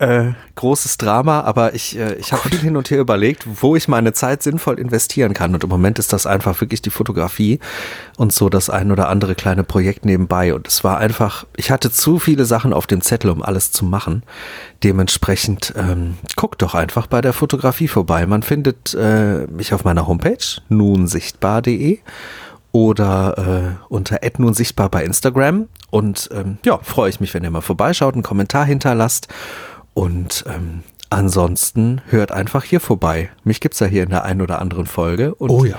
Äh, 0.00 0.34
großes 0.54 0.96
Drama, 0.96 1.40
aber 1.40 1.74
ich, 1.74 1.98
äh, 1.98 2.14
ich 2.14 2.32
habe 2.32 2.48
viel 2.48 2.60
hin 2.60 2.76
und 2.76 2.88
her 2.88 3.00
überlegt, 3.00 3.44
wo 3.60 3.74
ich 3.74 3.88
meine 3.88 4.12
Zeit 4.12 4.44
sinnvoll 4.44 4.78
investieren 4.78 5.34
kann. 5.34 5.54
Und 5.54 5.64
im 5.64 5.70
Moment 5.70 5.98
ist 5.98 6.12
das 6.12 6.24
einfach 6.24 6.60
wirklich 6.60 6.80
die 6.82 6.90
Fotografie 6.90 7.58
und 8.16 8.32
so 8.32 8.48
das 8.48 8.70
ein 8.70 8.92
oder 8.92 9.08
andere 9.08 9.34
kleine 9.34 9.64
Projekt 9.64 10.04
nebenbei. 10.04 10.54
Und 10.54 10.68
es 10.68 10.84
war 10.84 10.98
einfach, 10.98 11.46
ich 11.56 11.72
hatte 11.72 11.90
zu 11.90 12.20
viele 12.20 12.44
Sachen 12.44 12.72
auf 12.72 12.86
dem 12.86 13.00
Zettel, 13.00 13.30
um 13.30 13.42
alles 13.42 13.72
zu 13.72 13.84
machen. 13.84 14.22
Dementsprechend 14.84 15.74
ähm, 15.76 16.16
guckt 16.36 16.62
doch 16.62 16.76
einfach 16.76 17.08
bei 17.08 17.20
der 17.20 17.32
Fotografie 17.32 17.88
vorbei. 17.88 18.24
Man 18.24 18.44
findet 18.44 18.94
äh, 18.94 19.48
mich 19.48 19.74
auf 19.74 19.82
meiner 19.82 20.06
Homepage 20.06 20.60
nunsichtbar.de 20.68 21.98
oder 22.70 23.76
äh, 23.80 23.84
unter 23.88 24.20
nun 24.38 24.54
sichtbar 24.54 24.90
bei 24.90 25.04
Instagram. 25.04 25.66
Und 25.90 26.28
ähm, 26.32 26.58
ja, 26.64 26.78
freue 26.78 27.10
ich 27.10 27.18
mich, 27.18 27.34
wenn 27.34 27.42
ihr 27.42 27.50
mal 27.50 27.62
vorbeischaut, 27.62 28.14
einen 28.14 28.22
Kommentar 28.22 28.64
hinterlasst. 28.64 29.26
Und 29.98 30.44
ähm, 30.46 30.84
ansonsten 31.10 32.02
hört 32.06 32.30
einfach 32.30 32.62
hier 32.62 32.78
vorbei. 32.78 33.30
Mich 33.42 33.58
gibt's 33.58 33.80
ja 33.80 33.88
hier 33.88 34.04
in 34.04 34.10
der 34.10 34.22
einen 34.22 34.42
oder 34.42 34.60
anderen 34.60 34.86
Folge. 34.86 35.34
Und 35.34 35.50
Oh 35.50 35.64
ja. 35.64 35.74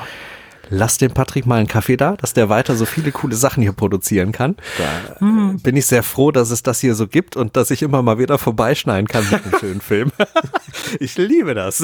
Lasst 0.70 1.00
dem 1.00 1.14
Patrick 1.14 1.46
mal 1.46 1.56
einen 1.56 1.70
Kaffee 1.70 1.96
da, 1.96 2.18
dass 2.18 2.34
der 2.34 2.50
weiter 2.50 2.76
so 2.76 2.86
viele 2.86 3.14
coole 3.14 3.38
Sachen 3.38 3.64
hier 3.64 3.72
produzieren 3.72 4.34
kann. 4.34 4.58
Da 4.78 5.26
äh, 5.26 5.58
bin 5.64 5.78
ich 5.78 5.86
sehr 5.86 6.04
froh, 6.04 6.32
dass 6.32 6.52
es 6.52 6.64
das 6.64 6.82
hier 6.82 6.96
so 6.96 7.08
gibt 7.08 7.38
und 7.38 7.56
dass 7.56 7.72
ich 7.72 7.82
immer 7.82 8.02
mal 8.02 8.20
wieder 8.20 8.38
vorbeischneiden 8.38 9.08
kann 9.08 9.24
mit 9.32 9.42
einem 9.42 9.58
schönen 9.58 9.82
Film. 9.82 10.12
ich 11.00 11.18
liebe 11.18 11.56
das. 11.56 11.78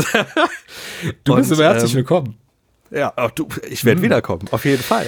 Du 1.24 1.36
bist 1.36 1.52
Und, 1.52 1.58
immer 1.58 1.70
herzlich 1.70 1.94
ähm, 1.94 1.98
willkommen. 2.00 2.38
Ja, 2.92 3.14
auch 3.16 3.32
du, 3.32 3.48
ich 3.70 3.86
werde 3.86 4.02
wiederkommen, 4.02 4.50
auf 4.52 4.66
jeden 4.66 4.84
Fall. 4.84 5.08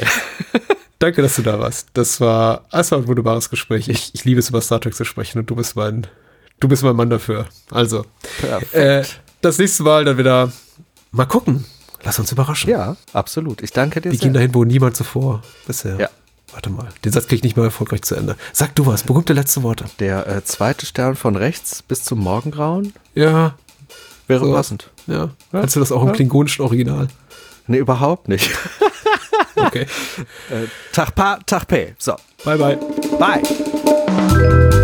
Danke, 0.99 1.21
dass 1.21 1.35
du 1.35 1.41
da 1.41 1.59
warst. 1.59 1.89
Das 1.93 2.21
war, 2.21 2.63
das 2.71 2.89
war 2.91 2.99
ein 2.99 3.07
wunderbares 3.07 3.49
Gespräch. 3.49 3.89
Ich, 3.89 4.11
ich 4.15 4.23
liebe 4.23 4.39
es, 4.39 4.47
über 4.47 4.61
Star 4.61 4.79
Trek 4.79 4.95
zu 4.95 5.03
sprechen 5.03 5.39
und 5.39 5.49
du 5.49 5.55
bist 5.55 5.75
mein, 5.75 6.07
du 6.59 6.67
bist 6.67 6.83
mein 6.83 6.95
Mann 6.95 7.09
dafür. 7.09 7.45
Also, 7.71 8.05
äh, 8.71 9.03
das 9.41 9.57
nächste 9.57 9.83
Mal 9.83 10.05
dann 10.05 10.17
wieder 10.17 10.51
mal 11.11 11.25
gucken. 11.25 11.65
Lass 12.03 12.19
uns 12.19 12.31
überraschen. 12.31 12.69
Ja, 12.69 12.95
absolut. 13.13 13.61
Ich 13.63 13.71
danke 13.71 14.01
dir 14.01 14.11
Wir 14.11 14.17
sehr. 14.17 14.27
gehen 14.27 14.33
dahin, 14.33 14.53
wo 14.53 14.63
niemand 14.63 14.95
zuvor 14.95 15.41
bisher 15.65 15.99
Ja. 15.99 16.09
Warte 16.53 16.69
mal, 16.69 16.87
den 17.03 17.11
Satz 17.11 17.25
kriege 17.27 17.37
ich 17.37 17.43
nicht 17.43 17.55
mehr 17.57 17.65
erfolgreich 17.65 18.03
zu 18.03 18.15
Ende. 18.15 18.35
Sag 18.53 18.73
du 18.75 18.85
was, 18.85 19.03
berühmte 19.03 19.33
letzte 19.33 19.63
Worte. 19.63 19.85
Der 19.99 20.25
äh, 20.27 20.43
zweite 20.43 20.85
Stern 20.85 21.15
von 21.15 21.35
rechts 21.35 21.81
bis 21.83 22.03
zum 22.03 22.19
Morgengrauen 22.19 22.93
Ja, 23.15 23.55
wäre 24.27 24.45
So. 24.45 24.53
passend. 24.53 24.89
ja. 25.07 25.29
Kannst 25.51 25.75
du 25.75 25.79
das 25.81 25.91
auch 25.91 26.03
im 26.03 26.13
klingonischen 26.13 26.63
Original? 26.63 27.09
Nee, 27.67 27.77
überhaupt 27.79 28.27
nicht. 28.27 28.51
Okay. 29.59 29.87
äh, 30.51 30.67
Tag 30.93 31.15
Pa, 31.15 31.39
Tag 31.47 31.67
Pe. 31.67 31.95
So, 31.97 32.15
bye, 32.45 32.57
bye. 32.59 32.77
bye. 33.17 34.83